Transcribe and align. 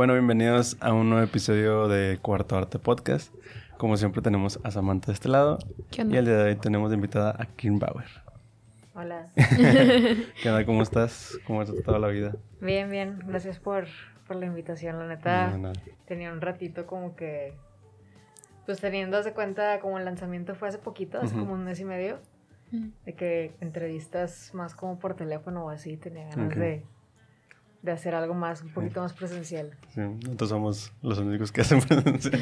Bueno, 0.00 0.14
bienvenidos 0.14 0.78
a 0.80 0.94
un 0.94 1.10
nuevo 1.10 1.22
episodio 1.22 1.86
de 1.86 2.18
Cuarto 2.22 2.56
Arte 2.56 2.78
Podcast. 2.78 3.34
Como 3.76 3.98
siempre 3.98 4.22
tenemos 4.22 4.58
a 4.64 4.70
Samantha 4.70 5.08
de 5.08 5.12
este 5.12 5.28
lado. 5.28 5.58
¿Qué 5.90 6.00
Y 6.00 6.04
onda? 6.04 6.18
el 6.20 6.24
día 6.24 6.36
de 6.38 6.44
hoy 6.44 6.56
tenemos 6.56 6.88
de 6.88 6.96
invitada 6.96 7.36
a 7.38 7.44
Kim 7.44 7.78
Bauer. 7.78 8.06
Hola. 8.94 9.28
¿Qué 9.36 10.48
onda? 10.48 10.64
¿Cómo 10.64 10.80
estás? 10.82 11.38
¿Cómo 11.46 11.60
has 11.60 11.68
estado 11.68 11.98
la 11.98 12.08
vida? 12.08 12.34
Bien, 12.62 12.90
bien. 12.90 13.18
Gracias 13.26 13.58
por, 13.58 13.88
por 14.26 14.36
la 14.36 14.46
invitación. 14.46 14.98
La 14.98 15.06
neta, 15.06 15.50
No, 15.50 15.58
no. 15.58 15.72
tenía 16.06 16.32
un 16.32 16.40
ratito 16.40 16.86
como 16.86 17.14
que... 17.14 17.52
Pues 18.64 18.80
teniendo 18.80 19.18
hace 19.18 19.34
cuenta, 19.34 19.80
como 19.80 19.98
el 19.98 20.06
lanzamiento 20.06 20.54
fue 20.54 20.68
hace 20.68 20.78
poquito, 20.78 21.20
hace 21.20 21.34
como 21.34 21.52
un 21.52 21.62
mes 21.64 21.78
y 21.78 21.84
medio, 21.84 22.20
de 23.04 23.14
que 23.14 23.52
entrevistas 23.60 24.54
más 24.54 24.74
como 24.74 24.98
por 24.98 25.12
teléfono 25.14 25.66
o 25.66 25.68
así, 25.68 25.98
tenía 25.98 26.26
ganas 26.30 26.56
de, 26.56 26.84
de 27.82 27.92
hacer 27.92 28.14
algo 28.14 28.34
más, 28.34 28.62
un 28.62 28.70
poquito 28.70 29.00
más 29.00 29.12
presencial. 29.12 29.70
Sí, 29.94 30.00
nosotros 30.00 30.50
somos 30.50 30.92
los 31.02 31.18
únicos 31.18 31.50
que 31.50 31.60
hacen 31.62 31.80
presencia. 31.80 32.32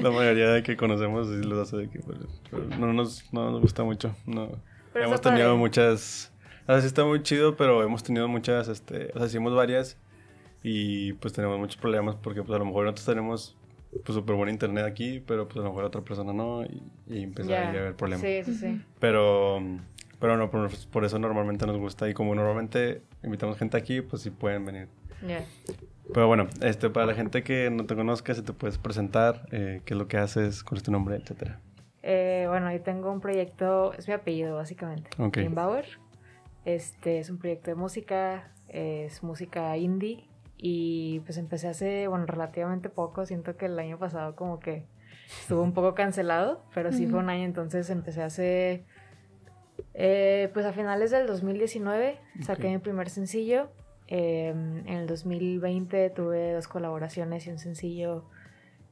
La 0.00 0.10
mayoría 0.10 0.50
de 0.50 0.62
que 0.62 0.76
conocemos 0.76 1.28
sí 1.28 1.42
los 1.42 1.58
hace 1.58 1.76
de 1.76 1.88
que 1.88 2.00
pues, 2.00 2.18
pero 2.50 2.64
no, 2.64 2.92
nos, 2.92 3.32
no 3.32 3.50
nos 3.50 3.60
gusta 3.60 3.84
mucho. 3.84 4.14
No. 4.26 4.50
Pero 4.92 5.06
hemos 5.06 5.20
tenido 5.20 5.48
padre. 5.48 5.58
muchas... 5.58 6.32
O 6.64 6.72
sea, 6.72 6.80
sí 6.80 6.86
está 6.86 7.04
muy 7.04 7.22
chido, 7.22 7.56
pero 7.56 7.82
hemos 7.82 8.02
tenido 8.02 8.28
muchas, 8.28 8.68
este... 8.68 9.10
O 9.14 9.18
sea, 9.18 9.26
hicimos 9.26 9.54
varias 9.54 9.96
y 10.62 11.12
pues 11.14 11.32
tenemos 11.32 11.58
muchos 11.58 11.76
problemas 11.76 12.16
porque 12.16 12.42
pues 12.42 12.56
a 12.56 12.58
lo 12.58 12.64
mejor 12.64 12.84
nosotros 12.84 13.06
tenemos 13.06 13.56
pues 14.04 14.14
súper 14.14 14.34
buen 14.36 14.50
internet 14.50 14.84
aquí, 14.84 15.22
pero 15.26 15.46
pues 15.46 15.58
a 15.58 15.60
lo 15.60 15.68
mejor 15.70 15.84
otra 15.84 16.02
persona 16.02 16.32
no 16.32 16.64
y, 16.64 16.82
y 17.08 17.24
ahí 17.24 17.52
a 17.52 17.68
haber 17.68 17.94
problemas. 17.94 18.26
Sí, 18.26 18.42
sí, 18.44 18.54
sí. 18.54 18.82
Pero, 18.98 19.60
pero 20.20 20.36
no, 20.36 20.50
por, 20.50 20.70
por 20.88 21.04
eso 21.04 21.18
normalmente 21.18 21.66
nos 21.66 21.76
gusta 21.78 22.08
y 22.08 22.14
como 22.14 22.34
normalmente 22.34 23.02
invitamos 23.22 23.58
gente 23.58 23.76
aquí, 23.76 24.00
pues 24.00 24.22
sí 24.22 24.30
pueden 24.30 24.64
venir. 24.64 24.88
Ya. 25.26 25.44
Pero 26.12 26.26
bueno, 26.28 26.46
este, 26.60 26.90
para 26.90 27.06
la 27.06 27.14
gente 27.14 27.42
que 27.42 27.70
no 27.70 27.86
te 27.86 27.96
conozca, 27.96 28.34
si 28.34 28.42
te 28.42 28.52
puedes 28.52 28.78
presentar, 28.78 29.46
eh, 29.50 29.82
qué 29.84 29.94
es 29.94 29.98
lo 29.98 30.08
que 30.08 30.18
haces, 30.18 30.62
cuál 30.62 30.78
es 30.78 30.82
tu 30.84 30.92
nombre, 30.92 31.16
etcétera. 31.16 31.60
Eh, 32.02 32.46
bueno, 32.48 32.70
yo 32.70 32.80
tengo 32.82 33.10
un 33.10 33.20
proyecto, 33.20 33.92
es 33.94 34.06
mi 34.06 34.14
apellido 34.14 34.56
básicamente, 34.56 35.10
Ok. 35.18 35.38
Kim 35.38 35.54
Bauer. 35.54 35.86
Este 36.64 37.18
es 37.18 37.30
un 37.30 37.38
proyecto 37.38 37.70
de 37.70 37.74
música, 37.74 38.52
es 38.68 39.22
música 39.22 39.76
indie 39.76 40.28
y 40.56 41.20
pues 41.20 41.38
empecé 41.38 41.68
hace, 41.68 42.08
bueno, 42.08 42.26
relativamente 42.26 42.88
poco, 42.88 43.26
siento 43.26 43.56
que 43.56 43.66
el 43.66 43.78
año 43.78 43.98
pasado 43.98 44.36
como 44.36 44.58
que 44.58 44.86
estuvo 45.40 45.62
un 45.62 45.72
poco 45.72 45.94
cancelado, 45.94 46.64
pero 46.74 46.92
sí 46.92 47.06
fue 47.06 47.18
un 47.18 47.28
año, 47.30 47.44
entonces 47.44 47.90
empecé 47.90 48.22
hace, 48.22 48.84
eh, 49.98 50.50
pues 50.52 50.66
a 50.66 50.72
finales 50.74 51.10
del 51.10 51.26
2019 51.26 52.18
saqué 52.42 52.68
mi 52.68 52.78
primer 52.78 53.08
sencillo, 53.08 53.70
eh, 54.08 54.48
en 54.50 54.88
el 54.88 55.06
2020 55.06 56.10
tuve 56.10 56.52
dos 56.52 56.68
colaboraciones 56.68 57.46
y 57.46 57.50
un 57.50 57.58
sencillo 57.58 58.24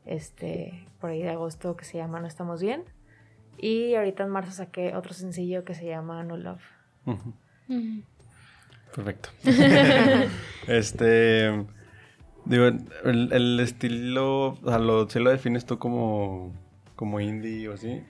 este, 0.06 0.86
por 1.00 1.10
ahí 1.10 1.22
de 1.22 1.28
agosto 1.28 1.76
que 1.76 1.84
se 1.84 1.98
llama 1.98 2.20
No 2.20 2.26
Estamos 2.26 2.62
Bien. 2.62 2.84
Y 3.58 3.94
ahorita 3.94 4.24
en 4.24 4.30
marzo 4.30 4.52
saqué 4.52 4.96
otro 4.96 5.12
sencillo 5.12 5.64
que 5.64 5.74
se 5.74 5.86
llama 5.86 6.24
No 6.24 6.38
Love. 6.38 6.64
Perfecto. 8.94 9.28
este, 10.66 11.66
digo, 12.46 12.64
el, 13.04 13.30
el 13.30 13.60
estilo, 13.60 14.58
o 14.62 14.68
sea, 14.68 14.78
lo, 14.78 15.08
¿sí 15.08 15.18
lo 15.18 15.30
defines 15.30 15.66
tú 15.66 15.78
como, 15.78 16.54
como 16.96 17.20
indie 17.20 17.68
o 17.68 17.74
así? 17.74 18.02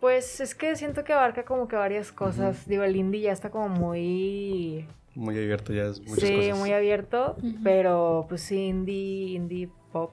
Pues 0.00 0.40
es 0.40 0.54
que 0.54 0.74
siento 0.76 1.04
que 1.04 1.12
abarca 1.12 1.44
como 1.44 1.68
que 1.68 1.76
varias 1.76 2.10
cosas. 2.10 2.66
Digo, 2.66 2.82
el 2.84 2.96
indie 2.96 3.20
ya 3.22 3.32
está 3.32 3.50
como 3.50 3.68
muy... 3.68 4.86
Muy 5.14 5.36
abierto 5.36 5.72
ya 5.72 5.84
es 5.84 6.00
muchas 6.00 6.30
sí, 6.30 6.36
cosas. 6.36 6.58
muy 6.58 6.72
abierto. 6.72 7.36
Pero 7.62 8.24
pues 8.28 8.40
sí, 8.42 8.68
indie, 8.68 9.34
indie 9.34 9.68
pop, 9.92 10.12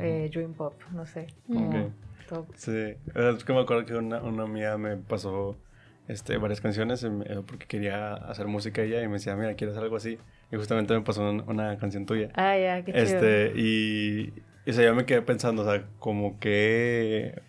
eh, 0.00 0.28
dream 0.32 0.54
pop, 0.54 0.74
no 0.92 1.06
sé. 1.06 1.28
como 1.46 1.68
Ok. 1.68 1.92
todo. 2.28 2.46
Sí, 2.56 2.94
es 3.14 3.44
que 3.44 3.52
me 3.52 3.60
acuerdo 3.60 3.84
que 3.86 3.94
una, 3.94 4.20
una 4.22 4.42
amiga 4.44 4.76
me 4.78 4.96
pasó 4.96 5.56
este, 6.08 6.36
varias 6.36 6.60
canciones 6.60 7.02
em, 7.04 7.22
eh, 7.22 7.42
porque 7.46 7.66
quería 7.66 8.14
hacer 8.14 8.46
música 8.46 8.82
ella 8.82 9.02
y 9.02 9.06
me 9.06 9.14
decía, 9.14 9.36
mira, 9.36 9.54
¿quieres 9.54 9.74
hacer 9.74 9.84
algo 9.84 9.96
así? 9.96 10.18
Y 10.50 10.56
justamente 10.56 10.92
me 10.94 11.02
pasó 11.02 11.22
un- 11.30 11.44
una, 11.48 11.78
canción 11.78 12.06
tuya. 12.06 12.30
Ah, 12.34 12.56
ya, 12.58 12.84
qué 12.84 12.92
chido. 12.92 13.04
Este, 13.04 13.52
y, 13.54 14.32
y 14.66 14.70
o 14.70 14.72
sea, 14.72 14.84
yo 14.86 14.94
me 14.94 15.04
quedé 15.06 15.22
pensando, 15.22 15.62
o 15.62 15.64
sea, 15.64 15.86
como 15.98 16.40
que. 16.40 17.40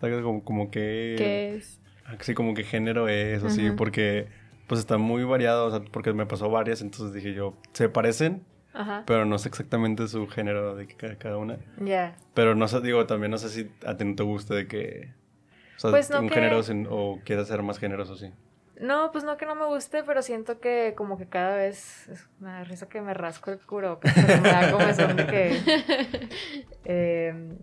Como, 0.00 0.44
como 0.44 0.70
que, 0.70 1.14
¿Qué 1.18 1.56
es? 1.56 1.80
sí, 2.20 2.34
como 2.34 2.54
que 2.54 2.64
género 2.64 3.08
es, 3.08 3.42
así, 3.44 3.66
Ajá. 3.66 3.76
porque 3.76 4.26
pues 4.66 4.80
está 4.80 4.98
muy 4.98 5.24
variado, 5.24 5.66
o 5.66 5.70
sea, 5.70 5.80
porque 5.80 6.12
me 6.12 6.26
pasó 6.26 6.50
varias, 6.50 6.82
entonces 6.82 7.12
dije 7.14 7.32
yo, 7.34 7.54
se 7.72 7.88
parecen, 7.88 8.44
Ajá. 8.74 9.02
pero 9.06 9.24
no 9.24 9.38
sé 9.38 9.48
exactamente 9.48 10.06
su 10.08 10.26
género 10.28 10.76
de 10.76 10.86
cada, 10.86 11.16
cada 11.16 11.36
una. 11.38 11.58
Ya. 11.84 12.16
Pero 12.34 12.54
no 12.54 12.68
sé, 12.68 12.80
digo, 12.80 13.06
también 13.06 13.30
no 13.30 13.38
sé 13.38 13.48
si 13.48 13.70
a 13.86 13.96
ti 13.96 14.04
no 14.04 14.14
te 14.14 14.22
gusta 14.22 14.54
de 14.54 14.66
que... 14.66 15.12
O 15.76 15.80
sea, 15.80 15.90
Pues 15.90 16.10
no 16.10 16.20
un 16.20 16.28
que- 16.28 16.34
género 16.34 16.62
sin- 16.62 16.86
o 16.90 17.18
quieras 17.24 17.48
ser 17.48 17.62
más 17.62 17.78
géneros 17.78 18.10
o 18.10 18.16
sí. 18.16 18.30
No, 18.80 19.10
pues 19.10 19.24
no 19.24 19.36
que 19.36 19.46
no 19.46 19.54
me 19.56 19.64
guste, 19.66 20.04
pero 20.04 20.22
siento 20.22 20.60
que 20.60 20.92
como 20.96 21.18
que 21.18 21.26
cada 21.26 21.56
vez 21.56 22.06
es 22.08 22.28
una 22.40 22.62
risa 22.62 22.88
que 22.88 23.00
me 23.00 23.12
rasco 23.14 23.50
el 23.50 23.58
curo, 23.58 23.98
pero 24.00 24.40
me 24.42 24.48
da 24.50 24.70
como 24.70 24.92
son 24.94 25.16
de 25.16 25.26
que... 25.26 26.28
eh, 26.84 27.56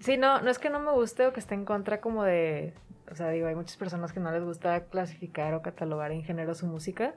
sí, 0.00 0.16
no, 0.16 0.40
no 0.42 0.50
es 0.50 0.58
que 0.58 0.70
no 0.70 0.80
me 0.80 0.90
guste 0.90 1.26
o 1.26 1.32
que 1.32 1.40
esté 1.40 1.54
en 1.54 1.64
contra 1.64 2.00
como 2.00 2.24
de... 2.24 2.74
O 3.10 3.14
sea, 3.14 3.28
digo, 3.30 3.48
hay 3.48 3.54
muchas 3.54 3.76
personas 3.76 4.12
que 4.12 4.20
no 4.20 4.30
les 4.30 4.44
gusta 4.44 4.84
clasificar 4.84 5.54
o 5.54 5.62
catalogar 5.62 6.12
en 6.12 6.22
género 6.22 6.54
su 6.54 6.66
música. 6.66 7.14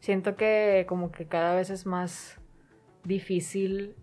Siento 0.00 0.34
que 0.34 0.84
como 0.88 1.12
que 1.12 1.26
cada 1.26 1.54
vez 1.54 1.70
es 1.70 1.86
más 1.86 2.40
difícil 3.04 3.94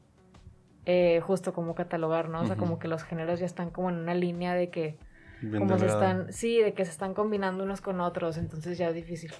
eh, 0.85 1.19
justo 1.21 1.53
como 1.53 1.75
catalogar, 1.75 2.29
¿no? 2.29 2.41
O 2.41 2.45
sea, 2.45 2.55
como 2.55 2.79
que 2.79 2.87
los 2.87 3.03
géneros 3.03 3.39
ya 3.39 3.45
están 3.45 3.69
como 3.69 3.89
en 3.89 3.97
una 3.97 4.13
línea 4.13 4.53
de 4.53 4.69
que... 4.69 4.97
Bien 5.41 5.59
Como 5.59 5.77
se 5.77 5.87
están, 5.87 6.31
sí, 6.31 6.61
de 6.61 6.73
que 6.73 6.85
se 6.85 6.91
están 6.91 7.13
combinando 7.13 7.65
unos 7.65 7.81
con 7.81 7.99
otros, 7.99 8.37
entonces 8.37 8.77
ya 8.77 8.87
es 8.87 8.95
difícil. 8.95 9.33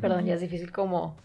Perdón, 0.00 0.24
ya 0.24 0.34
es 0.34 0.40
difícil 0.40 0.72
como, 0.72 1.18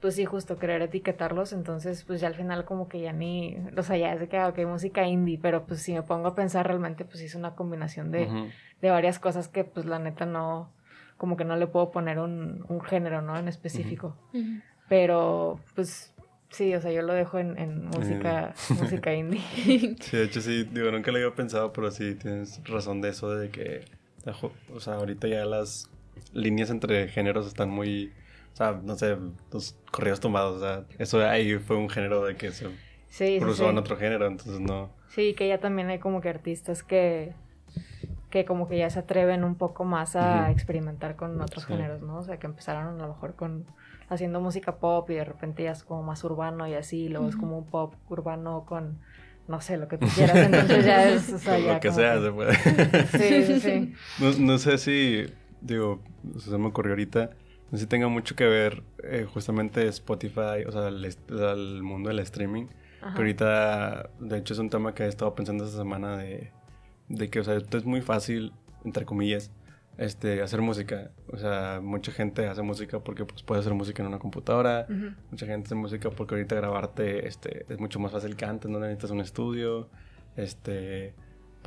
pues 0.00 0.14
sí, 0.14 0.24
justo 0.24 0.58
querer 0.58 0.82
etiquetarlos, 0.82 1.52
entonces 1.52 2.04
pues 2.04 2.20
ya 2.20 2.28
al 2.28 2.34
final 2.34 2.64
como 2.64 2.88
que 2.88 3.00
ya 3.00 3.12
ni, 3.12 3.56
o 3.76 3.82
sea, 3.82 3.96
ya 3.96 4.12
es 4.12 4.20
de 4.20 4.28
que, 4.28 4.36
ah, 4.38 4.48
ok, 4.48 4.58
música 4.66 5.06
indie, 5.06 5.38
pero 5.40 5.64
pues 5.66 5.82
si 5.82 5.92
me 5.92 6.02
pongo 6.02 6.28
a 6.28 6.34
pensar 6.34 6.66
realmente, 6.66 7.04
pues 7.04 7.18
sí 7.18 7.24
es 7.26 7.34
una 7.34 7.54
combinación 7.54 8.10
de, 8.10 8.50
de 8.80 8.90
varias 8.90 9.18
cosas 9.18 9.48
que 9.48 9.64
pues 9.64 9.86
la 9.86 9.98
neta 9.98 10.26
no, 10.26 10.70
como 11.16 11.36
que 11.36 11.44
no 11.44 11.56
le 11.56 11.66
puedo 11.66 11.90
poner 11.90 12.18
un, 12.18 12.64
un 12.68 12.80
género, 12.80 13.22
¿no? 13.22 13.36
En 13.36 13.48
específico, 13.48 14.16
pero 14.88 15.60
pues 15.74 16.14
sí, 16.50 16.74
o 16.74 16.80
sea, 16.80 16.92
yo 16.92 17.02
lo 17.02 17.12
dejo 17.12 17.38
en, 17.38 17.58
en 17.58 17.86
música, 17.86 18.54
música 18.80 19.12
indie. 19.14 19.40
Sí, 20.00 20.16
de 20.16 20.24
hecho 20.24 20.40
sí, 20.40 20.64
digo, 20.64 20.90
nunca 20.90 21.10
lo 21.10 21.18
había 21.18 21.34
pensado, 21.34 21.72
pero 21.72 21.90
sí 21.90 22.14
tienes 22.14 22.62
razón 22.64 23.00
de 23.00 23.10
eso, 23.10 23.30
de 23.34 23.50
que, 23.50 23.84
o 24.72 24.80
sea, 24.80 24.94
ahorita 24.94 25.28
ya 25.28 25.44
las 25.44 25.90
líneas 26.32 26.70
entre 26.70 27.08
géneros 27.08 27.46
están 27.46 27.70
muy, 27.70 28.12
sea, 28.58 28.80
no 28.82 28.96
sé, 28.96 29.16
los 29.52 29.76
corridos 29.90 30.20
tumbados, 30.20 30.56
o 30.56 30.60
sea, 30.60 30.84
eso 30.98 31.24
ahí 31.26 31.58
fue 31.58 31.76
un 31.76 31.88
género 31.88 32.24
de 32.24 32.36
que 32.36 32.50
se 32.52 32.66
Sí, 33.08 33.38
cruzó 33.40 33.64
sí. 33.64 33.70
en 33.70 33.78
otro 33.78 33.96
género, 33.96 34.26
entonces 34.26 34.60
no. 34.60 34.90
Sí, 35.08 35.34
que 35.34 35.48
ya 35.48 35.58
también 35.58 35.88
hay 35.88 35.98
como 35.98 36.20
que 36.20 36.28
artistas 36.28 36.82
que, 36.82 37.32
que 38.30 38.44
como 38.44 38.68
que 38.68 38.76
ya 38.78 38.90
se 38.90 38.98
atreven 38.98 39.42
un 39.44 39.54
poco 39.54 39.84
más 39.84 40.14
a 40.16 40.50
experimentar 40.50 41.16
con 41.16 41.40
otros 41.40 41.64
Sí. 41.64 41.72
géneros, 41.72 42.02
¿no? 42.02 42.18
O 42.18 42.22
sea, 42.22 42.36
que 42.38 42.46
empezaron 42.46 43.00
a 43.00 43.06
lo 43.06 43.14
mejor 43.14 43.34
con 43.34 43.64
haciendo 44.10 44.40
música 44.40 44.76
pop 44.76 45.08
y 45.10 45.14
de 45.14 45.24
repente 45.24 45.62
ya 45.64 45.72
es 45.72 45.82
como 45.84 46.02
más 46.02 46.24
urbano 46.24 46.66
y 46.66 46.74
así, 46.74 47.04
y 47.04 47.08
luego 47.08 47.28
es 47.28 47.36
como 47.36 47.58
un 47.58 47.66
pop 47.66 47.94
urbano 48.08 48.64
con, 48.66 48.98
no 49.48 49.60
sé, 49.60 49.76
lo 49.78 49.88
que 49.88 49.96
tú 49.98 50.06
quieras, 50.08 50.36
entonces 50.36 50.84
ya 50.84 51.08
es, 51.08 51.32
o 51.32 51.38
sea, 51.38 51.58
ya 51.58 51.74
lo 51.74 51.80
que 51.80 51.90
sea 51.92 52.14
que- 52.14 52.22
se 52.22 52.32
puede. 52.32 53.06
Sí, 53.06 53.44
sí, 53.44 53.60
sí. 53.60 53.94
No, 54.20 54.32
no 54.52 54.58
sé 54.58 54.78
si, 54.78 55.26
digo, 55.60 56.00
se 56.38 56.56
me 56.58 56.66
ocurrió 56.68 56.92
ahorita, 56.92 57.30
no 57.70 57.78
sé 57.78 57.84
si 57.84 57.86
tenga 57.86 58.08
mucho 58.08 58.34
que 58.34 58.46
ver 58.46 58.82
eh, 59.02 59.26
justamente 59.32 59.86
Spotify, 59.88 60.64
o 60.66 60.72
sea, 60.72 60.88
el, 60.88 61.82
mundo 61.82 62.08
del 62.08 62.20
streaming. 62.20 62.66
Ajá. 63.00 63.14
Que 63.14 63.20
ahorita, 63.20 64.10
de 64.18 64.38
hecho, 64.38 64.54
es 64.54 64.58
un 64.58 64.70
tema 64.70 64.94
que 64.94 65.04
he 65.04 65.08
estado 65.08 65.34
pensando 65.34 65.64
esta 65.64 65.76
semana 65.76 66.16
de, 66.16 66.50
de 67.08 67.28
que, 67.30 67.40
o 67.40 67.44
sea, 67.44 67.54
esto 67.54 67.78
es 67.78 67.84
muy 67.84 68.00
fácil, 68.00 68.52
entre 68.84 69.04
comillas, 69.04 69.50
este, 69.98 70.40
hacer 70.40 70.62
música. 70.62 71.10
O 71.30 71.36
sea, 71.36 71.80
mucha 71.82 72.10
gente 72.10 72.46
hace 72.46 72.62
música 72.62 73.00
porque 73.00 73.24
pues, 73.24 73.42
puede 73.42 73.60
hacer 73.60 73.74
música 73.74 74.02
en 74.02 74.08
una 74.08 74.18
computadora. 74.18 74.86
Mucha 75.30 75.44
gente 75.46 75.66
hace 75.66 75.74
música 75.74 76.10
porque 76.10 76.36
ahorita 76.36 76.54
grabarte 76.54 77.26
este, 77.28 77.66
es 77.68 77.78
mucho 77.78 77.98
más 77.98 78.12
fácil 78.12 78.34
que 78.34 78.46
antes, 78.46 78.70
no 78.70 78.80
necesitas 78.80 79.10
un 79.10 79.20
estudio. 79.20 79.90
Este, 80.36 81.14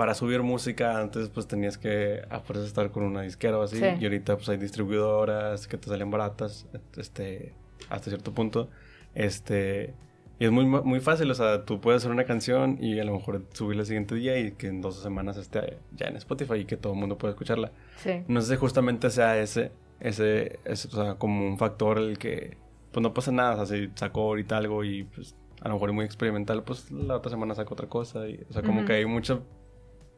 para 0.01 0.15
subir 0.15 0.41
música 0.41 0.99
antes 0.99 1.29
pues 1.29 1.45
tenías 1.45 1.77
que 1.77 2.23
a 2.27 2.39
fuerzas 2.39 2.65
estar 2.65 2.89
con 2.89 3.03
una 3.03 3.21
disquera 3.21 3.59
o 3.59 3.61
así. 3.61 3.77
Sí. 3.77 3.85
Y 3.99 4.03
ahorita 4.03 4.35
pues 4.35 4.49
hay 4.49 4.57
distribuidoras 4.57 5.67
que 5.67 5.77
te 5.77 5.89
salen 5.89 6.09
baratas 6.09 6.65
este, 6.97 7.53
hasta 7.87 8.09
cierto 8.09 8.33
punto. 8.33 8.67
Este, 9.13 9.93
y 10.39 10.45
es 10.45 10.51
muy, 10.51 10.65
muy 10.65 10.99
fácil, 11.01 11.29
o 11.29 11.35
sea, 11.35 11.65
tú 11.65 11.79
puedes 11.79 12.01
hacer 12.01 12.11
una 12.11 12.23
canción 12.23 12.79
y 12.81 12.99
a 12.99 13.03
lo 13.03 13.13
mejor 13.13 13.45
subirla 13.53 13.81
el 13.81 13.85
siguiente 13.85 14.15
día 14.15 14.39
y 14.39 14.53
que 14.53 14.69
en 14.69 14.81
dos 14.81 14.99
semanas 15.03 15.37
esté 15.37 15.77
ya 15.95 16.07
en 16.07 16.15
Spotify 16.15 16.55
y 16.55 16.65
que 16.65 16.77
todo 16.77 16.93
el 16.93 16.99
mundo 16.99 17.19
pueda 17.19 17.33
escucharla. 17.33 17.71
Sí. 17.97 18.23
No 18.27 18.41
sé 18.41 18.55
si 18.55 18.59
justamente 18.59 19.11
sea 19.11 19.37
ese, 19.37 19.71
ese, 19.99 20.57
ese, 20.65 20.87
o 20.87 20.91
sea, 20.95 21.13
como 21.13 21.47
un 21.47 21.59
factor 21.59 21.99
el 21.99 22.17
que, 22.17 22.57
pues 22.91 23.03
no 23.03 23.13
pasa 23.13 23.31
nada, 23.31 23.61
o 23.61 23.65
sea, 23.67 23.77
si 23.77 23.91
sacó 23.93 24.21
ahorita 24.21 24.57
algo 24.57 24.83
y 24.83 25.03
pues 25.03 25.35
a 25.61 25.67
lo 25.67 25.75
mejor 25.75 25.93
muy 25.93 26.05
experimental, 26.05 26.63
pues 26.63 26.89
la 26.89 27.17
otra 27.17 27.29
semana 27.29 27.53
saco 27.53 27.75
otra 27.75 27.87
cosa. 27.87 28.27
Y, 28.27 28.43
o 28.49 28.51
sea, 28.51 28.63
como 28.63 28.83
que 28.83 28.93
hay 28.93 29.05
mucha 29.05 29.41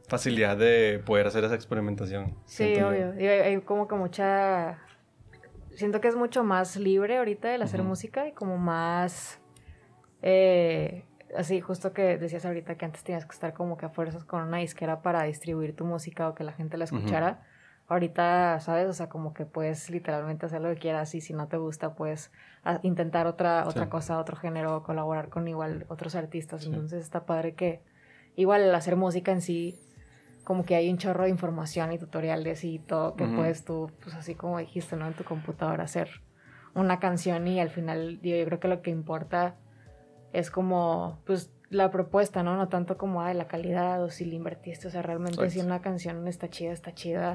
facilidad 0.08 0.58
de 0.58 1.02
poder 1.06 1.28
hacer 1.28 1.44
esa 1.44 1.56
experimentación. 1.56 2.36
Sí, 2.46 2.76
obvio. 2.82 3.14
Hay, 3.18 3.60
como 3.62 3.88
que 3.88 3.96
mucha... 3.96 4.80
Siento 5.72 6.02
que 6.02 6.08
es 6.08 6.16
mucho 6.16 6.44
más 6.44 6.76
libre 6.76 7.18
ahorita 7.18 7.54
el 7.56 7.62
hacer 7.62 7.84
música 7.84 8.28
y 8.28 8.32
como 8.32 8.58
más... 8.58 9.40
Eh, 10.22 11.06
así, 11.36 11.62
justo 11.62 11.94
que 11.94 12.18
decías 12.18 12.46
ahorita 12.46 12.76
que 12.76 12.86
antes 12.86 13.04
tenías 13.04 13.26
que 13.26 13.34
estar 13.34 13.54
como 13.54 13.76
que 13.78 13.86
a 13.86 13.90
fuerzas 13.90 14.24
con 14.24 14.44
una 14.44 14.58
disquera 14.58 15.02
para 15.02 15.24
distribuir 15.24 15.76
tu 15.76 15.86
música 15.86 16.30
o 16.30 16.36
que 16.36 16.44
la 16.44 16.54
gente 16.54 16.78
la 16.78 16.84
escuchara. 16.84 17.44
Ahorita, 17.88 18.60
¿sabes? 18.60 18.88
O 18.88 18.94
sea, 18.94 19.10
como 19.10 19.34
que 19.34 19.46
puedes 19.46 19.90
literalmente 19.90 20.46
hacer 20.46 20.62
lo 20.62 20.70
que 20.70 20.80
quieras 20.80 21.14
y 21.16 21.22
si 21.22 21.34
no 21.34 21.48
te 21.48 21.58
gusta, 21.58 21.96
puedes 21.96 22.32
intentar 22.82 23.28
otra, 23.28 23.68
otra 23.68 23.90
cosa, 23.90 24.20
otro 24.20 24.38
género, 24.38 24.84
colaborar 24.84 25.30
con 25.30 25.48
igual 25.48 25.86
otros 25.90 26.16
artistas. 26.16 26.66
Entonces 26.66 27.04
está 27.04 27.26
padre 27.26 27.56
que 27.56 27.82
igual 28.36 28.62
el 28.62 28.74
hacer 28.74 28.96
música 28.96 29.32
en 29.32 29.42
sí 29.42 29.80
como 30.44 30.66
que 30.66 30.76
hay 30.76 30.90
un 30.90 30.98
chorro 30.98 31.24
de 31.24 31.30
información 31.30 31.92
y 31.94 31.98
tutoriales 31.98 32.64
y 32.64 32.80
todo 32.80 33.16
que 33.16 33.26
puedes 33.26 33.64
tú, 33.64 33.92
pues 34.02 34.16
así 34.16 34.36
como 34.36 34.60
dijiste, 34.60 34.96
¿no? 34.96 35.08
En 35.08 35.14
tu 35.14 35.24
computadora 35.24 35.84
hacer 35.84 36.10
una 36.74 37.00
canción 37.00 37.48
y 37.48 37.60
al 37.60 37.70
final, 37.70 38.20
yo 38.22 38.44
creo 38.46 38.60
que 38.60 38.68
lo 38.68 38.82
que 38.82 38.90
importa 38.92 39.56
es 40.34 40.50
como, 40.50 41.20
pues, 41.26 41.52
la 41.70 41.92
propuesta, 41.92 42.44
¿no? 42.44 42.58
No 42.58 42.68
tanto 42.68 42.98
como, 42.98 43.22
ay, 43.22 43.36
la 43.36 43.48
calidad 43.48 44.04
o 44.04 44.10
si 44.10 44.26
le 44.26 44.36
invertiste, 44.36 44.88
o 44.88 44.92
sea, 44.92 45.02
realmente 45.02 45.50
si 45.50 45.60
una 45.60 45.82
canción 45.82 46.28
está 46.28 46.50
chida, 46.50 46.72
está 46.72 46.94
chida, 46.94 47.34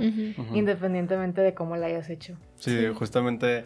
independientemente 0.52 1.40
de 1.40 1.54
cómo 1.54 1.76
la 1.76 1.86
hayas 1.86 2.10
hecho. 2.10 2.36
Sí, 2.56 2.86
justamente, 2.94 3.64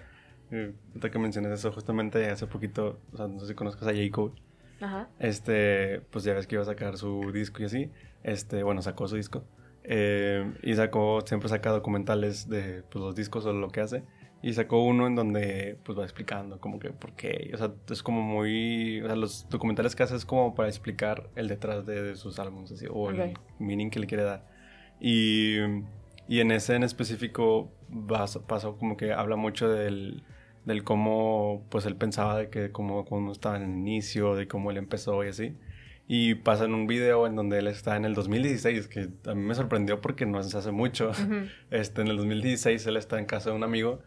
eh, 0.51 0.73
que 1.11 1.19
mencionas 1.19 1.53
eso, 1.53 1.73
justamente 1.73 2.31
hace 2.31 2.47
poquito, 2.47 3.01
o 3.13 3.17
sea, 3.17 3.27
no 3.29 3.41
sé 3.41 3.49
si 3.49 3.55
conozcas 3.55 3.89
a 3.89 3.93
J. 3.93 4.03
Cole. 4.11 4.35
Ajá. 4.81 5.09
Este, 5.19 6.01
pues 6.11 6.25
ya 6.25 6.35
ves 6.35 6.47
que 6.47 6.57
iba 6.57 6.63
a 6.63 6.67
sacar 6.67 6.97
su 6.97 7.31
disco 7.33 7.63
y 7.63 7.67
así. 7.67 7.91
Este, 8.25 8.63
bueno, 8.63 8.83
sacó 8.83 9.09
su 9.09 9.17
disco. 9.17 9.45
Eh, 9.85 10.53
y 10.63 10.75
sacó, 10.75 11.23
siempre 11.27 11.49
saca 11.49 11.71
documentales 11.71 12.49
de 12.49 12.83
pues, 12.91 13.05
los 13.05 13.17
discos 13.17 13.47
o 13.47 13.53
lo 13.53 13.69
que 13.69 13.81
hace. 13.81 14.03
Y 14.43 14.55
sacó 14.55 14.83
uno 14.83 15.07
en 15.07 15.15
donde 15.15 15.79
pues 15.85 15.97
va 15.97 16.03
explicando 16.03 16.61
como 16.61 16.81
que 16.81 16.91
por 16.91 17.13
qué. 17.13 17.51
O 17.55 17.57
sea, 17.57 17.73
es 17.89 18.03
como 18.03 18.23
muy... 18.23 19.01
O 19.01 19.07
sea, 19.07 19.17
los 19.17 19.49
documentales 19.49 19.95
que 19.95 20.03
hace 20.03 20.17
es 20.17 20.25
como 20.25 20.55
para 20.55 20.69
explicar 20.69 21.31
el 21.37 21.49
detrás 21.49 21.87
de, 21.87 22.17
sus 22.17 22.39
álbumes 22.39 22.73
así, 22.73 22.87
o 22.91 23.11
el 23.11 23.35
meaning 23.61 23.91
que 23.91 24.01
le 24.01 24.07
quiere 24.07 24.25
dar. 24.25 24.45
Y, 25.01 25.59
y 26.29 26.41
en 26.41 26.51
ese 26.51 26.75
en 26.75 26.83
específico 26.83 27.73
pasó 28.47 28.77
como 28.79 28.97
que 28.97 29.13
habla 29.13 29.37
mucho 29.37 29.69
del, 29.69 30.25
del 30.65 30.85
cómo 30.85 31.65
pues 31.71 31.87
él 31.87 31.97
pensaba 31.97 32.37
de 32.39 32.51
que 32.51 32.71
como 32.73 33.05
cuando 33.05 33.33
estaba 33.33 33.57
en 33.57 33.63
el 33.63 33.71
inicio, 33.71 34.35
de 34.35 34.49
cómo 34.49 34.71
él 34.71 34.77
empezó 34.77 35.25
y 35.25 35.29
así. 35.29 35.57
Y 36.09 36.35
pasa 36.35 36.65
en 36.65 36.75
un 36.75 36.87
video 36.87 37.27
en 37.27 37.37
donde 37.37 37.59
él 37.59 37.69
está 37.69 37.97
en 37.97 38.05
el 38.05 38.15
2016, 38.15 38.89
que 38.89 39.09
a 39.27 39.35
mí 39.35 39.43
me 39.43 39.55
sorprendió 39.55 40.01
porque 40.01 40.27
no 40.27 40.43
se 40.43 40.57
hace 40.57 40.73
mucho. 40.73 41.13
este, 41.71 42.03
en 42.03 42.09
el 42.09 42.17
2016 42.17 42.87
él 42.87 42.97
está 42.97 43.19
en 43.19 43.27
casa 43.27 43.51
de 43.51 43.57
un 43.57 43.65
amigo, 43.65 44.01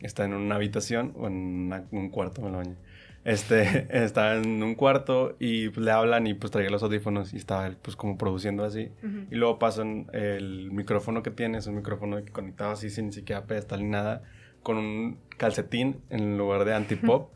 está 0.00 0.24
en 0.24 0.34
una 0.34 0.54
habitación 0.54 1.12
o 1.16 1.26
en 1.26 1.86
un 1.90 2.10
cuarto, 2.10 2.42
me 2.42 2.50
lo 2.50 2.58
bañé. 2.58 2.76
Este, 3.24 3.86
está 4.04 4.36
en 4.36 4.62
un 4.62 4.74
cuarto 4.74 5.36
y 5.38 5.68
pues, 5.68 5.84
le 5.84 5.90
hablan 5.90 6.26
y 6.26 6.34
pues 6.34 6.50
traía 6.50 6.70
los 6.70 6.82
audífonos 6.82 7.34
y 7.34 7.36
estaba 7.36 7.70
pues 7.82 7.96
como 7.96 8.16
produciendo 8.16 8.64
así. 8.64 8.90
Y 9.30 9.34
luego 9.34 9.58
pasan 9.58 10.06
el 10.12 10.70
micrófono 10.70 11.22
que 11.22 11.30
tiene, 11.30 11.58
es 11.58 11.66
un 11.66 11.76
micrófono 11.76 12.22
que 12.24 12.32
conectaba 12.32 12.72
así 12.72 12.90
sin 12.90 13.06
ni 13.06 13.12
siquiera 13.12 13.44
pedestal 13.44 13.82
ni 13.82 13.88
nada, 13.88 14.22
con 14.62 14.76
un 14.76 15.18
calcetín 15.36 16.00
en 16.10 16.38
lugar 16.38 16.64
de 16.64 16.74
antipop. 16.74 17.30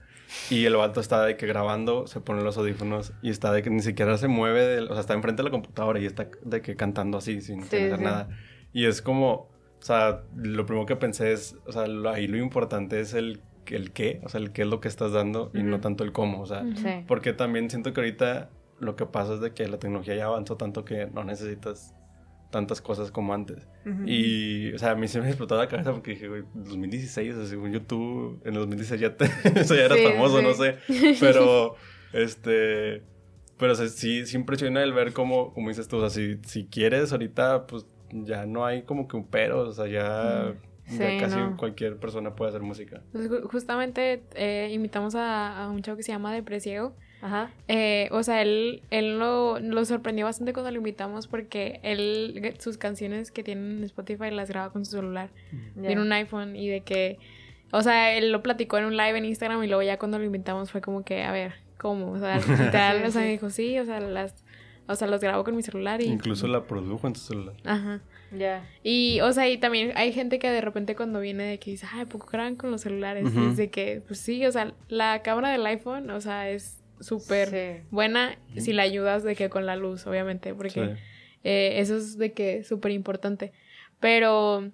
Y 0.51 0.65
el 0.67 0.77
vato 0.77 1.01
está 1.01 1.25
de 1.25 1.37
que 1.37 1.47
grabando, 1.47 2.07
se 2.07 2.21
pone 2.21 2.43
los 2.43 2.57
audífonos 2.57 3.13
y 3.23 3.31
está 3.31 3.53
de 3.53 3.63
que 3.63 3.71
ni 3.71 3.81
siquiera 3.81 4.19
se 4.19 4.29
mueve, 4.29 4.81
o 4.81 4.89
sea, 4.89 5.01
está 5.01 5.15
enfrente 5.15 5.43
de 5.43 5.45
la 5.45 5.51
computadora 5.51 5.99
y 5.99 6.07
está 6.07 6.29
de 6.43 6.61
que 6.61 6.77
cantando 6.77 7.19
así 7.19 7.41
sin, 7.41 7.63
hacer 7.63 7.99
nada. 8.01 8.29
Y 8.73 8.87
es 8.87 9.03
como, 9.03 9.33
o 9.33 9.83
sea, 9.83 10.23
lo 10.37 10.67
primero 10.67 10.87
que 10.87 10.97
pensé 10.97 11.33
es, 11.33 11.57
o 11.67 11.73
sea, 11.73 11.85
ahí 12.13 12.27
lo 12.27 12.37
importante 12.37 13.01
es 13.01 13.15
el, 13.15 13.41
el 13.67 13.93
qué, 13.93 14.21
o 14.25 14.29
sea, 14.29 14.41
el 14.41 14.53
qué 14.53 14.63
es 14.63 14.69
lo 14.69 14.81
que 14.81 14.89
estás 14.89 15.13
dando 15.13 15.51
y 15.55 15.63
no 15.63 15.81
tanto 15.81 16.05
el 16.05 16.13
cómo, 16.13 16.43
o 16.43 16.47
sea, 16.47 16.65
porque 17.07 17.33
también 17.33 17.71
siento 17.71 17.93
que 17.93 18.01
ahorita 18.01 18.51
lo 18.81 18.97
que 18.97 19.07
pasa 19.07 19.35
es 19.35 19.41
de 19.41 19.53
que 19.53 19.67
la 19.69 19.79
tecnología 19.79 20.15
ya 20.15 20.27
avanzó 20.27 20.57
tanto 20.57 20.85
que 20.85 21.07
no 21.07 21.25
necesitas 21.25 21.94
tantas 22.55 22.81
cosas 22.81 23.11
como 23.11 23.35
antes. 23.35 23.67
Y, 24.06 24.73
o 24.75 24.79
sea, 24.79 24.93
a 24.93 24.95
mí 24.95 25.09
se 25.09 25.21
me 25.21 25.27
explotó 25.27 25.56
la 25.56 25.67
cabeza 25.67 25.91
porque 25.91 26.12
dije, 26.12 26.29
güey, 26.29 26.45
2016, 26.55 27.35
o 27.35 27.39
sea, 27.39 27.47
según 27.49 27.73
YouTube, 27.73 28.41
en 28.45 28.55
el 28.55 28.61
2016 28.61 29.01
ya, 29.01 29.17
te, 29.17 29.25
eso 29.61 29.75
ya 29.75 29.87
era 29.87 29.97
famoso, 29.97 30.41
no 30.41 30.55
sé. 30.55 30.77
Pero, 31.21 31.75
este, 32.12 33.03
pero 33.59 33.73
o 33.73 33.75
sea, 33.75 33.89
sí, 33.89 34.25
sí 34.25 34.37
impresiona 34.37 34.85
el 34.85 34.93
ver 34.93 35.12
cómo, 35.12 35.53
como 35.53 35.69
dices 35.69 35.89
tú, 35.89 35.97
o 35.97 36.01
sea, 36.01 36.11
si, 36.11 36.39
si 36.47 36.67
quieres 36.67 37.11
ahorita, 37.11 37.67
pues 37.67 37.87
ya 38.12 38.47
no 38.47 38.65
hay 38.65 38.83
como 38.83 39.09
que 39.09 39.17
un 39.17 39.27
pero, 39.27 39.69
o 39.69 39.73
sea, 39.73 39.89
ya... 39.89 40.55
casi 41.19 41.41
cualquier 41.56 41.97
persona 41.97 42.37
puede 42.37 42.51
hacer 42.51 42.62
música. 42.62 43.03
Pues 43.11 43.29
justamente 43.51 44.23
eh, 44.37 44.71
invitamos 44.73 45.17
a, 45.17 45.65
a, 45.65 45.71
un 45.71 45.83
chavo 45.83 45.97
que 45.97 46.05
se 46.05 46.12
llama 46.12 46.33
Depresiego 46.33 46.95
Ajá. 47.25 47.50
Eh, 47.69 48.11
o 48.12 48.23
sea, 48.23 48.43
él, 48.43 48.82
él 48.91 49.19
lo, 49.19 49.59
lo, 49.59 49.85
sorprendió 49.87 50.26
bastante 50.26 50.53
cuando 50.53 50.71
lo 50.71 50.76
invitamos 50.76 51.26
porque 51.26 51.81
él, 51.82 52.55
sus 52.59 52.76
canciones 52.76 53.31
que 53.31 53.43
tiene 53.43 53.79
en 53.79 53.85
Spotify 53.85 54.31
las 54.31 54.50
graba 54.50 54.71
con 54.71 54.85
su 54.85 54.91
celular. 54.91 55.31
Tiene 55.81 56.03
un 56.03 56.12
iPhone 56.12 56.55
y 56.55 56.69
de 56.69 56.82
que, 56.82 57.17
o 57.73 57.81
sea, 57.81 58.15
él 58.15 58.31
lo 58.31 58.43
platicó 58.43 58.76
en 58.76 58.85
un 58.85 58.99
live 58.99 59.17
en 59.17 59.25
Instagram 59.25 59.65
y 59.65 59.69
luego 59.69 59.82
ya 59.82 59.99
cuando 59.99 60.19
lo 60.19 60.25
invitamos 60.25 60.71
fue 60.71 60.82
como 60.82 61.03
que, 61.03 61.23
a 61.25 61.32
ver, 61.32 61.55
¿cómo? 61.79 62.12
O 62.12 62.19
sea, 62.19 62.37
literal, 62.59 63.03
o 63.03 63.11
sea, 63.11 63.23
dijo, 63.23 63.49
sí, 63.49 63.79
o 63.79 63.87
sea, 63.87 64.00
las, 64.00 64.44
o 64.87 64.94
sea, 64.94 65.09
los 65.09 65.23
grabo 65.23 65.44
con 65.44 65.56
mi 65.56 65.62
celular 65.62 66.03
y... 66.03 66.05
Incluso 66.05 66.47
la 66.47 66.67
produjo 66.67 67.06
en 67.06 67.17
su 67.17 67.25
celular. 67.25 67.56
Ajá. 67.65 68.03
Ya. 68.37 68.69
Y, 68.82 69.20
o 69.23 69.32
sea, 69.32 69.49
y 69.49 69.56
también 69.56 69.93
hay 69.97 70.12
gente 70.12 70.38
que 70.38 70.50
de 70.50 70.61
repente 70.61 70.94
cuando 70.94 71.20
viene 71.20 71.44
de 71.44 71.59
que 71.59 71.70
dice, 71.70 71.87
ay, 71.91 72.05
poco 72.05 72.27
graban 72.31 72.56
con 72.56 72.70
los 72.70 72.82
celulares. 72.82 73.35
es 73.35 73.56
de 73.56 73.70
que, 73.70 74.03
pues 74.06 74.20
sí, 74.20 74.44
o 74.44 74.53
sea, 74.53 74.75
la 74.88 75.23
cámara 75.23 75.49
del 75.49 75.65
iPhone, 75.65 76.11
o 76.11 76.20
sea, 76.20 76.50
es 76.50 76.84
súper 77.05 77.85
buena 77.91 78.39
si 78.56 78.73
la 78.73 78.83
ayudas 78.83 79.23
de 79.23 79.37
que 79.37 79.49
con 79.49 79.67
la 79.67 79.77
luz, 79.77 80.06
obviamente, 80.06 80.55
porque 80.55 80.97
eh, 81.45 81.75
eso 81.77 81.97
es 81.97 82.19
de 82.19 82.33
que 82.33 82.65
súper 82.65 82.93
importante. 82.93 83.53
Pero, 84.01 84.71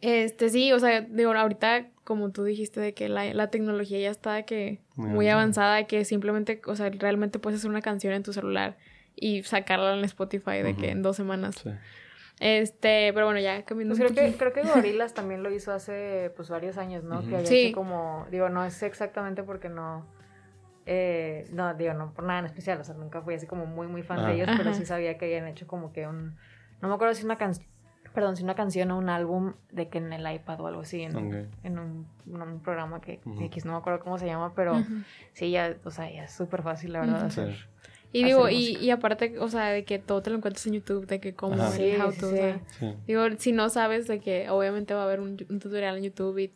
este 0.00 0.50
sí, 0.50 0.72
o 0.72 0.78
sea, 0.78 1.00
digo, 1.00 1.32
ahorita, 1.32 1.88
como 2.04 2.30
tú 2.30 2.44
dijiste, 2.44 2.80
de 2.80 2.94
que 2.94 3.08
la, 3.08 3.32
la 3.34 3.50
tecnología 3.50 3.98
ya 3.98 4.10
está 4.10 4.34
de 4.34 4.44
que 4.44 4.80
muy, 4.94 5.28
avanzada, 5.28 5.76
de 5.76 5.86
que 5.86 6.04
simplemente, 6.04 6.60
o 6.66 6.76
sea, 6.76 6.90
realmente 6.90 7.38
puedes 7.38 7.58
hacer 7.60 7.70
una 7.70 7.82
canción 7.82 8.12
en 8.12 8.22
tu 8.22 8.32
celular 8.32 8.76
y 9.14 9.42
sacarla 9.42 9.96
en 9.96 10.04
Spotify 10.04 10.62
de 10.62 10.76
que 10.76 10.90
en 10.90 11.02
dos 11.02 11.16
semanas. 11.16 11.64
Este, 12.38 13.12
pero 13.14 13.24
bueno, 13.24 13.40
ya 13.40 13.64
cambiando 13.64 13.96
pues 13.96 14.12
creo 14.12 14.30
que 14.30 14.36
creo 14.36 14.52
que 14.52 14.62
Gorilas 14.74 15.14
también 15.14 15.42
lo 15.42 15.50
hizo 15.50 15.72
hace 15.72 16.30
pues 16.36 16.50
varios 16.50 16.76
años, 16.76 17.02
¿no? 17.02 17.26
Que 17.26 17.36
había 17.36 17.46
sí. 17.46 17.72
como 17.72 18.26
digo, 18.30 18.50
no 18.50 18.62
es 18.62 18.82
exactamente 18.82 19.42
porque 19.42 19.70
no 19.70 20.06
eh, 20.86 21.48
no, 21.52 21.74
digo, 21.74 21.94
no 21.94 22.12
por 22.12 22.24
nada 22.24 22.38
en 22.38 22.46
especial, 22.46 22.80
o 22.80 22.84
sea, 22.84 22.94
nunca 22.94 23.20
fui 23.20 23.34
así 23.34 23.46
como 23.46 23.66
muy, 23.66 23.88
muy 23.88 24.02
fan 24.04 24.18
de 24.18 24.26
ah. 24.26 24.32
ellos, 24.32 24.48
pero 24.56 24.72
sí 24.72 24.86
sabía 24.86 25.18
que 25.18 25.24
habían 25.24 25.48
hecho 25.48 25.66
como 25.66 25.92
que 25.92 26.06
un, 26.06 26.36
no 26.80 26.88
me 26.88 26.94
acuerdo 26.94 27.12
si 27.14 27.24
una 27.24 27.36
canción, 27.36 27.66
perdón, 28.14 28.36
si 28.36 28.44
una 28.44 28.54
canción 28.54 28.92
o 28.92 28.98
un 28.98 29.08
álbum 29.08 29.54
de 29.72 29.88
que 29.88 29.98
en 29.98 30.12
el 30.12 30.32
iPad 30.32 30.60
o 30.60 30.68
algo 30.68 30.82
así, 30.82 31.02
en, 31.02 31.50
en 31.64 31.78
un, 31.78 32.06
un, 32.26 32.60
programa 32.60 33.00
que 33.00 33.20
X, 33.40 33.64
no 33.64 33.72
me 33.72 33.78
acuerdo 33.78 33.98
cómo 33.98 34.16
se 34.16 34.26
llama, 34.26 34.52
pero 34.54 34.80
sí, 35.32 35.50
ya, 35.50 35.76
o 35.84 35.90
sea, 35.90 36.10
ya 36.10 36.24
es 36.24 36.32
súper 36.32 36.62
fácil, 36.62 36.92
la 36.92 37.00
verdad, 37.00 37.24
hacer. 37.24 37.68
Y 38.12 38.22
digo, 38.24 38.48
y, 38.48 38.76
y, 38.76 38.90
aparte, 38.90 39.38
o 39.40 39.48
sea, 39.48 39.66
de 39.66 39.84
que 39.84 39.98
todo 39.98 40.22
te 40.22 40.30
lo 40.30 40.36
encuentras 40.36 40.66
en 40.68 40.74
YouTube, 40.74 41.06
de 41.06 41.20
que 41.20 41.34
cómo, 41.34 41.54
el 41.54 42.00
how 42.00 42.12
to, 42.12 42.30
digo, 43.06 43.24
si 43.38 43.52
no 43.52 43.68
sabes 43.68 44.06
de 44.06 44.20
que 44.20 44.48
obviamente 44.48 44.94
va 44.94 45.02
a 45.02 45.04
haber 45.04 45.20
un, 45.20 45.36
un 45.50 45.58
tutorial 45.58 45.98
en 45.98 46.04
YouTube 46.04 46.38
y 46.38 46.52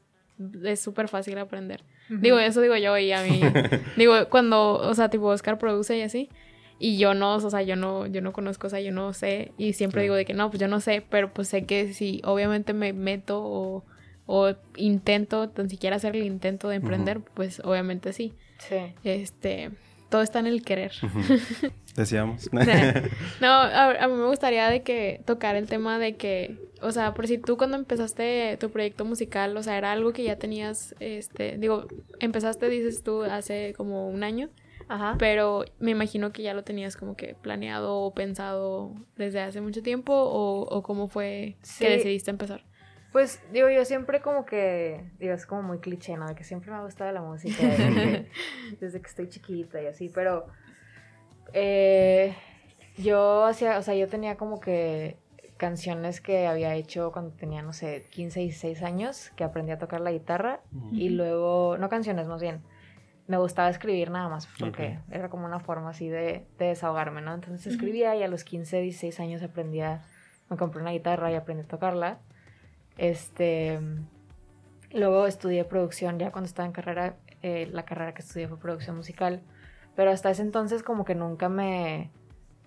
es 0.65 0.81
súper 0.81 1.09
fácil 1.09 1.37
aprender. 1.37 1.83
Digo, 2.11 2.39
eso 2.39 2.61
digo 2.61 2.77
yo 2.77 2.99
y 2.99 3.13
a 3.13 3.23
mí, 3.23 3.41
digo, 3.97 4.15
cuando, 4.29 4.75
o 4.75 4.95
sea, 4.95 5.09
tipo 5.11 5.27
Oscar 5.27 5.59
produce 5.59 5.97
y 5.97 6.03
así, 6.03 6.29
y 6.79 6.99
yo 6.99 7.15
no, 7.15 7.37
o 7.37 7.51
sea, 7.51 7.63
yo 7.63 7.77
no, 7.77 8.07
yo 8.07 8.21
no 8.21 8.33
conozco, 8.33 8.67
o 8.67 8.71
sea, 8.71 8.81
yo 8.81 8.91
no 8.91 9.13
sé, 9.13 9.53
y 9.59 9.75
siempre 9.75 10.03
digo 10.03 10.15
de 10.15 10.25
que 10.25 10.35
no, 10.35 10.51
pues 10.51 10.61
yo 10.61 10.67
no 10.67 10.81
sé, 10.81 11.05
pero 11.09 11.33
pues 11.33 11.49
sé 11.49 11.65
que 11.67 11.93
si 11.93 12.21
obviamente 12.25 12.73
me 12.73 12.93
meto 12.93 13.43
o, 13.43 13.85
o 14.27 14.55
intento, 14.77 15.49
tan 15.51 15.71
siquiera 15.71 15.97
hacer 15.97 16.17
el 16.17 16.25
intento 16.25 16.69
de 16.69 16.77
emprender, 16.77 17.21
pues 17.21 17.61
obviamente 17.65 18.13
sí. 18.13 18.35
Sí. 18.59 18.77
Este, 19.05 19.71
todo 20.09 20.23
está 20.23 20.39
en 20.41 20.47
el 20.47 20.63
querer. 20.63 20.93
Decíamos. 22.01 22.49
no, 23.41 23.53
a, 23.53 24.09
mí 24.09 24.15
me 24.15 24.27
gustaría 24.27 24.71
de 24.71 24.83
que 24.83 25.21
tocar 25.27 25.55
el 25.55 25.67
tema 25.67 25.99
de 25.99 26.17
que, 26.17 26.57
o 26.81 26.93
sea, 26.93 27.13
por 27.13 27.27
si 27.27 27.37
tú 27.37 27.59
cuando 27.59 27.77
empezaste 27.77 28.57
tu 28.59 28.71
proyecto 28.71 29.05
musical, 29.05 29.55
o 29.55 29.63
sea, 29.63 29.77
era 29.77 29.93
algo 29.93 30.15
que 30.15 30.25
ya 30.25 30.37
tenías, 30.37 30.95
este, 30.99 31.59
digo, 31.59 31.87
empezaste, 32.19 32.71
dices 32.71 33.03
tú, 33.03 33.23
hace 33.23 33.75
como 33.77 34.09
un 34.09 34.25
año. 34.25 34.49
Ajá. 34.89 35.17
Pero 35.19 35.67
me 35.79 35.91
imagino 35.91 36.33
que 36.33 36.43
ya 36.43 36.55
lo 36.55 36.65
tenías 36.65 36.97
como 36.97 37.17
que 37.17 37.35
planeado 37.35 37.99
o 37.99 38.15
pensado 38.15 38.95
desde 39.17 39.41
hace 39.41 39.61
mucho 39.61 39.83
tiempo 39.83 40.15
o, 40.15 40.63
o 40.63 40.83
cómo 40.83 41.07
fue 41.07 41.57
que 41.79 41.91
decidiste 41.91 42.31
empezar. 42.31 42.65
Pues 43.13 43.43
digo, 43.53 43.69
yo 43.69 43.85
siempre 43.85 44.21
como 44.21 44.47
que, 44.47 45.05
digo, 45.19 45.35
es 45.35 45.45
como 45.45 45.63
muy 45.63 45.79
cliché, 45.79 46.17
¿no? 46.17 46.29
De 46.29 46.37
que 46.37 46.45
siempre 46.45 46.71
me 46.71 46.77
ha 46.77 46.83
gustado 46.83 47.11
la 47.11 47.21
música 47.21 47.67
desde 48.81 49.01
que, 49.01 49.09
estoy 49.09 49.29
chiquita 49.29 49.83
y 49.83 49.87
así, 49.87 50.09
pero 50.09 50.47
eh, 51.53 52.35
yo 52.97 53.45
hacía, 53.45 53.79
o 53.79 53.83
sea, 53.83 53.95
yo 53.95 54.09
tenía 54.09 54.37
como 54.37 54.61
que 54.61 55.17
canciones 55.57 56.21
que 56.21 56.47
había 56.47 56.75
hecho 56.75 57.13
cuando 57.13 57.33
tenía, 57.33 57.63
no 57.63 57.73
sé, 57.73 58.07
15, 58.11 58.41
16 58.41 58.83
años, 58.83 59.31
que 59.37 59.45
aprendí 59.45 59.73
a 59.73 59.79
tocar 59.79 60.01
la 60.01 60.11
guitarra 60.11 60.61
y 60.91 61.11
luego, 61.11 61.77
no 61.79 61.89
canciones 61.91 62.27
más 62.27 62.41
bien, 62.41 62.63
me 63.27 63.37
gustaba 63.37 63.69
escribir 63.69 64.11
nada 64.11 64.29
más 64.29 64.49
porque 64.59 64.99
era 65.11 65.29
como 65.29 65.47
una 65.47 65.61
forma 65.61 65.91
así 65.91 66.09
de, 66.09 66.47
desahogarme, 66.59 67.21
¿no? 67.21 67.35
Entonces 67.35 67.75
escribía 67.75 68.17
y 68.17 68.23
a 68.23 68.29
los 68.29 68.43
15, 68.43 68.81
16 68.81 69.21
años 69.21 69.43
aprendí 69.43 69.81
a, 69.83 70.03
me 70.49 70.57
compré 70.57 70.81
una 70.81 70.91
guitarra 70.91 71.31
y 71.31 71.35
aprendí 71.35 71.63
a 71.63 71.69
tocarla. 71.69 72.19
Este, 72.99 73.79
luego 74.93 75.27
estudié 75.27 75.65
producción, 75.65 76.19
ya 76.19 76.33
cuando 76.33 76.47
estaba 76.47 76.67
en 76.67 76.73
carrera, 76.73 77.17
eh, 77.43 77.69
la 77.71 77.85
carrera 77.85 78.15
que 78.15 78.23
estudié 78.23 78.49
fue 78.49 78.59
producción 78.59 78.97
musical, 78.97 79.43
pero 80.01 80.13
hasta 80.13 80.31
ese 80.31 80.41
entonces 80.41 80.83
como 80.83 81.05
que 81.05 81.15
nunca 81.15 81.51
me, 81.51 82.09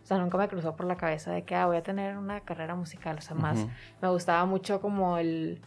o 0.03 0.05
sea, 0.05 0.19
nunca 0.19 0.37
me 0.37 0.47
cruzó 0.47 0.75
por 0.75 0.85
la 0.85 0.97
cabeza 0.97 1.31
de 1.31 1.41
que, 1.41 1.55
ah, 1.55 1.65
voy 1.65 1.77
a 1.77 1.81
tener 1.81 2.15
una 2.15 2.41
carrera 2.41 2.75
musical. 2.75 3.17
O 3.17 3.21
sea, 3.21 3.35
más 3.35 3.65
me 4.03 4.09
gustaba 4.09 4.45
mucho 4.45 4.81
como 4.81 5.17
el, 5.17 5.59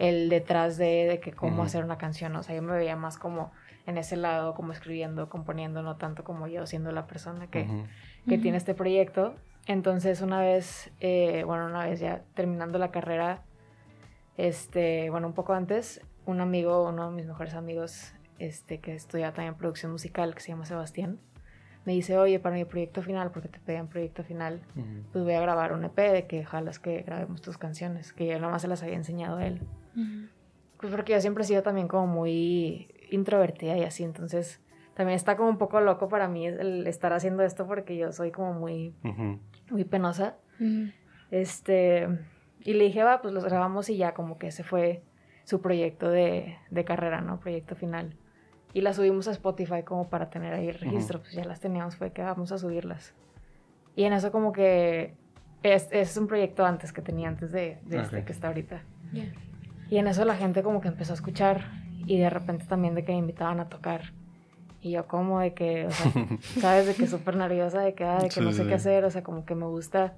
el 0.00 0.28
detrás 0.28 0.78
de, 0.78 1.06
de 1.06 1.20
que 1.20 1.30
cómo 1.30 1.62
hacer 1.62 1.84
una 1.84 1.96
canción. 1.96 2.34
O 2.34 2.42
sea, 2.42 2.56
yo 2.56 2.62
me 2.62 2.72
veía 2.72 2.96
más 2.96 3.18
como 3.18 3.52
en 3.86 3.98
ese 3.98 4.16
lado, 4.16 4.54
como 4.54 4.72
escribiendo, 4.72 5.28
componiendo, 5.28 5.80
no 5.84 5.94
tanto 5.94 6.24
como 6.24 6.48
yo 6.48 6.66
siendo 6.66 6.90
la 6.90 7.06
persona 7.06 7.46
que, 7.46 7.68
que 8.28 8.36
tiene 8.36 8.56
este 8.56 8.74
proyecto. 8.74 9.36
Entonces, 9.68 10.22
una 10.22 10.40
vez, 10.40 10.90
eh, 10.98 11.44
bueno, 11.46 11.66
una 11.66 11.86
vez 11.86 12.00
ya 12.00 12.22
terminando 12.34 12.80
la 12.80 12.90
carrera, 12.90 13.44
este, 14.36 15.08
bueno, 15.10 15.28
un 15.28 15.34
poco 15.34 15.52
antes, 15.52 16.00
un 16.24 16.40
amigo, 16.40 16.88
uno 16.88 17.10
de 17.10 17.14
mis 17.14 17.26
mejores 17.26 17.54
amigos, 17.54 18.12
este, 18.38 18.80
que 18.80 18.94
estudia 18.94 19.32
también 19.32 19.54
producción 19.54 19.92
musical, 19.92 20.34
que 20.34 20.40
se 20.40 20.48
llama 20.48 20.64
Sebastián, 20.64 21.18
me 21.86 21.92
dice, 21.92 22.18
oye, 22.18 22.40
para 22.40 22.56
mi 22.56 22.64
proyecto 22.64 23.00
final, 23.00 23.30
porque 23.30 23.48
te 23.48 23.60
pedían 23.60 23.86
proyecto 23.86 24.24
final, 24.24 24.60
pues 25.12 25.24
voy 25.24 25.34
a 25.34 25.40
grabar 25.40 25.72
un 25.72 25.84
EP 25.84 25.96
de 25.96 26.26
que 26.26 26.44
jalas 26.44 26.80
que 26.80 27.02
grabemos 27.02 27.40
tus 27.40 27.58
canciones, 27.58 28.12
que 28.12 28.26
yo 28.26 28.40
nomás 28.40 28.62
se 28.62 28.68
las 28.68 28.82
había 28.82 28.96
enseñado 28.96 29.36
a 29.36 29.46
él. 29.46 29.62
Pues 30.80 30.92
porque 30.92 31.12
yo 31.12 31.20
siempre 31.20 31.44
he 31.44 31.46
sido 31.46 31.62
también 31.62 31.86
como 31.86 32.08
muy 32.08 32.88
introvertida 33.10 33.78
y 33.78 33.84
así, 33.84 34.02
entonces 34.02 34.60
también 34.94 35.14
está 35.14 35.36
como 35.36 35.48
un 35.48 35.58
poco 35.58 35.80
loco 35.80 36.08
para 36.08 36.26
mí 36.26 36.48
el 36.48 36.84
estar 36.88 37.12
haciendo 37.12 37.44
esto 37.44 37.68
porque 37.68 37.96
yo 37.96 38.10
soy 38.12 38.32
como 38.32 38.52
muy, 38.52 38.92
muy 39.70 39.84
penosa. 39.84 40.34
Este, 41.30 42.08
y 42.60 42.74
le 42.74 42.84
dije, 42.84 43.04
va, 43.04 43.22
pues 43.22 43.32
los 43.32 43.44
grabamos 43.44 43.88
y 43.90 43.96
ya 43.96 44.12
como 44.12 44.38
que 44.38 44.48
ese 44.48 44.64
fue 44.64 45.04
su 45.44 45.60
proyecto 45.60 46.10
de, 46.10 46.56
de 46.70 46.84
carrera, 46.84 47.20
¿no? 47.20 47.38
Proyecto 47.38 47.76
final 47.76 48.16
y 48.76 48.82
las 48.82 48.96
subimos 48.96 49.26
a 49.26 49.30
Spotify 49.30 49.84
como 49.84 50.10
para 50.10 50.28
tener 50.28 50.52
ahí 50.52 50.68
el 50.68 50.78
registro, 50.78 51.20
pues 51.20 51.32
ya 51.32 51.46
las 51.46 51.60
teníamos, 51.60 51.96
fue 51.96 52.12
que 52.12 52.20
vamos 52.20 52.52
a 52.52 52.58
subirlas. 52.58 53.14
Y 53.94 54.04
en 54.04 54.12
eso 54.12 54.30
como 54.30 54.52
que 54.52 55.14
es, 55.62 55.88
es 55.92 56.14
un 56.18 56.26
proyecto 56.26 56.66
antes 56.66 56.92
que 56.92 57.00
tenía, 57.00 57.26
antes 57.28 57.52
de, 57.52 57.78
de 57.86 58.00
este 58.00 58.22
que 58.26 58.32
está 58.32 58.48
ahorita. 58.48 58.82
Y 59.88 59.96
en 59.96 60.06
eso 60.08 60.26
la 60.26 60.36
gente 60.36 60.62
como 60.62 60.82
que 60.82 60.88
empezó 60.88 61.14
a 61.14 61.16
escuchar 61.16 61.70
y 62.04 62.18
de 62.18 62.28
repente 62.28 62.66
también 62.66 62.94
de 62.94 63.02
que 63.02 63.12
me 63.12 63.18
invitaban 63.18 63.60
a 63.60 63.70
tocar. 63.70 64.12
Y 64.82 64.90
yo 64.90 65.06
como 65.06 65.40
de 65.40 65.54
que, 65.54 65.86
o 65.86 65.90
sea, 65.90 66.12
sabes, 66.60 66.86
de 66.86 66.92
que 66.92 67.06
súper 67.06 67.34
nerviosa, 67.34 67.80
de 67.80 67.94
que, 67.94 68.04
ah, 68.04 68.18
de 68.18 68.28
que 68.28 68.42
no 68.42 68.52
sé 68.52 68.66
qué 68.66 68.74
hacer, 68.74 69.06
o 69.06 69.10
sea, 69.10 69.22
como 69.22 69.46
que 69.46 69.54
me 69.54 69.64
gusta, 69.64 70.12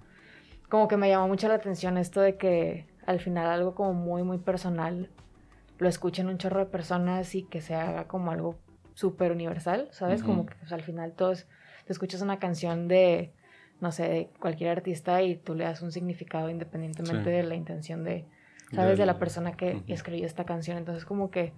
como 0.68 0.88
que 0.88 0.96
me 0.96 1.08
llamó 1.08 1.28
mucho 1.28 1.46
la 1.46 1.54
atención 1.54 1.96
esto 1.96 2.20
de 2.20 2.36
que 2.36 2.88
al 3.06 3.20
final 3.20 3.46
algo 3.46 3.76
como 3.76 3.94
muy, 3.94 4.24
muy 4.24 4.38
personal 4.38 5.10
lo 5.78 5.88
escuchen 5.88 6.28
un 6.28 6.38
chorro 6.38 6.60
de 6.60 6.66
personas 6.66 7.34
y 7.34 7.44
que 7.44 7.60
se 7.60 7.74
haga 7.74 8.06
como 8.06 8.30
algo 8.30 8.58
súper 8.94 9.32
universal, 9.32 9.88
¿sabes? 9.92 10.22
Como 10.22 10.44
que 10.44 10.54
pues, 10.56 10.72
al 10.72 10.82
final 10.82 11.12
todos 11.12 11.46
te 11.86 11.92
escuchas 11.92 12.20
una 12.20 12.38
canción 12.38 12.88
de, 12.88 13.32
no 13.80 13.92
sé, 13.92 14.08
de 14.08 14.30
cualquier 14.40 14.70
artista 14.70 15.22
y 15.22 15.36
tú 15.36 15.54
le 15.54 15.64
das 15.64 15.82
un 15.82 15.92
significado 15.92 16.50
independientemente 16.50 17.30
de 17.30 17.44
la 17.44 17.54
intención 17.54 18.02
de, 18.02 18.26
¿sabes? 18.72 18.98
De, 18.98 19.06
la 19.06 19.18
persona 19.18 19.52
que 19.52 19.82
escribió 19.86 20.26
esta 20.26 20.44
canción. 20.44 20.78
Entonces 20.78 21.04
como 21.04 21.30
que 21.30 21.52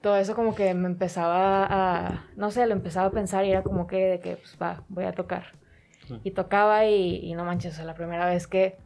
todo 0.00 0.16
eso 0.16 0.34
como 0.34 0.54
que 0.54 0.72
me 0.72 0.88
empezaba 0.88 1.66
a, 1.68 2.24
no 2.36 2.50
sé, 2.50 2.66
lo 2.66 2.72
empezaba 2.72 3.08
a 3.08 3.10
pensar 3.10 3.44
y 3.44 3.50
era 3.50 3.62
como 3.62 3.86
que 3.86 4.06
de 4.06 4.20
que, 4.20 4.36
pues 4.36 4.56
va, 4.60 4.82
voy 4.88 5.04
a 5.04 5.12
tocar. 5.12 5.52
Y 6.22 6.30
tocaba 6.30 6.86
y, 6.86 7.16
y 7.16 7.34
no 7.34 7.44
manches, 7.44 7.74
o 7.74 7.76
sea, 7.76 7.84
la 7.84 7.94
primera 7.94 8.26
vez 8.26 8.46
que 8.46 8.78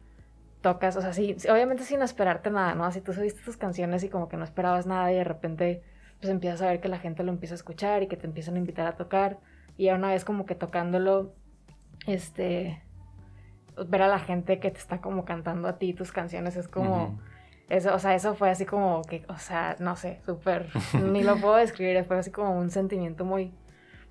tocas, 0.61 0.95
o 0.95 1.01
sea, 1.01 1.13
sí, 1.13 1.35
obviamente 1.49 1.83
sin 1.83 2.01
esperarte 2.01 2.49
nada, 2.49 2.75
¿no? 2.75 2.85
Así 2.85 3.01
tú 3.01 3.13
subiste 3.13 3.41
tus 3.41 3.57
canciones 3.57 4.03
y 4.03 4.09
como 4.09 4.29
que 4.29 4.37
no 4.37 4.43
esperabas 4.43 4.85
nada 4.85 5.11
y 5.11 5.15
de 5.15 5.23
repente 5.23 5.83
pues 6.19 6.29
empiezas 6.29 6.61
a 6.61 6.67
ver 6.67 6.79
que 6.79 6.87
la 6.87 6.99
gente 6.99 7.23
lo 7.23 7.31
empieza 7.31 7.55
a 7.55 7.57
escuchar 7.57 8.03
y 8.03 8.07
que 8.07 8.15
te 8.15 8.27
empiezan 8.27 8.55
a 8.55 8.59
invitar 8.59 8.85
a 8.87 8.95
tocar 8.95 9.39
y 9.77 9.85
ya 9.85 9.95
una 9.95 10.09
vez 10.09 10.23
como 10.23 10.45
que 10.45 10.53
tocándolo, 10.53 11.33
este, 12.05 12.81
ver 13.87 14.01
a 14.03 14.07
la 14.07 14.19
gente 14.19 14.59
que 14.59 14.69
te 14.69 14.77
está 14.77 15.01
como 15.01 15.25
cantando 15.25 15.67
a 15.67 15.77
ti 15.77 15.93
tus 15.93 16.11
canciones 16.11 16.55
es 16.55 16.67
como... 16.67 17.19
Eso, 17.69 17.95
o 17.95 17.99
sea, 17.99 18.13
eso 18.15 18.35
fue 18.35 18.49
así 18.49 18.65
como 18.65 19.01
que, 19.03 19.23
o 19.29 19.37
sea, 19.37 19.77
no 19.79 19.95
sé, 19.95 20.19
súper, 20.25 20.67
ni 21.01 21.23
lo 21.23 21.37
puedo 21.37 21.55
describir, 21.55 22.03
fue 22.03 22.19
así 22.19 22.29
como 22.29 22.59
un 22.59 22.69
sentimiento 22.69 23.23
muy, 23.23 23.53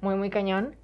muy, 0.00 0.14
muy 0.14 0.30
cañón. 0.30 0.76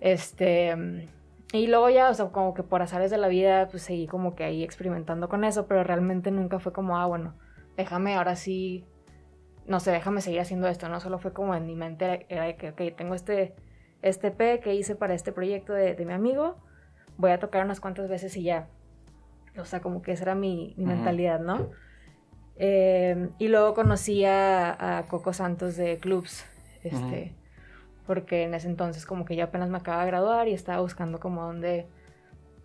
Este, 0.00 1.06
y 1.52 1.66
luego 1.66 1.90
ya, 1.90 2.10
o 2.10 2.14
sea, 2.14 2.26
como 2.26 2.54
que 2.54 2.62
por 2.62 2.80
azares 2.80 3.10
de 3.10 3.18
la 3.18 3.28
vida, 3.28 3.68
pues 3.68 3.82
seguí 3.82 4.06
como 4.06 4.36
que 4.36 4.44
ahí 4.44 4.62
experimentando 4.62 5.28
con 5.28 5.44
eso, 5.44 5.66
pero 5.66 5.82
realmente 5.82 6.30
nunca 6.30 6.60
fue 6.60 6.72
como, 6.72 6.96
ah, 6.96 7.06
bueno, 7.06 7.34
déjame 7.76 8.14
ahora 8.14 8.36
sí, 8.36 8.84
no 9.66 9.80
sé, 9.80 9.90
déjame 9.90 10.20
seguir 10.20 10.40
haciendo 10.40 10.68
esto, 10.68 10.88
¿no? 10.88 11.00
Solo 11.00 11.18
fue 11.18 11.32
como 11.32 11.54
en 11.54 11.66
mi 11.66 11.74
mente, 11.74 12.26
era 12.28 12.44
de 12.44 12.56
que, 12.56 12.70
ok, 12.70 12.96
tengo 12.96 13.14
este, 13.14 13.54
este 14.02 14.30
P 14.30 14.60
que 14.60 14.74
hice 14.74 14.94
para 14.94 15.14
este 15.14 15.32
proyecto 15.32 15.72
de, 15.72 15.96
mi 16.06 16.12
amigo, 16.12 16.56
voy 17.18 17.32
a 17.32 17.40
tocar 17.40 17.64
unas 17.64 17.80
cuantas 17.80 18.08
veces 18.08 18.36
y 18.36 18.44
ya. 18.44 18.68
O 19.58 19.64
sea, 19.64 19.80
como 19.80 20.02
que 20.02 20.12
esa 20.12 20.24
era 20.24 20.34
mi, 20.36 20.74
mentalidad, 20.76 21.40
¿no? 21.40 21.70
Eh, 22.56 23.28
y 23.38 23.48
luego 23.48 23.74
conocí 23.74 24.24
a, 24.24 25.04
Coco 25.08 25.32
Santos 25.32 25.76
de 25.76 25.98
Clubs, 25.98 26.44
este 26.84 27.34
porque 28.10 28.42
en 28.42 28.54
ese 28.54 28.66
entonces 28.66 29.06
como 29.06 29.24
que 29.24 29.36
ya 29.36 29.44
apenas 29.44 29.70
me 29.70 29.78
acaba 29.78 30.00
de 30.00 30.08
graduar 30.08 30.48
y 30.48 30.52
estaba 30.52 30.80
buscando 30.80 31.20
como 31.20 31.44
dónde 31.44 31.86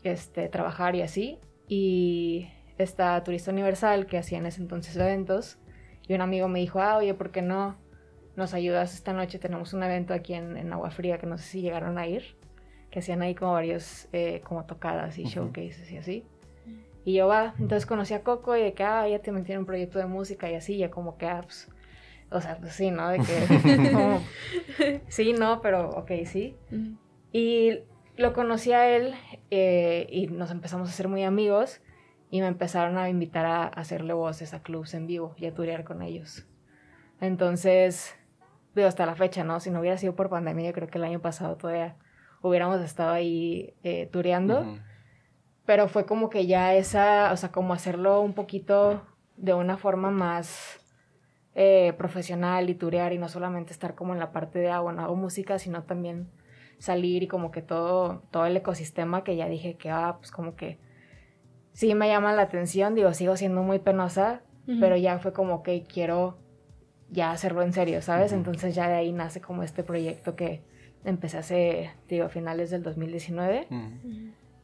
este, 0.01 0.49
trabajar 0.49 0.95
y 0.95 1.03
así. 1.03 1.37
Y 1.67 2.49
esta 2.79 3.23
Turista 3.23 3.51
Universal 3.51 4.07
que 4.07 4.17
hacía 4.17 4.39
en 4.39 4.47
ese 4.47 4.59
entonces 4.59 4.95
eventos 4.95 5.59
y 6.07 6.15
un 6.15 6.21
amigo 6.21 6.47
me 6.47 6.61
dijo, 6.61 6.81
ah, 6.81 6.97
oye, 6.97 7.13
¿por 7.13 7.29
qué 7.29 7.43
no 7.43 7.77
nos 8.35 8.55
ayudas 8.55 8.95
esta 8.95 9.13
noche? 9.13 9.37
Tenemos 9.37 9.73
un 9.73 9.83
evento 9.83 10.15
aquí 10.15 10.33
en, 10.33 10.73
Agua 10.73 10.89
Fría 10.89 11.19
que 11.19 11.27
no 11.27 11.37
sé 11.37 11.43
si 11.43 11.61
llegaron 11.61 11.99
a 11.99 12.07
ir, 12.07 12.23
que 12.89 12.97
hacían 12.97 13.21
ahí 13.21 13.35
como 13.35 13.51
varios 13.51 14.07
eh, 14.13 14.41
como 14.45 14.65
tocadas 14.65 15.19
y 15.19 15.25
showcases 15.25 15.91
y 15.91 15.97
así. 15.97 16.25
Y 17.03 17.13
yo 17.13 17.27
va, 17.27 17.53
entonces 17.59 17.85
conocí 17.85 18.15
a 18.15 18.23
Coco 18.23 18.57
y 18.57 18.63
de 18.63 18.73
que, 18.73 18.83
ah, 18.83 19.05
ella 19.05 19.21
también 19.21 19.45
tiene 19.45 19.59
un 19.59 19.67
proyecto 19.67 19.99
de 19.99 20.07
música 20.07 20.49
y 20.49 20.55
así, 20.55 20.75
ya 20.75 20.89
como 20.89 21.19
que, 21.19 21.27
ah, 21.27 21.43
pues, 21.43 21.69
o 22.31 22.41
sea, 22.41 22.57
pues 22.57 22.73
sí, 22.73 22.91
¿no? 22.91 23.09
De 23.09 23.19
que, 23.19 25.01
sí, 25.07 25.33
no, 25.33 25.61
pero 25.61 25.89
ok, 25.89 26.11
sí. 26.25 26.55
Y 27.31 27.79
lo 28.17 28.33
conocí 28.33 28.71
a 28.71 28.89
él 28.95 29.13
eh, 29.51 30.07
y 30.09 30.27
nos 30.27 30.51
empezamos 30.51 30.89
a 30.89 30.91
ser 30.91 31.07
muy 31.07 31.23
amigos 31.23 31.81
y 32.29 32.41
me 32.41 32.47
empezaron 32.47 32.97
a 32.97 33.09
invitar 33.09 33.45
a, 33.45 33.65
hacerle 33.65 34.13
voces 34.13 34.53
a 34.53 34.61
clubs 34.61 34.93
en 34.93 35.07
vivo 35.07 35.33
y 35.37 35.45
a 35.45 35.53
turear 35.53 35.83
con 35.83 36.01
ellos. 36.01 36.45
Entonces, 37.21 38.15
veo 38.73 38.87
hasta 38.87 39.05
la 39.05 39.15
fecha, 39.15 39.43
¿no? 39.43 39.59
Si 39.59 39.69
no 39.69 39.79
hubiera 39.79 39.97
sido 39.97 40.15
por 40.15 40.29
pandemia, 40.29 40.67
yo 40.67 40.73
creo 40.73 40.87
que 40.87 40.97
el 40.97 41.03
año 41.03 41.21
pasado 41.21 41.55
todavía 41.55 41.95
hubiéramos 42.41 42.81
estado 42.81 43.11
ahí 43.11 43.73
eh, 43.83 44.09
tureando. 44.11 44.79
Pero 45.65 45.87
fue 45.87 46.05
como 46.05 46.29
que 46.29 46.45
ya 46.45 46.75
esa, 46.75 47.31
o 47.31 47.37
sea, 47.37 47.51
como 47.51 47.73
hacerlo 47.73 48.21
un 48.21 48.33
poquito 48.33 49.01
de 49.35 49.53
una 49.53 49.77
forma 49.77 50.11
más 50.11 50.84
eh, 51.57 51.93
profesional 51.97 52.69
y 52.69 52.75
turear 52.75 53.13
y 53.13 53.17
no 53.17 53.29
solamente 53.29 53.71
estar 53.71 53.95
como 53.95 54.11
en 54.11 54.19
la 54.19 54.33
parte 54.33 54.59
de, 54.59 54.69
ah, 54.69 54.81
bueno, 54.81 55.01
hago 55.01 55.15
música, 55.15 55.57
sino 55.57 55.83
también 55.83 56.27
salir 56.79 57.23
y 57.23 57.27
como 57.27 57.49
que 57.49 57.61
todo, 57.61 58.23
todo 58.29 58.45
el 58.45 58.57
ecosistema 58.57 59.23
que 59.23 59.37
ya 59.37 59.47
dije 59.47 59.75
que, 59.75 59.89
ah, 59.89 60.17
pues 60.19 60.31
como 60.31 60.57
que 60.57 60.79
sí 61.71 61.95
me 61.95 62.09
llama 62.09 62.33
la 62.33 62.41
atención, 62.41 62.93
digo, 62.93 63.13
sigo 63.13 63.37
siendo 63.37 63.63
muy 63.63 63.79
penosa, 63.79 64.41
pero 64.79 64.97
ya 64.97 65.19
fue 65.19 65.31
como 65.31 65.61
que 65.61 65.83
quiero 65.83 66.39
ya 67.09 67.31
hacerlo 67.31 67.61
en 67.61 67.71
serio, 67.71 68.01
¿sabes? 68.01 68.33
Entonces 68.33 68.73
ya 68.73 68.89
de 68.89 68.95
ahí 68.95 69.11
nace 69.11 69.39
como 69.39 69.61
este 69.61 69.83
proyecto 69.83 70.35
que 70.35 70.61
empecé 71.05 71.37
hace, 71.37 71.91
digo, 72.09 72.25
a 72.25 72.29
finales 72.29 72.71
del 72.71 72.81
2019. 72.81 73.67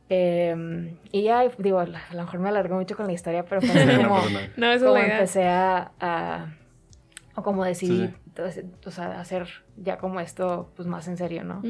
Em, 0.09 0.97
y 1.11 1.23
ya, 1.23 1.47
digo, 1.59 1.79
a 1.79 1.85
lo 1.85 2.21
mejor 2.21 2.39
me 2.39 2.49
alargó 2.49 2.75
mucho 2.75 2.97
con 2.97 3.05
la 3.05 3.13
historia, 3.13 3.45
pero 3.45 3.61
fue 3.61 3.97
como, 3.97 4.19
no, 4.57 4.79
como 4.79 4.97
empecé 4.97 5.47
a 5.47 6.57
o 7.41 7.43
como 7.43 7.65
decidí 7.65 8.13
o 8.85 8.91
sea, 8.91 9.19
hacer 9.19 9.47
ya 9.77 9.97
como 9.97 10.19
esto 10.19 10.71
pues 10.75 10.87
más 10.87 11.07
en 11.07 11.17
serio, 11.17 11.43
¿no? 11.43 11.61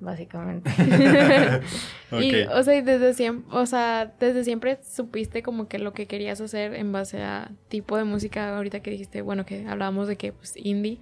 básicamente. 0.00 0.70
Y, 2.12 2.42
o 2.42 2.62
sea, 2.64 2.82
desde 2.82 3.14
siempre, 3.14 3.56
o 3.56 3.66
sea, 3.66 4.12
desde 4.18 4.42
siempre 4.42 4.80
supiste 4.82 5.44
como 5.44 5.68
que 5.68 5.78
lo 5.78 5.92
que 5.92 6.06
querías 6.06 6.40
hacer 6.40 6.74
en 6.74 6.90
base 6.90 7.22
a 7.22 7.52
tipo 7.68 7.96
de 7.96 8.02
música, 8.02 8.56
ahorita 8.56 8.80
que 8.80 8.90
dijiste, 8.90 9.22
bueno, 9.22 9.46
que 9.46 9.64
hablábamos 9.68 10.08
de 10.08 10.16
que, 10.16 10.32
pues, 10.32 10.56
indie, 10.56 10.98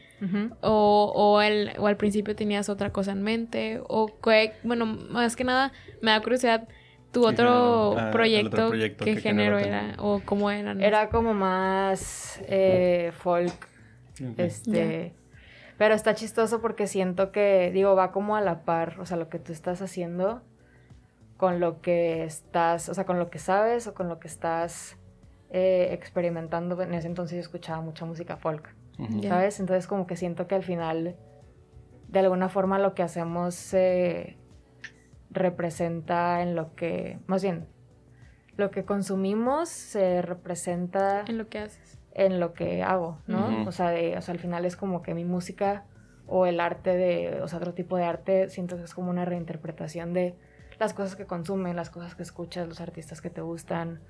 o, 0.60 1.10
o, 1.16 1.40
el, 1.40 1.70
o 1.78 1.86
al 1.86 1.96
principio 1.96 2.36
tenías 2.36 2.68
otra 2.68 2.92
cosa 2.92 3.12
en 3.12 3.22
mente, 3.22 3.80
o 3.88 4.20
que, 4.20 4.52
bueno, 4.64 4.84
más 4.84 5.34
que 5.34 5.44
nada, 5.44 5.72
me 6.02 6.10
da 6.10 6.20
curiosidad, 6.20 6.68
tu 7.12 7.26
otro, 7.26 7.98
ah, 7.98 8.10
proyecto, 8.10 8.70
¿qué, 8.70 9.16
género 9.16 9.58
era? 9.58 9.94
¿O 9.98 10.20
cómo 10.24 10.50
eran? 10.50 10.82
Era 10.82 11.08
como 11.08 11.34
más 11.34 12.40
eh, 12.46 13.12
folk, 13.18 13.68
este... 14.36 15.14
Pero 15.78 15.94
está 15.94 16.12
chistoso 16.16 16.60
porque 16.60 16.88
siento 16.88 17.30
que, 17.30 17.70
digo, 17.72 17.94
va 17.94 18.10
como 18.10 18.34
a 18.34 18.40
la 18.40 18.64
par, 18.64 18.98
o 18.98 19.06
sea, 19.06 19.16
lo 19.16 19.28
que 19.28 19.38
tú 19.38 19.52
estás 19.52 19.80
haciendo 19.80 20.42
con 21.38 21.60
lo 21.60 21.80
que 21.80 22.24
estás, 22.24 22.88
o 22.88 22.94
sea, 22.94 23.06
con 23.06 23.18
lo 23.18 23.30
que 23.30 23.38
sabes 23.38 23.86
o 23.86 23.94
con 23.94 24.08
lo 24.08 24.18
que 24.18 24.26
estás 24.26 24.98
eh, 25.50 25.90
experimentando. 25.92 26.82
En 26.82 26.92
ese 26.92 27.06
entonces 27.06 27.36
yo 27.36 27.40
escuchaba 27.40 27.80
mucha 27.80 28.04
música 28.04 28.36
folk, 28.36 28.74
¿sabes? 29.22 29.60
Entonces 29.60 29.86
como 29.86 30.06
que 30.08 30.16
siento 30.16 30.48
que 30.48 30.56
al 30.56 30.64
final, 30.64 31.14
de 32.08 32.18
alguna 32.18 32.48
forma, 32.48 32.80
lo 32.80 32.94
que 32.94 33.04
hacemos 33.04 33.54
se 33.54 34.36
representa 35.30 36.42
en 36.42 36.54
lo 36.54 36.74
que, 36.74 37.18
más 37.26 37.42
bien, 37.42 37.66
lo 38.56 38.70
que 38.70 38.84
consumimos 38.84 39.68
se 39.68 40.22
representa... 40.22 41.24
En 41.26 41.38
lo 41.38 41.48
que 41.48 41.58
haces 41.58 41.98
en 42.18 42.40
lo 42.40 42.52
que 42.52 42.82
hago, 42.82 43.20
¿no? 43.28 43.64
o, 43.64 43.70
sea, 43.70 43.90
de, 43.90 44.18
o 44.18 44.20
sea, 44.20 44.34
al 44.34 44.40
final 44.40 44.64
es 44.64 44.76
como 44.76 45.02
que 45.02 45.14
mi 45.14 45.24
música 45.24 45.84
o 46.26 46.46
el 46.46 46.58
arte 46.58 46.96
de, 46.96 47.40
o 47.42 47.46
sea, 47.46 47.58
otro 47.58 47.74
tipo 47.74 47.96
de 47.96 48.04
arte, 48.04 48.48
siento 48.48 48.76
que 48.76 48.82
es 48.82 48.92
como 48.92 49.08
una 49.10 49.24
reinterpretación 49.24 50.12
de 50.12 50.34
las 50.80 50.94
cosas 50.94 51.14
que 51.14 51.26
consumen, 51.26 51.76
las 51.76 51.90
cosas 51.90 52.16
que 52.16 52.24
escuchas, 52.24 52.66
los 52.66 52.80
artistas 52.80 53.20
que 53.20 53.30
te 53.30 53.40
gustan, 53.40 54.00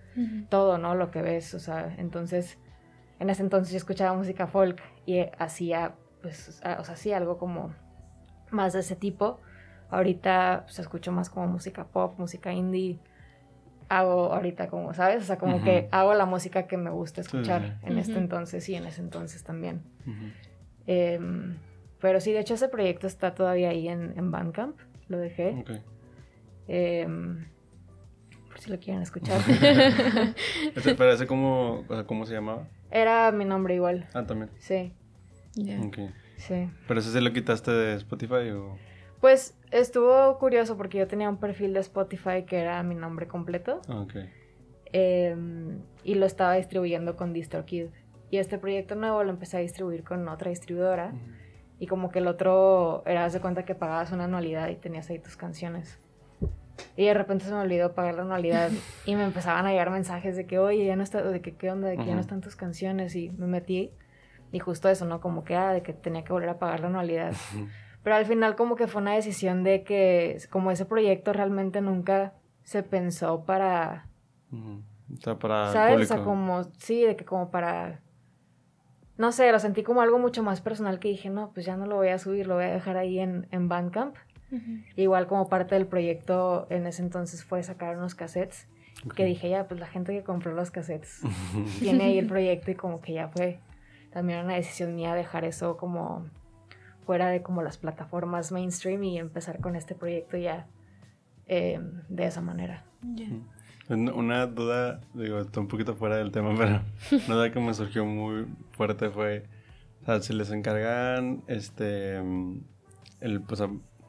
todo, 0.49 0.79
¿no? 0.79 0.95
Lo 0.95 1.11
que 1.11 1.21
ves, 1.21 1.53
o 1.53 1.59
sea, 1.59 1.95
entonces, 1.99 2.59
en 3.21 3.29
ese 3.29 3.43
entonces 3.43 3.73
yo 3.73 3.77
escuchaba 3.77 4.17
música 4.17 4.47
folk 4.47 4.81
y 5.05 5.21
hacía, 5.39 5.95
pues, 6.23 6.49
o 6.49 6.53
sea, 6.85 6.93
hacía 6.95 7.19
algo 7.19 7.37
como 7.37 7.75
más 8.51 8.73
de 8.73 8.81
ese 8.81 8.97
tipo. 8.97 9.39
Ahorita, 9.91 10.63
pues, 10.65 10.79
escucho 10.79 11.13
más 11.13 11.31
como 11.31 11.47
música 11.47 11.85
pop, 11.85 12.19
música 12.19 12.53
indie, 12.53 12.99
hago 13.89 14.33
ahorita 14.33 14.69
como, 14.69 14.93
¿sabes? 14.95 15.23
O 15.23 15.27
sea, 15.27 15.39
como 15.39 15.63
que 15.63 15.89
hago 15.91 16.15
la 16.15 16.27
música 16.27 16.67
que 16.67 16.77
me 16.77 16.91
gusta 16.91 17.21
escuchar 17.21 17.79
en 17.83 17.99
este 17.99 18.19
entonces 18.19 18.69
y 18.69 18.75
en 18.75 18.87
ese 18.87 19.01
entonces 19.01 19.43
también. 19.45 19.83
Em, 20.87 21.57
pero 22.01 22.21
sí, 22.21 22.33
de 22.33 22.41
hecho 22.41 22.55
ese 22.55 22.69
proyecto 22.69 23.07
está 23.07 23.35
todavía 23.35 23.71
ahí 23.71 23.89
en, 23.89 24.13
en 24.17 24.31
Bandcamp, 24.31 24.79
lo 25.09 25.19
dejé. 25.19 25.65
Em, 26.67 27.47
por 28.49 28.61
si 28.61 28.71
lo 28.71 28.79
quieren 28.79 29.03
escuchar. 29.03 29.41
¿Pero 30.75 31.13
ese 31.13 31.27
cómo, 31.27 31.85
cómo 32.07 32.27
se 32.27 32.35
llamaba? 32.35 32.69
Era 32.91 33.33
mi 33.33 33.45
nombre 33.45 33.75
igual. 33.75 34.07
Ah, 34.13 34.25
también. 34.27 34.51
Sí. 34.59 34.93
Sí. 36.37 36.71
¿Pero 36.87 37.01
ese 37.01 37.11
se 37.11 37.21
lo 37.21 37.33
quitaste 37.33 37.71
de 37.71 37.95
Spotify 37.97 38.51
o...? 38.51 38.77
Pues 39.21 39.58
estuvo 39.71 40.39
curioso 40.39 40.77
porque 40.77 40.99
yo 40.99 41.07
tenía 41.07 41.29
un 41.29 41.39
perfil 41.39 41.73
de 41.75 41.81
Spotify 41.81 42.45
que 42.47 42.59
era 42.59 42.83
mi 42.83 42.95
nombre 42.95 43.27
completo. 43.27 43.81
Ah, 43.89 44.07
em, 44.93 45.81
y 46.05 46.15
lo 46.15 46.27
estaba 46.27 46.55
distribuyendo 46.55 47.17
con 47.17 47.33
DistroKid. 47.33 47.87
Y 48.31 48.39
este 48.39 48.59
proyecto 48.59 48.95
nuevo 48.95 49.23
lo 49.25 49.31
empecé 49.31 49.57
a 49.57 49.61
distribuir 49.61 50.05
con 50.05 50.27
otra 50.29 50.51
distribuidora. 50.51 51.13
Y 51.79 51.87
como 51.87 52.11
que 52.11 52.19
el 52.19 52.27
otro 52.27 53.03
era, 53.07 53.29
de 53.29 53.41
cuenta 53.41 53.65
que 53.65 53.75
pagabas 53.75 54.13
una 54.13 54.25
anualidad 54.25 54.69
y 54.69 54.77
tenías 54.77 55.09
ahí 55.11 55.19
tus 55.19 55.37
canciones. 55.37 55.99
Y 56.97 57.07
de 57.07 57.15
repente 57.15 57.45
se 57.45 57.53
me 57.53 57.61
olvidó 57.61 57.95
pagar 57.95 58.17
la 58.17 58.23
anualidad 58.23 58.71
y 59.05 59.15
me 59.15 59.25
empezaban 59.25 59.67
a 59.67 59.71
llegar 59.71 59.91
mensajes 59.91 60.37
de 60.37 60.47
que, 60.47 60.59
oye, 60.59 60.85
ya 60.85 60.97
no 60.97 61.03
está, 61.03 61.23
de 61.23 61.41
que 61.41 61.55
qué 61.55 61.71
onda, 61.71 61.89
de 61.89 61.97
que 61.97 62.05
ya 62.05 62.15
no 62.15 62.21
están 62.21 62.41
tus 62.41 62.57
canciones. 62.57 63.15
Y 63.17 63.31
me 63.31 63.47
metí 63.47 63.93
y 64.53 64.59
justo 64.59 64.89
eso, 64.89 65.05
¿no? 65.05 65.21
Como 65.21 65.45
que, 65.45 65.55
ah, 65.55 65.73
de 65.73 65.83
que 65.83 65.93
tenía 65.93 66.25
que 66.25 66.33
volver 66.33 66.49
a 66.49 66.59
pagar 66.59 66.81
la 66.81 66.89
anualidad. 66.89 67.33
Pero 68.09 68.17
al 68.17 68.25
final 68.25 68.57
como 68.57 68.75
que 68.75 68.87
fue 68.87 69.03
una 69.03 69.13
decisión 69.13 69.65
de 69.65 69.83
que 69.83 70.39
como 70.49 70.71
ese 70.71 70.87
proyecto 70.87 71.35
realmente 71.35 71.83
nunca 71.83 72.33
se 72.63 72.83
pensó 72.83 73.45
para... 73.45 74.09
O 74.51 75.17
sea, 75.21 75.39
para... 75.39 75.71
¿Sabes? 75.75 76.01
O 76.01 76.15
sea, 76.15 76.25
como, 76.25 76.65
sí, 76.79 77.03
de 77.03 77.17
que 77.17 77.27
como 77.27 77.51
para... 77.51 78.01
No 79.19 79.31
sé, 79.31 79.53
lo 79.53 79.59
sentí 79.59 79.83
como 79.83 80.01
algo 80.01 80.19
mucho 80.19 80.43
más 80.43 80.63
personal 80.63 81.01
que 81.01 81.09
dije, 81.09 81.29
no, 81.29 81.51
pues 81.53 81.67
ya 81.67 81.77
no 81.77 81.85
lo 81.85 81.97
voy 81.97 82.09
a 82.09 82.19
subir, 82.19 82.47
lo 82.47 82.55
voy 82.55 82.65
a 82.65 82.73
dejar 82.73 82.97
ahí 82.97 83.19
en, 83.19 83.47
en 83.51 83.69
Bandcamp. 83.69 84.17
Igual 84.97 85.27
como 85.27 85.51
parte 85.51 85.75
del 85.75 85.87
proyecto 85.87 86.67
en 86.71 86.87
ese 86.87 87.03
entonces 87.03 87.45
fue 87.45 87.63
sacar 87.63 87.99
unos 87.99 88.15
cassettes. 88.15 88.69
Que 89.17 89.27
dije, 89.27 89.51
ya, 89.51 89.69
pues 89.69 89.81
la 89.81 89.87
gente 89.87 90.15
que 90.15 90.23
compró 90.23 90.55
los 90.55 90.71
cassettes 90.71 91.21
tiene 91.79 92.05
ahí 92.05 92.19
el 92.19 92.27
proyecto 92.27 92.71
y 92.71 92.75
como 92.75 93.03
que 93.03 93.13
ya 93.13 93.29
fue 93.29 93.61
también 94.11 94.47
una 94.47 94.55
decisión 94.55 94.95
mía 94.97 95.15
dejar 95.15 95.45
eso 95.45 95.77
como 95.77 96.25
fuera 97.09 97.31
de 97.31 97.41
como 97.41 97.63
las 97.63 97.79
plataformas 97.79 98.53
mainstream 98.53 99.03
y 99.03 99.17
empezar 99.17 99.63
con 99.63 99.77
este 99.77 99.95
proyecto 99.95 100.37
ya 100.37 100.67
em, 101.47 102.03
de 102.11 102.27
esa 102.27 102.43
manera. 102.43 102.85
Una 103.89 104.47
duda, 104.47 105.01
digo, 105.15 105.41
está 105.41 105.59
un 105.61 105.69
poquito 105.69 105.97
fuera 105.97 106.17
del 106.17 106.33
tema, 106.33 106.55
pero 106.59 106.83
una 107.25 107.35
duda 107.35 107.51
que 107.51 107.61
me 107.61 107.73
surgió 107.73 108.05
muy 108.05 108.47
fuerte 108.73 109.09
fue, 109.09 109.47
o 110.03 110.05
sea, 110.05 110.21
si 110.21 110.35
les 110.35 110.51
encargan, 110.51 111.45
este, 111.47 112.19
el, 113.21 113.41
pues, 113.41 113.63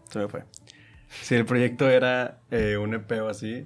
se 0.10 0.20
me 0.20 0.28
fue. 0.28 0.44
Si 1.08 1.36
el 1.36 1.46
proyecto 1.46 1.90
era 1.90 2.42
eh, 2.52 2.76
un 2.76 2.94
EP 2.94 3.10
o 3.22 3.30
así, 3.30 3.66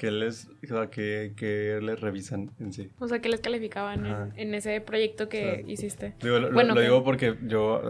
que 0.00 0.10
les, 0.10 0.48
que, 0.62 1.78
les 1.82 2.00
revisan 2.00 2.50
en 2.58 2.72
sí. 2.72 2.90
O 3.00 3.06
sea, 3.06 3.18
que 3.18 3.28
les 3.28 3.40
calificaban 3.40 4.32
en, 4.34 4.54
ese 4.54 4.80
proyecto 4.80 5.28
que 5.28 5.62
hiciste. 5.66 6.14
lo, 6.22 6.50
bueno, 6.52 6.74
lo 6.74 6.80
digo 6.80 7.04
porque 7.04 7.36
yo, 7.42 7.82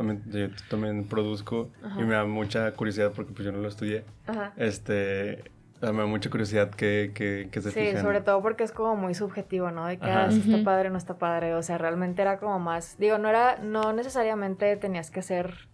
también 0.69 1.05
produzco 1.05 1.71
y 1.97 2.03
me 2.03 2.17
da 2.17 2.25
mucha 2.25 2.73
curiosidad 2.73 3.13
porque 3.15 3.33
pues 3.33 3.47
yo 3.47 3.53
no 3.53 3.59
lo 3.59 3.69
estudié. 3.69 4.03
Ajá. 4.27 4.53
Este, 4.57 5.45
me 5.81 5.99
da 5.99 6.07
mucha 6.07 6.31
curiosidad 6.31 6.71
que, 6.71 7.13
que, 7.15 7.49
que 7.49 7.61
se 7.61 7.71
Sí, 7.71 7.97
sobre 8.01 8.23
todo 8.23 8.43
porque 8.43 8.65
es 8.65 8.73
como 8.73 8.97
muy 8.97 9.15
subjetivo, 9.15 9.71
¿no? 9.71 9.87
De 9.87 9.99
que 9.99 10.11
ah, 10.11 10.33
si 10.33 10.41
está 10.41 10.65
padre 10.65 10.89
o 10.89 10.91
no 10.91 10.99
está 10.99 11.17
padre. 11.17 11.55
O 11.55 11.63
sea, 11.63 11.79
realmente 11.79 12.23
era 12.23 12.41
como 12.41 12.59
más... 12.59 12.99
Digo, 12.99 13.19
no 13.19 13.29
era... 13.29 13.59
No 13.59 13.93
necesariamente 13.93 14.77
tenías 14.79 15.13
que 15.13 15.21
hacer 15.21 15.69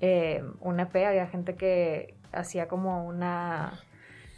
eh, 0.00 0.42
un 0.60 0.80
EP. 0.80 0.96
Había 1.06 1.26
gente 1.26 1.54
que 1.54 2.14
hacía 2.32 2.66
como 2.66 3.04
una 3.04 3.78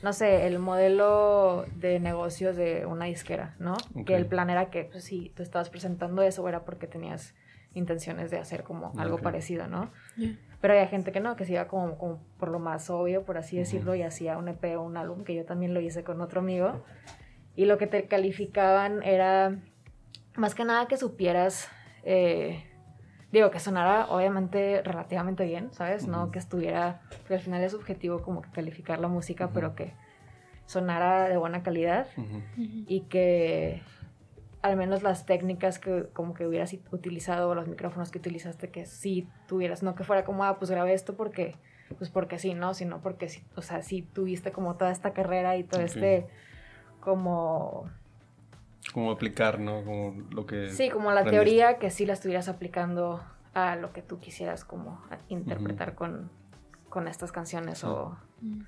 no 0.03 0.13
sé, 0.13 0.47
el 0.47 0.59
modelo 0.59 1.65
de 1.77 2.01
negocio 2.01 2.53
de 2.53 2.87
una 2.87 3.05
disquera, 3.07 3.55
¿no? 3.59 3.77
Que 4.05 4.17
el 4.17 4.27
plan 4.27 4.51
era 4.51 4.71
que, 4.71 4.85
pues, 4.85 5.05
si 5.05 5.31
tú 5.31 5.43
estabas 5.43 5.71
presentando 5.71 6.23
eso, 6.23 6.47
era 6.49 6.65
porque 6.65 6.87
tenías 6.87 7.35
intenciones 7.75 8.31
de 8.31 8.39
hacer 8.39 8.65
como 8.65 8.93
algo 8.99 9.19
parecido, 9.19 9.69
¿no? 9.69 9.91
Pero 10.61 10.75
había 10.75 10.89
gente 10.89 11.13
que 11.13 11.21
no, 11.21 11.37
que 11.37 11.45
se 11.45 11.53
iba 11.53 11.69
como, 11.69 11.97
como 11.99 12.21
por 12.39 12.49
lo 12.49 12.59
más 12.59 12.91
obvio, 12.91 13.25
por 13.25 13.39
así 13.39 13.57
decirlo, 13.57 13.95
y 13.95 14.03
hacía 14.03 14.37
un 14.39 14.49
EP 14.49 14.77
o 14.77 14.83
un 14.83 14.97
álbum, 14.97 15.25
que 15.25 15.35
yo 15.35 15.45
también 15.45 15.73
lo 15.73 15.81
hice 15.81 16.05
con 16.05 16.21
otro 16.21 16.41
amigo. 16.41 16.85
Y 17.55 17.67
lo 17.67 17.79
que 17.79 17.87
te 17.87 18.07
calificaban 18.07 19.03
era, 19.03 19.57
más 20.37 20.55
que 20.55 20.65
nada, 20.65 20.89
que 20.89 20.97
supieras... 20.97 21.69
Eh, 22.05 22.67
digo, 23.33 23.51
que 23.51 23.59
sonara 23.59 24.07
obviamente 24.11 24.83
relativamente 24.83 25.45
bien, 25.45 25.73
¿sabes? 25.73 26.07
No 26.07 26.31
que 26.31 26.39
estuviera, 26.39 27.01
porque 27.19 27.35
al 27.35 27.41
final 27.41 27.63
es 27.63 27.73
subjetivo 27.73 28.21
como 28.23 28.43
que 28.43 28.51
calificar 28.51 29.01
la 29.01 29.09
música, 29.09 29.51
pero 29.53 29.75
que 29.75 29.95
sonara 30.67 31.29
de 31.29 31.37
buena 31.39 31.63
calidad 31.63 32.07
y 32.57 33.01
que 33.03 33.83
al 34.61 34.77
menos 34.77 35.03
las 35.03 35.27
técnicas 35.27 35.79
que 35.79 36.07
como 36.13 36.35
que 36.35 36.47
hubieras 36.47 36.73
utilizado 36.93 37.49
o 37.51 37.55
los 37.55 37.67
micrófonos 37.67 38.11
que 38.11 38.19
utilizaste 38.19 38.71
que 38.71 38.87
sí 38.87 39.29
tuvieras, 39.49 39.83
no 39.83 39.95
que 39.95 40.05
fuera 40.05 40.25
como, 40.25 40.45
ah, 40.45 40.59
pues 40.59 40.71
grabé 40.71 40.93
esto 40.93 41.17
porque, 41.17 41.57
pues 41.99 42.11
porque 42.11 42.39
sí, 42.39 42.55
¿no? 42.55 42.75
Sino 42.75 43.01
porque, 43.01 43.29
sí, 43.29 43.43
o 43.57 43.63
sea, 43.63 43.83
sí 43.83 44.03
tuviste 44.03 44.53
como 44.53 44.77
toda 44.77 44.93
esta 44.93 45.13
carrera 45.13 45.57
y 45.57 45.65
todo 45.65 45.81
este 45.81 46.29
como 47.01 47.91
como 48.93 49.11
aplicar, 49.11 49.59
¿no? 49.59 49.85
Como 49.85 50.23
lo 50.31 50.47
que... 50.47 50.71
Sí, 50.71 50.91
como 50.91 51.11
la 51.13 51.25
teoría 51.25 51.79
que 51.79 51.91
sí 51.91 52.07
la 52.07 52.13
estuvieras 52.13 52.49
aplicando 52.49 53.23
a 53.55 53.77
lo 53.77 53.93
que 53.93 54.03
tú 54.03 54.21
quisieras 54.21 54.65
como 54.65 55.03
interpretar 55.29 55.95
con, 55.95 56.31
con, 56.89 57.09
estas 57.09 57.33
canciones 57.33 57.85
o... 57.85 58.17
Mm. 58.41 58.63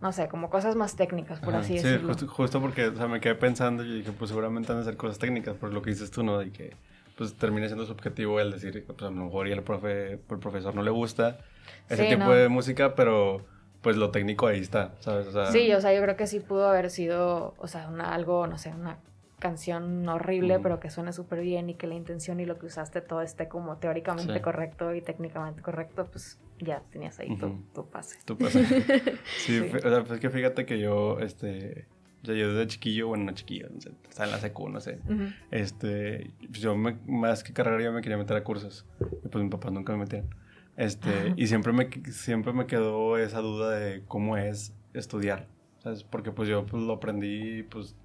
No 0.00 0.12
sé, 0.12 0.28
como 0.28 0.48
cosas 0.48 0.76
más 0.76 0.94
técnicas, 0.94 1.40
por 1.40 1.56
así 1.56 1.74
decirlo. 1.74 2.14
Sí, 2.14 2.24
justo, 2.28 2.60
porque, 2.60 2.86
o 2.86 2.94
sea, 2.94 3.08
me 3.08 3.20
quedé 3.20 3.34
pensando 3.34 3.84
y 3.84 3.96
dije, 3.96 4.12
pues 4.12 4.28
seguramente 4.28 4.72
van 4.72 4.82
a 4.82 4.84
ser 4.84 4.96
cosas 4.96 5.18
técnicas, 5.18 5.56
por 5.56 5.72
lo 5.72 5.82
que 5.82 5.90
dices 5.90 6.12
tú, 6.12 6.22
¿no? 6.22 6.38
De 6.38 6.52
que, 6.52 6.76
pues, 7.16 7.34
termina 7.34 7.66
siendo 7.66 7.84
subjetivo 7.84 8.38
el 8.38 8.52
decir, 8.52 8.84
pues, 8.86 9.02
a 9.02 9.06
lo 9.06 9.24
mejor 9.24 9.48
y 9.48 9.52
el, 9.52 9.64
profe, 9.64 10.12
el 10.12 10.38
profesor 10.38 10.72
no 10.76 10.82
le 10.82 10.92
gusta 10.92 11.38
ese 11.88 12.14
tipo 12.14 12.30
de 12.30 12.48
música, 12.48 12.94
pero 12.94 13.44
pues 13.82 13.96
lo 13.96 14.10
técnico 14.10 14.46
ahí 14.46 14.60
está, 14.60 14.94
¿sabes? 15.00 15.26
O 15.28 15.32
sea, 15.32 15.46
sí, 15.46 15.72
o 15.72 15.80
sea, 15.80 15.94
yo 15.94 16.02
creo 16.02 16.16
que 16.16 16.26
sí 16.26 16.40
pudo 16.40 16.68
haber 16.68 16.90
sido, 16.90 17.54
o 17.58 17.66
sea, 17.68 17.88
una, 17.88 18.12
algo, 18.12 18.46
no 18.46 18.58
sé, 18.58 18.70
una 18.70 18.98
canción 19.38 20.08
horrible, 20.08 20.58
pero 20.60 20.80
que 20.80 20.90
suene 20.90 21.12
súper 21.12 21.40
bien 21.40 21.70
y 21.70 21.74
que 21.74 21.86
la 21.86 21.94
intención 21.94 22.40
y 22.40 22.46
lo 22.46 22.58
que 22.58 22.66
usaste 22.66 23.00
todo 23.00 23.22
esté 23.22 23.48
como 23.48 23.76
teóricamente 23.76 24.40
correcto 24.40 24.94
y 24.94 25.00
técnicamente 25.00 25.62
correcto, 25.62 26.06
pues 26.10 26.38
ya 26.58 26.82
tenías 26.90 27.18
ahí 27.20 27.36
tu, 27.36 27.88
pase. 27.88 28.18
Tu 28.24 28.36
pase. 28.36 28.64
sí, 29.38 29.60
o 29.60 29.80
sea, 29.80 30.04
pues 30.04 30.20
que 30.20 30.30
fíjate 30.30 30.66
que 30.66 30.78
yo, 30.78 31.20
este, 31.20 31.86
yo 32.22 32.34
desde 32.34 32.66
chiquillo, 32.66 33.08
bueno, 33.08 33.24
no 33.24 33.32
chiquillo, 33.32 33.68
no 33.72 33.80
sé, 33.80 33.92
estaba 34.08 34.26
en 34.26 34.32
la 34.32 34.38
secu, 34.38 34.68
no 34.68 34.80
sé, 34.80 34.98
este, 35.50 36.32
pues 36.48 36.60
yo 36.60 36.76
más 36.76 37.44
que 37.44 37.52
carrera 37.52 37.82
yo 37.82 37.92
me 37.92 38.02
quería 38.02 38.18
meter 38.18 38.36
a 38.36 38.44
cursos, 38.44 38.86
y 39.24 39.28
pues 39.28 39.42
mi 39.42 39.50
papá 39.50 39.70
nunca 39.70 39.92
me 39.92 40.00
metieron. 40.00 40.28
Este, 40.76 41.34
y 41.36 41.48
siempre 41.48 41.72
me, 41.72 41.90
siempre 42.12 42.52
me 42.52 42.66
quedó 42.66 43.18
esa 43.18 43.40
duda 43.40 43.70
de 43.70 44.04
cómo 44.06 44.36
es 44.36 44.72
estudiar, 44.94 45.48
¿sabes? 45.78 46.04
Porque 46.04 46.30
pues 46.30 46.48
yo 46.48 46.66
pues, 46.66 46.82
lo 46.84 46.92
aprendí, 46.94 47.64
pues, 47.64 47.96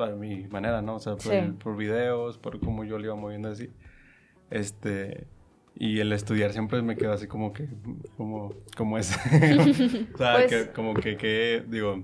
para 0.00 0.16
mi 0.16 0.46
manera, 0.46 0.80
¿no? 0.80 0.94
O 0.94 0.98
sea, 0.98 1.16
por, 1.16 1.58
por 1.58 1.76
videos, 1.76 2.38
por 2.38 2.58
cómo 2.58 2.84
yo 2.84 2.98
lo 2.98 3.04
iba 3.04 3.14
moviendo 3.16 3.50
así. 3.50 3.68
Este, 4.50 5.26
y 5.74 6.00
el 6.00 6.10
estudiar 6.14 6.54
siempre 6.54 6.80
me 6.80 6.96
quedó 6.96 7.12
así 7.12 7.26
como 7.26 7.52
que, 7.52 7.68
como, 8.16 8.54
como 8.78 8.96
es. 8.96 9.14
o 10.14 10.16
sea, 10.16 10.36
pues 10.36 10.46
que, 10.46 10.72
como 10.72 10.94
que, 10.94 11.18
que, 11.18 11.62
digo, 11.68 12.02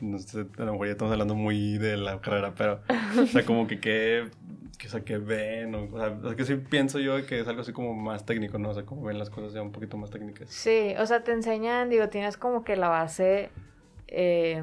no 0.00 0.18
sé, 0.18 0.44
a 0.58 0.64
lo 0.64 0.72
mejor 0.72 0.88
ya 0.88 0.92
estamos 0.92 1.12
hablando 1.12 1.34
muy 1.34 1.78
de 1.78 1.96
la 1.96 2.20
carrera, 2.20 2.52
pero, 2.54 2.82
o 3.18 3.24
sea, 3.24 3.46
como 3.46 3.66
que, 3.66 3.80
que, 3.80 4.28
que 4.78 4.86
o 4.88 4.90
sea, 4.90 5.00
que 5.00 5.16
ven, 5.16 5.74
o, 5.74 5.84
o 5.84 5.98
sea, 5.98 6.36
que 6.36 6.44
sí 6.44 6.54
pienso 6.56 6.98
yo 6.98 7.24
que 7.24 7.40
es 7.40 7.48
algo 7.48 7.62
así 7.62 7.72
como 7.72 7.94
más 7.94 8.26
técnico, 8.26 8.58
¿no? 8.58 8.68
O 8.68 8.74
sea, 8.74 8.84
como 8.84 9.04
ven 9.04 9.18
las 9.18 9.30
cosas 9.30 9.54
ya 9.54 9.62
un 9.62 9.72
poquito 9.72 9.96
más 9.96 10.10
técnicas. 10.10 10.50
Sí, 10.50 10.92
o 10.98 11.06
sea, 11.06 11.24
te 11.24 11.32
enseñan, 11.32 11.88
digo, 11.88 12.10
tienes 12.10 12.36
como 12.36 12.62
que 12.62 12.76
la 12.76 12.90
base, 12.90 13.48
eh, 14.06 14.62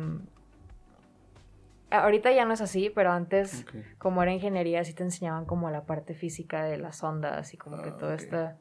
Ahorita 1.92 2.32
ya 2.32 2.46
no 2.46 2.54
es 2.54 2.62
así, 2.62 2.90
pero 2.90 3.12
antes, 3.12 3.66
como 3.98 4.24
era 4.24 4.34
ingeniería, 4.34 4.84
sí 4.84 4.94
te 4.94 5.04
enseñaban 5.04 5.46
como 5.46 5.70
la 5.70 5.86
parte 5.86 6.14
física 6.14 6.64
de 6.64 6.78
las 6.78 7.04
ondas 7.04 7.54
y 7.54 7.58
como 7.58 7.82
que 7.82 7.90
ah, 7.90 7.98
todo 7.98 8.14
esto. 8.14 8.52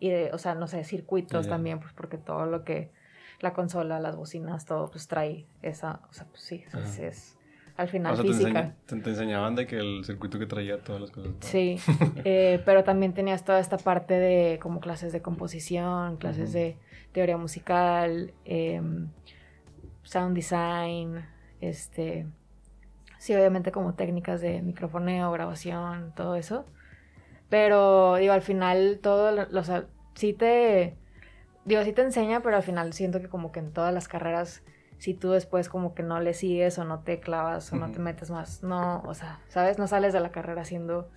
Y 0.00 0.10
de, 0.10 0.30
o 0.32 0.38
sea, 0.38 0.54
no 0.54 0.66
sé, 0.66 0.82
circuitos 0.84 1.48
también, 1.48 1.80
pues 1.80 1.92
porque 1.92 2.18
todo 2.18 2.46
lo 2.46 2.64
que. 2.64 2.90
La 3.40 3.54
consola, 3.54 3.98
las 3.98 4.14
bocinas, 4.14 4.66
todo, 4.66 4.88
pues 4.90 5.08
trae 5.08 5.46
esa. 5.62 6.00
O 6.08 6.12
sea, 6.12 6.26
pues 6.26 6.42
sí, 6.42 6.64
es, 7.00 7.36
al 7.76 7.88
final 7.88 8.16
física. 8.16 8.74
Te, 8.86 8.94
enseñaban 8.94 9.54
de 9.54 9.66
que 9.66 9.78
el 9.78 10.04
circuito 10.04 10.38
que 10.38 10.46
traía 10.46 10.78
todas 10.82 11.00
las 11.00 11.10
cosas. 11.10 11.32
Sí, 11.40 11.76
eh, 12.24 12.62
pero 12.64 12.84
también 12.84 13.14
tenías 13.14 13.44
toda 13.44 13.58
esta 13.60 13.78
parte 13.78 14.14
de 14.14 14.58
como 14.60 14.80
clases 14.80 15.12
de 15.12 15.22
composición, 15.22 16.16
clases 16.16 16.52
de 16.52 16.76
teoría 17.12 17.36
musical, 17.36 18.32
em, 18.44 19.08
sound 20.02 20.36
design, 20.36 21.24
este 21.60 22.26
Sí, 23.22 23.32
obviamente 23.36 23.70
como 23.70 23.94
técnicas 23.94 24.40
de 24.40 24.62
microfoneo, 24.62 25.30
grabación, 25.30 26.12
todo 26.16 26.34
eso. 26.34 26.66
Pero, 27.48 28.16
digo, 28.16 28.32
al 28.32 28.42
final 28.42 28.98
todo, 29.00 29.46
o 29.54 29.62
sea, 29.62 29.86
sí 30.14 30.32
te, 30.32 30.96
digo, 31.64 31.84
sí 31.84 31.92
te 31.92 32.02
enseña, 32.02 32.40
pero 32.40 32.56
al 32.56 32.64
final 32.64 32.92
siento 32.92 33.20
que 33.20 33.28
como 33.28 33.52
que 33.52 33.60
en 33.60 33.70
todas 33.70 33.94
las 33.94 34.08
carreras, 34.08 34.64
si 34.98 35.14
tú 35.14 35.30
después 35.30 35.68
como 35.68 35.94
que 35.94 36.02
no 36.02 36.18
le 36.18 36.34
sigues 36.34 36.80
o 36.80 36.84
no 36.84 37.04
te 37.04 37.20
clavas 37.20 37.72
o 37.72 37.76
no 37.76 37.92
te 37.92 38.00
metes 38.00 38.32
más, 38.32 38.64
no, 38.64 39.04
o 39.06 39.14
sea, 39.14 39.38
¿sabes? 39.46 39.78
No 39.78 39.86
sales 39.86 40.12
de 40.12 40.18
la 40.18 40.32
carrera 40.32 40.64
siendo 40.64 41.08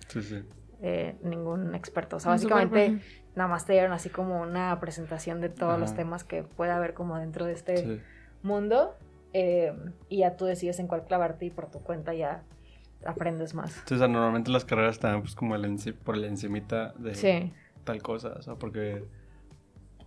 eh, 0.80 1.16
ningún 1.24 1.74
experto. 1.74 2.18
O 2.18 2.20
sea, 2.20 2.30
básicamente 2.30 3.00
nada 3.34 3.50
más 3.50 3.66
te 3.66 3.72
dieron 3.72 3.90
así 3.90 4.10
como 4.10 4.42
una 4.42 4.78
presentación 4.78 5.40
de 5.40 5.48
todos 5.48 5.76
los 5.76 5.96
temas 5.96 6.22
que 6.22 6.44
puede 6.44 6.70
haber 6.70 6.94
como 6.94 7.18
dentro 7.18 7.46
de 7.46 7.52
este 7.54 8.00
mundo 8.44 8.94
eh, 9.38 9.70
y 10.08 10.20
ya 10.20 10.34
tú 10.34 10.46
decides 10.46 10.78
en 10.78 10.86
cuál 10.86 11.04
clavarte 11.04 11.44
y 11.44 11.50
por 11.50 11.70
tu 11.70 11.80
cuenta 11.80 12.14
ya 12.14 12.42
aprendes 13.04 13.52
más. 13.52 13.76
Entonces, 13.80 14.08
normalmente 14.08 14.50
las 14.50 14.64
carreras 14.64 14.94
están 14.94 15.20
pues 15.20 15.34
como 15.34 15.54
el 15.54 15.78
por 16.02 16.16
el 16.16 16.24
encimita 16.24 16.94
de 16.96 17.52
tal 17.84 18.00
cosa, 18.00 18.28
o 18.38 18.40
sea, 18.40 18.54
porque 18.54 19.04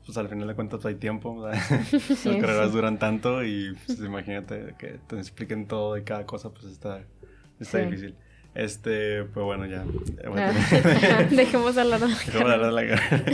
pues 0.03 0.17
al 0.17 0.29
final 0.29 0.47
de 0.47 0.55
cuentas 0.55 0.83
hay 0.83 0.95
tiempo, 0.95 1.29
o 1.29 1.47
sea, 1.47 1.61
las 1.91 2.37
carreras 2.41 2.73
duran 2.73 2.97
tanto 2.97 3.43
y 3.43 3.77
pues 3.85 3.99
imagínate 3.99 4.73
que 4.79 4.99
te 5.05 5.17
expliquen 5.17 5.67
todo 5.67 5.93
de 5.93 6.03
cada 6.03 6.25
cosa, 6.25 6.49
pues 6.49 6.65
está, 6.65 7.03
está 7.59 7.77
difícil. 7.77 8.15
Este, 8.55 9.25
pues 9.25 9.45
bueno, 9.45 9.67
ya. 9.67 9.85
Dejemos 11.29 11.77
hablar 11.77 11.99
de 11.99 12.07
la 12.07 12.15
Dejemos 12.15 12.51
hablar 12.51 12.65
de 12.65 12.71
la 12.71 12.87
carrera. 12.87 13.25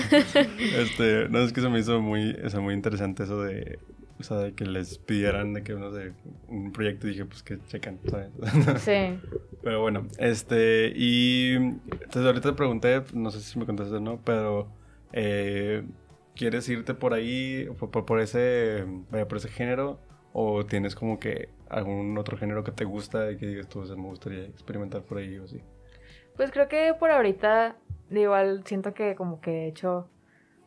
Este, 0.78 1.30
no, 1.30 1.40
es 1.40 1.54
que 1.54 1.62
se 1.62 1.70
me 1.70 1.80
hizo 1.80 2.02
muy, 2.02 2.36
o 2.54 2.62
muy 2.62 2.74
interesante 2.74 3.24
eso 3.24 3.42
de, 3.42 3.80
o 3.80 4.05
sea, 4.26 4.38
de 4.38 4.54
que 4.54 4.66
les 4.66 4.98
pidieran 4.98 5.54
de 5.54 5.64
que 5.64 5.74
uno 5.74 5.92
de 5.92 6.14
un 6.48 6.72
proyecto 6.72 7.08
y 7.08 7.12
dije, 7.12 7.26
pues 7.26 7.44
que 7.44 7.60
checan, 7.68 8.00
¿sabes? 8.10 8.32
Sí. 8.80 9.20
Pero 9.64 9.82
bueno, 9.82 10.08
este, 10.20 10.92
y 10.96 11.54
entonces 11.54 12.26
ahorita 12.26 12.50
te 12.50 12.56
pregunté, 12.56 13.04
no 13.14 13.32
sé 13.32 13.40
si 13.42 13.58
me 13.58 13.66
contaste 13.66 13.96
o 13.96 14.00
no, 14.00 14.20
pero 14.24 14.68
eh, 15.14 15.84
¿quieres 16.36 16.68
irte 16.70 16.94
por 16.94 17.14
ahí, 17.14 17.68
por, 17.80 18.06
por, 18.06 18.20
ese, 18.20 18.86
vaya, 19.10 19.28
por 19.28 19.38
ese 19.38 19.50
género? 19.50 20.00
¿O 20.34 20.66
tienes 20.66 20.96
como 20.96 21.20
que 21.20 21.50
algún 21.70 22.18
otro 22.18 22.38
género 22.38 22.64
que 22.64 22.72
te 22.72 22.84
gusta 22.84 23.32
y 23.32 23.38
que 23.38 23.48
digas 23.48 23.68
tú, 23.68 23.80
o 23.80 23.86
sea, 23.86 23.96
me 23.96 24.04
gustaría 24.04 24.44
experimentar 24.44 25.02
por 25.02 25.18
ahí 25.18 25.38
o 25.38 25.46
así? 25.46 25.62
Pues 26.36 26.52
creo 26.52 26.68
que 26.68 26.94
por 27.00 27.10
ahorita, 27.10 27.78
igual 28.12 28.64
siento 28.66 28.94
que 28.94 29.16
como 29.16 29.40
que 29.40 29.64
he 29.64 29.68
hecho 29.68 30.10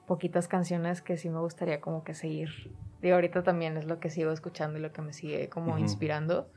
poquitas 0.07 0.49
canciones 0.49 1.03
que 1.03 1.16
sí 1.18 1.29
me 1.29 1.38
gustaría 1.38 1.81
como 1.81 2.03
que 2.03 2.14
seguir 2.14 2.49
Digo, 3.02 3.14
ahorita 3.14 3.42
también 3.42 3.76
es 3.76 3.84
lo 3.84 4.00
que 4.00 4.11
sigo 4.11 4.32
escuchando 4.32 4.78
y 4.78 4.82
lo 4.82 4.92
que 4.92 5.02
me 5.02 5.12
sigue 5.12 5.48
como 5.48 5.78
inspirando. 5.78 6.50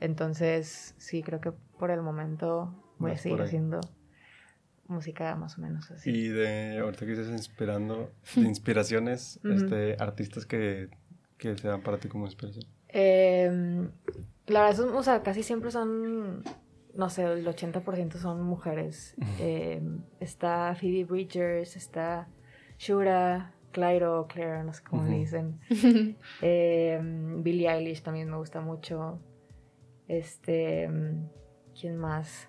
Entonces, 0.00 0.94
sí, 0.98 1.22
creo 1.22 1.40
que 1.40 1.52
por 1.78 1.90
el 1.90 2.02
momento 2.02 2.74
voy 2.98 3.12
a 3.12 3.16
seguir 3.16 3.40
haciendo 3.42 3.80
música 4.88 5.34
más 5.36 5.58
o 5.58 5.60
menos 5.60 5.90
así. 5.90 6.10
Y 6.10 6.28
de 6.28 6.78
ahorita 6.78 7.06
que 7.06 7.12
estás 7.12 7.28
inspirando, 7.28 8.10
de 8.34 8.42
inspiraciones, 8.42 9.38
este, 9.44 9.96
artistas 9.98 10.46
que, 10.46 10.88
que 11.36 11.56
se 11.56 11.68
dan 11.68 11.82
para 11.82 11.98
ti 11.98 12.08
como 12.08 12.26
inspiración. 12.26 12.64
Em, 12.88 13.90
la 14.46 14.62
verdad, 14.62 14.76
son, 14.76 14.96
o 14.96 15.02
sea, 15.02 15.22
casi 15.22 15.42
siempre 15.42 15.70
son, 15.70 16.42
no 16.94 17.10
sé, 17.10 17.24
el 17.24 17.46
80% 17.46 18.14
son 18.14 18.42
mujeres. 18.42 19.14
Em, 19.38 20.00
está 20.20 20.74
Phoebe 20.74 21.04
Bridgers, 21.04 21.76
está 21.76 22.28
Shura, 22.78 23.52
Clairo, 23.72 24.26
Claire, 24.28 24.64
no 24.64 24.72
sé 24.72 24.82
cómo 24.82 25.04
le 25.04 25.18
dicen. 25.18 25.60
Em, 26.42 27.42
Billie 27.42 27.68
Eilish 27.68 28.02
también 28.02 28.30
me 28.30 28.36
gusta 28.36 28.60
mucho. 28.60 29.20
Este. 30.06 30.88
¿Quién 31.78 31.96
más? 31.96 32.48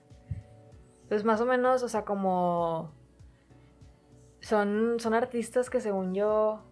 Pues 1.08 1.24
más 1.24 1.42
o 1.42 1.46
menos, 1.46 1.84
o 1.84 1.90
sea, 1.90 2.06
como. 2.06 2.94
Son, 4.40 5.00
son 5.00 5.14
artistas 5.14 5.70
que 5.70 5.82
según 5.82 6.14
yo, 6.14 6.64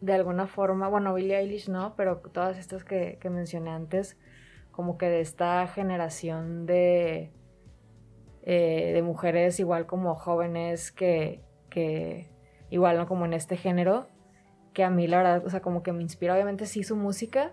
de 0.00 0.12
alguna 0.14 0.46
forma, 0.46 0.88
bueno, 0.88 1.12
Billie 1.12 1.36
Eilish 1.36 1.68
no, 1.68 1.94
pero 1.96 2.18
todas 2.18 2.56
estas 2.56 2.84
que, 2.84 3.18
que 3.20 3.30
mencioné 3.30 3.70
antes, 3.70 4.16
como 4.70 4.96
que 4.96 5.06
de 5.06 5.20
esta 5.20 5.66
generación 5.66 6.66
de, 6.66 7.32
eh, 8.42 8.92
de 8.94 9.02
mujeres 9.02 9.58
igual 9.58 9.86
como 9.86 10.14
jóvenes 10.14 10.92
que, 10.92 11.42
que 11.68 12.29
igual, 12.70 12.96
¿no? 12.96 13.06
Como 13.06 13.24
en 13.24 13.34
este 13.34 13.56
género, 13.56 14.06
que 14.72 14.84
a 14.84 14.90
mí 14.90 15.06
la 15.06 15.18
verdad, 15.18 15.46
o 15.46 15.50
sea, 15.50 15.60
como 15.60 15.82
que 15.82 15.92
me 15.92 16.02
inspira 16.02 16.34
obviamente 16.34 16.66
sí 16.66 16.82
su 16.82 16.96
música, 16.96 17.52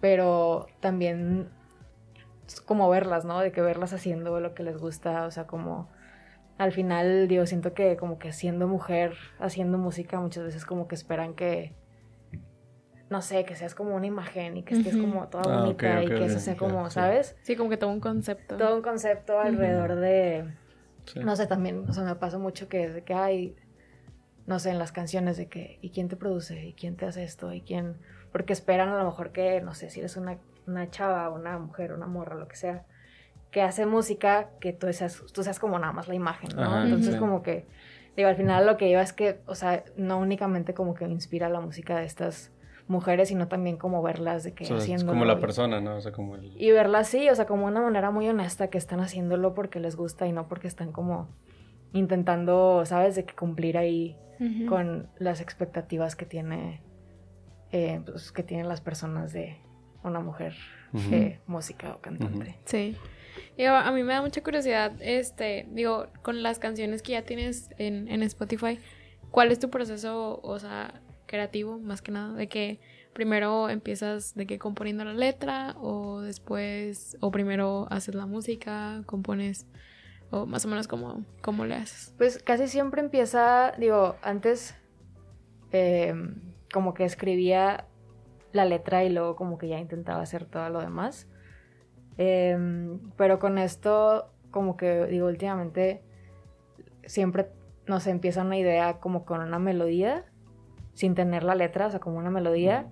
pero 0.00 0.66
también 0.80 1.50
como 2.64 2.88
verlas, 2.88 3.24
¿no? 3.24 3.40
De 3.40 3.52
que 3.52 3.60
verlas 3.60 3.92
haciendo 3.92 4.40
lo 4.40 4.54
que 4.54 4.62
les 4.62 4.78
gusta, 4.78 5.26
o 5.26 5.30
sea, 5.30 5.46
como 5.46 5.88
al 6.56 6.72
final, 6.72 7.28
digo, 7.28 7.46
siento 7.46 7.72
que 7.72 7.96
como 7.96 8.18
que 8.18 8.32
siendo 8.32 8.66
mujer, 8.66 9.14
haciendo 9.38 9.78
música, 9.78 10.18
muchas 10.18 10.44
veces 10.44 10.64
como 10.64 10.88
que 10.88 10.96
esperan 10.96 11.34
que, 11.34 11.74
no 13.10 13.22
sé, 13.22 13.44
que 13.44 13.54
seas 13.54 13.74
como 13.74 13.94
una 13.94 14.06
imagen 14.06 14.56
y 14.56 14.62
que 14.64 14.74
estés 14.74 14.96
como 14.96 15.28
toda 15.28 15.44
ah, 15.46 15.60
bonita 15.60 16.02
y 16.02 16.08
que 16.08 16.24
eso 16.24 16.40
sea 16.40 16.56
como, 16.56 16.90
¿sabes? 16.90 17.36
Sí, 17.42 17.54
como 17.54 17.70
que 17.70 17.76
todo 17.76 17.90
un 17.90 18.00
concepto. 18.00 18.56
Todo 18.56 18.74
un 18.74 18.82
concepto 18.82 19.38
alrededor 19.38 19.94
de, 19.96 20.52
no 21.22 21.36
sé, 21.36 21.46
también, 21.46 21.84
o 21.88 21.92
sea, 21.92 22.02
me 22.02 22.16
pasa 22.16 22.38
mucho 22.38 22.68
que 22.68 22.88
de 22.88 23.04
que 23.04 23.14
hay 23.14 23.56
no 24.48 24.58
sé, 24.58 24.70
en 24.70 24.78
las 24.78 24.92
canciones 24.92 25.36
de 25.36 25.46
que, 25.46 25.78
¿y 25.82 25.90
quién 25.90 26.08
te 26.08 26.16
produce? 26.16 26.64
¿Y 26.64 26.72
quién 26.72 26.96
te 26.96 27.04
hace 27.04 27.22
esto? 27.22 27.52
¿Y 27.52 27.60
quién? 27.60 27.98
Porque 28.32 28.54
esperan 28.54 28.88
a 28.88 28.96
lo 28.96 29.04
mejor 29.04 29.30
que, 29.30 29.60
no 29.60 29.74
sé, 29.74 29.90
si 29.90 30.00
eres 30.00 30.16
una, 30.16 30.38
una 30.66 30.90
chava, 30.90 31.28
una 31.28 31.58
mujer, 31.58 31.92
una 31.92 32.06
morra, 32.06 32.34
lo 32.34 32.48
que 32.48 32.56
sea, 32.56 32.86
que 33.50 33.60
hace 33.60 33.84
música, 33.84 34.48
que 34.58 34.72
tú 34.72 34.90
seas, 34.90 35.22
tú 35.34 35.42
seas 35.42 35.58
como 35.58 35.78
nada 35.78 35.92
más 35.92 36.08
la 36.08 36.14
imagen, 36.14 36.48
¿no? 36.56 36.82
Entonces 36.82 37.16
como 37.16 37.42
que, 37.42 37.66
digo, 38.16 38.30
al 38.30 38.36
final 38.36 38.64
lo 38.64 38.78
que 38.78 38.88
iba 38.88 39.02
es 39.02 39.12
que, 39.12 39.42
o 39.44 39.54
sea, 39.54 39.84
no 39.98 40.18
únicamente 40.18 40.72
como 40.72 40.94
que 40.94 41.06
me 41.06 41.12
inspira 41.12 41.50
la 41.50 41.60
música 41.60 41.98
de 41.98 42.06
estas 42.06 42.50
mujeres, 42.86 43.28
sino 43.28 43.48
también 43.48 43.76
como 43.76 44.02
verlas 44.02 44.44
de 44.44 44.54
que 44.54 44.64
haciendo... 44.64 45.12
Como 45.12 45.26
la 45.26 45.38
persona, 45.38 45.82
¿no? 45.82 45.96
O 45.96 46.00
sea, 46.00 46.12
como 46.12 46.36
el... 46.36 46.56
Y 46.58 46.70
verlas, 46.70 47.08
sí, 47.08 47.28
o 47.28 47.34
sea, 47.34 47.44
como 47.44 47.66
una 47.66 47.82
manera 47.82 48.10
muy 48.10 48.26
honesta 48.26 48.68
que 48.68 48.78
están 48.78 49.00
haciéndolo 49.00 49.52
porque 49.52 49.78
les 49.78 49.94
gusta 49.94 50.26
y 50.26 50.32
no 50.32 50.48
porque 50.48 50.68
están 50.68 50.90
como 50.90 51.28
intentando, 51.92 52.86
¿sabes? 52.86 53.14
De 53.14 53.26
que 53.26 53.34
cumplir 53.34 53.76
ahí 53.76 54.16
con 54.68 55.08
las 55.18 55.40
expectativas 55.40 56.14
que 56.14 56.26
tiene 56.26 56.80
eh, 57.72 58.00
pues, 58.04 58.32
que 58.32 58.42
tienen 58.42 58.68
las 58.68 58.80
personas 58.80 59.32
de 59.32 59.58
una 60.02 60.20
mujer 60.20 60.54
eh, 61.12 61.38
música 61.46 61.94
o 61.94 62.00
cantante. 62.00 62.56
Sí. 62.64 62.96
a 63.66 63.90
mí 63.92 64.02
me 64.02 64.14
da 64.14 64.22
mucha 64.22 64.42
curiosidad, 64.42 64.92
este, 65.00 65.66
digo, 65.72 66.06
con 66.22 66.42
las 66.42 66.58
canciones 66.58 67.02
que 67.02 67.12
ya 67.12 67.22
tienes 67.22 67.70
en, 67.78 68.08
en 68.08 68.22
Spotify, 68.22 68.78
¿cuál 69.30 69.52
es 69.52 69.58
tu 69.58 69.70
proceso, 69.70 70.40
o 70.42 70.58
sea, 70.58 71.02
creativo, 71.26 71.78
más 71.78 72.00
que 72.00 72.12
nada? 72.12 72.34
De 72.34 72.48
que 72.48 72.80
primero 73.12 73.68
empiezas 73.68 74.34
de 74.34 74.46
que 74.46 74.58
componiendo 74.58 75.04
la 75.04 75.12
letra 75.12 75.74
o 75.78 76.20
después, 76.20 77.16
o 77.20 77.30
primero 77.30 77.86
haces 77.90 78.14
la 78.14 78.26
música, 78.26 79.02
compones, 79.06 79.66
o 80.30 80.46
más 80.46 80.64
o 80.64 80.68
menos 80.68 80.88
cómo, 80.88 81.24
cómo 81.42 81.64
le 81.64 81.76
haces. 81.76 82.14
Pues 82.18 82.42
casi 82.42 82.68
siempre 82.68 83.00
empieza, 83.00 83.72
digo, 83.78 84.16
antes 84.22 84.74
eh, 85.72 86.14
como 86.72 86.94
que 86.94 87.04
escribía 87.04 87.86
la 88.52 88.64
letra 88.64 89.04
y 89.04 89.10
luego 89.10 89.36
como 89.36 89.58
que 89.58 89.68
ya 89.68 89.78
intentaba 89.78 90.22
hacer 90.22 90.44
todo 90.44 90.68
lo 90.70 90.80
demás. 90.80 91.28
Em, 92.16 92.98
pero 93.16 93.38
con 93.38 93.58
esto, 93.58 94.32
como 94.50 94.76
que 94.76 95.06
digo, 95.06 95.28
últimamente 95.28 96.02
siempre, 97.04 97.48
no 97.86 98.00
sé, 98.00 98.10
empieza 98.10 98.42
una 98.42 98.58
idea 98.58 98.98
como 98.98 99.24
con 99.24 99.40
una 99.40 99.58
melodía, 99.58 100.26
sin 100.94 101.14
tener 101.14 101.44
la 101.44 101.54
letra, 101.54 101.86
o 101.86 101.90
sea, 101.90 102.00
como 102.00 102.18
una 102.18 102.30
melodía. 102.30 102.90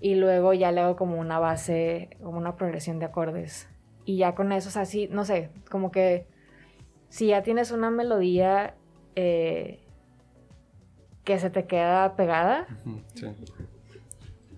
Y 0.00 0.14
luego 0.14 0.54
ya 0.54 0.72
le 0.72 0.80
hago 0.80 0.96
como 0.96 1.18
una 1.18 1.38
base, 1.38 2.16
como 2.22 2.38
una 2.38 2.56
progresión 2.56 2.98
de 2.98 3.06
acordes. 3.06 3.68
Y 4.04 4.16
ya 4.16 4.34
con 4.34 4.52
eso, 4.52 4.68
o 4.68 4.72
sea, 4.72 4.86
sí, 4.86 5.08
no 5.10 5.24
sé, 5.24 5.50
como 5.68 5.90
que 5.90 6.26
si 7.10 7.26
ya 7.26 7.42
tienes 7.42 7.72
una 7.72 7.90
melodía 7.90 8.74
eh, 9.16 9.80
que 11.24 11.38
se 11.38 11.50
te 11.50 11.66
queda 11.66 12.16
pegada, 12.16 12.66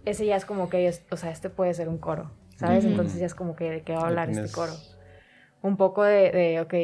ese 0.05 0.27
ya 0.27 0.37
es 0.37 0.45
como 0.45 0.69
que, 0.69 0.93
o 1.11 1.17
sea, 1.17 1.31
este 1.31 1.51
puede 1.51 1.75
ser 1.75 1.88
un 1.88 1.99
coro, 1.99 2.31
¿sabes? 2.57 2.85
Entonces 2.85 3.19
ya 3.19 3.27
es 3.27 3.35
como 3.35 3.57
que 3.57 3.71
de 3.71 3.83
qué 3.83 3.95
va 3.95 4.03
a 4.03 4.07
hablar 4.07 4.31
este 4.31 4.53
coro. 4.53 4.73
Un 5.62 5.77
poco 5.77 6.03
de, 6.03 6.31
de, 6.33 6.61
ok, 6.61 6.75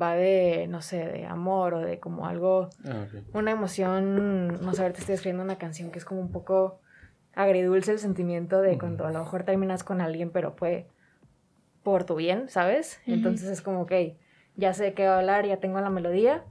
va 0.00 0.14
de, 0.14 0.66
no 0.68 0.82
sé, 0.82 1.04
de 1.06 1.24
amor 1.24 1.74
o 1.74 1.80
de 1.80 2.00
como 2.00 2.26
algo, 2.26 2.68
ah, 2.84 3.06
una 3.32 3.52
emoción, 3.52 4.48
no 4.60 4.74
sé, 4.74 4.82
ahorita 4.82 5.00
estoy 5.00 5.14
escribiendo 5.14 5.44
una 5.44 5.56
canción 5.56 5.90
que 5.90 5.98
es 5.98 6.04
como 6.04 6.20
un 6.20 6.32
poco 6.32 6.80
agridulce 7.34 7.92
el 7.92 7.98
sentimiento 7.98 8.60
de 8.60 8.76
cuando 8.76 9.06
a 9.06 9.12
lo 9.12 9.20
mejor 9.20 9.44
terminas 9.44 9.84
con 9.84 10.00
alguien, 10.00 10.30
pero 10.30 10.52
fue 10.52 10.88
por 11.82 12.04
tu 12.04 12.16
bien, 12.16 12.48
¿sabes? 12.48 13.00
Entonces 13.06 13.48
es 13.48 13.62
como, 13.62 13.82
ok, 13.82 13.92
ya 14.56 14.72
sé 14.72 14.84
de 14.84 14.94
qué 14.94 15.06
va 15.06 15.14
a 15.14 15.18
hablar, 15.18 15.46
ya 15.46 15.58
tengo 15.58 15.80
la 15.80 15.90
melodía, 15.90 16.44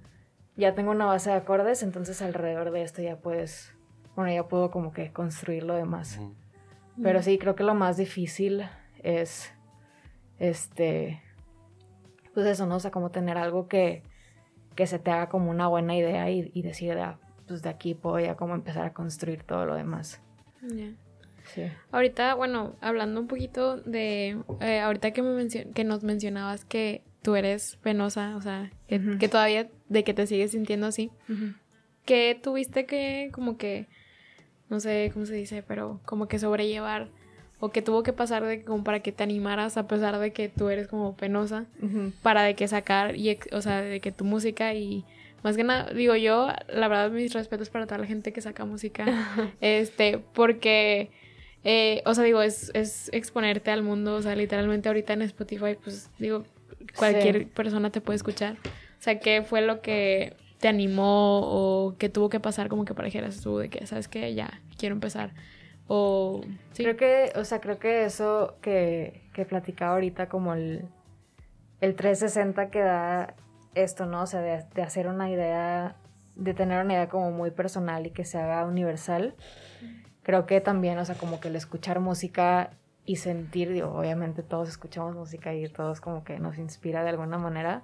ya 0.56 0.76
tengo 0.76 0.92
una 0.92 1.06
base 1.06 1.30
de 1.30 1.38
acordes, 1.38 1.84
entonces 1.84 2.22
alrededor 2.22 2.72
de 2.72 2.84
esto 2.84 3.02
ya 3.02 3.18
puedes, 3.18 3.74
bueno, 4.16 4.32
ya 4.32 4.48
puedo 4.48 4.72
como 4.72 4.92
que 4.92 5.12
construir 5.12 5.64
lo 5.64 5.76
demás. 5.76 6.20
Pero 7.02 7.24
sí, 7.24 7.40
creo 7.40 7.56
que 7.56 7.64
lo 7.64 7.74
más 7.74 7.98
difícil 7.98 8.66
es, 9.02 9.52
este, 10.38 11.22
pues 12.34 12.46
eso, 12.46 12.68
¿no? 12.68 12.76
O 12.76 12.80
sea, 12.80 12.92
como 12.92 13.10
tener 13.10 13.38
algo 13.38 13.68
que, 13.68 14.04
que 14.76 14.86
se 14.86 15.00
te 15.00 15.10
haga 15.10 15.30
como 15.30 15.50
una 15.50 15.68
buena 15.68 15.96
idea 15.96 16.30
y, 16.30 16.52
y 16.54 16.62
decir, 16.62 16.94
ah, 17.00 17.18
pues 17.48 17.62
de 17.64 17.70
aquí 17.70 17.96
puedo 17.96 18.20
ya 18.20 18.36
como 18.36 18.54
empezar 18.54 18.86
a 18.86 18.94
construir 18.94 19.44
todo 19.44 19.66
lo 19.66 19.76
demás. 19.76 20.22
Sí. 21.46 21.72
Ahorita, 21.92 22.36
bueno, 22.36 22.76
hablando 22.80 23.20
un 23.20 23.28
poquito 23.28 23.78
de, 23.78 24.38
eh, 24.62 24.80
ahorita 24.80 25.12
que, 25.12 25.22
me 25.22 25.48
que 25.48 25.84
nos 25.84 26.04
mencionabas 26.04 26.64
que 26.64 27.04
tú 27.24 27.36
eres 27.36 27.78
penosa, 27.82 28.36
o 28.36 28.42
sea, 28.42 28.70
que, 28.88 29.28
todavía 29.28 29.70
de 29.90 30.04
que 30.04 30.14
te 30.14 30.28
sigues 30.28 30.52
sintiendo 30.52 30.86
así, 30.86 31.10
¿qué 32.06 32.40
tuviste 32.40 32.86
que 32.86 33.30
como 33.32 33.58
que, 33.58 33.88
no 34.70 34.80
sé 34.80 35.10
cómo 35.14 35.26
se 35.26 35.34
dice, 35.34 35.64
pero 35.68 36.00
como 36.06 36.28
que 36.28 36.38
sobrellevar 36.38 37.10
o 37.60 37.70
que 37.70 37.82
tuvo 37.82 38.04
que 38.04 38.12
pasar 38.12 38.44
de 38.44 38.62
como 38.62 38.84
para 38.84 39.00
que 39.00 39.14
te 39.14 39.24
animaras 39.24 39.78
a 39.78 39.88
pesar 39.88 40.20
de 40.20 40.34
que 40.34 40.50
tú 40.50 40.68
eres 40.68 40.90
como 40.90 41.16
penosa 41.16 41.66
para 42.22 42.44
de 42.44 42.56
que 42.56 42.68
sacar 42.68 43.16
y 43.16 43.40
o 43.54 43.62
sea 43.62 43.82
de 43.82 44.02
que 44.02 44.12
tu 44.12 44.26
música 44.26 44.74
y 44.74 45.06
más 45.44 45.56
que 45.56 45.64
nada 45.64 45.94
digo 45.94 46.18
yo 46.18 46.50
la 46.68 46.90
verdad 46.90 47.10
mis 47.10 47.34
respetos 47.34 47.70
para 47.70 47.86
toda 47.86 48.00
la 48.00 48.06
gente 48.06 48.34
que 48.34 48.42
saca 48.42 48.66
música 48.66 49.06
este 49.62 50.20
porque 50.34 51.10
eh, 51.64 52.02
o 52.06 52.14
sea 52.14 52.26
digo 52.26 52.42
es, 52.42 52.70
es 52.74 53.10
exponerte 53.14 53.72
al 53.72 53.82
mundo 53.82 54.16
o 54.16 54.22
sea 54.22 54.36
literalmente 54.36 54.90
ahorita 54.90 55.14
en 55.14 55.22
Spotify 55.22 55.78
pues 55.82 56.10
digo 56.20 56.44
cualquier 56.98 57.48
persona 57.50 57.90
te 57.92 58.02
puede 58.02 58.18
escuchar. 58.18 58.54
O 58.56 59.04
sea, 59.04 59.20
¿qué 59.20 59.42
fue 59.42 59.62
lo 59.62 59.82
que 59.82 60.36
te 60.60 60.68
animó 60.68 61.42
o 61.44 61.98
qué 61.98 62.10
tuvo 62.10 62.30
que 62.30 62.40
pasar 62.40 62.70
como 62.70 62.86
que 62.86 62.94
para 62.94 63.06
dijeras 63.06 63.42
tú 63.42 63.58
de 63.58 63.70
que, 63.70 63.86
sabes 63.86 64.08
que 64.08 64.34
ya 64.34 64.62
quiero 64.78 64.96
empezar? 64.96 65.34
O, 65.88 66.42
¿sí? 66.72 66.84
Creo 66.84 66.96
que, 66.96 67.34
o 67.38 67.44
sea, 67.44 67.60
creo 67.60 67.80
que 67.80 68.06
eso 68.06 68.56
que, 68.62 69.22
que 69.34 69.46
platicaba 69.46 69.94
ahorita 69.94 70.30
como 70.30 70.54
el, 70.54 70.86
el 71.82 71.96
360 71.96 72.70
que 72.70 72.80
da 72.80 73.36
esto, 73.76 74.06
¿no? 74.06 74.22
O 74.22 74.26
sea, 74.26 74.42
de, 74.42 74.64
de 74.74 74.82
hacer 74.82 75.08
una 75.08 75.30
idea, 75.30 75.98
de 76.36 76.54
tener 76.54 76.84
una 76.84 76.94
idea 76.94 77.10
como 77.10 77.32
muy 77.32 77.52
personal 77.52 78.06
y 78.06 78.12
que 78.12 78.24
se 78.24 78.38
haga 78.38 78.66
universal. 78.66 79.36
Creo 80.22 80.46
que 80.46 80.62
también, 80.62 80.98
o 80.98 81.04
sea, 81.04 81.16
como 81.16 81.42
que 81.42 81.50
el 81.50 81.58
escuchar 81.58 82.00
música 82.00 82.72
y 83.06 83.18
sentir, 83.18 83.72
digo, 83.72 83.90
obviamente 83.90 84.44
todos 84.44 84.70
escuchamos 84.70 85.16
música 85.16 85.54
y 85.54 85.68
todos 85.68 86.00
como 86.00 86.24
que 86.24 86.40
nos 86.40 86.58
inspira 86.58 87.04
de 87.04 87.10
alguna 87.10 87.38
manera, 87.38 87.84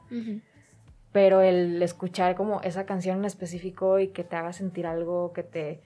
pero 1.12 1.41
el 1.41 1.82
escuchar 1.82 2.36
como 2.36 2.62
esa 2.62 2.86
canción 2.86 3.19
en 3.19 3.25
específico 3.25 3.99
y 3.99 4.10
que 4.10 4.23
te 4.23 4.36
haga 4.36 4.53
sentir 4.53 4.88
algo, 4.88 5.34
que 5.34 5.43
te, 5.43 5.82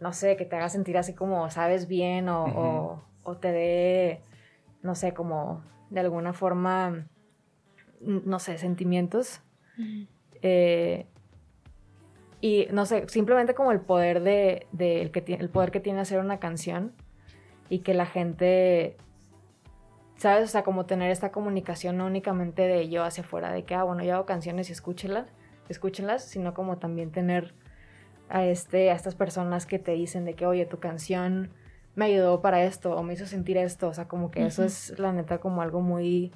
no 0.00 0.12
sé, 0.12 0.36
que 0.36 0.46
te 0.46 0.56
haga 0.56 0.68
sentir 0.68 0.96
así 0.96 1.12
como 1.12 1.50
sabes 1.50 1.88
bien 1.88 2.28
o, 2.28 3.02
o, 3.22 3.36
te 3.36 3.52
dé, 3.52 4.20
no 4.82 4.94
sé, 4.94 5.12
como 5.12 5.62
de 5.90 6.00
alguna 6.00 6.32
forma, 6.32 7.06
no 8.00 8.38
sé, 8.38 8.56
sentimientos. 8.56 9.42
Eh, 10.40 11.06
y 12.40 12.66
no 12.70 12.86
sé, 12.86 13.08
simplemente 13.08 13.54
como 13.54 13.72
el 13.72 13.80
poder 13.80 14.22
de, 14.22 14.66
de 14.72 15.02
el, 15.02 15.10
que, 15.10 15.34
el 15.34 15.48
poder 15.48 15.70
que 15.70 15.80
tiene 15.80 16.00
hacer 16.00 16.20
una 16.20 16.38
canción 16.38 16.92
y 17.68 17.80
que 17.80 17.94
la 17.94 18.06
gente, 18.06 18.96
¿sabes? 20.16 20.44
O 20.44 20.52
sea, 20.52 20.62
como 20.62 20.86
tener 20.86 21.10
esta 21.10 21.32
comunicación 21.32 21.96
no 21.96 22.06
únicamente 22.06 22.62
de 22.62 22.88
yo 22.88 23.04
hacia 23.04 23.24
afuera, 23.24 23.52
de 23.52 23.64
que, 23.64 23.74
ah, 23.74 23.84
bueno, 23.84 24.02
yo 24.04 24.14
hago 24.14 24.26
canciones 24.26 24.68
y 24.68 24.72
escúchenlas, 24.72 25.32
escúchenlas, 25.68 26.24
sino 26.24 26.54
como 26.54 26.78
también 26.78 27.10
tener 27.10 27.54
a, 28.28 28.44
este, 28.44 28.90
a 28.90 28.94
estas 28.94 29.14
personas 29.14 29.66
que 29.66 29.78
te 29.78 29.92
dicen 29.92 30.24
de 30.24 30.34
que, 30.34 30.46
oye, 30.46 30.66
tu 30.66 30.78
canción 30.78 31.50
me 31.94 32.06
ayudó 32.06 32.40
para 32.40 32.64
esto 32.64 32.96
o 32.96 33.02
me 33.02 33.14
hizo 33.14 33.26
sentir 33.26 33.56
esto, 33.56 33.88
o 33.88 33.94
sea, 33.94 34.08
como 34.08 34.30
que 34.30 34.44
eso 34.44 34.64
es 34.64 34.98
la 34.98 35.12
neta 35.12 35.38
como 35.38 35.62
algo 35.62 35.80
muy, 35.80 36.32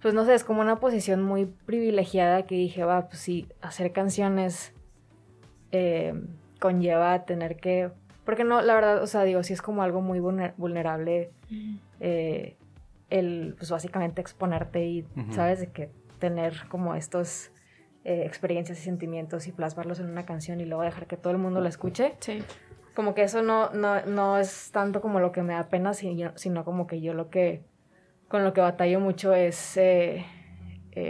pues 0.00 0.14
no 0.14 0.24
sé, 0.24 0.34
es 0.34 0.44
como 0.44 0.60
una 0.60 0.78
posición 0.78 1.22
muy 1.22 1.46
privilegiada 1.46 2.44
que 2.44 2.54
dije, 2.54 2.84
va, 2.84 3.08
pues 3.08 3.18
sí, 3.18 3.48
hacer 3.60 3.92
canciones 3.92 4.72
eh, 5.72 6.14
conlleva 6.60 7.24
tener 7.24 7.56
que 7.56 7.90
porque 8.28 8.44
no, 8.44 8.60
la 8.60 8.74
verdad, 8.74 9.02
o 9.02 9.06
sea, 9.06 9.24
digo, 9.24 9.42
sí 9.42 9.54
es 9.54 9.62
como 9.62 9.82
algo 9.82 10.02
muy 10.02 10.20
vulnerable 10.20 11.30
eh, 11.98 12.58
el, 13.08 13.54
pues 13.56 13.70
básicamente 13.70 14.20
exponerte 14.20 14.84
y, 14.84 15.06
¿sabes? 15.30 15.60
De 15.60 15.68
que 15.72 15.88
tener 16.18 16.68
como 16.68 16.94
estos 16.94 17.50
eh, 18.04 18.24
experiencias 18.26 18.78
y 18.80 18.82
sentimientos 18.82 19.46
y 19.46 19.52
plasmarlos 19.52 19.98
en 20.00 20.10
una 20.10 20.26
canción 20.26 20.60
y 20.60 20.66
luego 20.66 20.82
dejar 20.82 21.06
que 21.06 21.16
todo 21.16 21.30
el 21.30 21.38
mundo 21.38 21.62
lo 21.62 21.68
escuche. 21.70 22.16
Sí. 22.18 22.42
Como 22.94 23.14
que 23.14 23.22
eso 23.22 23.40
no, 23.40 23.70
no, 23.70 24.04
no 24.04 24.36
es 24.36 24.72
tanto 24.72 25.00
como 25.00 25.20
lo 25.20 25.32
que 25.32 25.42
me 25.42 25.54
da 25.54 25.70
pena, 25.70 25.94
sino 25.94 26.64
como 26.66 26.86
que 26.86 27.00
yo 27.00 27.14
lo 27.14 27.30
que, 27.30 27.62
con 28.28 28.44
lo 28.44 28.52
que 28.52 28.60
batallo 28.60 29.00
mucho 29.00 29.32
es, 29.32 29.78
eh, 29.78 30.26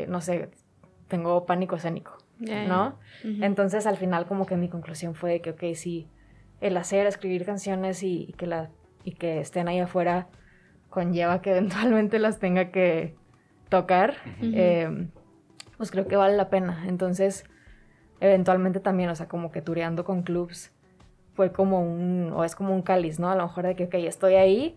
no 0.06 0.20
sé, 0.20 0.50
tengo 1.08 1.46
pánico 1.46 1.74
escénico, 1.74 2.16
¿no? 2.38 2.96
Entonces 3.24 3.88
al 3.88 3.96
final 3.96 4.26
como 4.26 4.46
que 4.46 4.56
mi 4.56 4.68
conclusión 4.68 5.16
fue 5.16 5.40
que, 5.40 5.50
ok, 5.50 5.74
sí 5.74 6.06
el 6.60 6.76
hacer, 6.76 7.06
escribir 7.06 7.44
canciones 7.44 8.02
y, 8.02 8.34
que, 8.36 8.46
la, 8.46 8.70
y 9.04 9.12
que 9.12 9.40
estén 9.40 9.68
ahí 9.68 9.80
afuera 9.80 10.28
conlleva 10.90 11.40
que 11.42 11.50
eventualmente 11.56 12.18
las 12.18 12.38
tenga 12.38 12.70
que 12.70 13.14
tocar, 13.68 14.14
em, 14.40 15.10
pues 15.76 15.90
creo 15.90 16.06
que 16.06 16.16
vale 16.16 16.36
la 16.36 16.48
pena. 16.48 16.84
Entonces, 16.86 17.44
eventualmente 18.20 18.80
también, 18.80 19.10
o 19.10 19.14
sea, 19.14 19.28
como 19.28 19.50
que 19.52 19.62
tureando 19.62 20.04
con 20.04 20.22
clubs 20.22 20.72
fue 21.34 21.52
como 21.52 21.80
un, 21.80 22.32
o 22.34 22.42
es 22.44 22.56
como 22.56 22.74
un 22.74 22.82
cáliz, 22.82 23.20
¿no? 23.20 23.30
A 23.30 23.36
lo 23.36 23.44
mejor 23.44 23.66
de 23.66 23.76
que, 23.76 23.84
ok, 23.84 23.94
estoy 23.94 24.34
ahí, 24.34 24.76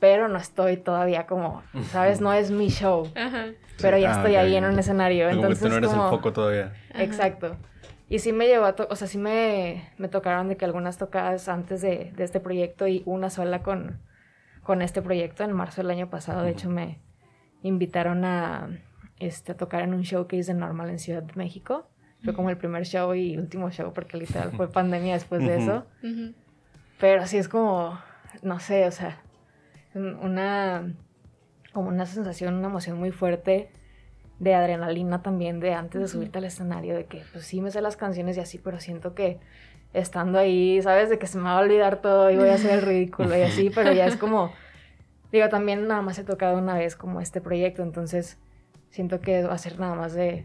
pero 0.00 0.26
no 0.26 0.36
estoy 0.36 0.76
todavía 0.76 1.26
como, 1.26 1.62
¿sabes? 1.90 2.20
No 2.20 2.32
es 2.32 2.50
mi 2.50 2.70
show. 2.70 3.08
Pero 3.80 3.98
ya 3.98 4.10
ah, 4.12 4.16
estoy 4.16 4.34
ahí 4.34 4.56
en 4.56 4.64
un 4.64 4.76
escenario. 4.76 5.30
Entonces, 5.30 5.60
como 5.60 5.60
que 5.60 5.60
tú 5.60 5.68
no 5.68 5.76
eres 5.76 5.92
el 5.92 6.10
foco 6.10 6.32
todavía. 6.32 6.72
Exacto. 6.94 7.56
Y 8.12 8.18
sí 8.18 8.34
me 8.34 8.46
llevó 8.46 8.66
a, 8.66 8.76
o 8.90 8.94
sea, 8.94 9.08
sí 9.08 9.16
me, 9.16 9.88
me, 9.96 10.06
tocaron 10.06 10.46
de 10.46 10.58
que 10.58 10.66
algunas 10.66 10.98
tocadas 10.98 11.48
antes 11.48 11.80
de, 11.80 12.12
de, 12.14 12.24
este 12.24 12.40
proyecto 12.40 12.86
y 12.86 13.02
una 13.06 13.30
sola 13.30 13.62
con, 13.62 14.02
con 14.62 14.82
este 14.82 15.00
proyecto 15.00 15.44
en 15.44 15.52
marzo 15.54 15.80
del 15.80 15.92
año 15.92 16.10
pasado. 16.10 16.42
De 16.42 16.50
hecho, 16.50 16.68
me 16.68 17.00
invitaron 17.62 18.26
a, 18.26 18.68
este, 19.18 19.52
a 19.52 19.56
tocar 19.56 19.80
en 19.80 19.94
un 19.94 20.02
showcase 20.02 20.52
de 20.52 20.52
Normal 20.52 20.90
en 20.90 20.98
Ciudad 20.98 21.22
de 21.22 21.32
México. 21.36 21.88
Fue 22.22 22.34
como 22.34 22.50
el 22.50 22.58
primer 22.58 22.84
show 22.84 23.14
y 23.14 23.38
último 23.38 23.70
show 23.70 23.94
porque 23.94 24.18
literal 24.18 24.52
fue 24.52 24.68
pandemia 24.70 25.14
después 25.14 25.40
de 25.40 25.56
eso. 25.56 25.86
Pero 27.00 27.26
sí 27.26 27.38
es 27.38 27.48
como, 27.48 27.98
no 28.42 28.60
sé, 28.60 28.86
o 28.86 28.92
sea, 28.92 29.22
una, 29.94 30.94
como 31.72 31.88
una 31.88 32.04
sensación, 32.04 32.56
una 32.56 32.68
emoción 32.68 32.98
muy 32.98 33.10
fuerte 33.10 33.72
de 34.42 34.54
adrenalina 34.56 35.22
también 35.22 35.60
de 35.60 35.72
antes 35.72 36.00
de 36.00 36.08
subirte 36.08 36.38
al 36.38 36.44
escenario, 36.44 36.96
de 36.96 37.04
que 37.04 37.22
pues 37.32 37.44
sí 37.44 37.60
me 37.60 37.70
sé 37.70 37.80
las 37.80 37.96
canciones 37.96 38.36
y 38.36 38.40
así, 38.40 38.58
pero 38.58 38.80
siento 38.80 39.14
que 39.14 39.38
estando 39.92 40.36
ahí, 40.36 40.82
¿sabes? 40.82 41.10
De 41.10 41.20
que 41.20 41.28
se 41.28 41.38
me 41.38 41.44
va 41.44 41.58
a 41.58 41.60
olvidar 41.60 42.02
todo 42.02 42.28
y 42.28 42.36
voy 42.36 42.48
a 42.48 42.54
hacer 42.54 42.72
el 42.72 42.82
ridículo 42.82 43.38
y 43.38 43.42
así, 43.42 43.70
pero 43.70 43.92
ya 43.92 44.04
es 44.04 44.16
como, 44.16 44.50
digo, 45.30 45.48
también 45.48 45.86
nada 45.86 46.02
más 46.02 46.18
he 46.18 46.24
tocado 46.24 46.58
una 46.58 46.74
vez 46.74 46.96
como 46.96 47.20
este 47.20 47.40
proyecto, 47.40 47.84
entonces 47.84 48.36
siento 48.90 49.20
que 49.20 49.44
va 49.44 49.54
a 49.54 49.58
ser 49.58 49.78
nada 49.78 49.94
más 49.94 50.12
de, 50.12 50.44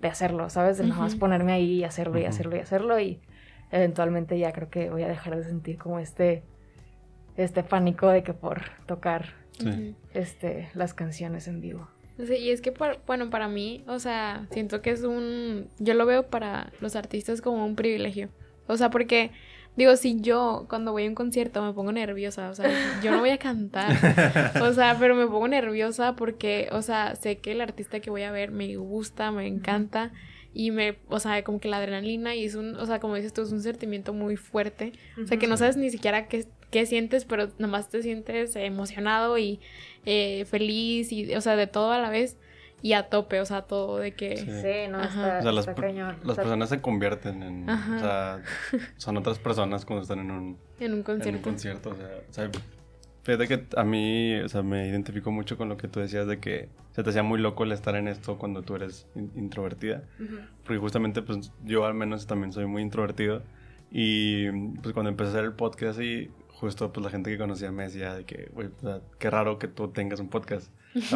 de 0.00 0.08
hacerlo, 0.08 0.50
¿sabes? 0.50 0.78
De 0.78 0.84
nada 0.84 1.02
más 1.02 1.14
ponerme 1.14 1.52
ahí 1.52 1.74
y 1.74 1.84
hacerlo 1.84 2.18
y 2.18 2.24
hacerlo 2.24 2.56
y 2.56 2.58
hacerlo 2.58 2.98
y 2.98 3.20
eventualmente 3.70 4.36
ya 4.40 4.50
creo 4.50 4.70
que 4.70 4.90
voy 4.90 5.04
a 5.04 5.08
dejar 5.08 5.36
de 5.36 5.44
sentir 5.44 5.78
como 5.78 6.00
este, 6.00 6.42
este 7.36 7.62
pánico 7.62 8.08
de 8.08 8.24
que 8.24 8.34
por 8.34 8.62
tocar 8.86 9.34
este, 10.14 10.68
las 10.74 10.94
canciones 10.94 11.46
en 11.46 11.60
vivo. 11.60 11.86
Sí, 12.18 12.34
y 12.34 12.50
es 12.50 12.62
que, 12.62 12.72
bueno, 13.06 13.30
para 13.30 13.48
mí, 13.48 13.84
o 13.86 13.98
sea, 13.98 14.46
siento 14.50 14.80
que 14.80 14.90
es 14.90 15.02
un, 15.02 15.68
yo 15.78 15.94
lo 15.94 16.06
veo 16.06 16.28
para 16.28 16.72
los 16.80 16.96
artistas 16.96 17.42
como 17.42 17.64
un 17.66 17.76
privilegio. 17.76 18.30
O 18.66 18.76
sea, 18.76 18.90
porque, 18.90 19.32
digo, 19.76 19.94
si 19.96 20.20
yo 20.20 20.66
cuando 20.68 20.92
voy 20.92 21.04
a 21.04 21.08
un 21.08 21.14
concierto 21.14 21.62
me 21.62 21.74
pongo 21.74 21.92
nerviosa, 21.92 22.48
o 22.48 22.54
sea, 22.54 22.70
yo 23.02 23.10
no 23.10 23.20
voy 23.20 23.30
a 23.30 23.38
cantar, 23.38 23.92
o 24.62 24.72
sea, 24.72 24.96
pero 24.98 25.14
me 25.14 25.26
pongo 25.26 25.46
nerviosa 25.46 26.16
porque, 26.16 26.68
o 26.72 26.80
sea, 26.80 27.14
sé 27.16 27.38
que 27.38 27.52
el 27.52 27.60
artista 27.60 28.00
que 28.00 28.10
voy 28.10 28.22
a 28.22 28.32
ver 28.32 28.50
me 28.50 28.74
gusta, 28.76 29.30
me 29.30 29.46
encanta 29.46 30.12
y 30.54 30.70
me, 30.70 30.96
o 31.08 31.20
sea, 31.20 31.44
como 31.44 31.60
que 31.60 31.68
la 31.68 31.76
adrenalina 31.76 32.34
y 32.34 32.46
es 32.46 32.54
un, 32.54 32.76
o 32.76 32.86
sea, 32.86 32.98
como 32.98 33.14
dices 33.14 33.34
tú, 33.34 33.42
es 33.42 33.52
un 33.52 33.60
sentimiento 33.60 34.14
muy 34.14 34.36
fuerte, 34.36 34.92
o 35.22 35.26
sea, 35.26 35.38
que 35.38 35.46
no 35.46 35.58
sabes 35.58 35.76
ni 35.76 35.90
siquiera 35.90 36.28
qué, 36.28 36.46
qué 36.70 36.86
sientes, 36.86 37.26
pero 37.26 37.50
nomás 37.58 37.90
te 37.90 38.02
sientes 38.02 38.56
emocionado 38.56 39.36
y 39.36 39.60
eh, 40.06 40.44
feliz 40.46 41.12
y, 41.12 41.34
o 41.34 41.40
sea, 41.40 41.56
de 41.56 41.66
todo 41.66 41.92
a 41.92 41.98
la 41.98 42.10
vez 42.10 42.38
y 42.82 42.92
a 42.92 43.08
tope, 43.08 43.40
o 43.40 43.44
sea, 43.44 43.62
todo 43.62 43.98
de 43.98 44.14
que... 44.14 44.36
Sí, 44.36 44.90
no, 44.90 45.02
está, 45.02 45.38
o 45.38 45.42
sea, 45.42 45.52
las, 45.52 45.66
las 45.66 46.36
personas 46.36 46.68
se 46.68 46.80
convierten 46.80 47.42
en... 47.42 47.68
O 47.68 47.98
sea, 47.98 48.42
son 48.96 49.16
otras 49.16 49.38
personas 49.38 49.84
cuando 49.84 50.02
están 50.02 50.20
en 50.20 50.30
un... 50.30 50.58
En 50.78 50.94
un 50.94 51.02
concierto. 51.02 51.28
En 51.28 51.36
un 51.36 51.42
concierto, 51.42 51.90
o 51.90 52.32
sea, 52.32 52.50
fíjate 53.26 53.48
que 53.48 53.66
a 53.76 53.82
mí, 53.82 54.36
o 54.36 54.48
sea, 54.48 54.62
me 54.62 54.86
identifico 54.86 55.32
mucho 55.32 55.56
con 55.56 55.68
lo 55.68 55.76
que 55.76 55.88
tú 55.88 55.98
decías 55.98 56.28
de 56.28 56.38
que 56.38 56.68
se 56.92 57.02
te 57.02 57.10
hacía 57.10 57.24
muy 57.24 57.40
loco 57.40 57.64
el 57.64 57.72
estar 57.72 57.96
en 57.96 58.06
esto 58.06 58.38
cuando 58.38 58.62
tú 58.62 58.76
eres 58.76 59.06
introvertida. 59.34 60.04
Porque 60.64 60.78
justamente, 60.78 61.22
pues, 61.22 61.52
yo 61.64 61.84
al 61.84 61.94
menos 61.94 62.26
también 62.26 62.52
soy 62.52 62.66
muy 62.66 62.82
introvertido. 62.82 63.42
Y, 63.90 64.48
pues, 64.80 64.94
cuando 64.94 65.10
empecé 65.10 65.28
a 65.28 65.32
hacer 65.32 65.44
el 65.44 65.52
podcast 65.52 66.00
y 66.00 66.30
justo, 66.60 66.92
pues, 66.92 67.04
la 67.04 67.10
gente 67.10 67.30
que 67.30 67.38
conocía 67.38 67.70
me 67.70 67.84
decía 67.84 68.14
de 68.14 68.24
que, 68.24 68.48
güey, 68.52 68.68
o 68.68 68.80
sea, 68.80 69.00
qué 69.18 69.30
raro 69.30 69.58
que 69.58 69.68
tú 69.68 69.88
tengas 69.88 70.20
un 70.20 70.28
podcast. 70.28 70.70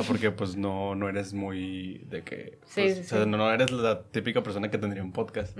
porque 0.07 0.31
pues 0.31 0.57
no, 0.57 0.95
no 0.95 1.09
eres 1.09 1.33
muy 1.33 2.05
de 2.11 2.23
que... 2.23 2.59
Pues, 2.75 3.01
o 3.01 3.05
sea, 3.05 3.27
no 3.27 3.51
eres 3.51 3.71
la 3.71 4.03
típica 4.03 4.43
persona 4.43 4.71
que 4.71 4.77
tendría 4.77 5.03
un 5.03 5.13
podcast. 5.13 5.57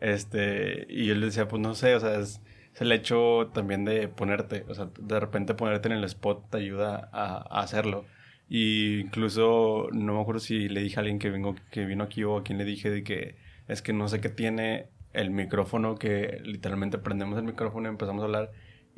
Este, 0.00 0.86
y 0.88 1.06
yo 1.06 1.14
le 1.14 1.26
decía, 1.26 1.46
pues 1.46 1.62
no 1.62 1.74
sé, 1.74 1.94
o 1.94 2.00
sea, 2.00 2.18
es, 2.18 2.40
el 2.80 2.90
hecho 2.92 3.50
también 3.54 3.84
de 3.84 4.08
ponerte, 4.08 4.64
o 4.68 4.74
sea, 4.74 4.88
de 4.98 5.20
repente 5.20 5.54
ponerte 5.54 5.88
en 5.88 5.94
el 5.94 6.04
spot 6.04 6.50
te 6.50 6.58
ayuda 6.58 7.08
a, 7.12 7.60
hacerlo. 7.60 8.06
Y 8.48 8.98
incluso 8.98 9.88
no 9.92 10.14
me 10.14 10.20
acuerdo 10.20 10.40
si 10.40 10.68
le 10.68 10.80
dije 10.80 10.96
a 10.96 11.00
alguien 11.00 11.20
que, 11.20 11.30
vengo, 11.30 11.54
que 11.70 11.84
vino 11.84 12.02
aquí 12.02 12.24
o 12.24 12.38
a 12.38 12.42
quien 12.42 12.58
le 12.58 12.64
dije 12.64 12.90
de 12.90 13.04
que 13.04 13.36
es 13.68 13.82
que 13.82 13.92
no 13.92 14.08
sé 14.08 14.20
qué 14.20 14.28
tiene 14.28 14.88
el 15.12 15.30
micrófono, 15.30 15.96
que 15.96 16.40
literalmente 16.42 16.98
prendemos 16.98 17.38
el 17.38 17.44
micrófono 17.44 17.88
y 17.88 17.90
empezamos 17.90 18.22
a 18.22 18.24
hablar 18.24 18.50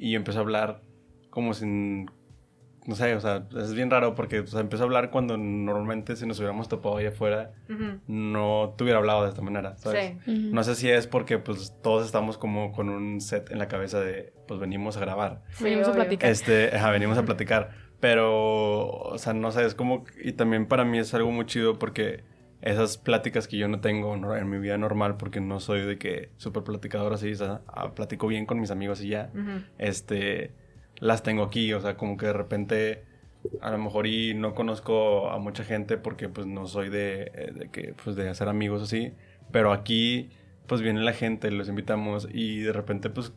y 0.03 0.17
empezó 0.17 0.39
a 0.39 0.43
hablar 0.43 0.83
como 1.31 1.55
sin 1.55 2.11
no 2.85 2.97
sé, 2.97 3.15
o 3.15 3.21
sea, 3.21 3.47
es 3.57 3.73
bien 3.75 3.89
raro 3.89 4.17
porque 4.17 4.41
o 4.41 4.47
sea, 4.49 4.61
empezó 4.61 4.83
a 4.83 4.87
hablar 4.87 5.11
cuando 5.11 5.37
normalmente 5.37 6.17
si 6.17 6.27
nos 6.27 6.41
hubiéramos 6.41 6.69
topado 6.69 6.97
ahí 6.97 7.07
afuera, 7.07 7.53
no 8.09 8.75
te 8.77 8.83
hubiera 8.83 8.99
hablado 8.99 9.23
de 9.23 9.29
esta 9.29 9.43
manera, 9.43 9.77
¿sabes? 9.77 10.17
No 10.27 10.65
sé 10.65 10.75
si 10.75 10.91
es 10.91 11.07
porque 11.07 11.39
pues 11.39 11.73
todos 11.81 12.05
estamos 12.05 12.37
como 12.37 12.73
con 12.73 12.89
un 12.89 13.21
set 13.21 13.53
en 13.53 13.61
la 13.61 13.69
cabeza 13.69 14.01
de 14.01 14.33
pues 14.49 14.59
venimos 14.59 14.97
a 14.97 15.01
grabar. 15.01 15.43
venimos 15.61 15.87
a 15.87 15.93
platicar. 15.93 16.29
Este, 16.29 16.75
ajá, 16.75 16.91
venimos 16.91 17.17
a 17.17 17.25
platicar. 17.25 17.71
Pero, 18.01 18.89
o 18.89 19.19
sea, 19.19 19.33
no 19.33 19.53
sé, 19.53 19.65
es 19.65 19.77
como, 19.77 20.05
y 20.21 20.33
también 20.33 20.67
para 20.67 20.85
mí 20.85 20.99
es 20.99 21.15
algo 21.15 21.31
muy 21.31 21.47
chido 21.47 21.79
porque 21.79 22.25
esas 22.63 22.97
pláticas 22.97 23.49
que 23.49 23.57
yo 23.57 23.69
no 23.69 23.81
tengo 23.81 24.15
en 24.37 24.49
mi 24.49 24.59
vida 24.59 24.79
normal 24.79 25.17
porque 25.17 25.41
no 25.41 25.59
soy 25.61 25.83
de 25.83 25.99
que 25.99 26.31
súper 26.37 26.63
platicador 26.63 27.13
así, 27.13 27.33
o 27.33 27.37
sea, 27.37 27.61
ah, 27.67 27.93
platico 27.95 28.29
bien 28.29 28.47
con 28.47 28.61
mis 28.61 28.71
amigos 28.71 29.03
y 29.03 29.09
ya, 29.09 29.31
este 29.79 30.53
las 31.01 31.25
tengo 31.25 31.43
aquí, 31.43 31.73
o 31.73 31.81
sea, 31.81 31.97
como 31.97 32.17
que 32.17 32.27
de 32.27 32.33
repente 32.33 33.05
a 33.61 33.73
lo 33.73 33.79
mejor 33.79 34.07
y 34.07 34.35
no 34.35 34.55
conozco 34.55 35.29
a 35.31 35.39
mucha 35.39 35.65
gente 35.65 35.97
porque 35.97 36.29
pues 36.29 36.47
no 36.47 36.69
soy 36.69 36.89
de, 36.89 37.33
eh, 37.35 37.53
de 37.53 37.69
que 37.71 37.95
pues 38.03 38.15
de 38.15 38.29
hacer 38.29 38.49
amigos 38.49 38.83
así, 38.83 39.13
pero 39.51 39.73
aquí 39.73 40.31
pues 40.69 40.81
viene 40.81 41.01
la 41.01 41.13
gente, 41.13 41.51
los 41.51 41.69
invitamos 41.69 42.29
y 42.33 42.61
de 42.61 42.73
repente 42.73 43.11
pues 43.11 43.33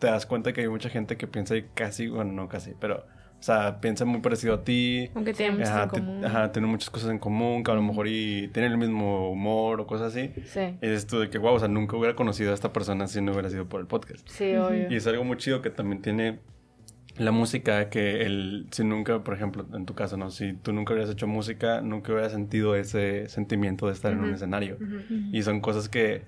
te 0.00 0.08
das 0.08 0.26
cuenta 0.26 0.52
que 0.52 0.62
hay 0.62 0.68
mucha 0.68 0.88
gente 0.88 1.16
que 1.16 1.28
piensa 1.28 1.54
casi, 1.74 2.08
bueno, 2.08 2.32
no 2.32 2.48
casi, 2.48 2.72
pero 2.80 3.06
sea, 3.46 3.80
piensa 3.80 4.04
muy 4.04 4.20
parecido 4.20 4.54
a 4.54 4.64
ti. 4.64 5.08
Aunque 5.14 5.32
tienen 5.32 5.58
muchas 5.58 5.82
en 5.82 5.88
común. 5.88 6.24
Ajá, 6.24 6.52
tienen 6.52 6.70
muchas 6.70 6.90
cosas 6.90 7.10
en 7.10 7.18
común, 7.18 7.62
que 7.62 7.70
a 7.70 7.74
lo 7.74 7.82
mejor 7.82 8.08
y 8.08 8.48
tienen 8.48 8.72
el 8.72 8.78
mismo 8.78 9.30
humor 9.30 9.80
o 9.80 9.86
cosas 9.86 10.12
así. 10.12 10.32
Sí. 10.46 10.76
Es 10.80 11.06
tú 11.06 11.20
de 11.20 11.30
que, 11.30 11.38
wow, 11.38 11.54
o 11.54 11.58
sea, 11.58 11.68
nunca 11.68 11.96
hubiera 11.96 12.16
conocido 12.16 12.50
a 12.50 12.54
esta 12.54 12.72
persona 12.72 13.06
si 13.06 13.20
no 13.20 13.32
hubiera 13.32 13.48
sido 13.48 13.68
por 13.68 13.80
el 13.80 13.86
podcast. 13.86 14.28
Sí, 14.28 14.54
obvio. 14.56 14.90
Y 14.90 14.96
es 14.96 15.06
algo 15.06 15.22
muy 15.24 15.36
chido 15.36 15.62
que 15.62 15.70
también 15.70 16.02
tiene 16.02 16.40
la 17.18 17.30
música 17.30 17.88
que 17.88 18.22
el, 18.22 18.66
si 18.72 18.84
nunca, 18.84 19.22
por 19.22 19.34
ejemplo, 19.34 19.64
en 19.72 19.86
tu 19.86 19.94
caso, 19.94 20.16
¿no? 20.16 20.30
Si 20.30 20.52
tú 20.52 20.72
nunca 20.72 20.92
hubieras 20.92 21.10
hecho 21.10 21.26
música, 21.26 21.80
nunca 21.80 22.12
hubieras 22.12 22.32
sentido 22.32 22.74
ese 22.74 23.28
sentimiento 23.28 23.86
de 23.86 23.92
estar 23.92 24.12
en 24.12 24.20
un 24.20 24.34
escenario. 24.34 24.76
Y 25.32 25.42
son 25.42 25.60
cosas 25.60 25.88
que, 25.88 26.22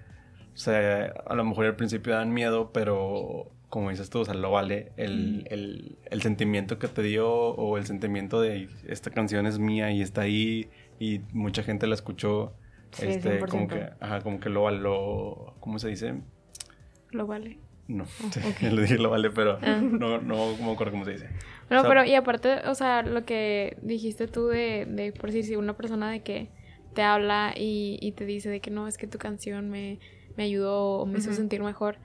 o 0.55 0.57
sea, 0.57 1.13
a 1.27 1.35
lo 1.35 1.45
mejor 1.45 1.67
al 1.67 1.77
principio 1.77 2.15
dan 2.15 2.33
miedo, 2.33 2.71
pero 2.73 3.51
como 3.69 3.91
dices 3.91 4.09
tú, 4.09 4.21
o 4.21 4.25
sea, 4.25 4.35
lo 4.35 4.51
vale 4.51 4.93
el, 4.97 5.47
el, 5.51 5.99
el, 6.11 6.23
sentimiento 6.23 6.79
que 6.79 6.89
te 6.89 7.03
dio 7.03 7.29
o 7.29 7.77
el 7.77 7.85
sentimiento 7.85 8.41
de 8.41 8.69
esta 8.87 9.11
canción 9.11 9.47
es 9.47 9.59
mía 9.59 9.91
y 9.91 10.01
está 10.01 10.23
ahí 10.23 10.71
y 10.99 11.21
mucha 11.33 11.63
gente 11.63 11.87
la 11.87 11.95
escuchó. 11.95 12.55
este, 13.01 13.41
como 13.41 13.69
que, 13.69 13.91
ajá, 14.01 14.23
como 14.23 14.41
que 14.41 14.49
lo, 14.49 14.71
lo, 14.71 15.55
¿cómo 15.61 15.79
se 15.79 15.89
dice? 15.89 16.15
Lo 17.11 17.27
vale. 17.27 17.59
No, 17.89 18.05
okay. 18.55 18.71
lo 18.71 18.83
dije 18.83 18.99
lo 18.99 19.11
vale, 19.11 19.31
pero 19.31 19.59
ah. 19.63 19.81
no, 19.83 20.19
no 20.19 20.57
me 20.57 20.73
acuerdo 20.73 20.93
cómo 20.93 21.05
se 21.05 21.13
dice. 21.13 21.29
No, 21.71 21.83
pero 21.83 22.05
y 22.05 22.15
aparte, 22.15 22.67
o 22.67 22.75
sea, 22.75 23.03
lo 23.03 23.25
que 23.25 23.77
dijiste 23.83 24.29
tú 24.29 24.47
de, 24.47 24.87
de 24.89 25.13
por 25.13 25.27
decir, 25.27 25.45
si 25.45 25.57
una 25.57 25.77
persona 25.77 26.11
de 26.11 26.21
que 26.21 26.51
te 26.95 27.03
habla 27.03 27.53
y, 27.55 27.99
y, 28.01 28.13
te 28.13 28.25
dice 28.25 28.49
de 28.49 28.61
que 28.61 28.71
no, 28.71 28.89
es 28.89 28.97
que 28.97 29.07
tu 29.07 29.19
canción 29.19 29.71
me, 29.71 29.99
me 30.37 30.45
ayudó 30.45 31.01
o 31.01 31.07
me 31.07 31.19
hizo 31.19 31.33
sentir 31.33 31.63
mejor. 31.63 31.99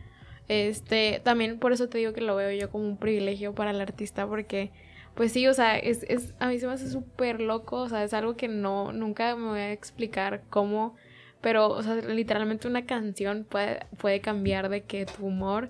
Este, 0.48 1.22
también 1.24 1.60
por 1.60 1.72
eso 1.72 1.88
te 1.90 1.98
digo 1.98 2.14
que 2.14 2.22
lo 2.22 2.36
veo 2.36 2.52
yo 2.52 2.70
como 2.70 2.86
un 2.86 2.98
privilegio 2.98 3.54
para 3.54 3.72
el 3.72 3.80
artista 3.80 4.28
porque 4.28 4.72
pues 5.16 5.32
sí, 5.32 5.48
o 5.48 5.54
sea, 5.54 5.78
es, 5.78 6.04
es 6.10 6.34
a 6.40 6.48
mí 6.48 6.60
se 6.60 6.68
me 6.68 6.74
hace 6.74 6.90
súper 6.90 7.40
loco, 7.40 7.78
o 7.78 7.90
sea, 7.90 8.04
es 8.04 8.14
algo 8.14 8.36
que 8.36 8.48
no, 8.48 8.92
nunca 8.92 9.36
me 9.36 9.48
voy 9.48 9.60
a 9.60 9.72
explicar 9.72 10.42
cómo 10.50 10.96
pero, 11.44 11.68
o 11.68 11.84
sea, 11.84 11.96
literalmente 11.96 12.70
una 12.70 12.86
canción 12.86 13.44
puede, 13.44 13.86
puede 13.98 14.22
cambiar 14.22 14.70
de 14.70 14.84
que 14.84 15.06
tu 15.06 15.26
humor 15.26 15.70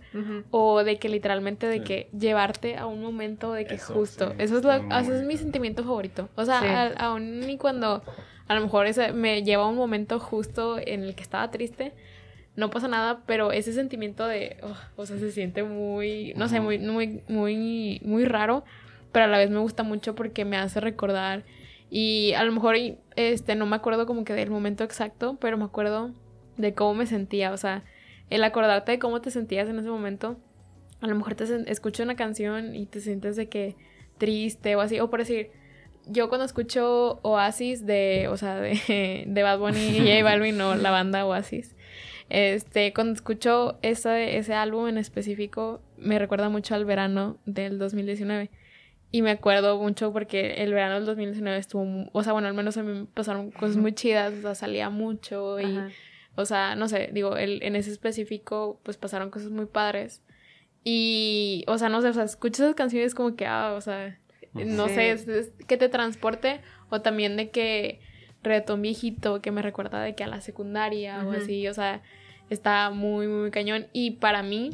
o 0.52 0.84
de 0.84 1.00
que 1.00 1.10
literalmente 1.10 1.66
de 1.66 1.82
que 1.82 2.10
llevarte 2.16 2.78
a 2.78 2.86
un 2.86 3.02
momento 3.02 3.52
de 3.54 3.66
que 3.66 3.80
justo, 3.80 4.36
eso, 4.38 4.60
es 4.60 4.64
lo, 4.64 4.72
eso 4.72 5.16
es 5.16 5.26
mi 5.26 5.36
sentimiento 5.36 5.84
favorito. 5.84 6.30
O 6.36 6.46
sea, 6.46 6.94
aún 7.00 7.40
ni 7.40 7.58
cuando 7.58 8.04
a 8.48 8.54
lo 8.54 8.62
mejor 8.62 8.86
ese 8.86 9.14
me 9.14 9.42
lleva 9.42 9.64
a 9.64 9.68
un 9.68 9.76
momento 9.76 10.20
justo 10.20 10.78
en 10.78 11.02
el 11.02 11.16
que 11.16 11.24
estaba 11.24 11.50
triste, 11.50 11.94
no 12.56 12.70
pasa 12.70 12.88
nada, 12.88 13.24
pero 13.26 13.52
ese 13.52 13.74
sentimiento 13.74 14.28
de, 14.28 14.58
oh, 14.62 14.76
o 14.96 15.06
sea, 15.06 15.18
se 15.18 15.32
siente 15.32 15.64
muy, 15.64 16.34
no 16.36 16.48
sé, 16.48 16.60
muy, 16.60 16.78
muy, 16.80 17.22
muy, 17.28 18.02
muy 18.04 18.26
raro, 18.26 18.64
pero 19.12 19.26
a 19.26 19.28
la 19.28 19.38
vez 19.38 19.50
me 19.50 19.60
gusta 19.60 19.84
mucho 19.84 20.16
porque 20.16 20.46
me 20.46 20.58
hace 20.58 20.80
recordar 20.80 21.44
y 21.90 22.34
a 22.34 22.44
lo 22.44 22.52
mejor 22.52 22.76
este 23.16 23.56
no 23.56 23.66
me 23.66 23.76
acuerdo 23.76 24.06
como 24.06 24.24
que 24.24 24.34
del 24.34 24.50
momento 24.50 24.84
exacto, 24.84 25.38
pero 25.40 25.58
me 25.58 25.66
acuerdo 25.66 26.12
de 26.58 26.74
cómo 26.74 26.94
me 26.96 27.06
sentía, 27.06 27.52
o 27.52 27.58
sea, 27.58 27.84
el 28.30 28.44
acordarte 28.44 28.94
de 28.94 29.00
cómo 29.00 29.22
te 29.22 29.32
sentías 29.32 29.70
en 29.70 29.78
ese 29.80 29.90
momento. 29.90 30.38
A 31.02 31.08
lo 31.08 31.16
mejor 31.16 31.36
te 31.36 31.46
escucho 31.72 32.02
una 32.02 32.16
canción 32.16 32.76
y 32.76 32.86
te 32.86 33.00
sientes 33.00 33.36
de 33.36 33.48
que 33.48 33.76
triste 34.18 34.76
o 34.76 34.82
así, 34.82 35.00
o 35.00 35.10
por 35.10 35.20
decir, 35.20 35.52
yo 36.08 36.30
cuando 36.30 36.46
escucho 36.46 37.20
Oasis 37.24 37.86
de, 37.86 38.28
o 38.30 38.38
sea, 38.38 38.56
de, 38.56 39.26
de 39.28 39.44
Bad 39.44 39.60
Bunny 39.60 39.98
y 39.98 40.00
J 40.00 40.24
Balvin 40.24 40.60
o 40.62 40.76
la 40.76 40.92
banda 40.92 41.26
Oasis, 41.26 41.76
este, 42.34 42.94
cuando 42.94 43.14
escucho 43.14 43.78
ese, 43.84 44.38
ese 44.38 44.56
álbum 44.56 44.88
en 44.88 44.98
específico, 44.98 45.84
me 45.98 46.18
recuerda 46.18 46.50
mucho 46.50 46.74
al 46.74 46.84
verano 46.84 47.38
del 47.46 47.78
2019. 47.78 48.50
Y 49.12 49.22
me 49.22 49.30
acuerdo 49.30 49.78
mucho 49.78 50.12
porque 50.12 50.56
el 50.64 50.74
verano 50.74 50.96
del 50.96 51.06
2019 51.06 51.60
estuvo, 51.60 52.10
o 52.12 52.24
sea, 52.24 52.34
bueno, 52.34 52.48
al 52.48 52.56
menos 52.56 52.76
a 52.78 52.82
mí 52.82 53.02
me 53.02 53.06
pasaron 53.06 53.52
cosas 53.52 53.78
muy 53.78 53.94
chidas, 53.94 54.34
o 54.34 54.42
sea, 54.42 54.56
salía 54.56 54.90
mucho 54.90 55.60
y, 55.60 55.80
o 56.34 56.46
sea, 56.46 56.76
no 56.76 56.88
sé, 56.88 57.12
digo, 57.14 57.38
el, 57.38 57.62
en 57.62 57.76
ese 57.76 57.92
específico, 57.92 58.80
pues 58.82 58.98
pasaron 58.98 59.30
cosas 59.30 59.52
muy 59.52 59.68
padres. 59.68 60.24
Y, 60.84 61.64
o 61.68 61.78
sea, 61.78 61.90
no 61.90 62.02
sé, 62.02 62.10
o 62.10 62.14
sea, 62.14 62.24
escuchas 62.24 62.62
esas 62.62 62.76
canciones 62.76 63.14
como 63.14 63.36
que, 63.36 63.46
ah, 63.46 63.76
o 63.78 63.82
sea, 63.82 64.20
no 64.56 64.90
sé, 64.90 65.12
es, 65.12 65.52
que 65.68 65.78
te 65.78 65.88
transporte 65.88 66.62
o 66.90 67.00
también 67.02 67.38
de 67.38 67.52
que 67.52 68.00
reggaetón 68.42 68.82
viejito 68.82 69.40
que 69.40 69.52
me 69.52 69.62
recuerda 69.62 70.02
de 70.02 70.16
que 70.16 70.24
a 70.24 70.28
la 70.28 70.42
secundaria 70.42 71.24
o 71.28 71.32
así, 71.32 71.68
o 71.68 71.76
sea, 71.76 72.02
está 72.54 72.90
muy, 72.90 73.28
muy 73.28 73.52
cañón. 73.52 73.88
Y 73.94 74.12
para 74.12 74.44
mí, 74.44 74.72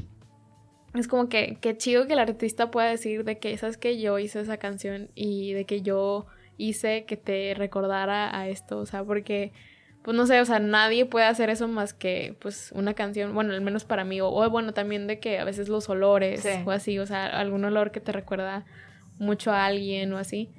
es 0.94 1.08
como 1.08 1.30
que, 1.30 1.58
qué 1.62 1.78
chido 1.78 2.08
que 2.08 2.14
el 2.14 2.20
artista 2.20 2.72
pueda 2.72 2.90
decir 2.90 3.24
de 3.24 3.40
que, 3.40 3.58
¿sabes 3.58 3.78
que 3.78 4.00
Yo 4.00 4.20
hice 4.20 4.40
esa 4.40 4.58
canción 4.58 5.10
y 5.16 5.54
de 5.54 5.66
que 5.66 5.82
yo 5.82 6.28
hice 6.58 7.06
que 7.06 7.16
te 7.18 7.54
recordara 7.56 8.38
a 8.38 8.50
esto, 8.50 8.80
o 8.80 8.86
sea, 8.86 9.04
porque, 9.04 9.54
pues 10.04 10.16
no 10.18 10.26
sé, 10.26 10.42
o 10.42 10.46
sea, 10.46 10.60
nadie 10.60 11.06
puede 11.06 11.26
hacer 11.26 11.50
eso 11.50 11.68
más 11.68 11.94
que, 11.94 12.36
pues, 12.40 12.72
una 12.74 12.94
canción, 12.94 13.34
bueno, 13.34 13.54
al 13.54 13.62
menos 13.62 13.86
para 13.86 14.04
mí, 14.04 14.20
o, 14.20 14.50
bueno, 14.50 14.74
también 14.74 15.08
de 15.08 15.20
que 15.20 15.40
a 15.40 15.46
veces 15.46 15.70
los 15.70 15.90
olores 15.90 16.46
o 16.66 16.72
así, 16.72 17.00
o 17.00 17.06
sea, 17.06 17.28
algún 17.28 17.64
olor 17.66 17.92
que 17.92 18.02
te 18.02 18.12
recuerda 18.12 18.66
mucho 19.20 19.52
a 19.52 19.66
alguien 19.66 20.12
o 20.14 20.18
así. 20.18 20.52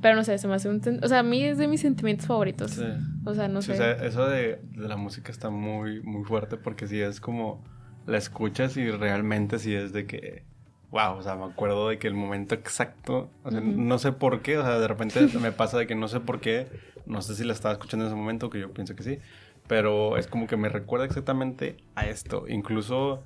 Pero 0.00 0.14
no 0.14 0.24
sé, 0.24 0.36
se 0.38 0.46
me 0.46 0.54
hace 0.54 0.68
un... 0.68 0.80
O 1.02 1.08
sea, 1.08 1.20
a 1.20 1.22
mí 1.22 1.42
es 1.42 1.58
de 1.58 1.68
mis 1.68 1.80
sentimientos 1.80 2.26
favoritos. 2.26 2.72
Sí. 2.72 2.84
O 3.24 3.34
sea, 3.34 3.48
no 3.48 3.62
sé. 3.62 3.72
O 3.72 3.76
sea, 3.76 3.92
eso 3.92 4.26
de, 4.26 4.60
de, 4.72 4.88
la 4.88 4.96
música 4.96 5.32
está 5.32 5.50
muy, 5.50 6.02
muy 6.02 6.24
fuerte 6.24 6.56
porque 6.56 6.86
sí 6.86 7.00
es 7.00 7.20
como... 7.20 7.64
La 8.06 8.18
escuchas 8.18 8.76
y 8.76 8.88
realmente 8.90 9.58
sí 9.58 9.74
es 9.74 9.92
de 9.92 10.06
que... 10.06 10.44
Wow, 10.90 11.16
o 11.16 11.22
sea, 11.22 11.34
me 11.34 11.44
acuerdo 11.44 11.88
de 11.88 11.98
que 11.98 12.06
el 12.06 12.14
momento 12.14 12.54
exacto... 12.54 13.30
O 13.42 13.50
sea, 13.50 13.60
no 13.60 13.98
sé 13.98 14.12
por 14.12 14.42
qué, 14.42 14.58
o 14.58 14.62
sea, 14.62 14.78
de 14.78 14.86
repente 14.86 15.26
me 15.40 15.52
pasa 15.52 15.78
de 15.78 15.86
que 15.86 15.94
no 15.94 16.08
sé 16.08 16.20
por 16.20 16.40
qué. 16.40 16.68
No 17.06 17.22
sé 17.22 17.34
si 17.34 17.44
la 17.44 17.52
estaba 17.52 17.72
escuchando 17.72 18.04
en 18.04 18.12
ese 18.12 18.16
momento, 18.16 18.50
que 18.50 18.60
yo 18.60 18.72
pienso 18.72 18.94
que 18.94 19.02
sí. 19.02 19.18
Pero 19.66 20.16
es 20.16 20.28
como 20.28 20.46
que 20.46 20.56
me 20.56 20.68
recuerda 20.68 21.06
exactamente 21.06 21.78
a 21.94 22.06
esto. 22.06 22.46
Incluso 22.48 23.24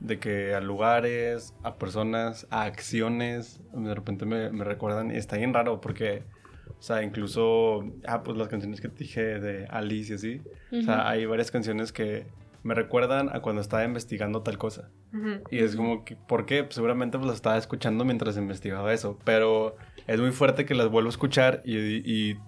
de 0.00 0.18
que 0.18 0.54
a 0.54 0.60
lugares, 0.60 1.54
a 1.62 1.76
personas, 1.76 2.46
a 2.50 2.62
acciones, 2.62 3.60
de 3.72 3.94
repente 3.94 4.26
me, 4.26 4.50
me 4.50 4.64
recuerdan, 4.64 5.10
y 5.10 5.16
está 5.16 5.36
bien 5.36 5.52
raro 5.52 5.80
porque, 5.80 6.22
o 6.78 6.82
sea, 6.82 7.02
incluso, 7.02 7.84
ah, 8.06 8.22
pues 8.22 8.36
las 8.36 8.48
canciones 8.48 8.80
que 8.80 8.88
te 8.88 9.04
dije 9.04 9.40
de 9.40 9.66
Alice 9.66 10.12
y 10.12 10.16
así, 10.16 10.42
o 10.72 10.82
sea, 10.82 11.08
hay 11.08 11.26
varias 11.26 11.50
canciones 11.50 11.92
que 11.92 12.26
me 12.62 12.74
recuerdan 12.74 13.34
a 13.34 13.40
cuando 13.40 13.62
estaba 13.62 13.84
investigando 13.84 14.42
tal 14.42 14.58
cosa. 14.58 14.90
Y 15.50 15.58
es 15.58 15.74
como 15.74 16.04
que, 16.04 16.16
¿por 16.16 16.44
qué? 16.44 16.62
Pues 16.64 16.74
seguramente 16.74 17.16
pues 17.18 17.26
las 17.26 17.36
estaba 17.36 17.56
escuchando 17.56 18.04
mientras 18.04 18.36
investigaba 18.36 18.92
eso, 18.92 19.18
pero 19.24 19.76
es 20.06 20.20
muy 20.20 20.32
fuerte 20.32 20.64
que 20.64 20.74
las 20.74 20.88
vuelvo 20.88 21.08
a 21.08 21.10
escuchar 21.10 21.62
y, 21.64 21.76
y, 21.76 22.38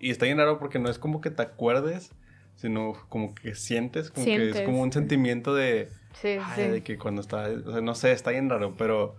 y 0.00 0.10
está 0.10 0.26
bien 0.26 0.38
raro 0.38 0.58
porque 0.58 0.78
no 0.78 0.88
es 0.88 0.98
como 0.98 1.20
que 1.20 1.30
te 1.30 1.42
acuerdes, 1.42 2.12
sino 2.56 2.92
como 3.08 3.34
que 3.34 3.54
sientes, 3.54 4.10
como 4.10 4.26
que 4.26 4.50
es 4.50 4.60
como 4.62 4.80
un 4.80 4.92
sentimiento 4.92 5.54
de 5.54 5.88
Sí, 6.14 6.38
sí. 6.54 6.62
De 6.62 6.82
que 6.82 6.98
cuando 6.98 7.20
está, 7.20 7.48
o 7.66 7.72
sea, 7.72 7.80
no 7.80 7.94
sé, 7.94 8.12
está 8.12 8.30
bien 8.30 8.48
raro, 8.48 8.74
pero, 8.76 9.16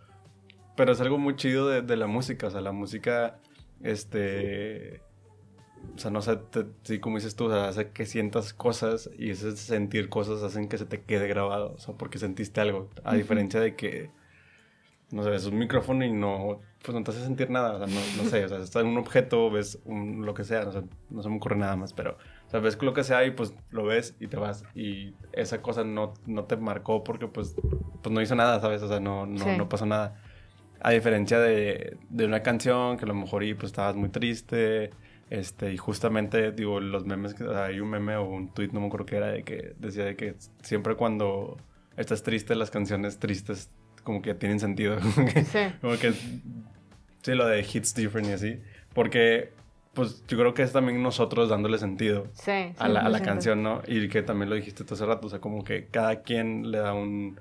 pero 0.75 0.91
es 0.91 1.01
algo 1.01 1.17
muy 1.17 1.35
chido 1.35 1.69
de, 1.69 1.95
la 1.95 2.07
música, 2.07 2.47
o 2.47 2.51
sea, 2.51 2.61
la 2.61 2.71
música, 2.71 3.39
este, 3.83 5.01
o 5.95 5.97
sea, 5.97 6.11
no 6.11 6.21
sé, 6.21 6.39
sí, 6.83 6.99
como 6.99 7.17
dices 7.17 7.35
tú, 7.35 7.45
o 7.45 7.49
sea, 7.49 7.69
hace 7.69 7.91
que 7.91 8.05
sientas 8.05 8.53
cosas 8.53 9.09
y 9.17 9.29
ese 9.29 9.55
sentir 9.55 10.09
cosas 10.09 10.43
hacen 10.43 10.67
que 10.67 10.77
se 10.77 10.85
te 10.85 11.01
quede 11.01 11.27
grabado, 11.27 11.73
o 11.73 11.79
sea, 11.79 11.95
porque 11.95 12.17
sentiste 12.17 12.59
algo, 12.61 12.89
a 13.03 13.15
diferencia 13.15 13.59
de 13.59 13.75
que, 13.75 14.11
no 15.11 15.23
sé, 15.23 15.33
es 15.35 15.45
un 15.45 15.57
micrófono 15.57 16.03
y 16.05 16.11
no, 16.11 16.59
pues 16.83 16.93
no 16.95 17.03
te 17.03 17.11
hace 17.11 17.23
sentir 17.23 17.49
nada, 17.49 17.73
o 17.73 17.77
sea, 17.77 17.87
no, 17.87 18.23
no 18.23 18.29
sé, 18.29 18.43
o 18.45 18.49
sea, 18.49 18.59
está 18.59 18.81
en 18.81 18.87
un 18.87 18.97
objeto, 18.97 19.49
ves 19.51 19.79
un, 19.85 20.25
lo 20.25 20.33
que 20.33 20.43
sea, 20.43 20.67
o 20.67 20.71
sea, 20.71 20.83
no 21.09 21.23
se 21.23 21.29
me 21.29 21.37
ocurre 21.37 21.55
nada 21.55 21.75
más, 21.75 21.93
pero 21.93 22.17
o 22.49 22.51
sea, 22.51 22.61
ves 22.61 22.81
lo 22.81 22.95
que 22.95 23.03
sea 23.03 23.23
y 23.25 23.29
pues 23.29 23.53
lo 23.69 23.85
ves 23.85 24.15
y 24.19 24.25
te 24.25 24.35
vas. 24.35 24.63
Y 24.73 25.13
esa 25.33 25.61
cosa 25.61 25.83
no, 25.83 26.15
no 26.25 26.45
te 26.45 26.57
marcó 26.57 27.03
porque 27.03 27.27
pues, 27.27 27.53
pues 28.01 28.11
no 28.11 28.23
hizo 28.23 28.33
nada, 28.33 28.59
¿sabes? 28.59 28.81
O 28.81 28.87
sea, 28.87 28.99
no, 28.99 29.27
no, 29.27 29.55
no 29.55 29.69
pasó 29.69 29.85
nada. 29.85 30.19
A 30.79 30.89
diferencia 30.89 31.39
de, 31.39 31.95
de, 32.09 32.25
una 32.25 32.41
canción 32.41 32.97
que 32.97 33.05
a 33.05 33.07
lo 33.07 33.13
mejor 33.13 33.43
y 33.43 33.53
pues 33.53 33.65
estabas 33.65 33.95
muy 33.95 34.09
triste. 34.09 34.89
Este, 35.29 35.71
y 35.71 35.77
justamente, 35.77 36.51
digo, 36.51 36.79
los 36.79 37.05
memes, 37.05 37.39
o 37.39 37.53
sea, 37.53 37.65
hay 37.65 37.81
un 37.81 37.91
meme 37.91 38.15
o 38.15 38.25
un 38.25 38.51
tweet, 38.51 38.69
no 38.71 38.79
me 38.79 38.87
acuerdo 38.87 39.05
qué 39.05 39.17
era, 39.17 39.27
de 39.27 39.43
que 39.43 39.75
decía 39.77 40.05
de 40.05 40.15
que 40.15 40.33
siempre 40.63 40.95
cuando 40.95 41.55
estás 41.97 42.23
triste, 42.23 42.55
las 42.55 42.71
canciones 42.71 43.19
tristes 43.19 43.69
como 44.03 44.23
que 44.23 44.33
tienen 44.33 44.59
sentido. 44.59 44.99
sí. 45.51 45.59
Como 45.81 45.97
que, 45.99 46.13
sí, 46.13 47.35
lo 47.35 47.45
de 47.45 47.59
hits 47.61 47.93
different 47.93 48.27
y 48.29 48.31
así. 48.31 48.59
Porque 48.95 49.51
pues 49.99 50.25
yo 50.29 50.37
creo 50.37 50.53
que 50.53 50.63
es 50.63 50.71
también 50.71 51.03
nosotros 51.03 51.49
dándole 51.49 51.77
sentido 51.77 52.27
a, 52.77 52.87
la, 52.87 53.01
a, 53.01 53.09
la, 53.09 53.21
canción, 53.21 53.61
¿no? 53.61 53.81
Y 53.85 54.07
que 54.07 54.21
también 54.21 54.49
lo 54.49 54.55
dijiste 54.55 54.85
tú 54.85 54.93
hace 54.93 55.05
rato, 55.05 55.27
o 55.27 55.29
sea, 55.29 55.41
como 55.41 55.65
que 55.65 55.87
cada 55.87 56.21
quien 56.21 56.71
le 56.71 56.77
da 56.77 56.93
un, 56.93 57.37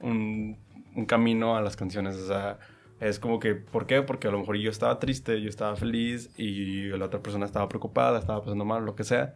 un, 0.00 0.56
un, 0.96 1.04
camino 1.04 1.54
a 1.54 1.60
las 1.60 1.76
canciones, 1.76 2.16
o 2.16 2.26
sea, 2.26 2.60
es 2.98 3.18
como 3.18 3.38
que, 3.38 3.56
¿por 3.56 3.86
qué? 3.86 4.00
Porque 4.00 4.26
a 4.26 4.30
lo 4.30 4.38
mejor 4.38 4.56
yo 4.56 4.70
estaba 4.70 4.98
triste, 4.98 5.42
yo 5.42 5.50
estaba 5.50 5.76
feliz 5.76 6.30
y 6.38 6.84
la 6.84 7.04
otra 7.04 7.20
persona 7.20 7.44
estaba 7.44 7.68
preocupada, 7.68 8.20
estaba 8.20 8.40
pasando 8.40 8.64
mal, 8.64 8.86
lo 8.86 8.94
que 8.94 9.04
sea, 9.04 9.34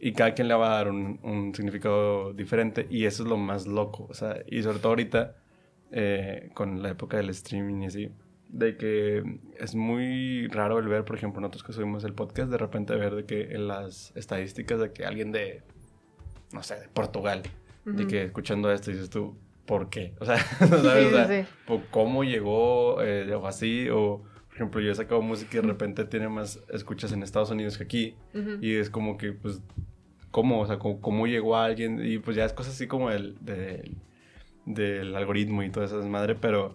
y 0.00 0.12
cada 0.12 0.34
quien 0.34 0.48
le 0.48 0.54
va 0.54 0.72
a 0.72 0.76
dar 0.78 0.88
un, 0.88 1.20
un 1.22 1.54
significado 1.54 2.32
diferente 2.32 2.88
y 2.90 3.04
eso 3.04 3.22
es 3.22 3.28
lo 3.28 3.36
más 3.36 3.68
loco, 3.68 4.08
o 4.10 4.14
sea, 4.14 4.42
y 4.48 4.64
sobre 4.64 4.80
todo 4.80 4.88
ahorita, 4.88 5.36
eh, 5.92 6.50
con 6.54 6.82
la 6.82 6.90
época 6.90 7.18
del 7.18 7.30
streaming 7.30 7.82
y 7.82 7.86
así 7.86 8.10
de 8.52 8.76
que 8.76 9.22
es 9.58 9.74
muy 9.74 10.48
raro 10.48 10.78
el 10.78 10.88
ver, 10.88 11.04
por 11.04 11.16
ejemplo, 11.16 11.40
nosotros 11.40 11.62
que 11.62 11.72
subimos 11.72 12.04
el 12.04 12.14
podcast, 12.14 12.50
de 12.50 12.58
repente 12.58 12.94
ver 12.96 13.14
de 13.14 13.24
que 13.24 13.54
en 13.54 13.68
las 13.68 14.12
estadísticas 14.16 14.80
de 14.80 14.92
que 14.92 15.04
alguien 15.04 15.32
de, 15.32 15.62
no 16.52 16.62
sé, 16.62 16.80
de 16.80 16.88
Portugal, 16.88 17.42
de 17.84 18.06
que 18.06 18.22
escuchando 18.24 18.70
esto 18.70 18.90
dices 18.90 19.10
tú, 19.10 19.36
¿por 19.66 19.88
qué? 19.88 20.14
O 20.20 20.24
sea, 20.24 20.38
¿sabes? 20.38 21.48
¿cómo 21.90 22.24
llegó 22.24 23.02
eh, 23.02 23.32
o 23.34 23.46
así? 23.46 23.88
O, 23.88 24.22
por 24.48 24.54
ejemplo, 24.54 24.80
yo 24.80 24.90
he 24.90 24.94
sacado 24.94 25.22
música 25.22 25.58
y 25.58 25.60
de 25.60 25.66
repente 25.68 26.04
tiene 26.04 26.28
más 26.28 26.60
escuchas 26.70 27.12
en 27.12 27.22
Estados 27.22 27.50
Unidos 27.50 27.78
que 27.78 27.84
aquí. 27.84 28.16
Y 28.60 28.74
es 28.74 28.90
como 28.90 29.16
que, 29.16 29.32
pues, 29.32 29.60
¿cómo? 30.30 30.60
O 30.60 30.66
sea, 30.66 30.78
¿cómo, 30.78 31.26
llegó 31.26 31.56
a 31.56 31.64
alguien? 31.64 32.04
Y 32.04 32.18
pues 32.18 32.36
ya 32.36 32.44
es 32.44 32.52
cosas 32.52 32.74
así 32.74 32.86
como 32.86 33.10
el, 33.10 33.38
del 34.66 35.14
algoritmo 35.14 35.62
y 35.62 35.70
toda 35.70 35.86
esa 35.86 35.96
desmadre, 35.96 36.34
pero 36.34 36.74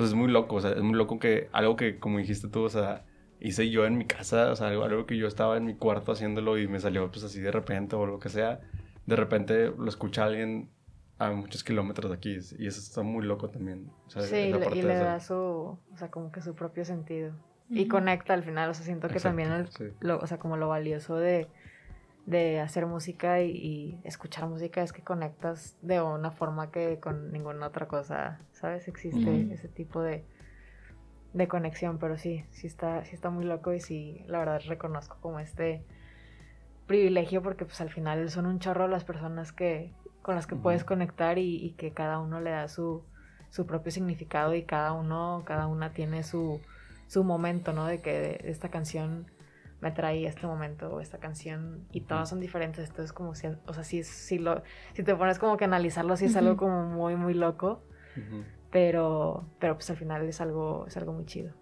pues 0.00 0.08
es 0.12 0.16
muy 0.16 0.28
loco, 0.28 0.56
o 0.56 0.60
sea, 0.62 0.70
es 0.70 0.80
muy 0.80 0.94
loco 0.94 1.18
que 1.18 1.50
algo 1.52 1.76
que, 1.76 1.98
como 1.98 2.16
dijiste 2.16 2.48
tú, 2.48 2.62
o 2.62 2.70
sea, 2.70 3.04
hice 3.38 3.68
yo 3.68 3.84
en 3.84 3.98
mi 3.98 4.06
casa, 4.06 4.50
o 4.50 4.56
sea, 4.56 4.68
algo, 4.68 5.04
que 5.04 5.18
yo 5.18 5.26
estaba 5.26 5.58
en 5.58 5.66
mi 5.66 5.74
cuarto 5.74 6.12
haciéndolo 6.12 6.56
y 6.56 6.66
me 6.68 6.80
salió 6.80 7.10
pues 7.10 7.22
así 7.22 7.38
de 7.38 7.52
repente 7.52 7.96
o 7.96 8.06
lo 8.06 8.18
que 8.18 8.30
sea, 8.30 8.62
de 9.04 9.14
repente 9.14 9.70
lo 9.76 9.90
escucha 9.90 10.24
alguien 10.24 10.70
a 11.18 11.32
muchos 11.32 11.62
kilómetros 11.62 12.10
de 12.10 12.16
aquí 12.16 12.30
y 12.30 12.66
eso 12.66 12.80
está 12.80 13.02
muy 13.02 13.26
loco 13.26 13.50
también. 13.50 13.90
sí, 14.06 14.54
y 14.72 14.80
le 14.80 14.94
da 14.94 15.20
su, 15.20 15.36
o 15.36 15.78
sea, 15.98 16.10
como 16.10 16.32
que 16.32 16.40
su 16.40 16.54
propio 16.54 16.86
sentido. 16.86 17.34
Y 17.68 17.86
conecta 17.86 18.32
al 18.32 18.42
final, 18.42 18.70
o 18.70 18.72
sea, 18.72 18.86
siento 18.86 19.06
que 19.08 19.20
también, 19.20 19.68
lo, 20.00 20.18
o 20.18 20.26
sea, 20.26 20.38
como 20.38 20.56
lo 20.56 20.68
valioso 20.68 21.16
de, 21.16 21.46
de 22.30 22.60
hacer 22.60 22.86
música 22.86 23.42
y, 23.42 24.00
escuchar 24.04 24.46
música 24.46 24.82
es 24.82 24.92
que 24.92 25.02
conectas 25.02 25.76
de 25.82 26.00
una 26.00 26.30
forma 26.30 26.70
que 26.70 27.00
con 27.00 27.32
ninguna 27.32 27.66
otra 27.66 27.88
cosa, 27.88 28.38
¿sabes? 28.52 28.86
Existe 28.86 29.52
ese 29.52 29.66
tipo 29.66 30.00
de, 30.00 30.24
de 31.32 31.48
conexión, 31.48 31.98
pero 31.98 32.16
sí, 32.16 32.44
sí 32.52 32.68
está, 32.68 33.04
sí 33.04 33.16
está 33.16 33.30
muy 33.30 33.44
loco 33.44 33.72
y 33.72 33.80
sí, 33.80 34.22
la 34.28 34.38
verdad 34.38 34.60
reconozco 34.68 35.18
como 35.20 35.40
este 35.40 35.84
privilegio 36.86 37.42
porque 37.42 37.64
pues 37.64 37.80
al 37.80 37.90
final 37.90 38.30
son 38.30 38.46
un 38.46 38.60
chorro 38.60 38.86
las 38.86 39.04
personas 39.04 39.50
que 39.52 39.92
con 40.22 40.36
las 40.36 40.46
que 40.46 40.54
puedes 40.54 40.84
conectar 40.84 41.38
y, 41.38 41.74
que 41.78 41.92
cada 41.92 42.20
uno 42.20 42.40
le 42.40 42.50
da 42.50 42.68
su, 42.68 43.02
su 43.50 43.66
propio 43.66 43.90
significado 43.90 44.54
y 44.54 44.62
cada 44.62 44.92
uno, 44.92 45.42
cada 45.46 45.66
una 45.66 45.92
tiene 45.92 46.22
su, 46.22 46.60
su 47.08 47.24
momento, 47.24 47.72
¿no? 47.72 47.86
De 47.86 48.00
que 48.00 48.40
esta 48.44 48.68
canción 48.68 49.26
me 49.80 49.90
traía 49.90 50.28
este 50.28 50.46
momento 50.46 50.88
o 50.90 51.00
esta 51.00 51.18
canción 51.18 51.86
y 51.92 52.02
todas 52.02 52.28
son 52.28 52.40
diferentes. 52.40 52.84
Esto 52.84 53.02
es 53.02 53.12
como 53.12 53.34
si, 53.34 53.48
o 53.66 53.72
sea, 53.72 53.84
si, 53.84 54.02
si, 54.04 54.38
lo, 54.38 54.62
si 54.94 55.02
te 55.02 55.14
pones 55.14 55.38
como 55.38 55.56
que 55.56 55.64
analizarlo, 55.64 56.14
así 56.14 56.26
es 56.26 56.36
algo 56.36 56.56
como 56.56 56.84
muy, 56.84 57.16
muy 57.16 57.34
loco. 57.34 57.82
Pero, 58.70 59.48
pero 59.58 59.74
pues 59.74 59.90
al 59.90 59.96
final 59.96 60.28
es 60.28 60.40
algo, 60.40 60.84
es 60.86 60.96
algo 60.96 61.12
muy 61.12 61.24
chido. 61.24 61.52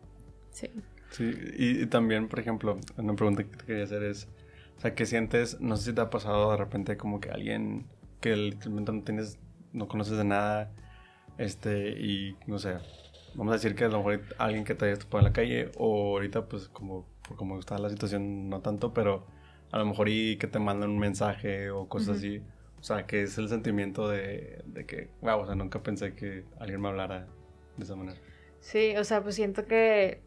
Sí. 0.51 0.71
Sí, 1.11 1.33
y, 1.57 1.87
también, 1.87 2.29
por 2.29 2.39
ejemplo, 2.39 2.79
una 2.99 3.15
pregunta 3.15 3.45
que 3.45 3.57
te 3.57 3.65
quería 3.65 3.85
hacer 3.85 4.03
es, 4.03 4.29
o 4.77 4.81
sea, 4.81 4.95
¿qué 4.95 5.07
sientes? 5.07 5.59
No 5.61 5.77
sé 5.77 5.91
si 5.91 5.93
te 5.95 6.03
ha 6.03 6.11
pasado 6.11 6.51
de 6.51 6.59
repente 6.59 6.99
como 6.99 7.21
que 7.21 7.31
alguien 7.31 7.87
que 8.21 8.53
momento 8.67 8.93
no 8.93 9.03
tienes, 9.03 9.39
no 9.73 9.89
conoces 9.89 10.19
de 10.19 10.25
nada, 10.25 10.71
este, 11.39 11.91
y 11.91 12.37
no 12.47 12.59
sé, 12.59 12.75
vamos 13.35 13.53
a 13.53 13.55
decir 13.57 13.75
que 13.75 13.85
a 13.85 13.89
lo 13.89 13.99
mejor 13.99 14.21
alguien 14.39 14.65
que 14.65 14.75
te 14.75 14.87
haya 14.87 14.97
topado 14.97 15.21
en 15.21 15.25
la 15.25 15.33
calle 15.33 15.71
o 15.79 16.17
ahorita 16.17 16.47
pues 16.47 16.69
como 16.69 17.07
por 17.29 17.37
cómo 17.37 17.59
está 17.59 17.79
la 17.79 17.91
situación, 17.91 18.49
no 18.49 18.61
tanto, 18.61 18.93
pero 18.95 19.27
a 19.71 19.79
lo 19.79 19.87
mejor 19.87 20.09
y 20.09 20.37
que 20.39 20.47
te 20.47 20.59
mandan 20.59 20.91
un 20.91 20.99
mensaje 20.99 21.71
o 21.71 21.87
cosas 21.89 22.17
así. 22.17 22.43
O 22.81 22.83
sea, 22.83 23.07
que 23.07 23.23
es 23.23 23.37
el 23.39 23.49
sentimiento 23.49 24.09
de, 24.09 24.63
de 24.67 24.87
que, 24.87 25.11
wow, 25.21 25.41
o 25.41 25.47
sea, 25.47 25.55
nunca 25.55 25.83
pensé 25.83 26.15
que 26.15 26.45
alguien 26.59 26.81
me 26.81 26.89
hablara 26.89 27.27
de 27.77 27.85
esa 27.85 27.97
manera. 27.97 28.19
Sí, 28.61 28.97
o 28.97 29.05
sea, 29.05 29.23
pues 29.23 29.35
siento 29.35 29.67
que 29.67 30.23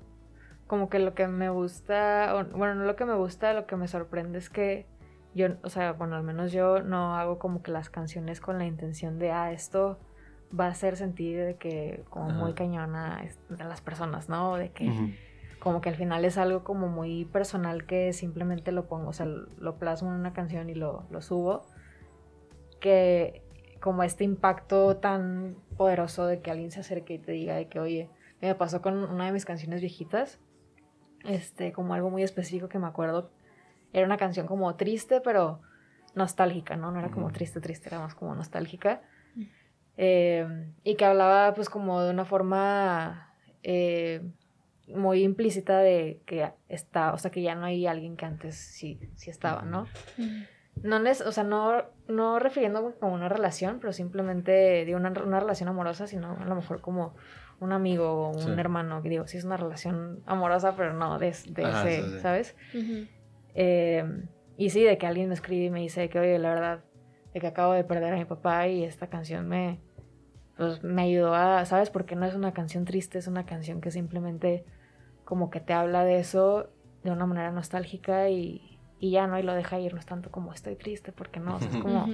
como 0.67 0.89
que 0.89 0.99
lo 0.99 1.13
que 1.13 1.27
me 1.27 1.49
gusta, 1.49 2.45
bueno, 2.55 2.75
no 2.75 2.85
lo 2.85 2.95
que 2.95 3.05
me 3.05 3.15
gusta, 3.15 3.53
lo 3.53 3.65
que 3.67 3.75
me 3.75 3.87
sorprende 3.87 4.37
es 4.37 4.49
que 4.49 4.85
yo, 5.33 5.47
o 5.63 5.69
sea, 5.69 5.93
bueno, 5.93 6.15
al 6.15 6.23
menos 6.23 6.51
yo 6.51 6.81
no 6.81 7.15
hago 7.15 7.39
como 7.39 7.61
que 7.61 7.71
las 7.71 7.89
canciones 7.89 8.41
con 8.41 8.57
la 8.57 8.65
intención 8.65 9.17
de, 9.17 9.31
ah, 9.31 9.51
esto 9.51 9.99
va 10.57 10.65
a 10.65 10.69
hacer 10.69 10.97
sentir 10.97 11.37
de 11.39 11.55
que 11.55 12.03
como 12.09 12.29
muy 12.29 12.53
cañona 12.53 13.21
de 13.49 13.63
las 13.63 13.81
personas, 13.81 14.29
¿no? 14.29 14.57
De 14.57 14.71
que 14.71 15.15
como 15.61 15.79
que 15.79 15.89
al 15.89 15.95
final 15.95 16.25
es 16.25 16.39
algo 16.39 16.63
como 16.63 16.87
muy 16.87 17.25
personal 17.25 17.85
que 17.85 18.13
simplemente 18.13 18.71
lo 18.71 18.87
pongo, 18.87 19.09
o 19.09 19.13
sea, 19.13 19.27
lo 19.27 19.77
plasmo 19.77 20.09
en 20.09 20.19
una 20.19 20.33
canción 20.33 20.71
y 20.71 20.73
lo, 20.73 21.05
lo 21.11 21.21
subo, 21.21 21.67
que 22.79 23.43
como 23.79 24.01
este 24.01 24.23
impacto 24.23 24.97
tan 24.97 25.55
poderoso 25.77 26.25
de 26.25 26.41
que 26.41 26.49
alguien 26.49 26.71
se 26.71 26.79
acerque 26.79 27.13
y 27.13 27.19
te 27.19 27.31
diga 27.31 27.55
de 27.55 27.67
que, 27.67 27.79
oye, 27.79 28.09
me 28.41 28.55
pasó 28.55 28.81
con 28.81 28.97
una 28.97 29.27
de 29.27 29.31
mis 29.33 29.45
canciones 29.45 29.81
viejitas, 29.81 30.39
este, 31.25 31.71
como 31.71 31.93
algo 31.93 32.09
muy 32.09 32.23
específico 32.23 32.67
que 32.67 32.79
me 32.79 32.87
acuerdo, 32.87 33.29
era 33.93 34.07
una 34.07 34.17
canción 34.17 34.47
como 34.47 34.75
triste, 34.77 35.21
pero 35.21 35.61
nostálgica, 36.15 36.75
¿no? 36.75 36.91
No 36.91 36.97
era 36.97 37.11
como 37.11 37.31
triste, 37.31 37.61
triste, 37.61 37.89
era 37.89 37.99
más 37.99 38.15
como 38.15 38.33
nostálgica. 38.33 39.03
Eh, 39.97 40.73
y 40.83 40.95
que 40.95 41.05
hablaba 41.05 41.53
pues 41.53 41.69
como 41.69 42.01
de 42.01 42.09
una 42.09 42.25
forma 42.25 43.35
eh, 43.61 44.31
muy 44.95 45.23
implícita 45.23 45.79
de 45.79 46.21
que 46.25 46.51
está, 46.69 47.13
o 47.13 47.17
sea, 47.17 47.31
que 47.31 47.41
ya 47.41 47.55
no 47.55 47.65
hay 47.65 47.87
alguien 47.87 48.17
que 48.17 48.25
antes 48.25 48.55
sí, 48.55 48.99
sí 49.15 49.29
estaba, 49.29 49.63
¿no? 49.63 49.87
No, 50.83 50.97
o 50.97 51.31
sea, 51.31 51.43
no, 51.43 51.83
no 52.07 52.39
refiriéndome 52.39 52.93
como 52.95 53.13
una 53.13 53.29
relación, 53.29 53.79
pero 53.79 53.93
simplemente 53.93 54.51
de 54.85 54.95
una, 54.95 55.09
una, 55.09 55.39
relación 55.39 55.69
amorosa, 55.69 56.07
sino 56.07 56.37
a 56.39 56.45
lo 56.45 56.55
mejor 56.55 56.81
como 56.81 57.13
un 57.59 57.71
amigo 57.73 58.29
o 58.29 58.31
un 58.31 58.59
hermano, 58.59 59.03
que 59.03 59.09
digo, 59.09 59.27
sí 59.27 59.37
es 59.37 59.43
una 59.43 59.57
relación 59.57 60.21
amorosa, 60.25 60.75
pero 60.75 60.93
no 60.93 61.19
de, 61.19 61.35
de 61.49 61.63
ese, 61.63 62.19
¿sabes? 62.19 62.55
Eh, 63.53 64.03
y 64.57 64.69
sí, 64.69 64.83
de 64.83 64.97
que 64.97 65.05
alguien 65.07 65.27
me 65.27 65.35
escribe 65.35 65.65
y 65.65 65.69
me 65.69 65.81
dice 65.81 66.09
que, 66.09 66.19
oye, 66.19 66.39
la 66.39 66.49
verdad, 66.53 66.83
de 67.33 67.39
que 67.39 67.47
acabo 67.47 67.73
de 67.73 67.83
perder 67.83 68.13
a 68.13 68.17
mi 68.17 68.25
papá 68.25 68.67
y 68.67 68.83
esta 68.83 69.07
canción 69.07 69.47
me, 69.47 69.79
pues, 70.57 70.83
me 70.83 71.03
ayudó 71.03 71.35
a, 71.35 71.65
¿sabes? 71.65 71.89
Porque 71.89 72.15
no 72.15 72.25
es 72.25 72.35
una 72.35 72.53
canción 72.53 72.85
triste, 72.85 73.17
es 73.17 73.27
una 73.27 73.45
canción 73.45 73.81
que 73.81 73.91
simplemente 73.91 74.65
como 75.31 75.49
que 75.49 75.61
te 75.61 75.71
habla 75.71 76.03
de 76.03 76.19
eso 76.19 76.67
de 77.05 77.11
una 77.11 77.25
manera 77.25 77.51
nostálgica 77.51 78.27
y, 78.27 78.77
y 78.99 79.11
ya 79.11 79.27
no, 79.27 79.39
y 79.39 79.43
lo 79.43 79.53
deja 79.53 79.79
ir, 79.79 79.93
no 79.93 79.99
es 80.01 80.05
tanto 80.05 80.29
como 80.29 80.51
estoy 80.51 80.75
triste, 80.75 81.13
porque 81.13 81.39
no, 81.39 81.57
es 81.57 81.67
como 81.81 82.05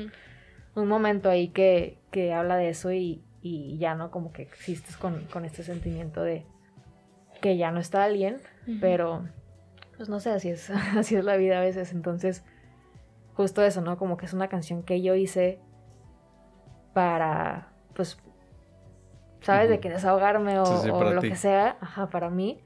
un 0.76 0.88
momento 0.88 1.28
ahí 1.28 1.47
que, 1.47 1.97
que 2.11 2.32
habla 2.36 2.57
de 2.57 2.70
eso 2.70 2.91
y, 2.91 3.24
y, 3.41 3.76
ya 3.80 3.95
no, 3.95 4.11
como 4.11 4.32
que 4.32 4.43
existes 4.43 4.97
con, 4.97 5.26
con, 5.34 5.45
este 5.45 5.63
sentimiento 5.63 6.22
de 6.22 6.45
que 7.41 7.57
ya 7.57 7.72
no 7.72 7.80
está 7.80 8.03
alguien, 8.03 8.38
pero 8.82 9.28
pues 9.95 10.09
no 10.09 10.20
sé, 10.20 10.30
así 10.30 10.49
es, 10.49 10.70
así 10.95 11.15
es 11.15 11.26
la 11.26 11.38
vida 11.38 11.57
a 11.57 11.61
veces, 11.61 11.93
entonces 11.93 12.45
justo 13.34 13.63
eso, 13.63 13.82
¿no? 13.82 13.97
Como 13.97 14.18
que 14.18 14.28
es 14.28 14.34
una 14.34 14.47
canción 14.47 14.84
que 14.84 15.01
yo 15.01 15.15
hice 15.15 15.59
para, 16.93 17.72
pues, 17.95 18.20
¿sabes? 19.41 19.70
De 19.70 19.80
que 19.80 19.89
desahogarme 19.89 20.59
o, 20.59 21.13
lo 21.15 21.22
que 21.22 21.36
sea, 21.36 21.78
ajá, 21.82 22.11
para 22.11 22.30
mí 22.30 22.61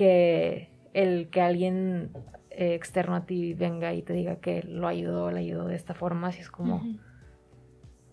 que 0.00 0.70
el 0.94 1.28
que 1.28 1.42
alguien 1.42 2.10
eh, 2.48 2.72
externo 2.72 3.16
a 3.16 3.26
ti 3.26 3.52
venga 3.52 3.92
y 3.92 4.00
te 4.00 4.14
diga 4.14 4.36
que 4.36 4.62
lo 4.62 4.88
ayudó, 4.88 5.30
le 5.30 5.40
ayudó 5.40 5.66
de 5.66 5.76
esta 5.76 5.92
forma, 5.92 6.32
si 6.32 6.40
es 6.40 6.50
como... 6.50 6.82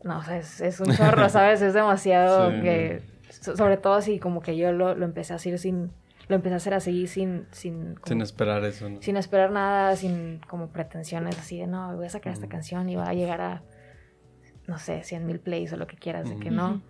No, 0.03 0.19
o 0.19 0.21
sea, 0.21 0.37
es, 0.37 0.79
un 0.81 0.93
chorro, 0.93 1.29
¿sabes? 1.29 1.61
Es 1.61 1.73
demasiado 1.73 2.49
que... 2.61 3.03
Sobre 3.29 3.77
todo 3.77 4.01
si 4.01 4.19
como 4.19 4.41
que 4.41 4.57
yo 4.57 4.73
lo, 4.73 4.91
empecé 5.01 5.31
a 5.31 5.37
hacer 5.37 5.57
sin... 5.59 5.93
Lo 6.27 6.35
empecé 6.35 6.55
a 6.55 6.57
hacer 6.57 6.73
así 6.73 7.07
sin... 7.07 7.47
Sin, 7.51 7.95
sin 8.03 8.19
esperar 8.19 8.65
eso, 8.65 8.89
¿no? 8.89 9.01
Sin 9.01 9.15
esperar 9.15 9.51
nada, 9.51 9.95
sin 9.95 10.41
como 10.49 10.67
pretensiones 10.67 11.39
así 11.39 11.57
de, 11.57 11.67
no, 11.67 11.95
voy 11.95 12.07
a 12.07 12.09
sacar 12.09 12.33
esta 12.33 12.49
canción 12.49 12.89
y 12.89 12.97
va 12.97 13.07
a 13.07 13.13
llegar 13.13 13.39
a, 13.39 13.63
no 14.67 14.77
sé, 14.77 15.03
100 15.03 15.25
mil 15.25 15.39
plays 15.39 15.71
o 15.71 15.77
lo 15.77 15.87
que 15.87 15.95
quieras, 15.95 16.29
de 16.29 16.37
que 16.37 16.51
no. 16.51 16.81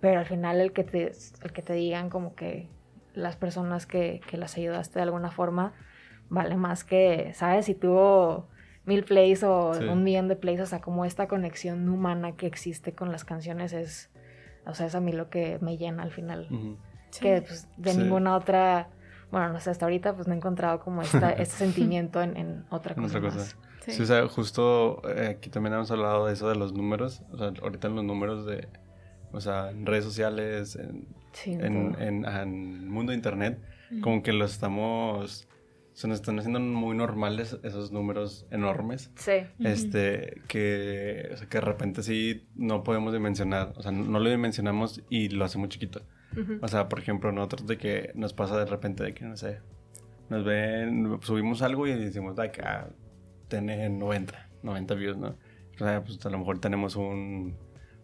Pero 0.00 0.20
al 0.20 0.26
final 0.26 0.60
el 0.60 0.72
que 0.72 0.84
te, 0.84 1.10
el 1.42 1.52
que 1.52 1.62
te 1.62 1.72
digan 1.72 2.10
como 2.10 2.36
que 2.36 2.68
las 3.16 3.36
personas 3.36 3.86
que, 3.86 4.20
que 4.28 4.36
las 4.36 4.56
ayudaste 4.56 4.98
de 4.98 5.04
alguna 5.04 5.30
forma 5.30 5.72
vale 6.28 6.56
más 6.56 6.84
que, 6.84 7.32
¿sabes? 7.34 7.66
Si 7.66 7.74
tuvo 7.74 8.48
mil 8.84 9.04
plays 9.04 9.42
o 9.42 9.70
un 9.70 10.04
millón 10.04 10.28
de 10.28 10.36
plays, 10.36 10.60
o 10.60 10.66
sea, 10.66 10.80
como 10.80 11.04
esta 11.04 11.26
conexión 11.26 11.88
humana 11.88 12.36
que 12.36 12.46
existe 12.46 12.94
con 12.94 13.10
las 13.10 13.24
canciones 13.24 13.72
es, 13.72 14.10
o 14.64 14.74
sea, 14.74 14.86
es 14.86 14.94
a 14.94 15.00
mí 15.00 15.12
lo 15.12 15.28
que 15.30 15.58
me 15.60 15.76
llena 15.76 16.02
al 16.02 16.12
final. 16.12 16.48
Que 17.20 17.42
pues, 17.42 17.68
de 17.76 17.94
ninguna 17.94 18.36
otra, 18.36 18.90
bueno, 19.30 19.52
no 19.52 19.60
sé, 19.60 19.70
hasta 19.70 19.86
ahorita 19.86 20.14
pues 20.14 20.28
no 20.28 20.34
he 20.34 20.36
encontrado 20.36 20.80
como 20.80 21.02
esta, 21.02 21.30
este 21.32 21.56
sentimiento 21.56 22.22
en, 22.22 22.36
en 22.36 22.66
otra 22.70 22.94
cosa. 22.94 23.18
Otra 23.18 23.30
cosa. 23.30 23.56
Sí. 23.86 24.02
o 24.02 24.04
sea, 24.04 24.26
justo 24.28 25.00
eh, 25.08 25.36
aquí 25.36 25.48
también 25.48 25.74
hemos 25.74 25.90
hablado 25.92 26.26
de 26.26 26.32
eso 26.32 26.48
de 26.48 26.56
los 26.56 26.72
números, 26.72 27.22
o 27.32 27.38
sea, 27.38 27.52
ahorita 27.62 27.86
en 27.86 27.94
los 27.94 28.04
números 28.04 28.44
de, 28.44 28.68
o 29.32 29.40
sea, 29.40 29.70
en 29.70 29.86
redes 29.86 30.04
sociales, 30.04 30.74
en 30.74 31.06
en, 31.44 32.00
en, 32.00 32.24
el 32.24 32.88
mundo 32.88 33.10
de 33.10 33.16
internet, 33.16 33.60
como 34.00 34.22
que 34.22 34.32
lo 34.32 34.44
estamos, 34.44 35.48
se 35.92 36.08
nos 36.08 36.20
están 36.20 36.38
haciendo 36.38 36.60
muy 36.60 36.96
normales 36.96 37.58
esos 37.62 37.92
números 37.92 38.46
enormes. 38.50 39.10
Sí. 39.16 39.32
Este, 39.60 40.42
que, 40.48 41.30
o 41.32 41.36
sea, 41.36 41.48
que 41.48 41.58
de 41.58 41.64
repente 41.64 42.02
sí 42.02 42.46
no 42.54 42.82
podemos 42.82 43.12
dimensionar, 43.12 43.72
o 43.76 43.82
sea, 43.82 43.92
no 43.92 44.18
lo 44.18 44.30
dimensionamos 44.30 45.02
y 45.10 45.28
lo 45.28 45.44
hacemos 45.44 45.68
chiquito. 45.68 46.02
O 46.60 46.68
sea, 46.68 46.88
por 46.88 46.98
ejemplo, 46.98 47.32
nosotros 47.32 47.66
de 47.66 47.78
que 47.78 48.12
nos 48.14 48.34
pasa 48.34 48.58
de 48.58 48.66
repente 48.66 49.02
de 49.02 49.14
que, 49.14 49.24
no 49.24 49.38
sé, 49.38 49.60
nos 50.28 50.44
ven, 50.44 51.18
subimos 51.22 51.62
algo 51.62 51.86
y 51.86 51.94
decimos, 51.94 52.36
que 52.52 52.60
ah, 52.62 52.90
tiene 53.48 53.88
90, 53.88 54.50
90 54.62 54.94
views, 54.94 55.16
¿no? 55.16 55.36
O 55.74 55.78
sea, 55.78 56.02
pues 56.04 56.24
a 56.24 56.30
lo 56.30 56.38
mejor 56.38 56.58
tenemos 56.58 56.96
un, 56.96 57.56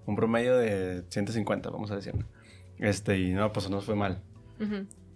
un 0.06 0.16
promedio 0.16 0.56
de 0.56 1.04
150, 1.08 1.70
vamos 1.70 1.90
a 1.90 1.96
decir, 1.96 2.14
¿no? 2.14 2.26
Este, 2.82 3.18
y 3.18 3.32
no, 3.32 3.52
pues 3.52 3.70
nos 3.70 3.84
fue 3.84 3.94
mal. 3.94 4.20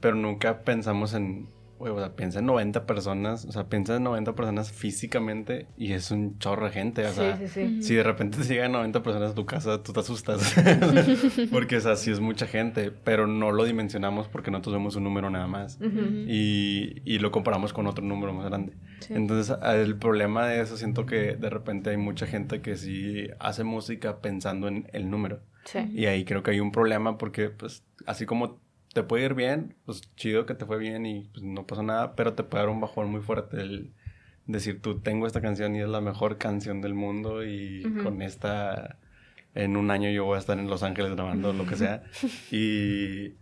Pero 0.01 0.17
nunca 0.17 0.63
pensamos 0.63 1.15
en, 1.15 1.49
o 1.79 1.99
sea, 1.99 2.17
piensa 2.17 2.39
en 2.39 2.47
90 2.47 2.87
personas, 2.87 3.45
o 3.45 3.53
sea, 3.53 3.69
piensa 3.69 3.97
en 3.97 4.05
90 4.05 4.35
personas 4.35 4.73
físicamente 4.73 5.67
y 5.77 5.93
es 5.93 6.11
un 6.11 6.39
chorro 6.39 6.67
de 6.67 6.73
gente, 6.73 7.05
o 7.07 7.13
sea, 7.13 7.39
si 7.47 7.95
de 7.95 8.03
repente 8.03 8.39
te 8.39 8.45
llegan 8.45 8.73
90 8.73 9.03
personas 9.03 9.33
a 9.33 9.35
tu 9.35 9.47
casa, 9.47 9.83
tú 9.83 9.93
te 9.93 10.01
asustas, 10.01 10.55
porque, 11.53 11.77
o 11.77 11.81
sea, 11.81 11.97
sí 11.97 12.11
es 12.11 12.21
mucha 12.21 12.47
gente, 12.47 12.91
pero 12.91 13.27
no 13.27 13.53
lo 13.53 13.65
dimensionamos 13.65 14.29
porque 14.29 14.51
nosotros 14.51 14.75
vemos 14.75 14.97
un 14.97 15.05
número 15.05 15.29
nada 15.31 15.47
más. 15.47 15.79
Y, 15.81 17.03
y, 17.05 17.19
lo 17.19 17.31
comparamos 17.31 17.73
con 17.73 17.87
otro 17.87 18.05
número 18.05 18.33
más 18.33 18.47
grande. 18.47 18.75
Entonces, 19.11 19.57
el 19.65 19.97
problema 19.97 20.47
de 20.47 20.61
eso, 20.61 20.77
siento 20.77 21.07
que 21.07 21.37
de 21.37 21.51
repente 21.51 21.91
hay 21.91 21.97
mucha 21.97 22.27
gente 22.27 22.61
que 22.61 22.77
sí 22.77 23.29
hace 23.39 23.65
música 23.65 24.21
pensando 24.21 24.69
en 24.69 24.89
el 24.93 25.11
número. 25.11 25.41
Y 25.93 26.07
ahí 26.07 26.25
creo 26.25 26.43
que 26.43 26.53
hay 26.53 26.61
un 26.61 26.73
problema 26.73 27.19
porque, 27.19 27.51
pues, 27.51 27.83
así 28.07 28.27
como 28.27 28.61
te 28.93 29.03
puede 29.03 29.25
ir 29.25 29.35
bien, 29.35 29.75
pues 29.85 30.01
chido 30.17 30.47
que 30.47 30.55
te 30.55 30.65
fue 30.65 30.79
bien 30.79 31.05
y 31.05 31.29
pues, 31.33 31.45
no 31.45 31.67
pasó 31.67 31.83
nada, 31.83 32.15
pero 32.15 32.35
te 32.35 32.43
puede 32.45 32.65
dar 32.65 32.73
un 32.73 32.81
bajón 32.81 33.11
muy 33.11 33.21
fuerte 33.21 33.61
el 33.61 33.93
decir, 34.47 34.81
tú 34.81 35.01
tengo 35.01 35.27
esta 35.27 35.41
canción 35.41 35.75
y 35.77 35.81
es 35.81 35.89
la 35.89 36.01
mejor 36.01 36.39
canción 36.39 36.81
del 36.81 36.95
mundo 36.95 37.45
y 37.45 37.83
con 38.03 38.23
esta, 38.23 38.99
en 39.55 39.77
un 39.77 39.91
año 39.91 40.09
yo 40.11 40.25
voy 40.25 40.37
a 40.37 40.39
estar 40.39 40.59
en 40.59 40.69
Los 40.69 40.83
Ángeles 40.83 41.15
grabando 41.15 41.53
lo 41.53 41.67
que 41.67 41.77
sea. 41.77 42.05
y, 42.51 43.35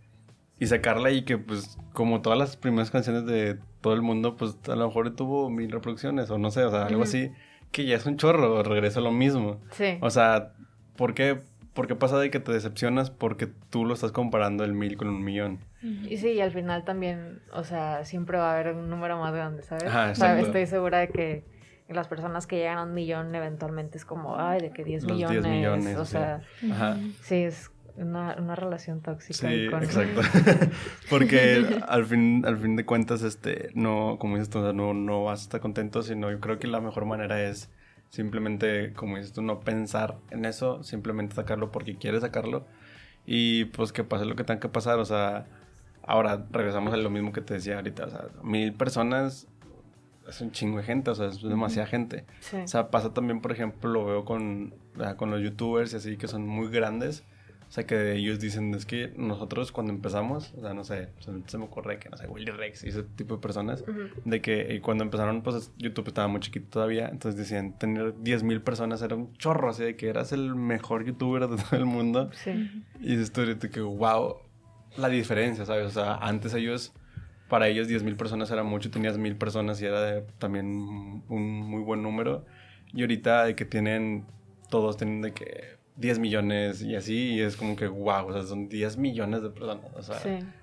y 0.59 0.67
sacarla 0.67 1.11
y 1.11 1.23
que 1.23 1.37
pues 1.37 1.77
como 1.93 2.21
todas 2.21 2.39
las 2.39 2.57
primeras 2.57 2.91
canciones 2.91 3.25
de 3.25 3.59
todo 3.81 3.93
el 3.93 4.01
mundo, 4.01 4.35
pues 4.35 4.57
a 4.67 4.75
lo 4.75 4.87
mejor 4.87 5.15
tuvo 5.15 5.49
mil 5.49 5.71
reproducciones 5.71 6.29
o 6.31 6.37
no 6.37 6.49
sé, 6.49 6.63
o 6.63 6.71
sea, 6.71 6.85
algo 6.85 7.03
así, 7.03 7.31
que 7.71 7.85
ya 7.85 7.95
es 7.95 8.05
un 8.05 8.17
chorro, 8.17 8.63
regresa 8.63 8.99
a 8.99 9.03
lo 9.03 9.11
mismo. 9.11 9.61
Sí. 9.71 9.97
O 10.01 10.09
sea, 10.09 10.53
¿por 10.95 11.13
qué? 11.13 11.43
¿Por 11.75 11.87
qué 11.87 11.95
pasa 11.95 12.17
de 12.17 12.31
que 12.31 12.39
te 12.39 12.53
decepcionas? 12.53 13.11
Porque 13.11 13.47
tú 13.69 13.83
lo 13.83 13.93
estás 13.93 14.13
comparando 14.13 14.63
el 14.63 14.73
mil 14.73 14.95
con 14.95 15.09
un 15.09 15.21
millón. 15.23 15.59
Y 15.83 16.15
sí, 16.17 16.29
y 16.29 16.39
al 16.39 16.51
final 16.51 16.85
también, 16.85 17.41
o 17.51 17.65
sea, 17.65 18.05
siempre 18.05 18.37
va 18.37 18.51
a 18.51 18.53
haber 18.59 18.73
un 18.73 18.89
número 18.89 19.19
más 19.19 19.33
grande, 19.33 19.61
¿sabes? 19.61 20.19
estoy 20.39 20.65
segura 20.67 20.99
de 20.99 21.09
que 21.09 21.43
las 21.89 22.07
personas 22.07 22.47
que 22.47 22.55
llegan 22.55 22.77
a 22.77 22.83
un 22.83 22.93
millón 22.93 23.35
eventualmente 23.35 23.97
es 23.97 24.05
como, 24.05 24.39
ay, 24.39 24.61
de 24.61 24.71
que 24.71 24.85
10 24.85 25.03
millones. 25.03 25.43
10 25.43 25.53
millones. 25.53 25.97
O 25.97 26.05
sea, 26.05 26.39
sí, 27.21 27.43
es 27.43 27.69
una, 27.97 28.37
una, 28.39 28.55
relación 28.55 29.01
tóxica. 29.01 29.49
Sí, 29.49 29.65
exacto. 29.65 30.21
Porque 31.09 31.65
al 31.89 32.05
fin, 32.05 32.45
al 32.45 32.57
fin 32.57 32.77
de 32.77 32.85
cuentas, 32.85 33.21
este, 33.21 33.69
no, 33.73 34.17
como 34.17 34.37
dices 34.37 34.49
tú, 34.49 34.59
no, 34.73 34.93
no 34.93 35.25
vas 35.25 35.41
a 35.41 35.43
estar 35.43 35.59
contento, 35.59 36.03
sino 36.03 36.31
yo 36.31 36.39
creo 36.39 36.57
que 36.57 36.67
la 36.67 36.79
mejor 36.79 37.05
manera 37.05 37.43
es 37.43 37.69
Simplemente, 38.15 38.93
como 38.93 39.17
dices 39.17 39.33
tú, 39.33 39.41
no 39.41 39.59
pensar 39.59 40.15
en 40.31 40.45
eso, 40.45 40.83
simplemente 40.83 41.35
sacarlo 41.35 41.69
porque 41.69 41.97
quieres 41.97 42.21
sacarlo. 42.21 42.65
Y 43.25 43.65
pues 43.65 43.91
que 43.91 44.05
pase 44.05 44.23
lo 44.23 44.37
que 44.37 44.45
tenga 44.45 44.61
que 44.61 44.69
pasar. 44.69 44.99
O 44.99 45.05
sea, 45.05 45.47
ahora 46.01 46.45
regresamos 46.49 46.93
a 46.93 46.97
lo 46.97 47.09
mismo 47.09 47.33
que 47.33 47.41
te 47.41 47.55
decía 47.55 47.75
ahorita. 47.75 48.05
O 48.05 48.09
sea, 48.09 48.27
mil 48.41 48.71
personas 48.71 49.49
es 50.29 50.39
un 50.39 50.51
chingo 50.51 50.77
de 50.77 50.83
gente, 50.85 51.11
o 51.11 51.15
sea, 51.15 51.27
es 51.27 51.41
demasiada 51.41 51.89
gente. 51.89 52.23
O 52.63 52.67
sea, 52.69 52.89
pasa 52.89 53.13
también, 53.13 53.41
por 53.41 53.51
ejemplo, 53.51 53.89
lo 53.89 54.05
veo 54.05 54.23
con, 54.23 54.73
con 55.17 55.29
los 55.29 55.41
youtubers 55.41 55.91
y 55.91 55.97
así 55.97 56.15
que 56.15 56.29
son 56.29 56.47
muy 56.47 56.69
grandes 56.69 57.25
o 57.67 57.71
sea, 57.71 57.85
que 57.85 58.13
ellos 58.13 58.39
dicen, 58.39 58.73
es 58.73 58.85
que 58.85 59.13
nosotros 59.17 59.71
cuando 59.71 59.91
empezamos, 59.91 60.53
o 60.57 60.61
sea, 60.61 60.73
no 60.73 60.83
sé, 60.83 61.09
se 61.47 61.57
me 61.57 61.65
ocurre 61.65 61.99
que, 61.99 62.09
no 62.09 62.17
sé, 62.17 62.27
Willy 62.27 62.51
Rex 62.51 62.83
y 62.83 62.89
ese 62.89 63.03
tipo 63.03 63.35
de 63.35 63.41
personas, 63.41 63.83
de 64.23 64.41
que 64.41 64.79
cuando 64.81 65.03
empezaron, 65.03 65.41
pues 65.41 65.71
YouTube 65.77 66.07
estaba 66.07 66.27
muy 66.27 66.39
chiquito 66.39 66.67
todavía, 66.69 67.07
entonces 67.07 67.37
decían, 67.37 67.77
tener 67.77 68.13
10.000 68.15 68.61
personas 68.61 69.01
era 69.01 69.15
un 69.15 69.33
chorro, 69.33 69.69
así 69.69 69.83
de 69.83 69.95
que 69.95 70.07
eras 70.07 70.31
el 70.31 70.55
mejor 70.55 71.05
youtuber 71.05 71.47
de 71.47 71.57
todo 71.57 71.77
el 71.77 71.85
mundo. 71.85 72.29
Sí. 72.33 72.83
Y 72.99 73.15
dices 73.15 73.31
tú 73.31 73.41
que, 73.71 73.81
wow, 73.81 74.37
la 74.97 75.09
diferencia, 75.09 75.65
¿sabes? 75.65 75.85
O 75.87 75.91
sea, 75.91 76.15
antes 76.15 76.53
ellos 76.53 76.93
para 77.49 77.67
ellos 77.67 77.87
10.000 77.87 78.15
personas 78.15 78.49
era 78.49 78.63
mucho, 78.63 78.89
tenías 78.89 79.17
mil 79.17 79.35
personas 79.35 79.79
y 79.81 79.85
era 79.85 80.25
también 80.39 81.23
un 81.27 81.59
muy 81.61 81.81
buen 81.83 82.01
número. 82.01 82.45
Y 82.93 83.01
ahorita 83.01 83.45
de 83.45 83.55
que 83.55 83.65
tienen, 83.65 84.25
todos 84.69 84.97
tienen 84.97 85.21
de 85.21 85.33
que 85.33 85.74
10 85.97 86.19
millones 86.19 86.81
y 86.81 86.95
así, 86.95 87.35
y 87.35 87.41
es 87.41 87.55
como 87.55 87.75
que 87.75 87.87
wow, 87.87 88.27
o 88.27 88.33
sea, 88.33 88.43
son 88.43 88.67
10 88.67 88.97
millones 88.97 89.41
de 89.41 89.49
personas. 89.49 89.85
O 89.95 90.01
sea, 90.01 90.19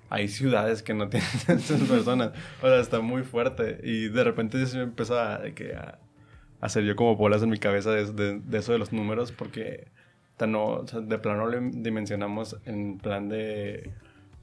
hay 0.09 0.27
ciudades 0.27 0.83
que 0.83 0.93
no 0.93 1.09
tienen 1.09 1.29
esas 1.47 1.81
personas. 1.81 2.31
O 2.61 2.67
sea, 2.67 2.79
está 2.79 2.99
muy 2.99 3.23
fuerte. 3.23 3.79
Y 3.83 4.09
de 4.09 4.23
repente 4.23 4.65
se 4.65 4.77
me 4.77 4.83
empezó 4.83 5.19
a, 5.19 5.41
que, 5.55 5.73
a, 5.73 5.99
hacer 6.61 6.83
yo 6.83 6.95
como 6.95 7.15
bolas 7.15 7.41
en 7.43 7.49
mi 7.49 7.57
cabeza 7.57 7.91
de, 7.91 8.39
de, 8.39 8.57
eso 8.57 8.73
de 8.73 8.79
los 8.79 8.93
números, 8.93 9.31
porque 9.31 9.87
no, 10.47 10.65
o 10.65 10.87
sea, 10.87 11.01
de 11.01 11.17
plano 11.17 11.47
le 11.47 11.59
dimensionamos 11.61 12.57
en 12.65 12.97
plan 12.97 13.29
de. 13.29 13.91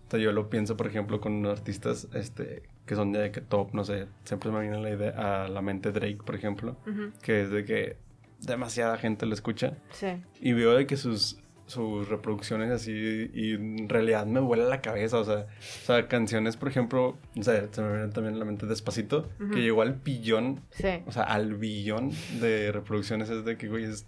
O 0.07 0.11
sea, 0.11 0.20
yo 0.20 0.32
lo 0.32 0.51
pienso, 0.51 0.76
por 0.76 0.86
ejemplo, 0.86 1.20
con 1.20 1.47
artistas 1.47 2.09
este, 2.14 2.62
que 2.86 2.97
son 2.97 3.12
de 3.12 3.30
que 3.30 3.41
top, 3.41 3.72
no 3.74 3.84
sé, 3.84 4.07
siempre 4.24 4.51
me 4.51 4.61
viene 4.61 4.80
la 4.80 4.91
idea 4.91 5.45
a 5.45 5.49
la 5.49 5.62
mente 5.62 5.93
Drake, 5.93 6.18
por 6.24 6.34
ejemplo, 6.34 6.76
que 7.22 7.43
es 7.43 7.51
de 7.51 7.64
que 7.64 7.97
demasiada 8.43 8.97
gente 8.99 9.26
lo 9.26 9.34
escucha. 9.34 9.76
Sí. 9.93 10.09
Y 10.41 10.53
veo 10.53 10.74
de 10.74 10.86
que 10.86 10.97
sus, 10.97 11.38
sus 11.66 12.09
reproducciones 12.09 12.70
así, 12.70 13.30
y 13.32 13.55
en 13.55 13.88
realidad 13.88 14.26
me 14.26 14.41
vuela 14.41 14.64
la 14.64 14.80
cabeza, 14.80 15.18
o 15.18 15.24
sea, 15.24 15.47
o 15.59 15.84
sea 15.84 16.09
canciones, 16.09 16.57
por 16.57 16.68
ejemplo, 16.68 17.16
o 17.36 17.43
sea, 17.43 17.68
se 17.70 17.82
me 17.82 17.93
viene 17.93 18.12
también 18.12 18.34
a 18.34 18.38
la 18.38 18.45
mente 18.45 18.66
Despacito, 18.66 19.28
que 19.53 19.61
llegó 19.61 19.82
al 19.82 19.95
billón, 19.95 20.62
sí. 20.70 21.03
o 21.07 21.12
sea, 21.12 21.24
al 21.24 21.55
billón 21.55 22.11
de 22.41 22.72
reproducciones, 22.72 23.30
es 23.30 23.45
de 23.45 23.57
que, 23.57 23.68
güey, 23.68 23.84
es 23.84 24.07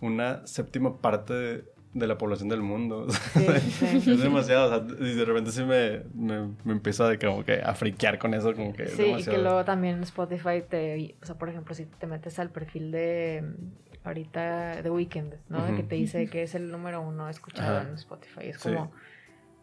una 0.00 0.46
séptima 0.46 0.98
parte 0.98 1.34
de 1.34 1.64
de 1.96 2.06
la 2.06 2.18
población 2.18 2.48
del 2.48 2.60
mundo. 2.60 3.06
es 3.34 4.20
demasiado. 4.20 4.66
O 4.66 4.88
sea, 4.88 5.06
y 5.06 5.14
de 5.14 5.24
repente 5.24 5.50
sí 5.50 5.64
me, 5.64 6.02
me, 6.14 6.54
me 6.64 6.72
empieza 6.72 7.08
de 7.08 7.18
como 7.18 7.44
que 7.44 7.62
a 7.62 7.74
friquear 7.74 8.18
con 8.18 8.34
eso, 8.34 8.54
como 8.54 8.74
que 8.74 8.86
Sí, 8.88 9.14
y 9.18 9.24
que 9.24 9.38
luego 9.38 9.64
también 9.64 10.02
Spotify 10.02 10.62
te... 10.68 11.16
O 11.22 11.26
sea, 11.26 11.36
por 11.36 11.48
ejemplo, 11.48 11.74
si 11.74 11.86
te 11.86 12.06
metes 12.06 12.38
al 12.38 12.50
perfil 12.50 12.90
de 12.90 13.44
ahorita 14.04 14.80
The 14.82 14.90
Weeknd, 14.90 15.34
¿no? 15.48 15.64
De 15.64 15.74
que 15.74 15.82
te 15.82 15.94
dice 15.94 16.28
que 16.28 16.42
es 16.42 16.54
el 16.54 16.70
número 16.70 17.00
uno 17.00 17.28
escuchado 17.28 17.80
en 17.80 17.94
Spotify. 17.94 18.48
Es 18.48 18.58
como... 18.58 18.92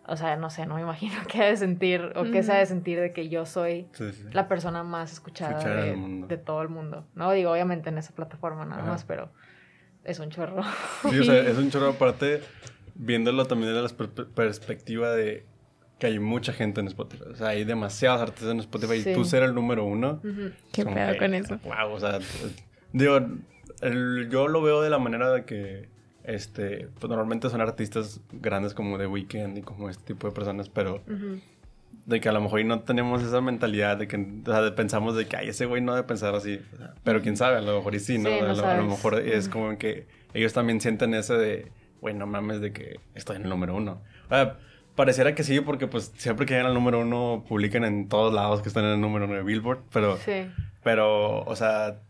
O 0.05 0.17
sea, 0.17 0.35
no 0.35 0.49
sé, 0.49 0.65
no 0.65 0.75
me 0.75 0.81
imagino 0.81 1.13
qué 1.29 1.43
ha 1.43 1.45
de 1.45 1.55
sentir 1.55 2.11
o 2.15 2.23
qué 2.23 2.43
se 2.43 2.51
ha 2.51 2.57
de 2.57 2.65
sentir 2.65 2.99
de 2.99 3.13
que 3.13 3.29
yo 3.29 3.45
soy 3.45 3.87
la 4.31 4.47
persona 4.49 4.83
más 4.83 5.13
escuchada 5.13 5.63
de, 5.63 6.25
de, 6.27 6.37
todo 6.37 6.61
el 6.61 6.67
mundo. 6.67 7.05
No 7.15 7.31
digo, 7.31 7.51
obviamente 7.51 7.89
en 7.89 7.97
esa 7.99 8.13
plataforma 8.13 8.65
nada 8.65 8.83
más, 8.83 9.05
pero 9.05 9.29
es 10.03 10.19
un 10.19 10.29
chorro. 10.29 10.61
Sí, 11.09 11.19
o 11.19 11.23
sea, 11.23 11.39
es 11.39 11.57
un 11.57 11.69
chorro 11.69 11.89
aparte, 11.91 12.41
viéndolo 12.95 13.45
también 13.45 13.73
desde 13.73 13.81
la 13.81 14.27
perspectiva 14.35 15.11
de 15.11 15.45
que 15.99 16.07
hay 16.07 16.19
mucha 16.19 16.53
gente 16.53 16.81
en 16.81 16.87
Spotify. 16.87 17.23
O 17.31 17.35
sea, 17.35 17.49
hay 17.49 17.63
demasiados 17.63 18.21
artistas 18.21 18.51
en 18.51 18.59
Spotify 18.59 19.09
y 19.09 19.13
tú 19.13 19.23
ser 19.25 19.43
el 19.43 19.53
número 19.53 19.85
uno. 19.85 20.21
Qué 20.71 20.85
pedo 20.85 21.17
con 21.17 21.33
eso. 21.33 21.59
Wow, 21.63 21.93
o 21.93 21.99
sea, 21.99 22.19
digo, 22.91 23.19
yo 24.29 24.47
lo 24.47 24.61
veo 24.61 24.81
de 24.81 24.89
la 24.89 24.99
manera 24.99 25.31
de 25.31 25.45
que, 25.45 25.87
este, 26.23 26.89
pues 26.99 27.09
normalmente 27.09 27.49
son 27.49 27.61
artistas 27.61 28.21
grandes 28.31 28.73
como 28.73 28.97
The 28.97 29.07
Weeknd 29.07 29.57
y 29.57 29.61
como 29.61 29.89
este 29.89 30.03
tipo 30.03 30.27
de 30.27 30.33
personas, 30.33 30.69
pero 30.69 31.01
de 32.05 32.19
que 32.19 32.29
a 32.29 32.31
lo 32.31 32.41
mejor 32.41 32.63
no 32.65 32.81
tenemos 32.81 33.23
esa 33.23 33.41
mentalidad 33.41 33.97
de 33.97 34.07
que 34.07 34.17
o 34.17 34.51
sea, 34.51 34.75
pensamos 34.75 35.15
de 35.15 35.25
que 35.25 35.37
ay 35.37 35.49
ese 35.49 35.65
güey 35.65 35.81
no 35.81 35.95
debe 35.95 36.07
pensar 36.07 36.35
así 36.35 36.59
pero 37.03 37.21
quién 37.21 37.37
sabe 37.37 37.57
a 37.57 37.61
lo 37.61 37.77
mejor 37.77 37.95
y 37.95 37.99
sí 37.99 38.17
no, 38.17 38.29
a, 38.29 38.53
lo, 38.53 38.83
mejor 38.83 39.19
es 39.19 39.47
como 39.47 39.77
que 39.77 40.05
ellos 40.33 40.53
también 40.53 40.81
sienten 40.81 41.13
ese 41.13 41.35
de 41.35 41.71
güey 42.01 42.13
no 42.13 42.27
mames 42.27 42.59
de 42.59 42.73
que 42.73 42.99
estoy 43.15 43.37
en 43.37 43.43
el 43.43 43.49
número 43.49 43.75
uno 43.75 44.01
o 44.25 44.29
sea, 44.29 44.57
pareciera 44.95 45.33
que 45.33 45.43
sí 45.43 45.61
porque 45.61 45.87
pues 45.87 46.11
siempre 46.17 46.45
que 46.45 46.53
llegan 46.53 46.67
al 46.67 46.73
número 46.73 46.99
uno 46.99 47.45
publican 47.47 47.85
en 47.85 48.09
todos 48.09 48.33
lados 48.33 48.61
que 48.61 48.67
están 48.67 48.83
en 48.83 48.91
el 48.91 49.01
número 49.01 49.25
uno 49.25 49.35
de 49.35 49.43
Billboard 49.43 49.79
pero 49.91 50.17
sí. 50.17 50.47
pero 50.83 51.43
o 51.43 51.55
sea 51.55 52.01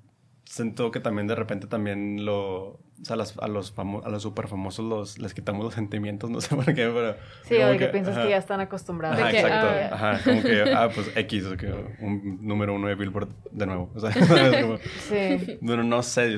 siento 0.46 0.92
que 0.92 1.00
también 1.00 1.28
de 1.28 1.36
repente 1.36 1.68
también 1.68 2.26
lo 2.26 2.80
o 3.04 3.06
sea, 3.06 3.16
a 3.16 3.18
los, 3.18 3.38
a 3.38 3.48
los, 3.48 3.74
a 3.78 4.10
los 4.10 4.24
super 4.24 4.48
famosos 4.48 4.86
los, 4.86 5.20
les 5.20 5.34
quitamos 5.34 5.66
los 5.66 5.74
sentimientos, 5.74 6.30
no 6.30 6.40
sé 6.40 6.56
por 6.56 6.66
qué, 6.66 6.90
pero... 6.94 7.16
Sí, 7.44 7.56
o 7.56 7.68
de 7.68 7.78
que, 7.78 7.88
piensas 7.88 8.18
que 8.18 8.30
ya 8.30 8.38
están 8.38 8.62
acostumbrados. 8.62 9.20
Ajá, 9.20 9.32
exacto. 9.32 9.68
Ah, 9.68 9.90
ajá, 9.94 10.24
como 10.24 10.42
que, 10.42 10.62
ah, 10.74 10.90
pues 10.94 11.12
X, 11.16 11.46
o 11.46 11.58
que 11.58 11.68
un 12.00 12.40
número 12.42 12.74
uno 12.74 12.88
de 12.88 12.96
Billboard 12.96 13.30
de 13.52 13.66
nuevo. 13.66 13.92
O 13.94 14.00
sea, 14.00 14.12
como, 14.62 14.78
sí. 15.10 15.58
Bueno, 15.60 15.84
no 15.84 16.02
sé, 16.02 16.38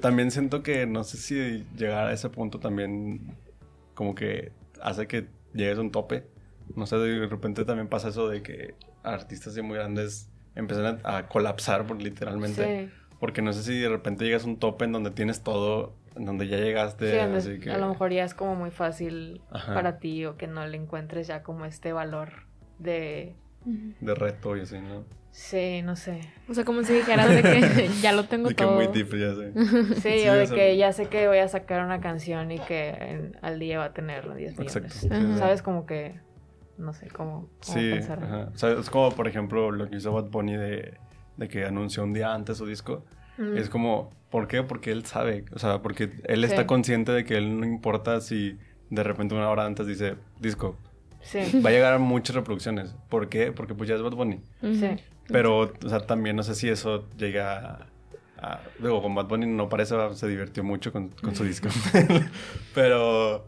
también 0.00 0.30
siento 0.30 0.62
que 0.62 0.86
no 0.86 1.04
sé 1.04 1.18
si 1.18 1.66
llegar 1.76 2.06
a 2.06 2.12
ese 2.12 2.30
punto 2.30 2.60
también 2.60 3.36
como 3.94 4.14
que 4.14 4.52
hace 4.80 5.06
que 5.06 5.28
llegues 5.52 5.78
a 5.78 5.82
un 5.82 5.90
tope. 5.90 6.26
No 6.76 6.86
sé, 6.86 6.96
de 6.96 7.26
repente 7.26 7.66
también 7.66 7.88
pasa 7.88 8.08
eso 8.08 8.28
de 8.28 8.42
que 8.42 8.74
artistas 9.02 9.54
muy 9.58 9.76
grandes 9.76 10.30
empiezan 10.54 11.00
a, 11.04 11.18
a 11.18 11.28
colapsar 11.28 11.86
por, 11.86 12.00
literalmente. 12.00 12.86
Sí 12.86 13.03
porque 13.24 13.40
no 13.40 13.54
sé 13.54 13.62
si 13.62 13.78
de 13.78 13.88
repente 13.88 14.26
llegas 14.26 14.44
a 14.44 14.48
un 14.48 14.58
tope 14.58 14.84
en 14.84 14.92
donde 14.92 15.10
tienes 15.10 15.42
todo, 15.42 15.94
en 16.14 16.26
donde 16.26 16.46
ya 16.46 16.58
llegaste. 16.58 17.10
Sí, 17.10 17.18
así 17.18 17.58
que... 17.58 17.70
a 17.70 17.78
lo 17.78 17.88
mejor 17.88 18.12
ya 18.12 18.22
es 18.22 18.34
como 18.34 18.54
muy 18.54 18.70
fácil 18.70 19.40
para 19.50 19.98
ti 19.98 20.26
o 20.26 20.36
que 20.36 20.46
no 20.46 20.66
le 20.66 20.76
encuentres 20.76 21.28
ya 21.28 21.42
como 21.42 21.64
este 21.64 21.94
valor 21.94 22.44
de... 22.78 23.34
De 23.64 24.14
reto 24.14 24.58
y 24.58 24.60
así, 24.60 24.78
¿no? 24.78 25.06
Sí, 25.30 25.80
no 25.80 25.96
sé. 25.96 26.20
O 26.50 26.52
sea, 26.52 26.66
como 26.66 26.82
si 26.82 26.92
dijeras 26.92 27.30
de 27.30 27.40
que 27.40 27.88
ya 28.02 28.12
lo 28.12 28.24
tengo 28.24 28.50
de 28.50 28.54
todo. 28.54 28.78
De 28.78 28.88
que 28.88 28.92
muy 28.92 28.94
deep, 28.94 29.16
ya 29.16 29.34
sé. 29.34 30.00
Sí, 30.02 30.28
o 30.28 30.34
de 30.34 30.46
que 30.46 30.76
ya 30.76 30.92
sé 30.92 31.06
que 31.06 31.26
voy 31.26 31.38
a 31.38 31.48
sacar 31.48 31.82
una 31.82 32.02
canción 32.02 32.52
y 32.52 32.58
que 32.58 33.32
al 33.40 33.58
día 33.58 33.78
va 33.78 33.86
a 33.86 33.92
tener 33.94 34.34
10 34.34 34.58
millones. 34.58 35.02
Exacto. 35.02 35.38
¿Sabes? 35.38 35.62
Como 35.62 35.86
que... 35.86 36.20
No 36.76 36.92
sé 36.92 37.08
cómo, 37.08 37.48
cómo 37.64 37.78
sí, 37.78 37.92
Ajá. 37.92 38.50
O 38.52 38.58
sea, 38.58 38.72
es 38.72 38.90
como, 38.90 39.12
por 39.12 39.28
ejemplo, 39.28 39.70
lo 39.70 39.88
que 39.88 39.96
hizo 39.96 40.12
Bad 40.12 40.24
Bunny 40.24 40.56
de 40.56 40.98
de 41.36 41.48
que 41.48 41.64
anunció 41.64 42.04
un 42.04 42.12
día 42.12 42.34
antes 42.34 42.58
su 42.58 42.66
disco. 42.66 43.04
Mm. 43.38 43.56
Es 43.56 43.68
como, 43.68 44.10
¿por 44.30 44.46
qué? 44.48 44.62
Porque 44.62 44.92
él 44.92 45.04
sabe, 45.04 45.44
o 45.52 45.58
sea, 45.58 45.82
porque 45.82 46.10
él 46.24 46.44
está 46.44 46.66
consciente 46.66 47.12
de 47.12 47.24
que 47.24 47.36
él 47.36 47.60
no 47.60 47.66
importa 47.66 48.20
si 48.20 48.58
de 48.90 49.02
repente 49.02 49.34
una 49.34 49.48
hora 49.50 49.64
antes 49.64 49.86
dice 49.86 50.16
disco. 50.40 50.76
Sí. 51.22 51.60
Va 51.60 51.70
a 51.70 51.72
llegar 51.72 51.94
a 51.94 51.98
muchas 51.98 52.36
reproducciones. 52.36 52.94
¿Por 53.08 53.28
qué? 53.28 53.50
Porque 53.50 53.74
pues 53.74 53.88
ya 53.88 53.96
es 53.96 54.02
Bad 54.02 54.12
Bunny. 54.12 54.40
Sí. 54.60 54.90
Pero, 55.28 55.72
o 55.82 55.88
sea, 55.88 56.00
también 56.00 56.36
no 56.36 56.42
sé 56.42 56.54
si 56.54 56.68
eso 56.68 57.08
llega 57.16 57.88
a... 58.38 58.60
Luego, 58.78 59.02
con 59.02 59.14
Bad 59.14 59.26
Bunny 59.26 59.46
no 59.46 59.70
parece, 59.70 59.96
se 60.14 60.28
divirtió 60.28 60.62
mucho 60.62 60.92
con, 60.92 61.08
con 61.08 61.34
su 61.34 61.44
disco. 61.44 61.68
pero, 62.74 63.46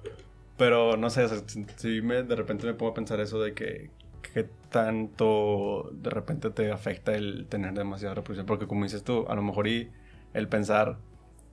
pero 0.57 0.97
no 0.97 1.11
sé, 1.11 1.25
o 1.25 1.29
sea, 1.29 1.39
si 1.77 2.01
me, 2.01 2.23
de 2.23 2.35
repente 2.35 2.67
me 2.67 2.73
pongo 2.73 2.93
a 2.93 2.95
pensar 2.95 3.21
eso 3.21 3.41
de 3.43 3.53
que 3.53 3.91
qué 4.37 4.47
tanto 4.69 5.89
de 5.95 6.11
repente 6.11 6.51
te 6.51 6.71
afecta 6.71 7.15
el 7.15 7.47
tener 7.49 7.73
demasiada 7.73 8.17
reproducción. 8.17 8.45
Porque 8.45 8.67
como 8.67 8.85
dices 8.85 9.03
tú, 9.03 9.25
a 9.31 9.35
lo 9.35 9.41
mejor 9.41 9.67
y 9.67 9.91
el 10.35 10.47
pensar, 10.47 10.99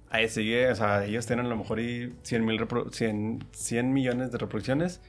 ahí 0.09 0.27
sigue, 0.27 0.69
o 0.69 0.75
sea, 0.75 1.05
ellos 1.05 1.25
tienen 1.25 1.45
a 1.45 1.49
lo 1.49 1.55
mejor 1.55 1.79
y 1.79 2.13
100, 2.23 2.43
mil 2.43 2.59
100, 2.91 3.93
millones 3.93 4.34
de 4.34 4.38
reproducciones, 4.38 5.01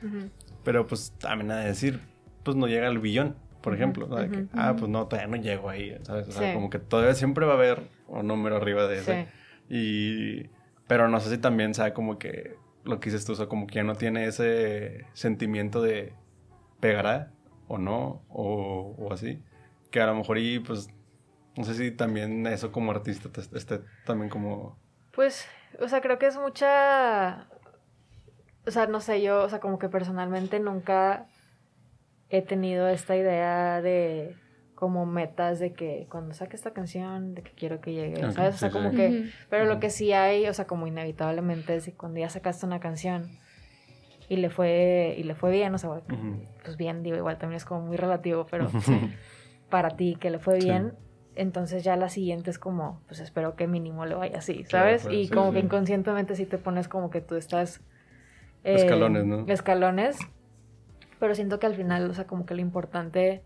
pero 0.62 0.86
pues 0.86 1.14
también 1.18 1.48
de 1.48 1.64
decir, 1.64 1.98
pues 2.44 2.56
no 2.56 2.68
llega 2.68 2.86
al 2.86 3.00
billón, 3.00 3.34
por 3.60 3.74
ejemplo. 3.74 4.08
ah, 4.52 4.76
pues 4.78 4.88
no, 4.88 5.08
todavía 5.08 5.36
no 5.36 5.42
llego 5.42 5.68
ahí, 5.68 5.98
¿sabes? 6.02 6.28
O 6.28 6.32
sea, 6.32 6.54
como 6.54 6.70
que 6.70 6.78
todavía 6.78 7.16
siempre 7.16 7.44
va 7.44 7.54
a 7.54 7.56
haber 7.56 7.82
un 8.06 8.28
número 8.28 8.54
arriba 8.54 8.86
de 8.86 8.98
ese. 8.98 9.26
Y, 9.68 10.48
pero 10.86 11.08
no 11.08 11.18
sé 11.18 11.28
si 11.28 11.38
también, 11.38 11.74
sabe 11.74 11.92
como 11.92 12.20
que 12.20 12.54
lo 12.84 13.00
que 13.00 13.10
dices 13.10 13.26
tú, 13.26 13.32
o 13.32 13.34
sea, 13.34 13.46
como 13.46 13.66
que 13.66 13.74
ya 13.74 13.82
no 13.82 13.96
tiene 13.96 14.26
ese 14.26 15.06
sentimiento 15.12 15.82
de 15.82 16.12
pegará 16.78 17.33
o 17.68 17.78
no, 17.78 18.22
o, 18.28 19.08
así. 19.12 19.42
Que 19.90 20.00
a 20.00 20.06
lo 20.06 20.14
mejor 20.14 20.38
y 20.38 20.58
pues, 20.58 20.88
no 21.56 21.64
sé 21.64 21.74
si 21.74 21.90
también 21.90 22.46
eso 22.46 22.72
como 22.72 22.90
artista 22.90 23.28
esté 23.54 23.80
también 24.04 24.30
como... 24.30 24.78
Pues, 25.12 25.46
o 25.80 25.88
sea, 25.88 26.00
creo 26.00 26.18
que 26.18 26.26
es 26.26 26.36
mucha... 26.36 27.48
O 28.66 28.70
sea, 28.70 28.86
no 28.86 29.00
sé, 29.00 29.22
yo, 29.22 29.42
o 29.42 29.48
sea, 29.48 29.60
como 29.60 29.78
que 29.78 29.88
personalmente 29.88 30.58
nunca 30.58 31.26
he 32.30 32.42
tenido 32.42 32.88
esta 32.88 33.14
idea 33.16 33.82
de 33.82 34.36
como 34.74 35.06
metas 35.06 35.58
de 35.60 35.72
que 35.72 36.06
cuando 36.10 36.34
saque 36.34 36.56
esta 36.56 36.72
canción, 36.72 37.34
de 37.34 37.42
que 37.42 37.52
quiero 37.52 37.80
que 37.80 37.92
llegue, 37.92 38.32
¿sabes? 38.32 38.56
O 38.56 38.58
sea, 38.58 38.70
como 38.70 38.90
que, 38.90 39.30
pero 39.48 39.66
lo 39.66 39.78
que 39.80 39.88
sí 39.88 40.12
hay, 40.12 40.46
o 40.48 40.54
sea, 40.54 40.66
como 40.66 40.86
inevitablemente 40.86 41.76
es 41.76 41.84
que 41.84 41.94
cuando 41.94 42.20
ya 42.20 42.28
sacaste 42.28 42.66
una 42.66 42.80
canción, 42.80 43.38
y 44.28 44.36
le 44.36 44.50
fue 44.50 45.14
y 45.18 45.22
le 45.22 45.34
fue 45.34 45.50
bien, 45.50 45.74
o 45.74 45.78
sea, 45.78 45.90
pues 46.62 46.76
bien, 46.76 47.02
digo, 47.02 47.16
igual 47.16 47.38
también 47.38 47.56
es 47.56 47.64
como 47.64 47.82
muy 47.82 47.96
relativo, 47.96 48.46
pero 48.50 48.68
para 49.70 49.90
ti 49.90 50.16
que 50.18 50.30
le 50.30 50.38
fue 50.38 50.58
bien, 50.58 50.94
entonces 51.34 51.84
ya 51.84 51.96
la 51.96 52.08
siguiente 52.08 52.50
es 52.50 52.58
como, 52.58 53.00
pues 53.06 53.20
espero 53.20 53.56
que 53.56 53.66
mínimo 53.66 54.06
le 54.06 54.14
vaya 54.14 54.38
así, 54.38 54.64
¿sabes? 54.64 55.04
Pues, 55.04 55.14
y 55.14 55.28
como 55.28 55.52
que 55.52 55.58
inconscientemente 55.58 56.36
sí 56.36 56.46
te 56.46 56.58
pones 56.58 56.88
como 56.88 57.10
que 57.10 57.20
tú 57.20 57.34
estás... 57.34 57.80
Eh, 58.62 58.76
escalones, 58.76 59.24
¿no? 59.24 59.44
Escalones, 59.46 60.18
pero 61.18 61.34
siento 61.34 61.58
que 61.58 61.66
al 61.66 61.74
final, 61.74 62.10
o 62.10 62.14
sea, 62.14 62.26
como 62.26 62.46
que 62.46 62.54
lo 62.54 62.60
importante 62.60 63.42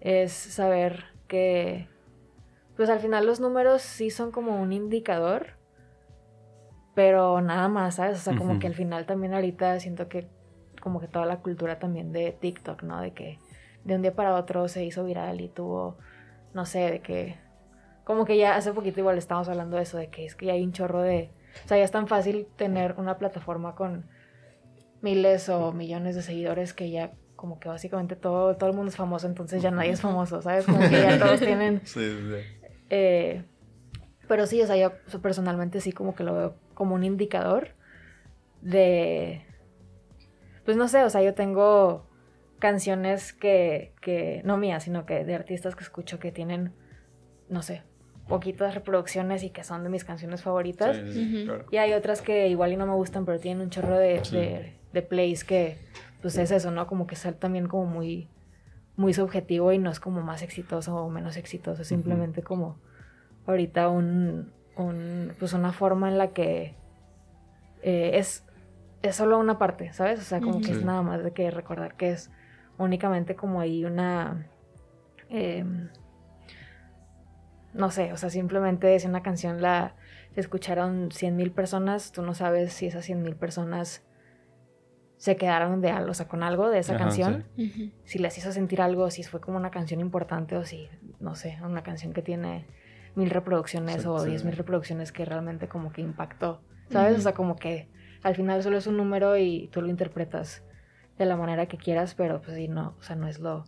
es 0.00 0.32
saber 0.32 1.04
que, 1.28 1.88
pues 2.76 2.88
al 2.88 3.00
final 3.00 3.26
los 3.26 3.40
números 3.40 3.82
sí 3.82 4.10
son 4.10 4.30
como 4.30 4.60
un 4.60 4.72
indicador, 4.72 5.56
pero 6.96 7.42
nada 7.42 7.68
más, 7.68 7.96
¿sabes? 7.96 8.16
O 8.16 8.20
sea, 8.22 8.36
como 8.38 8.58
que 8.58 8.66
al 8.66 8.74
final 8.74 9.04
también 9.04 9.34
ahorita 9.34 9.78
siento 9.80 10.08
que 10.08 10.26
como 10.80 10.98
que 10.98 11.08
toda 11.08 11.26
la 11.26 11.40
cultura 11.40 11.78
también 11.78 12.10
de 12.10 12.32
TikTok, 12.32 12.82
¿no? 12.84 13.02
De 13.02 13.12
que 13.12 13.38
de 13.84 13.96
un 13.96 14.00
día 14.00 14.14
para 14.14 14.34
otro 14.34 14.66
se 14.66 14.82
hizo 14.82 15.04
viral 15.04 15.42
y 15.42 15.50
tuvo, 15.50 15.98
no 16.54 16.64
sé, 16.64 16.90
de 16.90 17.02
que, 17.02 17.36
como 18.04 18.24
que 18.24 18.38
ya 18.38 18.56
hace 18.56 18.72
poquito 18.72 19.00
igual 19.00 19.18
estábamos 19.18 19.46
hablando 19.50 19.76
de 19.76 19.82
eso, 19.82 19.98
de 19.98 20.08
que 20.08 20.24
es 20.24 20.34
que 20.36 20.46
ya 20.46 20.54
hay 20.54 20.64
un 20.64 20.72
chorro 20.72 21.02
de, 21.02 21.30
o 21.66 21.68
sea, 21.68 21.76
ya 21.76 21.84
es 21.84 21.90
tan 21.90 22.06
fácil 22.08 22.48
tener 22.56 22.94
una 22.96 23.18
plataforma 23.18 23.74
con 23.74 24.06
miles 25.02 25.50
o 25.50 25.72
millones 25.72 26.16
de 26.16 26.22
seguidores 26.22 26.72
que 26.72 26.90
ya 26.90 27.12
como 27.36 27.60
que 27.60 27.68
básicamente 27.68 28.16
todo, 28.16 28.56
todo 28.56 28.70
el 28.70 28.74
mundo 28.74 28.88
es 28.88 28.96
famoso, 28.96 29.26
entonces 29.26 29.60
ya 29.60 29.70
nadie 29.70 29.90
es 29.90 30.00
famoso, 30.00 30.40
¿sabes? 30.40 30.64
Como 30.64 30.78
que 30.78 31.02
ya 31.02 31.18
todos 31.18 31.40
tienen... 31.40 31.82
Sí, 31.84 32.00
sí. 32.00 32.64
Eh, 32.88 33.44
pero 34.26 34.46
sí, 34.46 34.62
o 34.62 34.66
sea, 34.66 34.76
yo 34.76 34.92
personalmente 35.20 35.82
sí 35.82 35.92
como 35.92 36.14
que 36.14 36.24
lo 36.24 36.34
veo 36.34 36.65
como 36.76 36.94
un 36.94 37.02
indicador 37.02 37.70
de... 38.60 39.42
Pues 40.64 40.76
no 40.76 40.86
sé, 40.88 41.02
o 41.02 41.10
sea, 41.10 41.22
yo 41.22 41.34
tengo 41.34 42.06
canciones 42.58 43.32
que, 43.32 43.92
que 44.00 44.42
no 44.44 44.56
mías, 44.58 44.84
sino 44.84 45.06
que 45.06 45.24
de 45.24 45.34
artistas 45.34 45.74
que 45.74 45.82
escucho 45.82 46.18
que 46.18 46.32
tienen, 46.32 46.72
no 47.48 47.62
sé, 47.62 47.82
poquitas 48.28 48.74
reproducciones 48.74 49.42
y 49.42 49.50
que 49.50 49.64
son 49.64 49.84
de 49.84 49.88
mis 49.88 50.04
canciones 50.04 50.42
favoritas. 50.42 50.98
Y 51.70 51.76
hay 51.78 51.92
otras 51.94 52.20
que 52.20 52.48
igual 52.48 52.72
y 52.72 52.76
no 52.76 52.86
me 52.86 52.94
gustan, 52.94 53.24
pero 53.24 53.38
tienen 53.38 53.62
un 53.62 53.70
chorro 53.70 53.96
de, 53.96 54.20
de, 54.32 54.74
de 54.92 55.02
plays 55.02 55.44
que, 55.44 55.78
pues 56.20 56.36
es 56.36 56.50
eso, 56.50 56.70
¿no? 56.70 56.86
Como 56.86 57.06
que 57.06 57.16
ser 57.16 57.34
también 57.34 57.68
como 57.68 57.86
muy, 57.86 58.28
muy 58.96 59.14
subjetivo 59.14 59.72
y 59.72 59.78
no 59.78 59.90
es 59.90 60.00
como 60.00 60.20
más 60.22 60.42
exitoso 60.42 60.96
o 60.96 61.08
menos 61.08 61.36
exitoso, 61.36 61.84
simplemente 61.84 62.42
como 62.42 62.78
ahorita 63.46 63.88
un, 63.88 64.52
un, 64.76 65.32
pues 65.38 65.52
una 65.52 65.72
forma 65.72 66.08
en 66.08 66.18
la 66.18 66.28
que 66.28 66.74
eh, 67.82 68.12
es, 68.14 68.44
es 69.02 69.16
solo 69.16 69.38
una 69.38 69.58
parte, 69.58 69.92
¿sabes? 69.92 70.20
O 70.20 70.24
sea, 70.24 70.40
como 70.40 70.60
que 70.60 70.72
es 70.72 70.84
nada 70.84 71.02
más 71.02 71.22
de 71.22 71.32
que 71.32 71.50
recordar 71.50 71.96
que 71.96 72.10
es 72.10 72.30
únicamente 72.78 73.36
como 73.36 73.60
ahí 73.60 73.84
una... 73.84 74.46
Em, 75.28 75.88
no 77.72 77.90
sé, 77.90 78.12
o 78.12 78.16
sea, 78.16 78.30
simplemente 78.30 78.98
si 78.98 79.06
una 79.06 79.22
canción 79.22 79.60
la 79.60 79.96
escucharon 80.34 81.10
100.000 81.10 81.52
personas, 81.52 82.12
tú 82.12 82.22
no 82.22 82.32
sabes 82.32 82.72
si 82.72 82.86
esas 82.86 83.08
100.000 83.08 83.36
personas 83.36 84.02
se 85.16 85.36
quedaron 85.36 85.80
de 85.80 85.90
algo, 85.90 86.10
o 86.10 86.14
sea, 86.14 86.28
con 86.28 86.42
algo 86.42 86.70
de 86.70 86.78
esa 86.78 86.96
canción, 86.96 87.46
si 88.04 88.18
les 88.18 88.36
hizo 88.38 88.52
sentir 88.52 88.80
algo, 88.80 89.10
si 89.10 89.22
fue 89.22 89.40
como 89.40 89.56
una 89.56 89.70
canción 89.70 90.00
importante 90.00 90.56
o 90.56 90.64
si, 90.64 90.88
no 91.20 91.34
sé, 91.34 91.58
una 91.62 91.82
canción 91.82 92.12
que 92.12 92.22
tiene 92.22 92.66
mil 93.16 93.30
reproducciones 93.30 94.06
o 94.06 94.22
diez 94.24 94.44
mil 94.44 94.56
reproducciones 94.56 95.12
que 95.12 95.24
realmente 95.24 95.68
como 95.68 95.92
que 95.92 96.02
impactó, 96.02 96.60
¿sabes? 96.90 97.18
O 97.18 97.20
sea, 97.20 97.34
como 97.34 97.56
que 97.56 97.88
al 98.22 98.34
final 98.34 98.62
solo 98.62 98.76
es 98.76 98.86
un 98.86 98.96
número 98.96 99.36
y 99.36 99.68
tú 99.72 99.82
lo 99.82 99.88
interpretas 99.88 100.62
de 101.18 101.26
la 101.26 101.36
manera 101.36 101.66
que 101.66 101.78
quieras, 101.78 102.14
pero 102.14 102.40
pues 102.42 102.56
sí, 102.56 102.68
no, 102.68 102.94
o 102.98 103.02
sea, 103.02 103.16
no 103.16 103.26
es 103.26 103.40
lo, 103.40 103.64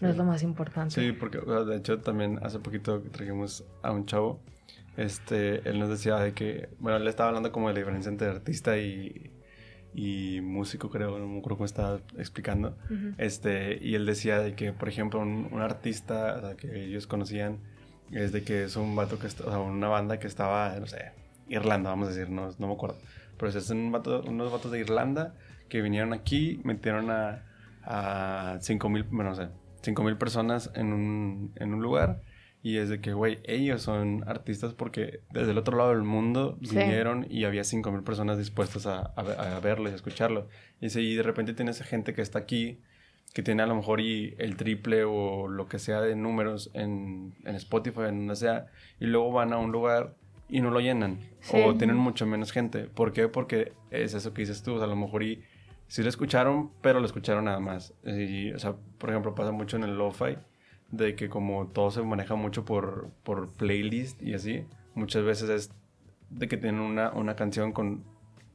no 0.00 0.08
es 0.08 0.16
lo 0.16 0.24
más 0.24 0.42
importante. 0.42 0.94
Sí, 0.94 1.12
porque 1.12 1.38
de 1.38 1.76
hecho 1.76 2.00
también 2.00 2.38
hace 2.42 2.58
poquito 2.60 3.00
trajimos 3.02 3.64
a 3.82 3.90
un 3.92 4.06
chavo, 4.06 4.40
este, 4.96 5.68
él 5.68 5.78
nos 5.78 5.88
decía 5.88 6.16
de 6.16 6.32
que, 6.32 6.70
bueno, 6.78 6.98
él 6.98 7.06
estaba 7.08 7.28
hablando 7.28 7.52
como 7.52 7.68
de 7.68 7.74
la 7.74 7.80
diferencia 7.80 8.08
entre 8.08 8.28
artista 8.28 8.78
y 8.78 9.32
y 9.96 10.42
músico, 10.42 10.90
creo, 10.90 11.18
no 11.18 11.26
me 11.26 11.38
acuerdo 11.38 11.56
cómo 11.56 11.64
estaba 11.64 12.00
explicando. 12.18 12.76
este, 13.16 13.78
y 13.82 13.94
él 13.94 14.04
decía 14.04 14.40
de 14.40 14.54
que, 14.54 14.74
por 14.74 14.90
ejemplo, 14.90 15.20
un, 15.20 15.58
artista 15.58 16.54
que 16.58 16.84
ellos 16.84 17.06
conocían 17.06 17.60
es 18.12 18.32
de 18.32 18.42
que 18.42 18.64
es 18.64 18.76
un 18.76 18.94
vato 18.96 19.18
que, 19.18 19.26
o 19.26 19.30
sea, 19.30 19.58
una 19.58 19.88
banda 19.88 20.18
que 20.18 20.26
estaba, 20.26 20.74
no 20.78 20.86
sé, 20.86 21.12
Irlanda, 21.48 21.90
vamos 21.90 22.08
a 22.08 22.10
decir, 22.12 22.30
no, 22.30 22.50
no 22.58 22.66
me 22.66 22.74
acuerdo. 22.74 22.96
Pero 23.38 23.50
es 23.50 23.70
un 23.70 23.94
unos 24.26 24.52
vatos 24.52 24.70
de 24.70 24.80
Irlanda 24.80 25.34
que 25.68 25.82
vinieron 25.82 26.12
aquí, 26.12 26.60
metieron 26.64 27.10
a, 27.10 27.42
a 27.82 28.58
5 28.60 28.88
mil, 28.88 29.02
bueno, 29.04 29.30
no 29.30 29.36
sé, 29.36 29.48
5 29.82 30.02
mil 30.02 30.16
personas 30.16 30.70
en 30.74 30.92
un, 30.92 31.52
en 31.56 31.74
un 31.74 31.82
lugar 31.82 32.22
y 32.66 32.78
es 32.78 32.88
de 32.88 33.00
que, 33.00 33.12
güey, 33.12 33.38
ellos 33.44 33.82
son 33.82 34.24
artistas 34.26 34.74
porque 34.74 35.20
desde 35.30 35.52
el 35.52 35.58
otro 35.58 35.76
lado 35.76 35.90
del 35.90 36.02
mundo 36.02 36.58
vinieron 36.60 37.24
y 37.30 37.44
había 37.44 37.62
5.000 37.62 38.02
personas 38.02 38.38
dispuestas 38.38 38.86
a, 38.86 39.02
a, 39.02 39.60
verlo 39.60 39.88
y 39.88 39.92
a 39.92 39.94
escucharlo. 39.94 40.48
Y 40.80 40.90
si 40.90 41.14
de 41.14 41.22
repente 41.22 41.54
tienes 41.54 41.80
gente 41.82 42.12
que 42.12 42.22
está 42.22 42.40
aquí, 42.40 42.80
que 43.36 43.42
tiene 43.42 43.62
a 43.62 43.66
lo 43.66 43.74
mejor 43.74 44.00
y 44.00 44.34
el 44.38 44.56
triple 44.56 45.04
o 45.04 45.46
lo 45.46 45.68
que 45.68 45.78
sea 45.78 46.00
de 46.00 46.16
números 46.16 46.70
en, 46.72 47.34
en 47.44 47.54
Spotify, 47.56 48.04
en 48.08 48.20
donde 48.20 48.34
sea, 48.34 48.68
y 48.98 49.04
luego 49.04 49.30
van 49.30 49.52
a 49.52 49.58
un 49.58 49.72
lugar 49.72 50.14
y 50.48 50.62
no 50.62 50.70
lo 50.70 50.80
llenan. 50.80 51.18
O 51.52 51.74
tienen 51.74 51.98
mucho 51.98 52.24
menos 52.24 52.50
gente. 52.50 52.84
¿Por 52.84 53.12
qué? 53.12 53.28
Porque 53.28 53.74
es 53.90 54.14
eso 54.14 54.32
que 54.32 54.40
dices 54.40 54.62
tú. 54.62 54.76
O 54.76 54.78
sea, 54.78 54.86
a 54.86 54.88
lo 54.88 54.96
mejor 54.96 55.22
y 55.22 55.42
sí 55.86 56.02
lo 56.02 56.08
escucharon, 56.08 56.70
pero 56.80 56.98
lo 56.98 57.04
escucharon 57.04 57.44
nada 57.44 57.60
más. 57.60 57.92
Y, 58.06 58.52
o 58.52 58.58
sea, 58.58 58.76
por 58.96 59.10
ejemplo, 59.10 59.34
pasa 59.34 59.52
mucho 59.52 59.76
en 59.76 59.82
el 59.82 59.98
lo-fi 59.98 60.38
de 60.90 61.14
que 61.14 61.28
como 61.28 61.66
todo 61.66 61.90
se 61.90 62.00
maneja 62.00 62.36
mucho 62.36 62.64
por, 62.64 63.10
por 63.22 63.52
playlist 63.52 64.22
y 64.22 64.32
así, 64.32 64.64
muchas 64.94 65.24
veces 65.24 65.50
es 65.50 65.70
de 66.30 66.48
que 66.48 66.56
tienen 66.56 66.80
una, 66.80 67.10
una 67.10 67.36
canción 67.36 67.72
con 67.72 68.02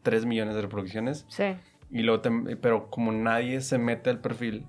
3 0.01 0.25
millones 0.25 0.55
de 0.55 0.61
reproducciones. 0.63 1.27
Sí. 1.29 1.53
Y 1.91 2.03
luego 2.03 2.21
pero 2.61 2.89
como 2.89 3.11
nadie 3.11 3.59
se 3.59 3.77
mete 3.77 4.09
al 4.09 4.19
perfil, 4.19 4.65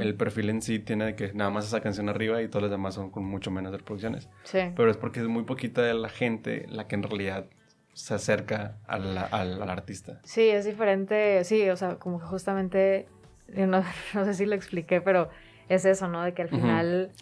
el 0.00 0.14
perfil 0.16 0.50
en 0.50 0.62
sí 0.62 0.80
tiene 0.80 1.14
que 1.14 1.32
nada 1.32 1.50
más 1.50 1.66
esa 1.66 1.80
canción 1.80 2.08
arriba 2.08 2.42
y 2.42 2.48
todas 2.48 2.62
las 2.62 2.70
demás 2.72 2.94
son 2.94 3.10
con 3.10 3.24
mucho 3.24 3.52
menos 3.52 3.70
de 3.70 3.78
reproducciones. 3.78 4.28
Sí. 4.42 4.58
Pero 4.74 4.90
es 4.90 4.96
porque 4.96 5.20
es 5.20 5.28
muy 5.28 5.44
poquita 5.44 5.82
de 5.82 5.94
la 5.94 6.08
gente 6.08 6.66
la 6.68 6.88
que 6.88 6.96
en 6.96 7.04
realidad 7.04 7.46
se 7.92 8.14
acerca 8.14 8.76
al, 8.86 9.16
al, 9.16 9.62
artista. 9.70 10.20
Sí, 10.24 10.42
es 10.48 10.64
diferente, 10.66 11.44
sí, 11.44 11.70
o 11.70 11.76
sea, 11.76 11.96
como 11.96 12.18
que 12.18 12.26
justamente, 12.26 13.08
no, 13.48 13.82
no 14.14 14.24
sé 14.24 14.34
si 14.34 14.44
lo 14.44 14.54
expliqué, 14.54 15.00
pero 15.00 15.30
es 15.68 15.84
eso, 15.84 16.08
¿no? 16.08 16.22
De 16.22 16.34
que 16.34 16.42
al 16.42 16.48
final 16.48 17.12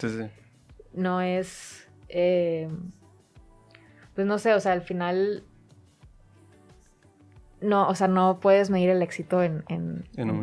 no 0.93 1.21
es, 1.21 1.87
eh, 2.09 2.67
pues 4.15 4.27
no 4.27 4.37
sé, 4.37 4.53
o 4.53 4.59
sea, 4.59 4.73
al 4.73 4.81
final 4.81 5.43
no, 7.61 7.87
o 7.87 7.95
sea, 7.95 8.07
no 8.07 8.39
puedes 8.39 8.69
medir 8.69 8.89
el 8.89 9.01
éxito 9.01 9.41
en, 9.41 9.63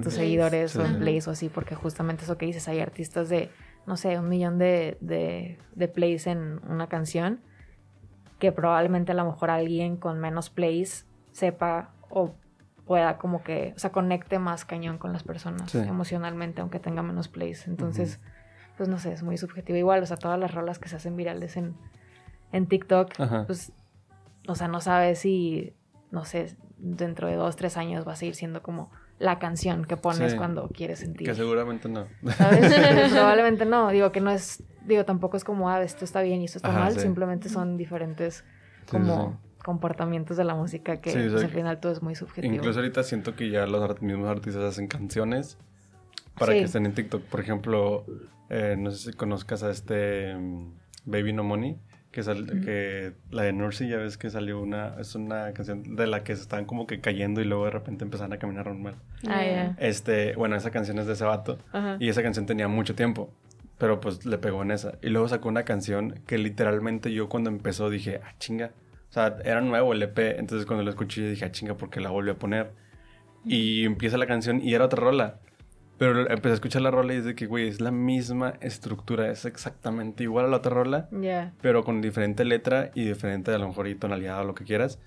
tus 0.02 0.14
seguidores 0.14 0.76
o 0.76 0.84
en 0.84 0.98
plays 0.98 1.28
o 1.28 1.32
así, 1.32 1.48
porque 1.48 1.74
justamente 1.74 2.24
eso 2.24 2.38
que 2.38 2.46
dices, 2.46 2.68
hay 2.68 2.80
artistas 2.80 3.28
de, 3.28 3.50
no 3.86 3.96
sé, 3.96 4.18
un 4.18 4.28
millón 4.28 4.58
de, 4.58 4.96
de, 5.00 5.58
de 5.74 5.88
plays 5.88 6.26
en 6.26 6.60
una 6.68 6.88
canción, 6.88 7.40
que 8.38 8.50
probablemente 8.50 9.12
a 9.12 9.14
lo 9.14 9.24
mejor 9.24 9.50
alguien 9.50 9.96
con 9.96 10.18
menos 10.18 10.50
plays 10.50 11.06
sepa 11.32 11.90
o 12.10 12.34
pueda 12.86 13.16
como 13.18 13.42
que, 13.42 13.72
o 13.76 13.78
sea, 13.78 13.90
conecte 13.92 14.38
más 14.38 14.64
cañón 14.64 14.98
con 14.98 15.12
las 15.12 15.22
personas 15.22 15.74
emocionalmente, 15.74 16.60
aunque 16.60 16.80
tenga 16.80 17.02
menos 17.02 17.28
plays. 17.28 17.68
Entonces, 17.68 18.20
pues 18.76 18.88
no 18.88 18.98
sé, 18.98 19.12
es 19.12 19.22
muy 19.22 19.36
subjetivo. 19.36 19.78
Igual, 19.78 20.02
o 20.02 20.06
sea, 20.06 20.16
todas 20.16 20.38
las 20.38 20.52
rolas 20.52 20.78
que 20.78 20.88
se 20.88 20.96
hacen 20.96 21.16
virales 21.16 21.56
en, 21.56 21.76
en 22.50 22.66
TikTok, 22.66 23.12
pues, 23.46 23.72
o 24.48 24.54
sea, 24.54 24.68
no 24.68 24.80
sabes 24.80 25.20
si, 25.20 25.74
no 26.10 26.24
sé, 26.24 26.56
dentro 26.82 27.28
de 27.28 27.36
dos, 27.36 27.54
tres 27.56 27.76
años 27.76 28.06
va 28.06 28.12
a 28.12 28.16
seguir 28.16 28.34
siendo 28.34 28.60
como 28.60 28.90
la 29.18 29.38
canción 29.38 29.84
que 29.84 29.96
pones 29.96 30.34
cuando 30.34 30.68
quieres 30.68 30.98
sentir. 30.98 31.28
Que 31.28 31.34
seguramente 31.34 31.88
no. 31.88 32.06
Probablemente 32.22 33.64
no. 33.64 33.90
Digo 33.90 34.10
que 34.10 34.20
no 34.20 34.32
es, 34.32 34.64
digo, 34.84 35.04
tampoco 35.04 35.36
es 35.36 35.44
como, 35.44 35.70
ah, 35.70 35.80
esto 35.82 36.04
está 36.04 36.22
bien 36.22 36.42
y 36.42 36.46
esto 36.46 36.58
está 36.58 36.72
mal, 36.72 36.98
simplemente 36.98 37.48
son 37.48 37.76
diferentes 37.76 38.44
como 38.90 39.40
comportamientos 39.64 40.36
de 40.36 40.42
la 40.42 40.56
música 40.56 41.00
que 41.00 41.12
pues, 41.12 41.44
al 41.44 41.50
final 41.50 41.78
todo 41.78 41.92
es 41.92 42.02
muy 42.02 42.16
subjetivo. 42.16 42.52
Incluso 42.52 42.80
ahorita 42.80 43.04
siento 43.04 43.36
que 43.36 43.48
ya 43.48 43.64
los 43.66 44.02
mismos 44.02 44.28
artistas 44.28 44.64
hacen 44.64 44.88
canciones 44.88 45.56
para 46.36 46.52
que 46.52 46.62
estén 46.62 46.84
en 46.86 46.94
TikTok. 46.94 47.22
Por 47.22 47.38
ejemplo, 47.38 48.04
eh, 48.50 48.74
no 48.76 48.90
sé 48.90 49.12
si 49.12 49.16
conozcas 49.16 49.62
a 49.62 49.70
este 49.70 50.34
mm, 50.34 50.72
Baby 51.04 51.32
No 51.32 51.44
Money, 51.44 51.78
que, 52.12 52.22
que 52.64 53.12
la 53.30 53.42
de 53.42 53.52
Nursey, 53.52 53.88
ya 53.88 53.96
ves 53.96 54.16
que 54.16 54.30
salió 54.30 54.60
una, 54.60 54.94
es 55.00 55.14
una 55.16 55.52
canción 55.52 55.96
de 55.96 56.06
la 56.06 56.22
que 56.22 56.36
se 56.36 56.42
estaban 56.42 56.64
como 56.66 56.86
que 56.86 57.00
cayendo 57.00 57.40
y 57.40 57.44
luego 57.44 57.64
de 57.64 57.70
repente 57.72 58.04
empezaron 58.04 58.32
a 58.32 58.38
caminar 58.38 58.66
normal. 58.66 58.94
Ah, 59.26 59.74
Este, 59.78 60.36
bueno, 60.36 60.54
esa 60.54 60.70
canción 60.70 60.98
es 61.00 61.06
de 61.06 61.14
ese 61.14 61.24
vato 61.24 61.58
y 61.98 62.08
esa 62.08 62.22
canción 62.22 62.46
tenía 62.46 62.68
mucho 62.68 62.94
tiempo. 62.94 63.32
Pero 63.78 64.00
pues 64.00 64.24
le 64.24 64.38
pegó 64.38 64.62
en 64.62 64.70
esa. 64.70 64.92
Y 65.02 65.08
luego 65.08 65.26
sacó 65.26 65.48
una 65.48 65.64
canción 65.64 66.20
que 66.26 66.38
literalmente 66.38 67.12
yo 67.12 67.28
cuando 67.28 67.50
empezó 67.50 67.90
dije, 67.90 68.20
ah, 68.22 68.34
chinga, 68.38 68.70
o 69.10 69.12
sea, 69.12 69.38
era 69.44 69.60
nuevo 69.60 69.92
el 69.92 70.02
EP, 70.02 70.18
entonces 70.38 70.66
cuando 70.66 70.84
lo 70.84 70.90
escuché 70.90 71.28
dije, 71.28 71.44
ah, 71.46 71.50
chinga, 71.50 71.74
¿por 71.74 71.90
qué 71.90 71.98
la 72.00 72.10
volví 72.10 72.30
a 72.30 72.34
poner? 72.34 72.70
Y 73.44 73.84
empieza 73.84 74.16
la 74.18 74.26
canción 74.26 74.60
y 74.62 74.74
era 74.74 74.84
otra 74.84 75.00
rola. 75.00 75.40
Pero 76.02 76.28
empecé 76.28 76.50
a 76.50 76.54
escuchar 76.54 76.82
la 76.82 76.90
rola 76.90 77.14
y 77.14 77.18
es 77.18 77.24
de 77.24 77.36
que, 77.36 77.46
güey, 77.46 77.68
es 77.68 77.80
la 77.80 77.92
misma 77.92 78.54
estructura, 78.60 79.30
es 79.30 79.44
exactamente 79.44 80.24
igual 80.24 80.46
a 80.46 80.48
la 80.48 80.56
otra 80.56 80.74
rola, 80.74 81.08
pero 81.60 81.84
con 81.84 82.00
diferente 82.00 82.44
letra 82.44 82.90
y 82.96 83.04
diferente 83.04 83.52
a 83.52 83.58
lo 83.58 83.68
mejor 83.68 83.86
y 83.86 83.94
tonalidad 83.94 84.40
o 84.40 84.44
lo 84.44 84.56
que 84.56 84.64
quieras. 84.64 84.98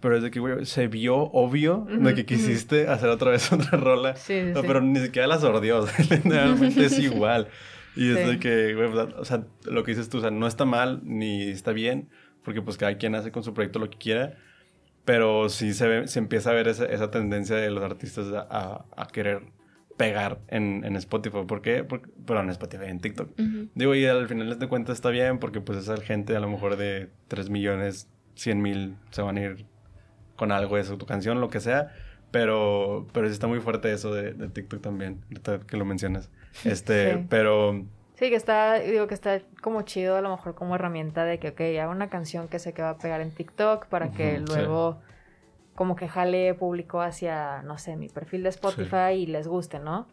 Pero 0.00 0.16
es 0.16 0.24
de 0.24 0.32
que, 0.32 0.40
güey, 0.40 0.66
se 0.66 0.88
vio 0.88 1.14
obvio 1.14 1.86
de 1.88 2.16
que 2.16 2.26
quisiste 2.26 2.88
hacer 2.88 3.10
otra 3.10 3.30
vez 3.30 3.52
otra 3.52 3.78
rola. 3.78 4.16
Sí, 4.16 4.40
sí. 4.52 4.60
Pero 4.60 4.80
ni 4.80 4.98
siquiera 4.98 5.28
la 5.28 5.38
sordió, 5.38 5.86
realmente 6.24 6.86
es 6.86 6.98
igual. 6.98 7.46
Y 7.94 8.10
es 8.10 8.26
de 8.26 8.40
que, 8.40 8.74
güey, 8.74 8.88
o 8.88 9.24
sea, 9.24 9.44
lo 9.66 9.84
que 9.84 9.92
dices 9.92 10.08
tú, 10.08 10.18
o 10.18 10.20
sea, 10.20 10.32
no 10.32 10.48
está 10.48 10.64
mal 10.64 11.00
ni 11.04 11.42
está 11.42 11.70
bien, 11.70 12.08
porque 12.42 12.60
pues 12.60 12.76
cada 12.76 12.98
quien 12.98 13.14
hace 13.14 13.30
con 13.30 13.44
su 13.44 13.54
proyecto 13.54 13.78
lo 13.78 13.88
que 13.88 13.98
quiera, 13.98 14.36
pero 15.04 15.48
sí 15.48 15.74
se, 15.74 15.86
ve, 15.86 16.08
se 16.08 16.18
empieza 16.18 16.50
a 16.50 16.54
ver 16.54 16.66
esa, 16.66 16.86
esa 16.86 17.12
tendencia 17.12 17.54
de 17.54 17.70
los 17.70 17.84
artistas 17.84 18.26
a, 18.34 18.84
a, 18.96 19.06
querer 19.06 19.56
pegar 19.98 20.38
en, 20.48 20.84
en 20.84 20.96
Spotify. 20.96 21.44
¿Por 21.46 21.60
qué? 21.60 21.84
Porque, 21.84 22.08
pero 22.24 22.40
en 22.40 22.48
Spotify, 22.48 22.86
en 22.86 23.00
TikTok. 23.00 23.36
Digo, 23.74 23.94
y 23.94 24.06
al 24.06 24.26
final 24.28 24.58
de 24.58 24.68
cuentas 24.68 24.94
está 24.94 25.10
bien 25.10 25.38
porque 25.38 25.60
pues 25.60 25.78
esa 25.80 25.98
gente 25.98 26.34
a 26.34 26.40
lo 26.40 26.48
mejor 26.48 26.76
de 26.76 27.10
3 27.26 27.50
millones, 27.50 28.08
100 28.36 28.62
mil 28.62 28.96
se 29.10 29.20
van 29.20 29.36
a 29.36 29.40
ir 29.42 29.66
con 30.36 30.52
algo 30.52 30.76
de 30.76 30.84
su 30.84 30.96
tu 30.96 31.04
canción, 31.04 31.40
lo 31.40 31.50
que 31.50 31.60
sea. 31.60 31.92
Pero, 32.30 33.06
pero 33.12 33.26
sí 33.26 33.32
está 33.32 33.46
muy 33.46 33.60
fuerte 33.60 33.92
eso 33.92 34.14
de, 34.14 34.32
de 34.32 34.48
TikTok 34.48 34.80
también, 34.80 35.20
que 35.66 35.76
lo 35.76 35.84
mencionas. 35.84 36.30
Este, 36.64 37.24
pero... 37.28 37.84
Sí, 38.14 38.30
que 38.30 38.34
está, 38.34 38.80
digo 38.80 39.06
que 39.06 39.14
está 39.14 39.42
como 39.62 39.82
chido 39.82 40.16
a 40.16 40.20
lo 40.20 40.30
mejor 40.30 40.54
como 40.54 40.74
herramienta 40.74 41.24
de 41.24 41.38
que, 41.38 41.50
ok, 41.50 41.60
hago 41.80 41.92
una 41.92 42.08
canción 42.08 42.48
que 42.48 42.58
sé 42.58 42.72
que 42.72 42.82
va 42.82 42.90
a 42.90 42.98
pegar 42.98 43.20
en 43.20 43.30
TikTok 43.30 43.86
para 43.86 44.10
que 44.10 44.40
luego 44.40 45.00
como 45.78 45.94
que 45.94 46.08
jale 46.08 46.54
público 46.54 47.00
hacia, 47.00 47.62
no 47.62 47.78
sé, 47.78 47.94
mi 47.94 48.08
perfil 48.08 48.42
de 48.42 48.48
Spotify 48.48 49.12
y 49.12 49.26
les 49.26 49.46
guste, 49.46 49.78
¿no? 49.78 50.08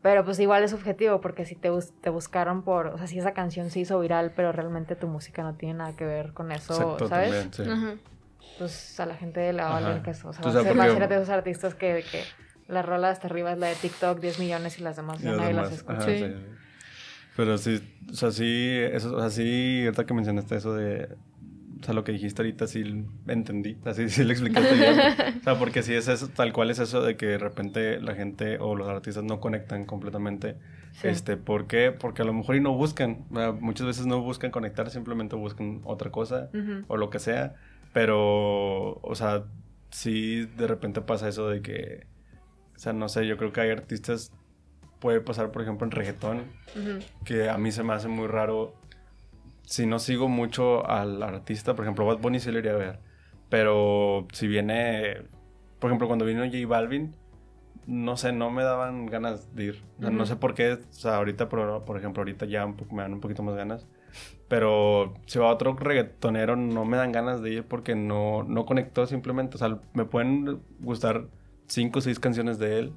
Pero 0.00 0.24
pues 0.24 0.40
igual 0.40 0.64
es 0.64 0.70
subjetivo, 0.70 1.20
porque 1.20 1.44
si 1.44 1.56
te, 1.56 1.68
te 2.00 2.08
buscaron 2.08 2.62
por, 2.62 2.86
o 2.86 2.96
sea, 2.96 3.06
si 3.06 3.18
esa 3.18 3.34
canción 3.34 3.68
se 3.68 3.80
hizo 3.80 4.00
viral, 4.00 4.32
pero 4.34 4.50
realmente 4.50 4.96
tu 4.96 5.08
música 5.08 5.42
no 5.42 5.56
tiene 5.56 5.74
nada 5.74 5.94
que 5.94 6.06
ver 6.06 6.32
con 6.32 6.52
eso, 6.52 6.96
¿sabes? 7.06 7.50
Pues 8.56 8.98
a 8.98 9.04
la 9.04 9.14
gente 9.14 9.52
le 9.52 9.60
va 9.60 9.76
a 9.76 9.80
valer 9.80 10.02
que 10.02 10.12
eso. 10.12 10.30
O 10.30 10.32
sea, 10.32 10.42
va, 10.42 10.58
a 10.58 10.88
ser 10.88 11.08
de 11.10 11.14
esos 11.14 11.28
artistas 11.28 11.74
que, 11.74 12.02
que 12.10 12.24
la 12.66 12.80
rola 12.80 13.10
hasta 13.10 13.26
arriba 13.26 13.52
es 13.52 13.58
la 13.58 13.66
de 13.66 13.74
TikTok, 13.74 14.20
10 14.20 14.38
millones 14.38 14.78
y 14.78 14.82
las 14.82 14.96
demás 14.96 15.20
ya 15.20 15.32
nadie 15.32 15.52
las 15.52 15.70
escucha. 15.70 16.06
Pero 17.36 17.58
sí, 17.58 17.78
o 18.10 18.14
sea, 18.14 18.30
sí, 18.32 18.74
eso, 18.90 19.14
o 19.14 19.20
sea, 19.20 19.28
sí, 19.28 19.82
ahorita 19.84 20.06
que 20.06 20.14
mencionaste 20.14 20.56
eso 20.56 20.72
de, 20.72 21.14
o 21.80 21.84
sea, 21.84 21.94
lo 21.94 22.04
que 22.04 22.12
dijiste 22.12 22.42
ahorita 22.42 22.66
sí 22.66 22.82
entendí, 23.26 23.76
así 23.84 24.08
sí 24.08 24.24
lo 24.24 24.32
explicaste 24.32 24.74
bien. 24.74 24.98
o 25.40 25.44
sea, 25.44 25.58
porque 25.58 25.82
sí 25.82 25.94
es 25.94 26.08
eso, 26.08 26.28
tal 26.28 26.52
cual 26.52 26.70
es 26.70 26.78
eso 26.78 27.02
de 27.02 27.16
que 27.16 27.26
de 27.26 27.38
repente 27.38 28.00
la 28.00 28.14
gente 28.14 28.58
o 28.58 28.74
los 28.74 28.88
artistas 28.88 29.24
no 29.24 29.40
conectan 29.40 29.84
completamente. 29.84 30.56
Este, 31.02 31.36
¿por 31.36 31.68
qué? 31.68 31.92
Porque 31.92 32.22
a 32.22 32.24
lo 32.24 32.32
mejor 32.32 32.56
y 32.56 32.60
no 32.60 32.74
buscan, 32.74 33.26
muchas 33.60 33.86
veces 33.86 34.06
no 34.06 34.20
buscan 34.20 34.50
conectar, 34.50 34.90
simplemente 34.90 35.36
buscan 35.36 35.80
otra 35.84 36.10
cosa 36.10 36.50
o 36.88 36.96
lo 36.96 37.10
que 37.10 37.20
sea. 37.20 37.54
Pero, 37.92 38.94
o 39.00 39.14
sea, 39.14 39.44
sí 39.90 40.46
de 40.56 40.66
repente 40.66 41.00
pasa 41.00 41.28
eso 41.28 41.48
de 41.48 41.62
que, 41.62 42.06
o 42.74 42.78
sea, 42.78 42.92
no 42.92 43.08
sé, 43.08 43.26
yo 43.26 43.36
creo 43.36 43.52
que 43.52 43.60
hay 43.60 43.70
artistas, 43.70 44.32
puede 44.98 45.20
pasar 45.20 45.52
por 45.52 45.62
ejemplo 45.62 45.86
en 45.86 45.92
reggaetón, 45.92 46.42
que 47.24 47.48
a 47.48 47.58
mí 47.58 47.70
se 47.70 47.84
me 47.84 47.92
hace 47.92 48.08
muy 48.08 48.26
raro 48.26 48.74
si 49.68 49.84
no 49.84 49.98
sigo 49.98 50.28
mucho 50.28 50.88
al 50.88 51.22
artista, 51.22 51.76
por 51.76 51.84
ejemplo, 51.84 52.06
Bad 52.06 52.18
Bunny 52.18 52.40
sí 52.40 52.50
lo 52.50 52.58
iría 52.58 52.72
a 52.72 52.76
ver. 52.76 52.98
Pero 53.50 54.26
si 54.32 54.46
viene, 54.48 55.24
por 55.78 55.90
ejemplo, 55.90 56.06
cuando 56.06 56.24
vino 56.24 56.42
J 56.46 56.66
Balvin, 56.66 57.14
no 57.86 58.16
sé, 58.16 58.32
no 58.32 58.50
me 58.50 58.62
daban 58.62 59.04
ganas 59.04 59.54
de 59.54 59.64
ir. 59.64 59.82
No 59.98 60.24
sé 60.24 60.36
por 60.36 60.54
qué, 60.54 60.72
o 60.72 60.92
sea, 60.92 61.16
ahorita, 61.16 61.50
por, 61.50 61.84
por 61.84 61.98
ejemplo, 61.98 62.22
ahorita 62.22 62.46
ya 62.46 62.66
me 62.66 63.02
dan 63.02 63.12
un 63.12 63.20
poquito 63.20 63.42
más 63.42 63.56
ganas. 63.56 63.86
Pero 64.48 65.12
si 65.26 65.38
va 65.38 65.52
otro 65.52 65.74
reggaetonero, 65.74 66.56
no 66.56 66.86
me 66.86 66.96
dan 66.96 67.12
ganas 67.12 67.42
de 67.42 67.50
ir 67.50 67.64
porque 67.64 67.94
no, 67.94 68.44
no 68.44 68.64
conectó 68.64 69.06
simplemente. 69.06 69.56
O 69.56 69.58
sea, 69.58 69.80
me 69.92 70.06
pueden 70.06 70.62
gustar 70.80 71.26
cinco 71.66 71.98
o 71.98 72.02
seis 72.02 72.18
canciones 72.18 72.58
de 72.58 72.78
él 72.78 72.92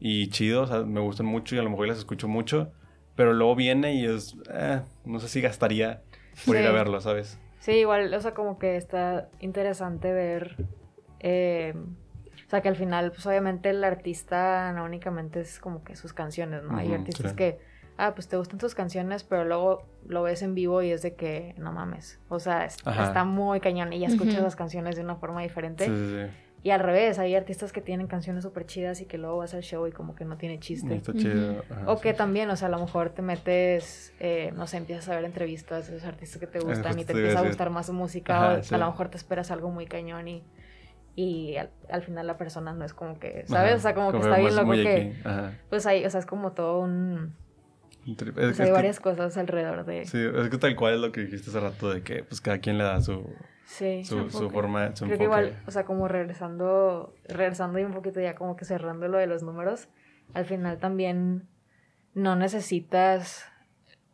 y 0.00 0.30
chido, 0.30 0.62
o 0.62 0.66
sea, 0.66 0.80
me 0.80 0.98
gustan 0.98 1.26
mucho 1.26 1.54
y 1.54 1.58
a 1.58 1.62
lo 1.62 1.70
mejor 1.70 1.86
las 1.86 1.98
escucho 1.98 2.26
mucho. 2.26 2.72
Pero 3.14 3.32
luego 3.32 3.54
viene 3.54 3.94
y 3.94 4.04
es, 4.04 4.36
eh, 4.52 4.82
no 5.04 5.20
sé 5.20 5.28
si 5.28 5.40
gastaría 5.40 6.02
por 6.46 6.56
ir 6.56 6.66
a 6.66 6.72
verlo, 6.72 7.00
¿sabes? 7.00 7.38
Sí, 7.60 7.72
igual, 7.72 8.12
o 8.12 8.20
sea, 8.20 8.34
como 8.34 8.58
que 8.58 8.76
está 8.76 9.28
interesante 9.40 10.12
ver, 10.12 10.56
eh, 11.20 11.74
o 12.46 12.50
sea, 12.50 12.60
que 12.62 12.68
al 12.68 12.76
final, 12.76 13.10
pues 13.10 13.26
obviamente 13.26 13.70
el 13.70 13.82
artista 13.84 14.72
no 14.72 14.84
únicamente 14.84 15.40
es 15.40 15.58
como 15.58 15.82
que 15.84 15.96
sus 15.96 16.12
canciones, 16.12 16.62
¿no? 16.62 16.76
Hay 16.76 16.92
artistas 16.92 17.34
que, 17.34 17.58
ah, 17.98 18.14
pues 18.14 18.28
te 18.28 18.36
gustan 18.36 18.58
tus 18.58 18.74
canciones, 18.74 19.24
pero 19.24 19.44
luego 19.44 19.86
lo 20.06 20.22
ves 20.22 20.42
en 20.42 20.54
vivo 20.54 20.82
y 20.82 20.92
es 20.92 21.02
de 21.02 21.14
que, 21.14 21.54
no 21.58 21.72
mames, 21.72 22.20
o 22.28 22.38
sea, 22.38 22.64
está 22.64 23.24
muy 23.24 23.60
cañón 23.60 23.92
y 23.92 23.98
ya 23.98 24.06
escuchas 24.06 24.42
las 24.42 24.56
canciones 24.56 24.96
de 24.96 25.02
una 25.02 25.16
forma 25.16 25.42
diferente. 25.42 25.86
Sí, 25.86 25.94
sí, 25.94 26.26
sí. 26.26 26.47
Y 26.68 26.70
al 26.70 26.80
revés, 26.80 27.18
hay 27.18 27.34
artistas 27.34 27.72
que 27.72 27.80
tienen 27.80 28.08
canciones 28.08 28.42
súper 28.42 28.66
chidas 28.66 29.00
y 29.00 29.06
que 29.06 29.16
luego 29.16 29.38
vas 29.38 29.54
al 29.54 29.62
show 29.62 29.86
y 29.86 29.90
como 29.90 30.14
que 30.14 30.26
no 30.26 30.36
tiene 30.36 30.58
chiste. 30.58 30.96
Está 30.96 31.14
chido. 31.14 31.64
o 31.86 31.98
que 31.98 32.12
también, 32.12 32.50
o 32.50 32.56
sea, 32.56 32.68
a 32.68 32.70
lo 32.70 32.78
mejor 32.78 33.08
te 33.08 33.22
metes, 33.22 34.12
eh, 34.20 34.52
no 34.54 34.66
sé, 34.66 34.76
empiezas 34.76 35.08
a 35.08 35.14
ver 35.14 35.24
entrevistas 35.24 35.88
de 35.88 35.96
esos 35.96 36.06
artistas 36.06 36.38
que 36.38 36.46
te 36.46 36.60
gustan 36.60 36.98
y 36.98 37.06
te 37.06 37.12
empieza 37.14 37.38
a 37.38 37.42
gustar 37.42 37.70
más 37.70 37.86
su 37.86 37.94
música 37.94 38.60
o 38.70 38.74
a 38.74 38.78
lo 38.78 38.86
mejor 38.86 39.08
te 39.08 39.16
esperas 39.16 39.50
algo 39.50 39.70
muy 39.70 39.86
cañón 39.86 40.28
y, 40.28 40.44
y 41.16 41.56
al, 41.56 42.02
final 42.02 42.26
la 42.26 42.36
persona 42.36 42.74
no 42.74 42.84
es 42.84 42.92
como 42.92 43.18
que, 43.18 43.44
¿sabes? 43.46 43.76
o 43.76 43.78
sea, 43.78 43.94
como, 43.94 44.12
que 44.12 44.18
está 44.18 44.36
bien 44.36 44.54
loco 44.54 44.72
que... 44.72 45.14
Pues 45.70 45.86
ahí, 45.86 46.04
o 46.04 46.10
sea, 46.10 46.20
es 46.20 46.26
como 46.26 46.52
todo 46.52 46.80
un... 46.80 47.34
hay 48.04 48.70
varias 48.70 49.00
cosas 49.00 49.38
alrededor 49.38 49.86
de... 49.86 50.04
Sí, 50.04 50.18
es 50.18 50.50
que 50.50 50.58
tal 50.58 50.76
cual 50.76 50.96
es 50.96 51.00
lo 51.00 51.12
que 51.12 51.22
dijiste 51.22 51.48
hace 51.48 51.60
rato 51.60 51.88
de 51.88 52.02
que 52.02 52.24
pues 52.24 52.42
cada 52.42 52.58
quien 52.58 52.76
le 52.76 52.84
da 52.84 53.00
su 53.00 53.24
Sí. 53.68 54.02
Su, 54.02 54.30
su 54.30 54.48
forma, 54.48 54.96
su 54.96 55.04
Creo 55.04 55.18
que 55.18 55.24
igual, 55.24 55.62
o 55.66 55.70
sea, 55.70 55.84
como 55.84 56.08
regresando, 56.08 57.14
regresando 57.28 57.78
y 57.78 57.84
un 57.84 57.92
poquito 57.92 58.18
ya 58.18 58.34
como 58.34 58.56
que 58.56 58.64
cerrando 58.64 59.08
lo 59.08 59.18
de 59.18 59.26
los 59.26 59.42
números, 59.42 59.90
al 60.32 60.46
final 60.46 60.78
también 60.78 61.46
no 62.14 62.34
necesitas, 62.34 63.44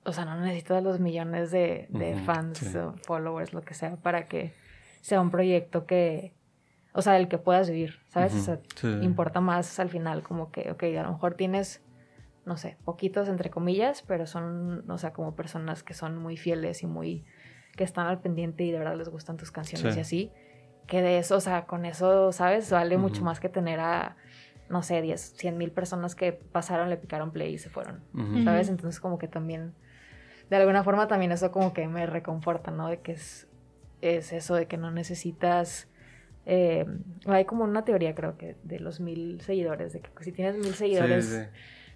o 0.02 0.12
sea, 0.12 0.24
no 0.24 0.40
necesitas 0.40 0.82
los 0.82 0.98
millones 0.98 1.52
de, 1.52 1.86
de 1.90 2.16
fans 2.16 2.74
o 2.74 2.96
followers, 3.06 3.54
lo 3.54 3.62
que 3.62 3.74
sea, 3.74 3.94
para 3.94 4.24
que 4.24 4.52
sea 5.00 5.20
un 5.20 5.30
proyecto 5.30 5.86
que, 5.86 6.34
o 6.92 7.00
sea, 7.00 7.12
del 7.12 7.28
que 7.28 7.38
puedas 7.38 7.70
vivir, 7.70 8.00
¿sabes? 8.08 8.34
O 8.34 8.40
sea, 8.40 8.60
importa 9.02 9.40
más 9.40 9.78
al 9.78 9.88
final 9.88 10.24
como 10.24 10.50
que, 10.50 10.72
ok, 10.72 10.82
a 10.98 11.04
lo 11.04 11.12
mejor 11.12 11.34
tienes, 11.34 11.80
no 12.44 12.56
sé, 12.56 12.76
poquitos 12.84 13.28
entre 13.28 13.50
comillas, 13.50 14.02
pero 14.02 14.26
son, 14.26 14.90
o 14.90 14.98
sea, 14.98 15.12
como 15.12 15.36
personas 15.36 15.84
que 15.84 15.94
son 15.94 16.18
muy 16.18 16.36
fieles 16.36 16.82
y 16.82 16.88
muy 16.88 17.24
que 17.76 17.84
están 17.84 18.06
al 18.06 18.20
pendiente 18.20 18.64
y 18.64 18.70
de 18.70 18.78
verdad 18.78 18.96
les 18.96 19.08
gustan 19.08 19.36
tus 19.36 19.50
canciones 19.50 19.96
y 19.96 20.00
así, 20.00 20.30
que 20.86 21.02
de 21.02 21.18
eso, 21.18 21.36
o 21.36 21.40
sea, 21.40 21.66
con 21.66 21.84
eso, 21.84 22.32
¿sabes? 22.32 22.70
Vale 22.70 22.98
mucho 22.98 23.22
más 23.22 23.40
que 23.40 23.48
tener 23.48 23.80
a, 23.80 24.16
no 24.68 24.82
sé, 24.82 25.00
10, 25.02 25.34
100 25.36 25.58
mil 25.58 25.70
personas 25.70 26.14
que 26.14 26.32
pasaron, 26.32 26.90
le 26.90 26.96
picaron 26.96 27.30
play 27.32 27.54
y 27.54 27.58
se 27.58 27.70
fueron, 27.70 28.02
¿sabes? 28.44 28.68
Entonces 28.68 29.00
como 29.00 29.18
que 29.18 29.28
también, 29.28 29.74
de 30.50 30.56
alguna 30.56 30.84
forma 30.84 31.08
también 31.08 31.32
eso 31.32 31.50
como 31.50 31.72
que 31.72 31.88
me 31.88 32.06
reconforta, 32.06 32.70
¿no? 32.70 32.88
De 32.88 33.00
que 33.00 33.12
es, 33.12 33.48
es 34.00 34.32
eso 34.32 34.54
de 34.54 34.66
que 34.66 34.76
no 34.76 34.90
necesitas... 34.90 35.88
Eh, 36.46 36.84
hay 37.24 37.46
como 37.46 37.64
una 37.64 37.86
teoría 37.86 38.14
creo 38.14 38.36
que 38.36 38.56
de 38.64 38.78
los 38.78 39.00
mil 39.00 39.40
seguidores, 39.40 39.94
de 39.94 40.00
que 40.00 40.10
si 40.20 40.30
tienes 40.30 40.56
mil 40.56 40.74
seguidores 40.74 41.48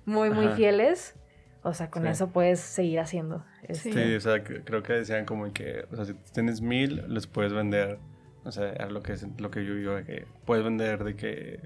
muy, 0.07 0.31
muy 0.31 0.49
fieles, 0.49 1.15
o 1.63 1.75
sea, 1.75 1.91
con 1.91 2.07
eso 2.07 2.29
puedes 2.31 2.61
seguir 2.61 3.01
haciendo. 3.01 3.45
Este... 3.63 3.93
Sí, 3.93 4.15
o 4.15 4.21
sea, 4.21 4.43
creo 4.43 4.83
que 4.83 4.93
decían 4.95 5.25
como 5.25 5.53
que, 5.53 5.85
o 5.91 5.97
sea, 5.97 6.05
si 6.05 6.15
tienes 6.33 6.61
mil, 6.61 7.05
les 7.09 7.27
puedes 7.27 7.53
vender, 7.53 7.99
o 8.45 8.53
sea, 8.53 8.87
lo 8.87 9.03
que, 9.03 9.13
es, 9.13 9.27
lo 9.39 9.51
que 9.51 9.65
yo 9.65 9.75
digo, 9.75 9.97
que 10.05 10.27
puedes 10.45 10.65
vender 10.65 11.03
de 11.05 11.17
que 11.17 11.61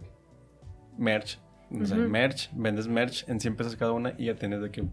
merch, 0.97 1.39
o 1.71 1.85
sea, 1.85 1.97
merch, 1.97 2.51
vendes 2.55 2.89
merch 2.89 3.29
en 3.29 3.41
100 3.41 3.57
pesos 3.57 3.77
cada 3.77 3.93
una 3.93 4.15
y 4.19 4.27
ya 4.27 4.35
tienes 4.35 4.61
de 4.61 4.71
que 4.71 4.85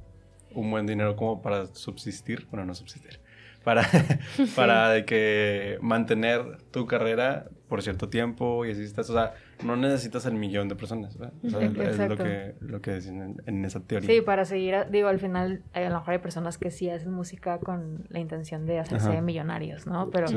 un 0.54 0.72
buen 0.72 0.86
dinero 0.86 1.16
como 1.16 1.42
para 1.42 1.68
subsistir, 1.68 2.48
bueno, 2.50 2.66
no 2.66 2.76
subsistir, 2.76 3.20
para, 3.64 3.88
para 4.56 4.90
de 4.90 5.06
que 5.06 5.78
mantener 5.82 6.62
tu 6.72 6.88
carrera 6.88 7.50
por 7.68 7.82
cierto 7.84 8.10
tiempo 8.10 8.66
y 8.66 8.72
así 8.72 8.84
estás, 8.84 9.10
o 9.10 9.14
sea, 9.14 9.34
no 9.64 9.76
necesitas 9.76 10.26
el 10.26 10.34
millón 10.34 10.70
de 10.70 10.76
personas, 10.76 11.18
¿verdad? 11.18 11.34
O 11.44 11.50
sea, 11.50 11.60
es 11.90 12.10
lo 12.10 12.18
que, 12.18 12.56
lo 12.60 12.82
que 12.82 12.96
dicen 12.96 13.42
en, 13.46 13.66
esa 13.66 13.82
teoría. 13.82 14.08
Sí, 14.08 14.22
para 14.22 14.46
seguir, 14.46 14.76
digo, 14.90 15.08
al 15.08 15.20
final 15.20 15.64
a 15.74 15.82
lo 15.82 16.00
mejor 16.00 16.14
hay 16.14 16.20
personas 16.20 16.58
que 16.58 16.72
sí 16.72 16.90
hacen 16.90 17.12
música 17.12 17.60
con 17.60 18.06
la 18.10 18.20
intención 18.20 18.66
de 18.66 18.80
hacerse 18.80 19.22
millonarios, 19.22 19.86
¿no? 19.86 20.10
Pero 20.10 20.28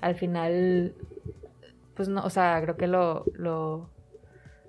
al 0.00 0.14
final, 0.14 0.94
pues 1.94 2.08
no, 2.08 2.24
o 2.24 2.30
sea, 2.30 2.60
creo 2.62 2.76
que 2.76 2.86
lo, 2.86 3.24
lo, 3.34 3.88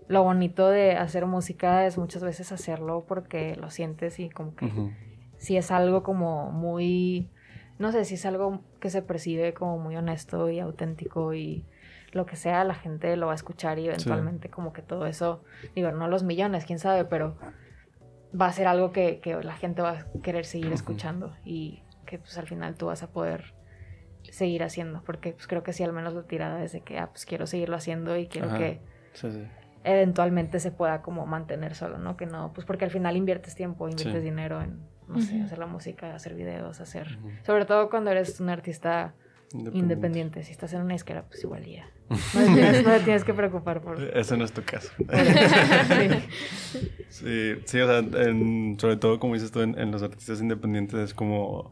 lo 0.08 0.24
bonito 0.24 0.70
de 0.70 0.92
hacer 0.92 1.26
música 1.26 1.86
es 1.86 1.98
muchas 1.98 2.24
veces 2.24 2.52
hacerlo 2.52 3.06
porque 3.08 3.56
lo 3.56 3.70
sientes 3.70 4.20
y 4.20 4.30
como 4.30 4.56
que 4.56 4.72
si 5.38 5.58
es 5.58 5.72
algo 5.72 6.04
como 6.04 6.52
muy 6.52 7.30
no 7.80 7.92
sé 7.92 8.06
si 8.06 8.16
es 8.16 8.26
algo 8.26 8.62
que 8.80 8.90
se 8.90 9.02
percibe 9.02 9.54
como 9.54 9.78
muy 9.78 9.96
honesto 9.96 10.50
y 10.50 10.60
auténtico 10.60 11.34
y 11.34 11.64
lo 12.12 12.26
que 12.26 12.36
sea, 12.36 12.64
la 12.64 12.76
gente 12.76 13.16
lo 13.18 13.28
va 13.28 13.34
a 13.34 13.36
escuchar 13.36 13.80
y 13.80 13.88
eventualmente 13.88 14.50
como 14.50 14.74
que 14.74 14.82
todo 14.82 15.06
eso, 15.06 15.44
digo, 15.76 15.92
no 15.92 16.08
los 16.08 16.24
millones, 16.24 16.66
quién 16.66 16.80
sabe, 16.80 17.06
pero 17.06 17.38
va 18.40 18.48
a 18.48 18.52
ser 18.52 18.68
algo 18.68 18.92
que, 18.92 19.22
la 19.44 19.54
gente 19.54 19.82
va 19.82 19.92
a 19.92 20.22
querer 20.22 20.46
seguir 20.46 20.72
escuchando 20.72 21.36
y 21.44 21.84
que 22.06 22.20
pues 22.20 22.38
al 22.38 22.48
final 22.48 22.76
tú 22.76 22.88
vas 22.88 23.04
a 23.04 23.12
poder 23.12 23.54
seguir 24.24 24.64
haciendo, 24.64 25.04
porque 25.04 25.34
pues 25.34 25.48
creo 25.48 25.64
que 25.64 25.74
sí, 25.74 25.84
al 25.84 25.94
menos 25.94 26.14
la 26.14 26.24
tirada 26.24 26.64
es 26.64 26.72
de 26.72 26.82
que, 26.82 26.98
ah, 26.98 27.10
pues 27.10 27.26
quiero 27.26 27.48
seguirlo 27.48 27.76
haciendo 27.76 28.18
y 28.18 28.28
quiero 28.28 28.54
que 28.58 28.82
eventualmente 29.84 30.60
se 30.60 30.72
pueda 30.72 31.02
como 31.02 31.26
mantener 31.26 31.76
solo, 31.76 31.98
¿no? 31.98 32.18
Que 32.18 32.26
no, 32.26 32.52
pues 32.54 32.66
porque 32.66 32.86
al 32.86 32.92
final 32.92 33.16
inviertes 33.16 33.56
tiempo, 33.56 33.88
inviertes 33.88 34.24
dinero 34.24 34.62
en 34.62 34.82
no 35.08 35.22
sé, 35.22 35.42
hacer 35.42 35.58
la 35.58 35.68
música, 35.68 36.14
hacer 36.14 36.34
videos, 36.34 36.82
hacer... 36.82 37.18
Sobre 37.44 37.66
todo 37.66 37.90
cuando 37.90 38.12
eres 38.12 38.40
un 38.40 38.50
artista 38.50 39.14
independiente. 39.54 40.44
Si 40.44 40.52
estás 40.52 40.74
en 40.74 40.82
una 40.82 40.94
disquera, 40.94 41.26
pues 41.28 41.44
igual 41.44 41.66
ya. 41.66 41.90
No, 42.36 42.56
te 42.56 43.00
tienes 43.02 43.24
que 43.24 43.34
preocupar 43.34 43.82
por... 43.82 44.02
Eso 44.02 44.38
no 44.38 44.46
es 44.46 44.52
tu 44.52 44.64
caso. 44.64 44.92
sí. 47.10 47.56
sí, 47.66 47.80
o 47.80 47.88
sea, 47.88 48.04
sobre 48.78 48.98
todo 48.98 49.20
como 49.20 49.34
dices 49.34 49.52
tú, 49.52 49.62
en, 49.62 49.92
los 49.92 50.04
artistas 50.04 50.42
independientes 50.42 51.00
es 51.00 51.14
como... 51.14 51.72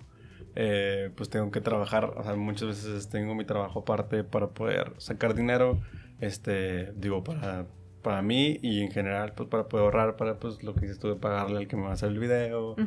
Eh, 0.58 1.10
pues 1.18 1.30
tengo 1.30 1.52
que 1.52 1.60
trabajar, 1.60 2.14
o 2.16 2.24
sea, 2.24 2.34
muchas 2.36 2.70
veces 2.70 3.10
tengo 3.10 3.36
mi 3.36 3.44
trabajo 3.44 3.80
aparte 3.80 4.24
para 4.24 4.48
poder 4.48 4.94
sacar 5.00 5.36
dinero, 5.36 5.82
este, 6.22 6.94
digo, 6.94 7.26
para, 7.26 7.66
para 8.02 8.22
mí 8.22 8.58
y 8.62 8.82
en 8.82 8.90
general, 8.90 9.34
pues 9.36 9.50
para 9.50 9.68
poder 9.68 9.84
ahorrar 9.84 10.16
para, 10.16 10.40
pues, 10.40 10.64
lo 10.64 10.74
que 10.74 10.82
dices 10.82 10.98
tú 10.98 11.10
de 11.10 11.16
pagarle 11.16 11.58
al 11.58 11.68
que 11.68 11.76
me 11.76 11.82
va 11.82 11.90
a 11.90 11.94
hacer 11.94 12.08
el 12.08 12.20
video, 12.20 12.78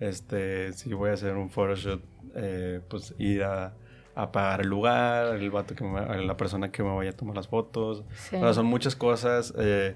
este, 0.00 0.72
si 0.72 0.90
voy 0.94 1.10
a 1.10 1.12
hacer 1.12 1.36
un 1.36 1.50
photoshoot, 1.50 2.02
eh, 2.34 2.80
pues 2.88 3.14
ir 3.18 3.42
a 3.42 3.74
a 4.18 4.32
pagar 4.32 4.62
el 4.62 4.68
lugar, 4.68 5.36
el 5.36 5.48
vato 5.50 5.76
que 5.76 5.84
la 5.84 6.36
persona 6.36 6.72
que 6.72 6.82
me 6.82 6.92
vaya 6.92 7.10
a 7.10 7.12
tomar 7.12 7.36
las 7.36 7.46
fotos. 7.46 8.00
O 8.00 8.30
sea, 8.30 8.52
son 8.52 8.66
muchas 8.66 8.96
cosas. 8.96 9.54
Eh, 9.56 9.94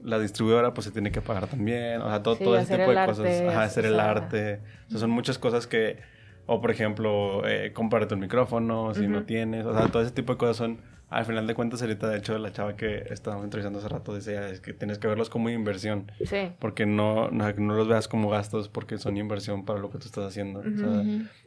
la 0.00 0.20
distribuidora 0.20 0.72
pues 0.74 0.84
se 0.84 0.92
tiene 0.92 1.10
que 1.10 1.20
pagar 1.20 1.48
también. 1.48 2.00
O 2.00 2.08
sea, 2.08 2.22
todo, 2.22 2.36
todo 2.36 2.56
ese 2.56 2.78
tipo 2.78 2.90
de 2.90 3.04
cosas. 3.04 3.42
Ajá, 3.48 3.64
hacer 3.64 3.86
el 3.86 3.98
arte. 3.98 4.60
O 4.86 4.90
sea, 4.92 5.00
son 5.00 5.10
muchas 5.10 5.38
cosas 5.38 5.66
que... 5.66 5.98
O 6.46 6.60
por 6.60 6.70
ejemplo, 6.70 7.44
eh, 7.48 7.72
comprarte 7.72 8.14
un 8.14 8.20
micrófono 8.20 8.94
si 8.94 9.08
no 9.08 9.24
tienes. 9.24 9.66
O 9.66 9.76
sea, 9.76 9.88
todo 9.88 10.02
ese 10.02 10.12
tipo 10.12 10.34
de 10.34 10.38
cosas 10.38 10.56
son 10.56 10.78
al 11.10 11.24
final 11.24 11.46
de 11.46 11.54
cuentas, 11.54 11.80
ahorita, 11.82 12.08
de 12.08 12.18
hecho, 12.18 12.36
la 12.38 12.52
chava 12.52 12.76
que 12.76 13.04
estábamos 13.10 13.44
entrevistando 13.44 13.78
hace 13.78 13.88
rato 13.88 14.14
decía 14.14 14.48
es 14.48 14.60
que 14.60 14.72
tienes 14.72 14.98
que 14.98 15.06
verlos 15.06 15.30
como 15.30 15.48
inversión. 15.50 16.10
Sí. 16.24 16.52
Porque 16.58 16.86
no, 16.86 17.30
no, 17.30 17.50
los 17.52 17.88
veas 17.88 18.08
como 18.08 18.30
gastos 18.30 18.68
porque 18.68 18.98
son 18.98 19.16
inversión 19.16 19.64
para 19.64 19.80
lo 19.80 19.90
que 19.90 19.98
tú 19.98 20.06
estás 20.06 20.24
haciendo. 20.24 20.60
o 20.60 20.76
sea, 20.76 21.04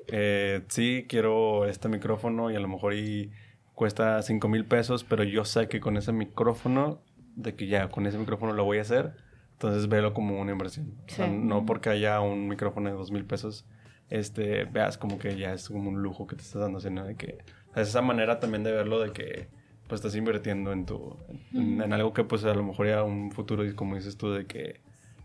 eh, 0.08 0.62
sí, 0.70 1.06
quiero 1.10 1.66
este 1.66 1.90
micrófono 1.90 2.50
y 2.52 2.56
a 2.56 2.60
lo 2.60 2.68
mejor 2.68 2.94
y 2.94 3.32
cuesta 3.74 4.22
5 4.22 4.48
mil 4.48 4.66
pesos, 4.66 5.04
pero 5.04 5.24
yo 5.24 5.46
sé 5.46 5.68
que 5.68 5.80
con 5.80 5.98
ese 5.98 6.12
micrófono, 6.12 7.02
de 7.36 7.56
que 7.56 7.68
ya 7.68 7.90
con 7.90 8.08
ese 8.08 8.18
micrófono 8.18 8.54
lo 8.54 8.64
voy 8.64 8.80
a 8.80 8.82
hacer, 8.82 9.14
entonces 9.54 9.88
velo 9.88 10.14
como 10.14 10.40
una 10.40 10.52
inversión. 10.52 10.96
O 11.08 11.12
sea, 11.12 11.28
no 11.28 11.66
porque 11.66 11.90
haya 11.90 12.22
un 12.22 12.48
micrófono 12.48 12.90
de 12.90 12.96
2 12.96 13.12
mil 13.12 13.26
pesos, 13.26 13.66
este, 14.10 14.66
veas 14.66 14.98
como 14.98 15.20
que 15.20 15.36
ya 15.36 15.54
es 15.54 15.68
como 15.68 15.90
un 15.90 16.02
lujo 16.02 16.26
que 16.26 16.36
te 16.36 16.42
estás 16.42 16.62
dando, 16.62 16.80
sino 16.80 17.04
de 17.06 17.16
que 17.16 17.40
es 17.82 17.90
esa 17.90 18.02
manera 18.02 18.40
también 18.40 18.64
de 18.64 18.72
verlo 18.72 19.00
de 19.00 19.12
que 19.12 19.48
pues 19.88 20.00
estás 20.00 20.16
invirtiendo 20.16 20.72
en 20.74 20.86
tu 20.86 21.18
en, 21.54 21.94
algo 21.94 22.14
que 22.14 22.24
pues 22.24 22.44
a 22.44 22.54
lo 22.54 22.64
mejor 22.64 22.88
ya 22.88 23.04
un 23.04 23.32
futuro 23.32 23.66
y 23.66 23.74
como 23.74 23.96
dices 23.96 24.18
tú 24.18 24.32
de 24.32 24.46
que 24.46 24.82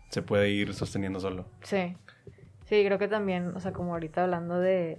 se 0.09 0.21
puede 0.21 0.49
ir 0.49 0.73
sosteniendo 0.73 1.19
solo. 1.19 1.45
Sí. 1.63 1.95
Sí, 2.65 2.83
creo 2.85 2.97
que 2.97 3.07
también, 3.07 3.55
o 3.55 3.59
sea, 3.59 3.73
como 3.73 3.93
ahorita 3.93 4.23
hablando 4.23 4.59
de, 4.59 4.97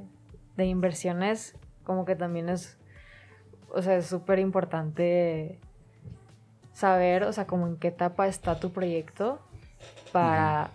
de 0.57 0.65
inversiones, 0.67 1.57
como 1.85 2.05
que 2.05 2.15
también 2.15 2.49
es, 2.49 2.79
o 3.71 3.81
sea, 3.81 3.97
es 3.97 4.07
súper 4.07 4.39
importante 4.39 5.61
saber, 6.73 7.25
o 7.25 7.33
sea, 7.33 7.47
como 7.47 7.67
en 7.67 7.77
qué 7.77 7.89
etapa 7.89 8.27
está 8.27 8.61
tu 8.61 8.73
proyecto 8.73 9.41
para 10.13 10.73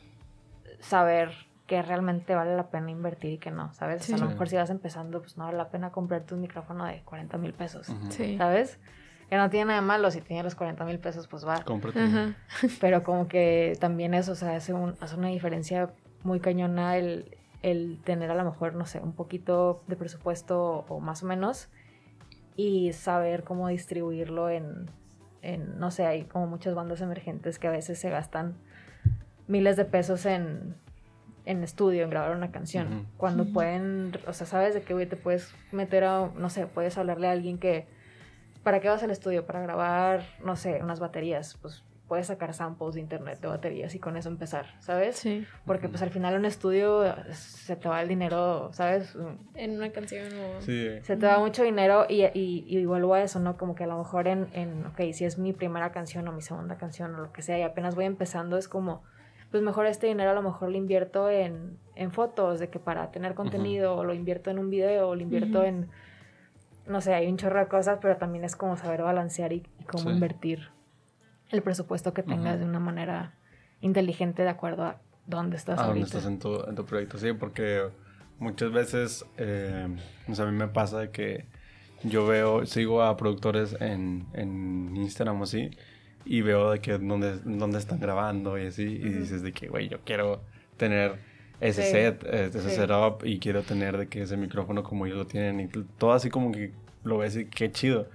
saber 0.80 1.32
que 1.70 1.80
realmente 1.84 2.34
vale 2.34 2.56
la 2.56 2.72
pena 2.72 2.90
invertir 2.90 3.34
y 3.34 3.38
que 3.38 3.52
no, 3.52 3.72
¿sabes? 3.76 4.12
a 4.12 4.18
lo 4.18 4.26
mejor 4.26 4.50
si 4.50 4.56
vas 4.56 4.72
empezando, 4.72 5.22
pues 5.22 5.38
no 5.38 5.46
vale 5.46 5.56
la 5.56 5.70
pena 5.70 5.92
comprarte 5.92 6.34
un 6.34 6.42
micrófono 6.42 6.84
de 6.84 7.04
40 7.04 7.38
mil 7.38 7.54
pesos, 7.54 7.94
¿sabes? 8.38 8.80
Que 9.30 9.38
no 9.38 9.52
tiene 9.52 9.66
nada 9.66 9.82
de 9.82 9.86
malo, 9.86 10.10
si 10.10 10.20
tienes 10.22 10.44
los 10.44 10.56
40 10.56 10.84
mil 10.86 10.98
pesos, 10.98 11.28
pues 11.28 11.48
va. 11.48 11.62
Cómprate. 11.64 12.34
Pero 12.82 13.04
como 13.04 13.28
que 13.28 13.78
también 13.80 14.16
eso, 14.16 14.32
o 14.32 14.36
sea, 14.36 14.56
hace, 14.56 14.74
hace 15.00 15.16
una 15.16 15.28
diferencia 15.28 15.92
muy 16.24 16.40
cañona 16.40 16.98
el, 16.98 17.38
el 17.62 18.00
tener 18.04 18.32
a 18.32 18.34
lo 18.34 18.44
mejor, 18.46 18.74
no 18.74 18.88
sé, 18.88 19.00
un 19.00 19.14
poquito 19.14 19.84
de 19.86 19.96
presupuesto 19.96 20.86
o 20.90 21.00
más 21.00 21.22
o 21.22 21.28
menos 21.28 21.70
y 22.56 22.94
saber 22.94 23.44
cómo 23.44 23.68
distribuirlo 23.68 24.50
en, 24.50 24.90
en, 25.44 25.78
no 25.78 25.92
sé, 25.92 26.08
hay 26.08 26.24
como 26.24 26.48
muchas 26.48 26.74
bandas 26.74 27.02
emergentes 27.02 27.60
que 27.60 27.68
a 27.68 27.72
veces 27.72 28.00
se 28.00 28.10
gastan 28.10 28.56
miles 29.48 29.78
de 29.78 29.86
pesos 29.86 30.26
en 30.26 30.76
en 31.50 31.64
estudio, 31.64 32.04
en 32.04 32.12
grabar 32.12 32.36
una 32.36 32.52
canción. 32.52 33.08
Cuando 33.18 33.46
pueden, 33.46 34.12
o 34.28 34.34
sea, 34.34 34.46
sabes 34.46 34.76
de 34.76 34.84
qué, 34.84 34.94
güey, 34.94 35.08
te 35.08 35.16
puedes 35.16 35.52
meter 35.72 36.04
a, 36.04 36.30
no 36.36 36.50
sé, 36.50 36.68
puedes 36.68 36.96
hablarle 37.00 37.28
a 37.28 37.32
alguien 37.32 37.58
que, 37.58 37.88
¿para 38.62 38.80
qué 38.80 38.88
vas 38.88 39.02
al 39.02 39.10
estudio? 39.10 39.48
Para 39.48 39.60
grabar, 39.62 40.22
no 40.46 40.56
sé, 40.56 40.80
unas 40.84 41.00
baterías, 41.00 41.58
pues 41.60 41.84
puedes 42.08 42.28
sacar 42.28 42.54
samples 42.54 42.94
de 42.94 43.02
internet 43.02 43.40
de 43.40 43.48
baterías 43.48 43.96
y 43.96 44.00
con 44.00 44.16
eso 44.16 44.30
empezar, 44.30 44.68
¿sabes? 44.80 45.16
Sí. 45.16 45.46
Porque 45.66 45.90
pues 45.90 46.04
al 46.04 46.12
final 46.12 46.34
en 46.34 46.42
un 46.42 46.46
estudio 46.46 47.04
se 47.32 47.76
te 47.76 47.90
va 47.90 48.02
el 48.02 48.08
dinero, 48.08 48.70
¿sabes? 48.74 49.18
En 49.56 49.76
una 49.76 49.92
canción 49.92 50.28
o... 50.34 50.62
Sí. 50.62 51.00
Se 51.02 51.18
te 51.18 51.26
va 51.26 51.40
mucho 51.40 51.64
dinero 51.64 52.06
y, 52.08 52.26
y, 52.26 52.66
y 52.68 52.86
vuelvo 52.86 53.16
a 53.16 53.24
eso, 53.24 53.40
¿no? 53.40 53.58
Como 53.58 53.74
que 53.74 53.86
a 53.86 53.88
lo 53.88 53.98
mejor 53.98 54.28
en, 54.28 54.50
en, 54.54 54.86
ok, 54.86 55.14
si 55.14 55.26
es 55.26 55.40
mi 55.40 55.54
primera 55.54 55.92
canción 55.92 56.28
o 56.28 56.32
mi 56.32 56.42
segunda 56.42 56.78
canción 56.78 57.16
o 57.16 57.22
lo 57.22 57.32
que 57.32 57.42
sea 57.42 57.58
y 57.58 57.64
apenas 57.64 57.96
voy 57.96 58.06
empezando, 58.06 58.58
es 58.58 58.68
como 58.68 59.04
pues 59.52 59.64
mejor 59.64 59.86
este 59.88 60.08
dinero 60.08 60.32
a 60.32 60.34
lo 60.34 60.42
mejor 60.42 60.70
lo 60.70 60.78
invierto 60.78 61.30
en, 61.30 61.78
en 61.96 62.12
fotos, 62.12 62.60
de 62.60 62.70
que 62.70 62.80
para 62.80 63.12
tener 63.12 63.34
contenido, 63.34 63.96
o 63.96 64.04
lo 64.04 64.14
invierto 64.14 64.52
en 64.52 64.60
un 64.60 64.70
video, 64.70 65.10
o 65.10 65.16
lo 65.16 65.22
invierto 65.22 65.64
en, 65.64 65.90
no 66.86 67.02
sé, 67.02 67.14
hay 67.14 67.28
un 67.28 67.38
chorro 67.38 67.60
de 67.60 67.68
cosas, 67.68 68.00
pero 68.02 68.18
también 68.18 68.44
es 68.44 68.56
como 68.56 68.78
saber 68.78 69.02
balancear 69.02 69.54
y, 69.54 69.64
cómo 69.88 70.12
invertir 70.12 70.70
el 71.50 71.64
presupuesto 71.64 72.14
que 72.14 72.22
tengas 72.22 72.60
de 72.60 72.66
una 72.66 72.80
manera 72.80 73.34
inteligente 73.82 74.44
de 74.44 74.50
acuerdo 74.50 74.84
a 74.84 75.02
dónde 75.26 75.58
estás. 75.58 75.80
A 75.80 75.88
dónde 75.88 76.02
estás 76.02 76.26
en 76.26 76.38
tu, 76.38 76.64
en 76.64 76.76
tu 76.76 76.86
proyecto, 76.86 77.18
sí, 77.18 77.34
porque 77.34 77.90
muchas 78.38 78.72
veces, 78.72 79.26
eh, 79.38 79.88
o 80.28 80.36
sea, 80.36 80.46
a 80.46 80.52
mí 80.52 80.56
me 80.56 80.68
pasa 80.68 81.00
de 81.00 81.10
que 81.10 81.46
yo 82.04 82.28
veo, 82.28 82.66
sigo 82.68 83.02
a 83.02 83.18
productores 83.18 83.76
en, 83.82 84.28
en 84.34 84.96
Instagram 84.96 85.42
o 85.42 85.44
así, 85.44 85.72
y 86.26 86.42
veo 86.42 86.72
de 86.72 86.80
que 86.80 86.98
dónde, 86.98 87.40
dónde 87.44 87.78
están 87.78 88.00
grabando 88.00 88.58
y 88.58 88.68
así, 88.68 88.84
y 88.84 89.10
dices 89.10 89.42
de 89.42 89.52
que, 89.52 89.68
güey, 89.68 89.90
yo 89.90 90.00
quiero 90.06 90.42
tener 90.78 91.20
ese 91.60 91.84
set, 91.84 92.24
ese 92.24 92.70
setup 92.70 93.26
y 93.26 93.40
quiero 93.40 93.64
tener 93.64 93.98
de 93.98 94.08
que 94.08 94.22
ese 94.22 94.38
micrófono 94.38 94.84
como 94.84 95.06
ellos 95.06 95.18
lo 95.18 95.28
tienen 95.28 95.60
y 95.60 95.68
todo 95.98 96.14
así 96.14 96.30
como 96.30 96.52
que 96.52 96.72
lo 97.04 97.18
ves 97.18 97.36
y 97.36 97.46
qué 97.46 97.72
chido. 97.72 98.08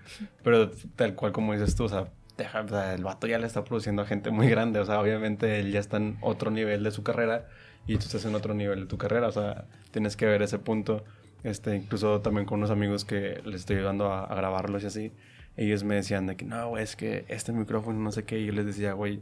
Pero 0.43 0.71
tal 0.97 1.15
cual 1.15 1.33
como 1.33 1.53
dices 1.53 1.75
tú, 1.77 1.85
o 1.85 1.89
sea, 1.89 2.09
deja, 2.37 2.61
el 2.95 3.05
vato 3.05 3.27
ya 3.27 3.39
le 3.39 3.47
está 3.47 3.65
produciendo 3.65 4.03
a 4.03 4.07
gente 4.07 4.31
muy 4.31 4.49
grande, 4.49 4.81
o 4.81 4.85
sea, 4.85 5.01
obviamente 5.01 5.61
él 5.61 5.73
ya 5.73 5.81
está 5.81 5.99
en 5.99 6.17
otro 6.21 6.51
nivel 6.51 6.83
de 6.83 6.91
su 6.91 7.03
carrera 7.03 7.49
y 7.87 7.95
tú 7.95 8.07
estás 8.07 8.25
en 8.25 8.35
otro 8.35 8.55
nivel 8.55 8.81
de 8.81 8.87
tu 8.87 8.97
carrera, 8.97 9.29
o 9.29 9.33
sea, 9.33 9.67
tienes 9.91 10.17
que 10.17 10.27
ver 10.27 10.43
ese 10.43 10.59
punto. 10.59 11.05
Este, 11.43 11.77
incluso 11.77 12.23
también 12.23 12.47
con 12.47 12.61
unos 12.61 12.71
amigos 12.71 13.05
que 13.05 13.43
les 13.45 13.61
estoy 13.61 13.77
ayudando 13.77 14.11
a, 14.11 14.25
a 14.25 14.35
grabarlos 14.35 14.83
y 14.83 14.87
así 14.87 15.13
ellos 15.57 15.85
me 15.85 15.95
decían 15.95 16.27
de 16.27 16.37
que 16.37 16.45
no, 16.45 16.69
güey, 16.69 16.83
es 16.83 16.97
que 16.97 17.25
este 17.29 17.53
micrófono 17.53 17.99
no 17.99 18.13
sé 18.13 18.25
qué. 18.25 18.39
Y 18.41 18.47
yo 18.47 18.53
les 18.53 18.67
decía, 18.67 18.93
güey, 18.93 19.21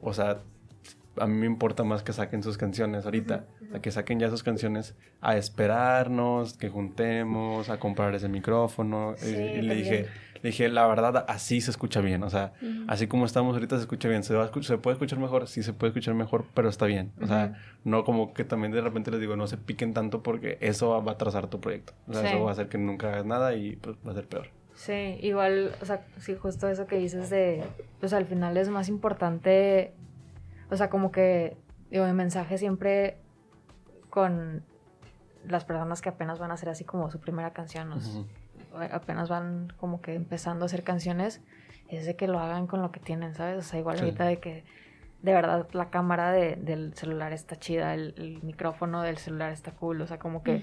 o 0.00 0.12
sea, 0.12 0.40
a 1.16 1.26
mí 1.26 1.34
me 1.34 1.46
importa 1.46 1.84
más 1.84 2.02
que 2.02 2.12
saquen 2.12 2.42
sus 2.42 2.58
canciones 2.58 3.04
ahorita, 3.04 3.44
que 3.82 3.90
saquen 3.90 4.18
ya 4.18 4.30
sus 4.30 4.42
canciones, 4.42 4.94
a 5.20 5.36
esperarnos, 5.36 6.54
que 6.54 6.68
juntemos, 6.68 7.68
a 7.70 7.78
comprar 7.78 8.14
ese 8.14 8.28
micrófono. 8.28 9.14
y, 9.22 9.62
le 9.62 9.74
dije, 9.74 10.06
le 10.42 10.50
dije, 10.50 10.68
la 10.68 10.86
verdad, 10.86 11.24
así 11.28 11.60
se 11.60 11.70
escucha 11.70 12.00
bien, 12.00 12.22
o 12.22 12.30
sea, 12.30 12.52
así 12.88 13.06
como 13.06 13.26
estamos 13.26 13.54
ahorita 13.54 13.76
se 13.76 13.82
escucha 13.82 14.08
bien, 14.08 14.22
¿Se, 14.22 14.34
¿se 14.62 14.78
puede 14.78 14.94
escuchar 14.94 15.18
mejor? 15.18 15.46
Sí, 15.48 15.62
se 15.62 15.72
puede 15.72 15.90
escuchar 15.90 16.14
mejor, 16.14 16.44
pero 16.54 16.68
está 16.68 16.86
bien, 16.86 17.12
o 17.20 17.26
sea, 17.26 17.54
no 17.84 18.04
como 18.04 18.34
que 18.34 18.44
también 18.44 18.72
de 18.72 18.80
repente 18.80 19.10
les 19.10 19.20
digo, 19.20 19.36
no 19.36 19.46
se 19.46 19.56
piquen 19.56 19.94
tanto 19.94 20.22
porque 20.22 20.58
eso 20.60 21.02
va 21.02 21.12
a 21.12 21.14
atrasar 21.14 21.46
tu 21.48 21.60
proyecto, 21.60 21.92
o 22.08 22.12
sea, 22.12 22.28
eso 22.28 22.42
va 22.42 22.50
a 22.50 22.52
hacer 22.52 22.68
que 22.68 22.78
nunca 22.78 23.08
hagas 23.08 23.24
nada 23.24 23.54
y 23.54 23.76
pues 23.76 23.96
va 24.06 24.12
a 24.12 24.14
ser 24.14 24.26
peor. 24.26 24.48
Sí, 24.84 25.18
igual, 25.22 25.74
o 25.80 25.86
sea, 25.86 26.04
sí, 26.18 26.34
justo 26.34 26.68
eso 26.68 26.86
que 26.86 26.98
dices 26.98 27.30
de, 27.30 27.64
pues 28.00 28.12
al 28.12 28.26
final 28.26 28.54
es 28.58 28.68
más 28.68 28.90
importante, 28.90 29.94
o 30.70 30.76
sea, 30.76 30.90
como 30.90 31.10
que, 31.10 31.56
digo, 31.90 32.04
mi 32.04 32.12
mensaje 32.12 32.58
siempre 32.58 33.16
con 34.10 34.62
las 35.48 35.64
personas 35.64 36.02
que 36.02 36.10
apenas 36.10 36.38
van 36.38 36.50
a 36.50 36.54
hacer 36.54 36.68
así 36.68 36.84
como 36.84 37.10
su 37.10 37.18
primera 37.18 37.54
canción, 37.54 37.94
apenas 38.92 39.30
van 39.30 39.72
como 39.78 40.02
que 40.02 40.16
empezando 40.16 40.64
a 40.64 40.66
hacer 40.66 40.84
canciones, 40.84 41.40
es 41.88 42.04
de 42.04 42.14
que 42.14 42.28
lo 42.28 42.38
hagan 42.38 42.66
con 42.66 42.82
lo 42.82 42.92
que 42.92 43.00
tienen, 43.00 43.34
¿sabes? 43.34 43.56
O 43.56 43.62
sea, 43.62 43.80
igual 43.80 43.98
ahorita 43.98 44.26
de 44.26 44.38
que 44.38 44.64
de 45.24 45.32
verdad 45.32 45.66
la 45.72 45.88
cámara 45.88 46.32
del 46.32 46.92
celular 46.94 47.32
está 47.32 47.56
chida, 47.56 47.94
el, 47.94 48.40
micrófono 48.42 49.00
del 49.00 49.16
celular 49.16 49.52
está 49.52 49.70
cool, 49.72 50.02
o 50.02 50.06
sea, 50.06 50.18
como 50.18 50.42
que 50.42 50.62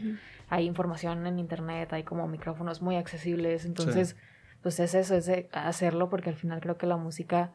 hay 0.50 0.66
información 0.66 1.26
en 1.26 1.40
internet, 1.40 1.92
hay 1.94 2.04
como 2.04 2.28
micrófonos 2.28 2.80
muy 2.80 2.96
accesibles, 2.96 3.66
entonces, 3.66 4.16
pues 4.62 4.80
es 4.80 4.94
eso, 4.94 5.16
es 5.16 5.32
hacerlo 5.52 6.10
porque 6.10 6.30
al 6.30 6.36
final 6.36 6.62
creo 6.62 6.78
que 6.78 6.86
la 6.86 6.96
música 6.96 7.54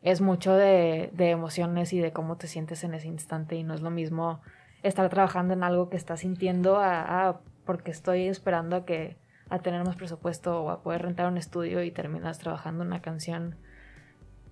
es 0.00 0.20
mucho 0.20 0.54
de, 0.54 1.10
emociones 1.18 1.92
y 1.92 1.98
de 1.98 2.12
cómo 2.12 2.36
te 2.36 2.46
sientes 2.46 2.84
en 2.84 2.94
ese 2.94 3.08
instante 3.08 3.56
y 3.56 3.64
no 3.64 3.74
es 3.74 3.80
lo 3.80 3.90
mismo 3.90 4.42
estar 4.84 5.08
trabajando 5.08 5.54
en 5.54 5.64
algo 5.64 5.88
que 5.88 5.96
estás 5.96 6.20
sintiendo 6.20 6.78
a, 6.78 7.40
porque 7.66 7.90
estoy 7.90 8.28
esperando 8.28 8.76
a 8.76 8.84
que 8.84 9.16
a 9.50 9.58
tener 9.58 9.84
más 9.84 9.96
presupuesto 9.96 10.62
o 10.62 10.70
a 10.70 10.84
poder 10.84 11.02
rentar 11.02 11.26
un 11.26 11.36
estudio 11.36 11.82
y 11.82 11.90
terminas 11.90 12.38
trabajando 12.38 12.84
una 12.84 13.02
canción 13.02 13.56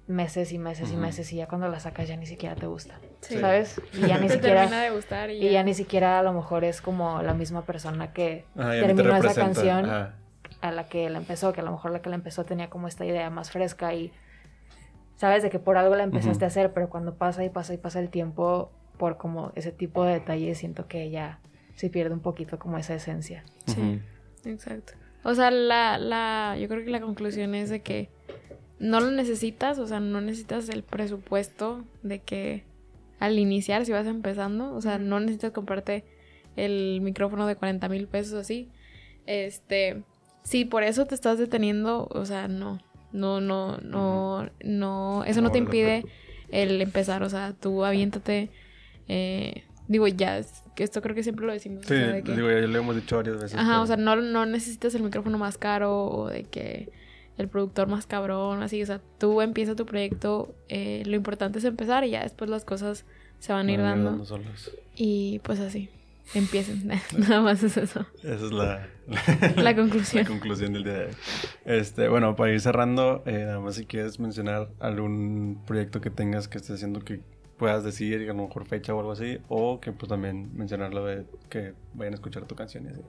meses 0.09 0.53
y 0.53 0.59
meses 0.59 0.91
y 0.93 0.97
meses 0.97 1.33
y 1.33 1.37
ya 1.37 1.47
cuando 1.47 1.69
la 1.69 1.79
sacas 1.81 2.09
ya 2.09 2.17
ni 2.17 2.27
siquiera 2.27 2.55
te 2.57 2.67
gusta, 2.67 2.99
Sí. 3.21 3.39
¿sabes? 3.39 3.81
Y 3.95 4.07
ya 4.09 4.19
ni 4.21 4.27
Te 4.27 4.35
siquiera 4.35 4.61
termina 4.63 4.83
de 4.83 4.91
gustar 4.91 5.31
y, 5.31 5.47
y 5.47 5.51
ya 5.53 5.63
ni 5.63 5.75
siquiera 5.75 6.19
a 6.19 6.23
lo 6.23 6.33
mejor 6.33 6.65
es 6.65 6.81
como 6.83 7.23
la 7.23 7.35
misma 7.35 7.65
persona 7.65 8.13
que 8.13 8.45
Ajá, 8.57 8.71
terminó 8.73 9.17
esa 9.17 9.35
canción 9.35 9.85
Ajá. 9.87 10.15
a 10.61 10.71
la 10.73 10.87
que 10.89 11.09
la 11.09 11.19
empezó, 11.19 11.53
que 11.53 11.61
a 11.61 11.65
lo 11.65 11.71
mejor 11.73 11.93
la 11.93 12.03
que 12.03 12.11
la 12.11 12.17
empezó 12.17 12.45
tenía 12.45 12.69
como 12.69 12.89
esta 12.89 13.05
idea 13.07 13.31
más 13.31 13.51
fresca 13.53 13.95
y 13.95 14.13
sabes 15.17 15.43
de 15.45 15.51
que 15.51 15.59
por 15.61 15.77
algo 15.77 15.95
la 15.95 16.03
empezaste 16.03 16.45
a 16.45 16.49
hacer, 16.49 16.73
pero 16.73 16.91
cuando 16.91 17.15
pasa 17.15 17.45
y 17.45 17.49
pasa 17.49 17.73
y 17.75 17.77
pasa 17.79 18.01
el 18.01 18.09
tiempo 18.11 18.73
por 18.99 19.17
como 19.19 19.53
ese 19.55 19.71
tipo 19.73 20.05
de 20.05 20.15
detalles 20.15 20.59
siento 20.59 20.89
que 20.89 21.11
ya 21.11 21.39
se 21.77 21.91
pierde 21.91 22.13
un 22.13 22.21
poquito 22.21 22.59
como 22.59 22.77
esa 22.77 22.95
esencia. 22.95 23.45
Sí. 23.67 24.01
Exacto. 24.45 24.95
O 25.25 25.35
sea, 25.35 25.53
la, 25.53 25.99
la, 25.99 26.57
yo 26.59 26.69
creo 26.69 26.85
que 26.85 26.91
la 26.91 27.01
conclusión 27.01 27.55
es 27.55 27.71
de 27.71 27.83
que 27.83 28.11
no 28.83 29.01
lo 29.01 29.11
necesitas, 29.13 29.79
o 29.79 29.87
sea, 29.87 30.01
no 30.01 30.21
necesitas 30.21 30.69
el 30.69 30.83
presupuesto 30.83 31.85
de 32.03 32.19
que 32.19 32.65
al 33.21 33.39
iniciar, 33.39 33.87
si 33.87 33.93
vas 33.93 34.07
empezando, 34.07 34.75
o 34.75 34.81
sea, 34.83 34.99
no 34.99 35.21
necesitas 35.21 35.53
comprarte 35.53 36.05
el 36.57 37.01
micrófono 37.01 37.47
de 37.47 37.55
40 37.57 37.89
mil 37.89 38.09
pesos 38.09 38.35
así. 38.35 38.69
Este, 39.27 40.03
si 40.43 40.65
por 40.65 40.83
eso 40.83 41.07
te 41.07 41.15
estás 41.15 41.39
deteniendo, 41.39 42.09
o 42.11 42.25
sea, 42.25 42.49
no, 42.49 42.81
no, 43.13 43.41
no, 43.41 43.79
no, 43.79 44.51
no, 44.65 45.25
eso 45.25 45.41
no, 45.41 45.49
No 45.49 45.53
te 45.53 45.59
impide 45.59 46.05
el 46.51 46.81
empezar, 46.83 47.23
o 47.23 47.31
sea, 47.31 47.55
tú 47.59 47.85
aviéntate, 47.85 48.51
eh, 49.09 49.63
digo, 49.89 50.09
ya, 50.09 50.41
que 50.75 50.83
esto 50.85 51.01
creo 51.03 51.15
que 51.15 51.23
siempre 51.23 51.47
lo 51.47 51.53
decimos. 51.53 51.85
o 51.85 51.89
Sí, 51.89 51.95
sea, 51.95 52.09
de 52.09 52.23
que- 52.25 52.33
digo, 52.35 52.51
ya 52.51 52.57
lo 52.61 52.79
hemos 52.79 52.97
dicho 52.97 53.17
varias 53.17 53.37
veces. 53.41 53.55
Ajá, 53.57 53.71
pero- 53.71 53.83
o 53.83 53.87
sea, 53.87 53.97
no, 53.97 54.17
no 54.17 54.47
necesitas 54.47 54.95
el 54.97 55.03
micrófono 55.05 55.39
más 55.39 55.57
caro 55.59 56.07
o 56.07 56.29
de 56.29 56.43
que 56.45 56.91
el 57.43 57.49
productor 57.49 57.89
más 57.89 58.07
cabrón, 58.07 58.63
así, 58.63 58.83
o 58.83 58.87
sea, 58.87 59.01
tú 59.19 59.41
empieza 59.43 59.75
tu 59.77 59.85
proyecto, 59.87 60.55
eh, 60.69 61.03
lo 61.07 61.17
importante 61.17 61.59
es 61.59 61.65
empezar 61.65 62.05
y 62.05 62.11
ya 62.11 62.23
después 62.23 62.49
las 62.51 62.65
cosas 62.65 63.05
se 63.39 63.53
van 63.53 63.69
a 63.69 63.73
ir 63.73 63.81
Van 63.81 63.87
a 63.93 63.97
ir 63.97 64.05
dando 64.05 64.25
solos. 64.25 64.71
y 64.97 65.41
pues 65.41 65.61
así, 65.61 65.89
empiecen, 66.35 66.89
nada 67.19 67.41
más 67.43 67.63
es 67.63 67.77
eso, 67.77 68.07
Esa 68.23 68.35
es 68.47 68.53
la, 68.53 68.89
la 69.57 69.77
conclusión. 69.77 70.23
la 70.25 70.29
conclusión 70.29 70.73
del 70.73 70.85
día 70.85 70.93
de 70.95 71.05
hoy. 71.07 71.13
Este, 71.65 72.09
bueno, 72.09 72.37
para 72.37 72.53
ir 72.53 72.61
cerrando, 72.61 73.23
eh, 73.27 73.45
nada 73.47 73.61
más 73.61 73.75
si 73.75 73.85
quieres 73.87 74.19
mencionar 74.21 74.71
algún 74.81 75.61
proyecto 75.67 76.01
que 76.01 76.11
tengas 76.11 76.49
que 76.49 76.59
estés 76.59 76.77
haciendo 76.77 77.01
que 77.01 77.21
puedas 77.59 77.85
decir, 77.85 78.21
a 78.23 78.33
lo 78.33 78.43
mejor 78.47 78.65
fecha 78.67 78.93
o 78.95 78.99
algo 78.99 79.13
así, 79.13 79.39
o 79.49 79.79
que 79.81 79.93
pues 79.93 80.09
también 80.09 80.51
mencionar 80.57 80.93
lo 80.95 81.05
de 81.07 81.27
que 81.49 81.75
vayan 81.95 82.15
a 82.15 82.17
escuchar 82.17 82.45
tu 82.47 82.55
canción 82.57 82.87
y 82.87 82.89
así. 82.89 83.01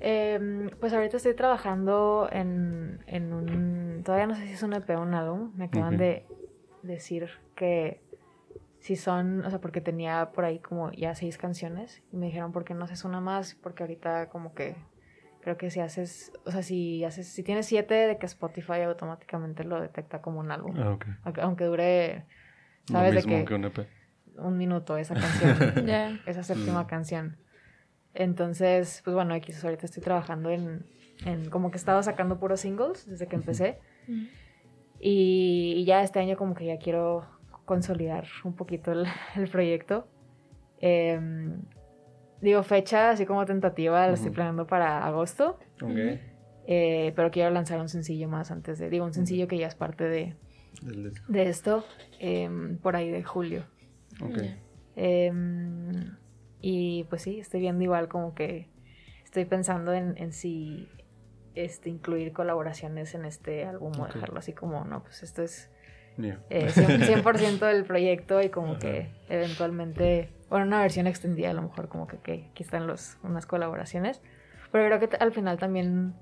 Em, 0.00 0.70
pues 0.80 0.92
ahorita 0.92 1.18
estoy 1.18 1.34
trabajando 1.34 2.28
en, 2.32 3.00
en 3.06 3.32
un... 3.32 4.02
Todavía 4.04 4.26
no 4.26 4.34
sé 4.34 4.46
si 4.46 4.54
es 4.54 4.62
un 4.62 4.72
EP 4.72 4.88
o 4.90 5.02
un 5.02 5.14
álbum. 5.14 5.52
Me 5.56 5.66
acaban 5.66 5.96
de 5.98 6.26
decir 6.82 7.28
que 7.54 8.00
si 8.78 8.96
son... 8.96 9.44
O 9.44 9.50
sea, 9.50 9.60
porque 9.60 9.80
tenía 9.82 10.30
por 10.32 10.44
ahí 10.46 10.58
como 10.58 10.90
ya 10.92 11.14
seis 11.14 11.36
canciones. 11.36 12.02
Y 12.12 12.16
me 12.16 12.26
dijeron, 12.26 12.50
¿por 12.52 12.64
qué 12.64 12.72
no 12.74 12.84
haces 12.84 13.04
una 13.04 13.20
más? 13.20 13.54
Porque 13.54 13.82
ahorita 13.82 14.28
como 14.30 14.54
que... 14.54 14.74
Creo 15.42 15.56
que 15.56 15.70
si 15.70 15.80
haces... 15.80 16.32
O 16.44 16.50
sea, 16.50 16.62
si 16.62 17.04
haces... 17.04 17.26
Si 17.28 17.42
tienes 17.42 17.66
siete, 17.66 17.94
de 17.94 18.18
que 18.18 18.26
Spotify 18.26 18.82
automáticamente 18.82 19.64
lo 19.64 19.80
detecta 19.80 20.20
como 20.22 20.40
un 20.40 20.50
álbum. 20.50 20.74
Ah, 20.78 20.92
ok. 20.92 21.06
Aunque, 21.24 21.40
aunque 21.42 21.64
dure... 21.64 22.24
¿Sabes 22.86 23.10
de 23.10 23.16
mismo 23.16 23.36
qué? 23.38 23.44
que 23.44 23.54
un 23.54 23.64
EP. 23.66 23.78
Un 24.38 24.56
minuto 24.56 24.96
esa 24.96 25.14
canción. 25.14 26.20
Esa 26.26 26.42
séptima 26.42 26.84
Mm. 26.84 26.86
canción. 26.86 27.36
Entonces, 28.20 29.00
pues 29.02 29.14
bueno, 29.14 29.34
X, 29.36 29.64
ahorita 29.64 29.86
estoy 29.86 30.02
trabajando 30.02 30.50
en, 30.50 30.84
en 31.24 31.48
como 31.48 31.70
que 31.70 31.78
estaba 31.78 32.02
sacando 32.02 32.38
puros 32.38 32.60
singles 32.60 33.06
desde 33.08 33.26
que 33.26 33.36
empecé. 33.36 33.78
Y, 35.00 35.72
y 35.78 35.84
ya 35.86 36.02
este 36.02 36.18
año 36.18 36.36
como 36.36 36.54
que 36.54 36.66
ya 36.66 36.76
quiero 36.78 37.24
consolidar 37.64 38.26
un 38.44 38.54
poquito 38.54 38.92
el, 38.92 39.06
el 39.36 39.48
proyecto. 39.48 40.06
Em, 40.80 41.62
digo, 42.42 42.62
fecha 42.62 43.10
así 43.10 43.24
como 43.24 43.46
tentativa, 43.46 44.06
la 44.06 44.12
estoy 44.12 44.32
planeando 44.32 44.66
para 44.66 45.02
agosto. 45.06 45.58
Ok. 45.82 45.96
eh, 46.66 47.12
pero 47.16 47.30
quiero 47.30 47.50
lanzar 47.50 47.80
un 47.80 47.88
sencillo 47.88 48.28
más 48.28 48.50
antes 48.50 48.78
de, 48.78 48.90
digo, 48.90 49.06
un 49.06 49.14
sencillo 49.14 49.48
que 49.48 49.56
ya 49.56 49.66
es 49.66 49.74
parte 49.74 50.04
de, 50.04 50.36
de 51.28 51.48
esto, 51.48 51.84
em, 52.18 52.76
por 52.76 52.96
ahí 52.96 53.10
de 53.10 53.22
julio. 53.24 53.64
Ok. 54.22 54.38
Ya. 54.96 56.19
Y 56.60 57.04
pues 57.04 57.22
sí, 57.22 57.40
estoy 57.40 57.60
viendo 57.60 57.82
igual 57.84 58.08
como 58.08 58.34
que 58.34 58.68
estoy 59.24 59.44
pensando 59.44 59.92
en, 59.92 60.16
en 60.18 60.32
si 60.32 60.88
este, 61.54 61.88
incluir 61.90 62.32
colaboraciones 62.32 63.14
en 63.14 63.24
este 63.24 63.64
álbum 63.64 63.92
o 63.98 64.06
dejarlo 64.06 64.38
así 64.38 64.52
como, 64.52 64.84
no, 64.84 65.02
pues 65.02 65.22
esto 65.22 65.42
es 65.42 65.70
Mío. 66.16 66.36
eh, 66.50 66.68
100%, 66.70 67.04
100% 67.06 67.66
del 67.66 67.84
proyecto 67.84 68.40
y 68.42 68.50
como 68.50 68.72
Ajá. 68.72 68.78
que 68.80 69.08
eventualmente, 69.28 70.30
bueno, 70.48 70.66
una 70.66 70.80
versión 70.82 71.06
extendida 71.06 71.50
a 71.50 71.54
lo 71.54 71.62
mejor 71.62 71.88
como 71.88 72.06
que 72.06 72.16
ok, 72.16 72.28
aquí 72.50 72.62
están 72.62 72.86
los, 72.86 73.16
unas 73.22 73.46
colaboraciones. 73.46 74.20
Pero 74.72 74.86
creo 74.98 75.08
que 75.10 75.16
al 75.16 75.32
final 75.32 75.58
también 75.58 76.12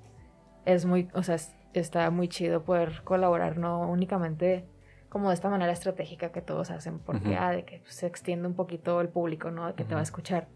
es 0.65 0.85
muy, 0.87 1.09
o 1.15 1.23
sea, 1.23 1.35
es- 1.35 1.55
está 1.75 2.11
muy 2.11 2.29
chido 2.29 2.63
poder 2.65 3.03
colaborar, 3.05 3.59
no 3.59 3.89
únicamente 3.91 4.65
como 5.09 5.29
de 5.29 5.35
esta 5.35 5.49
manera 5.49 5.73
estratégica 5.73 6.33
que 6.33 6.43
todos 6.43 6.71
hacen, 6.71 7.01
porque, 7.01 7.35
Ujú. 7.35 7.37
ah, 7.37 7.51
de 7.53 7.65
que 7.65 7.79
pues, 7.81 7.95
se 7.95 8.07
extiende 8.07 8.49
un 8.49 8.55
poquito 8.55 9.01
el 9.01 9.09
público, 9.09 9.51
¿no? 9.51 9.67
De 9.67 9.75
que 9.75 9.85
te 9.85 9.95
va 9.95 10.01
a 10.01 10.05
escuchar, 10.05 10.49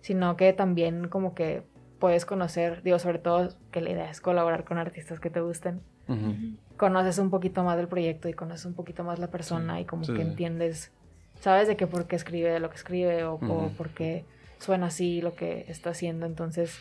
sino 0.00 0.36
que 0.36 0.52
también 0.52 1.08
como 1.08 1.34
que 1.34 1.64
puedes 1.98 2.24
conocer, 2.26 2.82
digo, 2.82 2.98
sobre 2.98 3.18
todo 3.18 3.48
que 3.72 3.80
la 3.80 3.90
idea 3.90 4.10
es 4.10 4.20
colaborar 4.20 4.64
con 4.64 4.78
artistas 4.78 5.20
que 5.20 5.30
te 5.30 5.40
gusten 5.40 5.82
Ujú. 6.08 6.58
conoces 6.76 7.18
un 7.18 7.30
poquito 7.30 7.64
más 7.64 7.76
del 7.76 7.88
proyecto 7.88 8.28
y 8.28 8.34
conoces 8.34 8.66
un 8.66 8.74
poquito 8.74 9.04
más 9.04 9.18
la 9.18 9.30
persona 9.30 9.76
Sí, 9.76 9.82
y 9.82 9.86
como 9.86 10.02
sí, 10.04 10.12
que 10.14 10.22
entiendes, 10.22 10.92
sabes 11.40 11.68
de 11.68 11.76
qué 11.76 11.86
por 11.86 12.06
qué 12.06 12.16
escribe 12.16 12.58
lo 12.60 12.70
que 12.70 12.76
escribe 12.76 13.24
o, 13.24 13.34
o 13.34 13.74
por 13.74 13.90
qué 13.94 14.26
suena 14.58 14.86
así 14.86 15.20
lo 15.20 15.34
que 15.34 15.64
está 15.68 15.90
haciendo, 15.90 16.26
entonces 16.26 16.78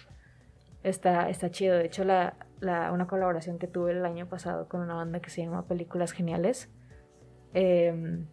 está, 0.84 1.30
está 1.30 1.50
chido. 1.52 1.78
De 1.78 1.86
hecho, 1.86 2.04
la, 2.04 2.38
la- 2.60 2.92
una 2.92 3.08
colaboración 3.08 3.60
que 3.60 3.68
tuve 3.68 3.92
el 3.92 4.06
año 4.06 4.28
pasado 4.30 4.68
con 4.68 4.82
una 4.82 4.96
banda 4.96 5.20
que 5.22 5.30
se 5.30 5.44
llama 5.44 5.68
Películas 5.68 6.12
Geniales, 6.12 6.72
em, 7.54 8.26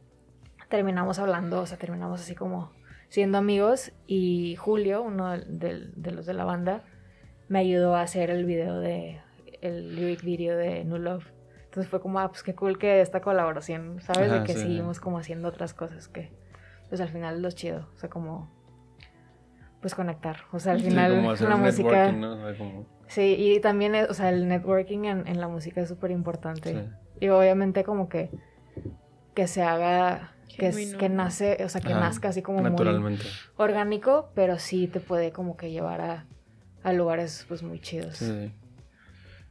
terminamos 0.69 1.19
hablando, 1.19 1.61
o 1.61 1.67
sea, 1.67 1.79
terminamos 1.79 2.21
así 2.21 2.35
como 2.35 2.73
siendo 3.09 3.39
amigos 3.39 3.93
y 4.07 4.57
Julio, 4.57 5.03
uno 5.03 5.33
de 5.39 6.11
los 6.13 6.27
de 6.27 6.35
la 6.35 6.45
banda, 6.45 6.83
me 7.49 7.59
ayudó 7.61 7.95
a 7.95 8.03
hacer 8.03 8.31
el 8.31 8.45
video 8.45 8.81
de 8.81 9.21
el 9.61 9.95
lyric 9.97 10.23
video 10.23 10.57
de 10.57 10.85
New 10.85 10.99
Love. 10.99 11.25
Entonces 11.65 11.89
fue 11.91 12.01
como, 12.01 12.19
ah, 12.21 12.29
pues 12.29 12.43
qué 12.43 12.55
cool 12.55 12.79
que 12.79 13.01
esta 13.01 13.21
colaboración, 13.21 14.01
¿sabes? 14.01 14.31
Ajá, 14.31 14.41
de 14.41 14.47
que 14.47 14.53
sí. 14.55 14.61
seguimos 14.61 15.01
como 15.01 15.19
haciendo 15.19 15.49
otras 15.49 15.75
cosas 15.75 16.09
que, 16.09 16.31
pues 16.89 17.01
al 17.01 17.09
final 17.09 17.37
es 17.37 17.41
lo 17.41 17.51
chido, 17.51 17.89
o 17.95 17.99
sea, 17.99 18.09
como, 18.11 18.49
pues 19.81 19.95
conectar. 19.95 20.37
O 20.53 20.59
sea, 20.59 20.73
al 20.73 20.81
Sí, 20.81 20.89
final 20.91 21.27
hacer 21.31 21.49
la 21.49 21.57
música... 21.57 21.89
networking, 21.91 22.21
¿no? 22.21 22.33
O 22.35 22.37
sea, 22.49 22.59
como- 22.59 22.87
Sí, 23.09 23.37
y 23.39 23.61
también, 23.61 23.95
es- 23.95 24.09
o 24.11 24.15
sea, 24.15 24.29
el 24.31 24.49
networking 24.49 25.05
en, 25.05 25.27
en 25.27 25.41
la 25.41 25.49
música 25.49 25.81
es 25.81 25.89
súper 25.89 26.11
importante. 26.11 26.73
sí. 26.73 26.89
Y 27.21 27.29
obviamente 27.29 27.85
como 27.85 28.09
que, 28.09 28.31
que 29.35 29.47
se 29.47 29.63
haga, 29.63 30.33
que, 30.57 30.69
es- 30.69 30.77
Genuino. 30.77 30.99
que 30.99 31.09
nace, 31.09 31.65
o 31.65 31.69
sea, 31.69 31.81
que 31.81 31.93
Ajá, 31.93 32.01
nazca 32.01 32.29
así 32.29 32.43
como 32.43 32.59
muy 32.59 32.71
Naturalmente. 32.71 33.25
orgánico, 33.57 34.31
pero 34.35 34.59
sí 34.59 34.87
te 34.87 35.01
puede 35.01 35.33
como 35.33 35.57
que 35.57 35.71
llevar 35.71 36.01
a, 36.01 36.25
a 36.83 36.93
lugares 36.93 37.45
pues 37.49 37.63
muy 37.63 37.81
chidos. 37.81 38.19
Sí, 38.19 38.27
sí. 38.27 38.53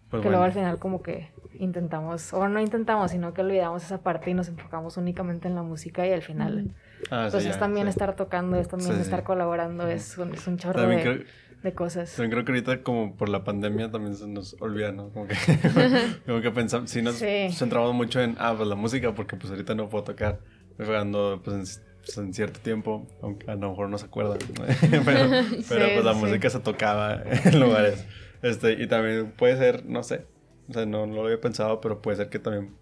Pues 0.09 0.21
que 0.21 0.29
luego 0.29 0.43
al 0.43 0.51
final 0.53 0.77
como 0.79 1.01
que 1.01 1.29
intentamos, 1.59 2.33
o 2.33 2.47
no 2.47 2.59
intentamos, 2.59 3.11
sino 3.11 3.33
que 3.33 3.41
olvidamos 3.41 3.83
esa 3.83 3.99
parte 3.99 4.29
y 4.29 4.33
nos 4.33 4.47
enfocamos 4.47 4.97
únicamente 4.97 5.47
en 5.47 5.55
la 5.55 5.63
música 5.63 6.05
y 6.07 6.11
al 6.11 6.21
final, 6.21 6.71
Ah, 7.09 7.25
sí, 7.25 7.31
pues 7.31 7.43
ya, 7.43 7.49
es 7.51 7.59
también 7.59 7.87
sí. 7.87 7.89
estar 7.89 8.15
tocando, 8.15 8.57
es 8.57 8.67
también 8.67 8.91
Sí, 8.91 8.97
sí. 8.97 9.01
estar 9.01 9.23
colaborando, 9.23 9.87
es 9.87 10.17
un, 10.17 10.33
es 10.33 10.47
un 10.47 10.57
chorro 10.57 10.79
También 10.81 11.03
de, 11.03 11.03
creo, 11.03 11.25
de 11.63 11.73
cosas. 11.73 12.11
también 12.15 12.31
creo 12.31 12.45
que 12.45 12.51
ahorita 12.51 12.83
como 12.83 13.15
por 13.15 13.29
la 13.29 13.43
pandemia 13.43 13.89
también 13.89 14.15
se 14.15 14.27
nos 14.27 14.55
olvida, 14.61 14.91
¿no? 14.91 15.09
Como 15.11 15.27
que, 15.27 15.35
como 16.25 16.41
que 16.41 16.51
pensamos, 16.51 16.89
sí 16.89 17.01
nos 17.01 17.15
Sí. 17.15 17.47
centramos 17.51 17.93
mucho 17.93 18.21
en, 18.21 18.35
ah, 18.39 18.53
pues 18.55 18.67
la 18.67 18.75
música, 18.75 19.13
porque 19.15 19.35
pues 19.37 19.49
ahorita 19.51 19.73
no 19.75 19.89
puedo 19.89 20.03
tocar, 20.03 20.39
estoy 20.71 20.85
jugando 20.85 21.41
pues 21.43 21.55
en, 21.55 21.83
pues, 22.03 22.17
en 22.17 22.33
cierto 22.33 22.59
tiempo, 22.59 23.07
aunque 23.21 23.49
a 23.49 23.55
lo 23.55 23.69
mejor 23.69 23.89
no 23.89 23.97
se 23.97 24.05
acuerdan, 24.05 24.39
¿no? 24.59 24.65
pero, 25.05 25.29
pero 25.69 25.85
Sí, 25.85 25.91
pues 25.93 26.05
la 26.05 26.13
sí. 26.13 26.19
música 26.19 26.49
se 26.49 26.59
tocaba 26.59 27.23
en 27.45 27.59
lugares, 27.59 28.05
este, 28.41 28.73
y 28.73 28.87
también 28.87 29.31
puede 29.37 29.57
ser, 29.57 29.85
no 29.85 30.03
sé, 30.03 30.25
o 30.69 30.73
sea, 30.73 30.85
no, 30.85 31.05
no 31.07 31.15
lo 31.15 31.23
había 31.25 31.39
pensado, 31.41 31.79
pero 31.81 32.01
puede 32.01 32.17
ser 32.17 32.29
que 32.29 32.39
también 32.39 32.75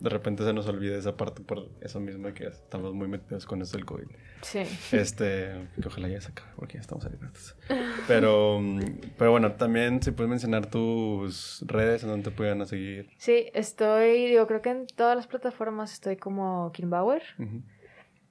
de 0.00 0.10
repente 0.10 0.44
se 0.44 0.52
nos 0.52 0.66
olvide 0.68 0.98
esa 0.98 1.16
parte 1.16 1.42
por 1.42 1.68
eso 1.80 2.00
mismo 2.00 2.28
de 2.28 2.34
que 2.34 2.46
estamos 2.46 2.94
muy 2.94 3.08
metidos 3.08 3.46
con 3.46 3.62
esto 3.62 3.76
del 3.76 3.86
COVID. 3.86 4.06
Sí. 4.42 4.60
Este, 4.92 5.68
que 5.80 5.88
ojalá 5.88 6.08
ya 6.08 6.20
se 6.20 6.30
acabe 6.30 6.50
porque 6.56 6.74
ya 6.74 6.80
estamos 6.80 7.04
abiertos. 7.04 7.56
Pero, 8.06 8.60
pero 9.16 9.30
bueno, 9.30 9.52
también 9.52 10.02
si 10.02 10.12
puedes 10.12 10.30
mencionar 10.30 10.66
tus 10.66 11.64
redes 11.66 12.02
en 12.04 12.10
donde 12.10 12.30
te 12.30 12.36
puedan 12.36 12.64
seguir. 12.66 13.10
Sí, 13.18 13.50
estoy, 13.54 14.26
digo, 14.26 14.46
creo 14.46 14.62
que 14.62 14.70
en 14.70 14.86
todas 14.86 15.16
las 15.16 15.26
plataformas 15.26 15.92
estoy 15.92 16.16
como 16.16 16.70
Kim 16.72 16.90
Bauer. 16.90 17.22
Ujú. 17.38 17.62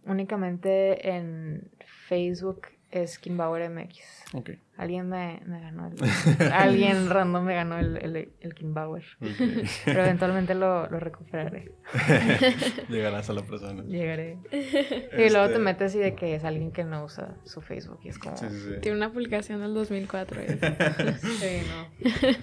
Únicamente 0.05 1.09
en 1.09 1.69
Facebook 2.07 2.61
es 2.91 3.19
Kimbauer 3.19 3.69
MX. 3.69 3.99
Ok. 4.33 4.51
Alguien 4.77 5.09
me, 5.09 5.41
me 5.45 5.59
ganó 5.59 5.87
el, 5.87 5.95
Alguien 6.53 7.09
random 7.09 7.43
me 7.43 7.55
ganó 7.55 7.79
el, 7.79 7.97
el, 7.97 8.31
el 8.39 8.53
Kimbauer. 8.53 9.03
Pero 9.85 10.03
eventualmente 10.03 10.53
lo, 10.53 10.87
lo 10.87 10.99
recuperaré. 10.99 11.71
Llegarás 12.89 13.29
a 13.29 13.33
la 13.33 13.41
persona. 13.41 13.83
Llegaré. 13.83 14.37
Y 14.51 15.29
luego 15.31 15.45
te 15.47 15.53
Este, 15.53 15.59
metes 15.59 15.95
y 15.95 15.99
de 15.99 16.15
que 16.15 16.35
es 16.35 16.43
alguien 16.43 16.71
que 16.71 16.83
no 16.83 17.05
usa 17.05 17.35
su 17.43 17.61
Facebook 17.61 17.99
y 18.03 18.09
es 18.09 18.19
como... 18.19 18.37
Sí, 18.37 18.45
sí, 18.49 18.59
sí. 18.59 18.81
Tiene 18.81 18.97
una 18.97 19.11
publicación 19.11 19.61
del 19.61 19.73
2004. 19.73 20.41
¿eh? 20.41 20.59
Sí, 21.19 21.61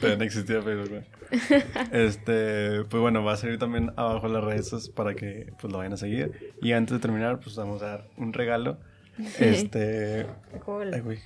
no. 0.03 0.25
Existía 0.25 0.61
Facebook. 0.61 1.05
Este, 1.93 2.85
pues 2.85 3.01
bueno, 3.01 3.23
va 3.23 3.35
a 3.35 3.37
salir 3.37 3.59
también 3.59 3.93
abajo 3.97 4.29
las 4.29 4.43
redes 4.43 4.69
sociales 4.69 4.95
para 4.95 5.15
que 5.15 5.53
pues 5.61 5.73
lo 5.73 5.79
vayan 5.79 5.93
a 5.93 5.97
seguir. 5.97 6.55
Y 6.61 6.73
antes 6.73 6.97
de 6.97 7.01
terminar, 7.01 7.41
pues 7.41 7.57
vamos 7.57 7.83
a 7.83 7.87
dar 7.87 8.09
un 8.16 8.33
regalo. 8.33 8.79
Este, 9.39 10.27
cool. 10.65 10.93
ay, 10.93 11.01
güey, 11.01 11.19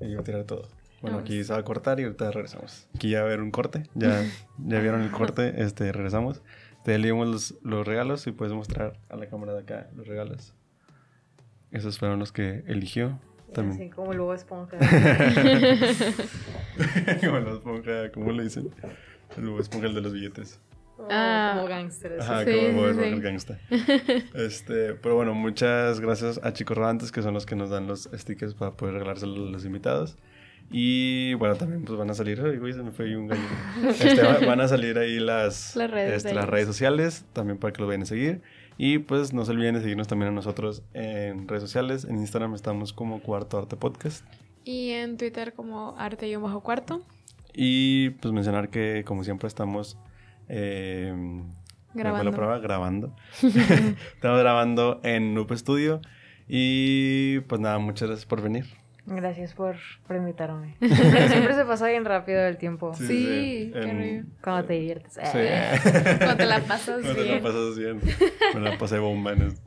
iba 0.00 0.20
a 0.20 0.24
tirar 0.24 0.44
todo. 0.44 0.62
Bueno, 1.02 1.18
Vamos. 1.18 1.30
aquí 1.30 1.44
se 1.44 1.52
va 1.52 1.58
a 1.58 1.64
cortar 1.64 2.00
y 2.00 2.04
ahorita 2.04 2.30
regresamos. 2.30 2.88
Aquí 2.94 3.10
ya 3.10 3.18
va 3.18 3.24
a 3.24 3.26
haber 3.28 3.42
un 3.42 3.50
corte. 3.50 3.82
Ya, 3.94 4.24
ya 4.58 4.80
vieron 4.80 5.02
el 5.02 5.10
corte, 5.10 5.62
este, 5.62 5.92
regresamos. 5.92 6.40
Te 6.84 6.96
leímos 6.98 7.28
los, 7.28 7.54
los 7.62 7.86
regalos 7.86 8.26
y 8.26 8.32
puedes 8.32 8.54
mostrar 8.54 8.98
a 9.10 9.16
la 9.16 9.28
cámara 9.28 9.52
de 9.52 9.60
acá 9.60 9.90
los 9.94 10.06
regalos. 10.06 10.54
Esos 11.70 11.98
fueron 11.98 12.18
los 12.18 12.32
que 12.32 12.64
eligió. 12.66 13.18
Así 13.44 13.52
También. 13.52 13.90
como 13.90 14.14
luego 14.14 14.32
esponja. 14.34 14.78
como 17.20 17.38
la 17.40 17.52
esponja, 17.52 18.10
¿cómo 18.12 18.32
le 18.32 18.44
dicen? 18.44 18.70
El 19.36 19.58
esponja 19.58 19.88
el 19.88 19.94
de 19.94 20.00
los 20.00 20.12
billetes. 20.12 20.60
Como, 20.96 21.08
Ah. 21.10 21.52
como 21.56 21.68
gangsters. 21.68 22.22
Ajá, 22.22 22.44
Sí, 22.44 22.50
como 22.72 22.88
sí, 22.88 22.94
sí. 22.94 23.04
el 23.04 23.20
gangsta. 23.20 23.58
Este, 24.34 24.94
pero 24.94 25.14
bueno, 25.16 25.34
muchas 25.34 26.00
gracias 26.00 26.40
a 26.42 26.52
Chicos 26.52 26.76
Rodantes, 26.76 27.12
que 27.12 27.22
son 27.22 27.34
los 27.34 27.46
que 27.46 27.54
nos 27.56 27.70
dan 27.70 27.86
los 27.86 28.08
stickers 28.14 28.54
para 28.54 28.72
poder 28.72 28.94
regalárselos 28.94 29.36
a 29.48 29.50
los 29.52 29.64
invitados. 29.64 30.16
Y 30.70 31.34
bueno, 31.34 31.54
también 31.54 31.84
pues 31.84 31.96
van 31.98 32.10
a 32.10 32.14
salir, 32.14 32.40
ay, 32.44 32.56
güey, 32.58 32.72
se 32.72 32.82
me 32.82 32.90
fue 32.90 33.04
ahí 33.06 33.14
un 33.14 33.28
gallo. 33.28 33.42
Este, 33.88 34.20
va- 34.22 34.38
van 34.46 34.60
a 34.60 34.66
salir 34.68 34.98
ahí 34.98 35.20
las, 35.20 35.76
Las 35.76 35.90
redes 35.90 36.24
este, 36.24 36.34
las 36.34 36.48
redes 36.48 36.66
sociales, 36.66 37.24
también 37.32 37.58
para 37.58 37.72
que 37.72 37.80
lo 37.82 37.86
vayan 37.86 38.02
a 38.02 38.06
seguir. 38.06 38.40
Y 38.78 38.98
pues 38.98 39.32
no 39.32 39.44
se 39.44 39.52
olviden 39.52 39.74
de 39.76 39.80
seguirnos 39.82 40.08
también 40.08 40.30
a 40.32 40.34
nosotros 40.34 40.82
en 40.92 41.46
redes 41.48 41.62
sociales. 41.62 42.04
En 42.04 42.16
Instagram 42.18 42.54
estamos 42.54 42.92
como 42.92 43.20
Cuarto 43.20 43.58
Arte 43.58 43.76
Podcast. 43.76 44.24
Y 44.64 44.90
en 44.90 45.16
Twitter 45.16 45.52
como 45.54 45.96
arte 45.98 46.28
y 46.28 46.34
un 46.36 46.42
bajo 46.42 46.62
cuarto. 46.62 47.00
Y 47.54 48.10
pues 48.10 48.34
mencionar 48.34 48.68
que 48.68 49.04
como 49.06 49.22
siempre 49.24 49.46
estamos... 49.48 49.96
Eh, 50.48 51.12
¿me 51.14 51.42
fue 51.92 52.02
la 52.04 52.10
Grabando. 52.10 52.32
prueba? 52.32 52.58
Grabando. 52.58 53.16
estamos 53.42 54.38
grabando 54.40 55.00
en 55.04 55.34
Noob 55.34 55.52
Studio. 55.56 56.00
Y 56.48 57.40
pues 57.40 57.60
nada, 57.60 57.78
muchas 57.78 58.08
gracias 58.08 58.26
por 58.26 58.40
venir. 58.42 58.66
Gracias 59.08 59.54
por, 59.54 59.76
por 60.06 60.16
invitarme. 60.16 60.74
Siempre 60.80 61.54
se 61.54 61.64
pasa 61.64 61.86
bien 61.86 62.04
rápido 62.04 62.40
el 62.44 62.56
tiempo. 62.56 62.92
Sí, 62.94 63.70
qué 63.72 63.80
En- 63.82 63.98
rico. 63.98 64.28
Cuando 64.42 64.64
te 64.64 64.72
diviertes. 64.74 65.12
Sí. 65.14 65.38
Cuando 66.18 66.36
te 66.36 66.46
la 66.46 66.58
pasas 66.60 67.00
Cuando 67.02 67.14
te 67.14 67.22
bien. 67.22 67.36
la 67.36 67.42
pasas 67.42 67.78
bien. 67.78 68.00
Me 68.54 68.60
la 68.60 68.78
pasé 68.78 68.98
bomba. 68.98 69.32
en 69.32 69.42
es- 69.42 69.62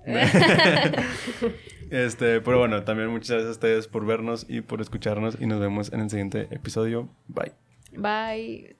Este, 1.89 2.41
pero 2.41 2.59
bueno, 2.59 2.83
también 2.83 3.09
muchas 3.09 3.29
gracias 3.29 3.47
a 3.47 3.51
ustedes 3.51 3.87
por 3.87 4.05
vernos 4.05 4.45
y 4.49 4.59
por 4.61 4.81
escucharnos. 4.81 5.37
Y 5.39 5.45
nos 5.47 5.59
vemos 5.61 5.91
en 5.93 6.01
el 6.01 6.09
siguiente 6.09 6.47
episodio. 6.51 7.09
Bye. 7.27 7.53
Bye. 7.97 8.75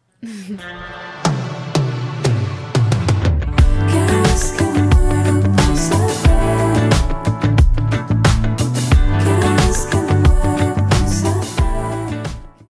just 4.40 4.69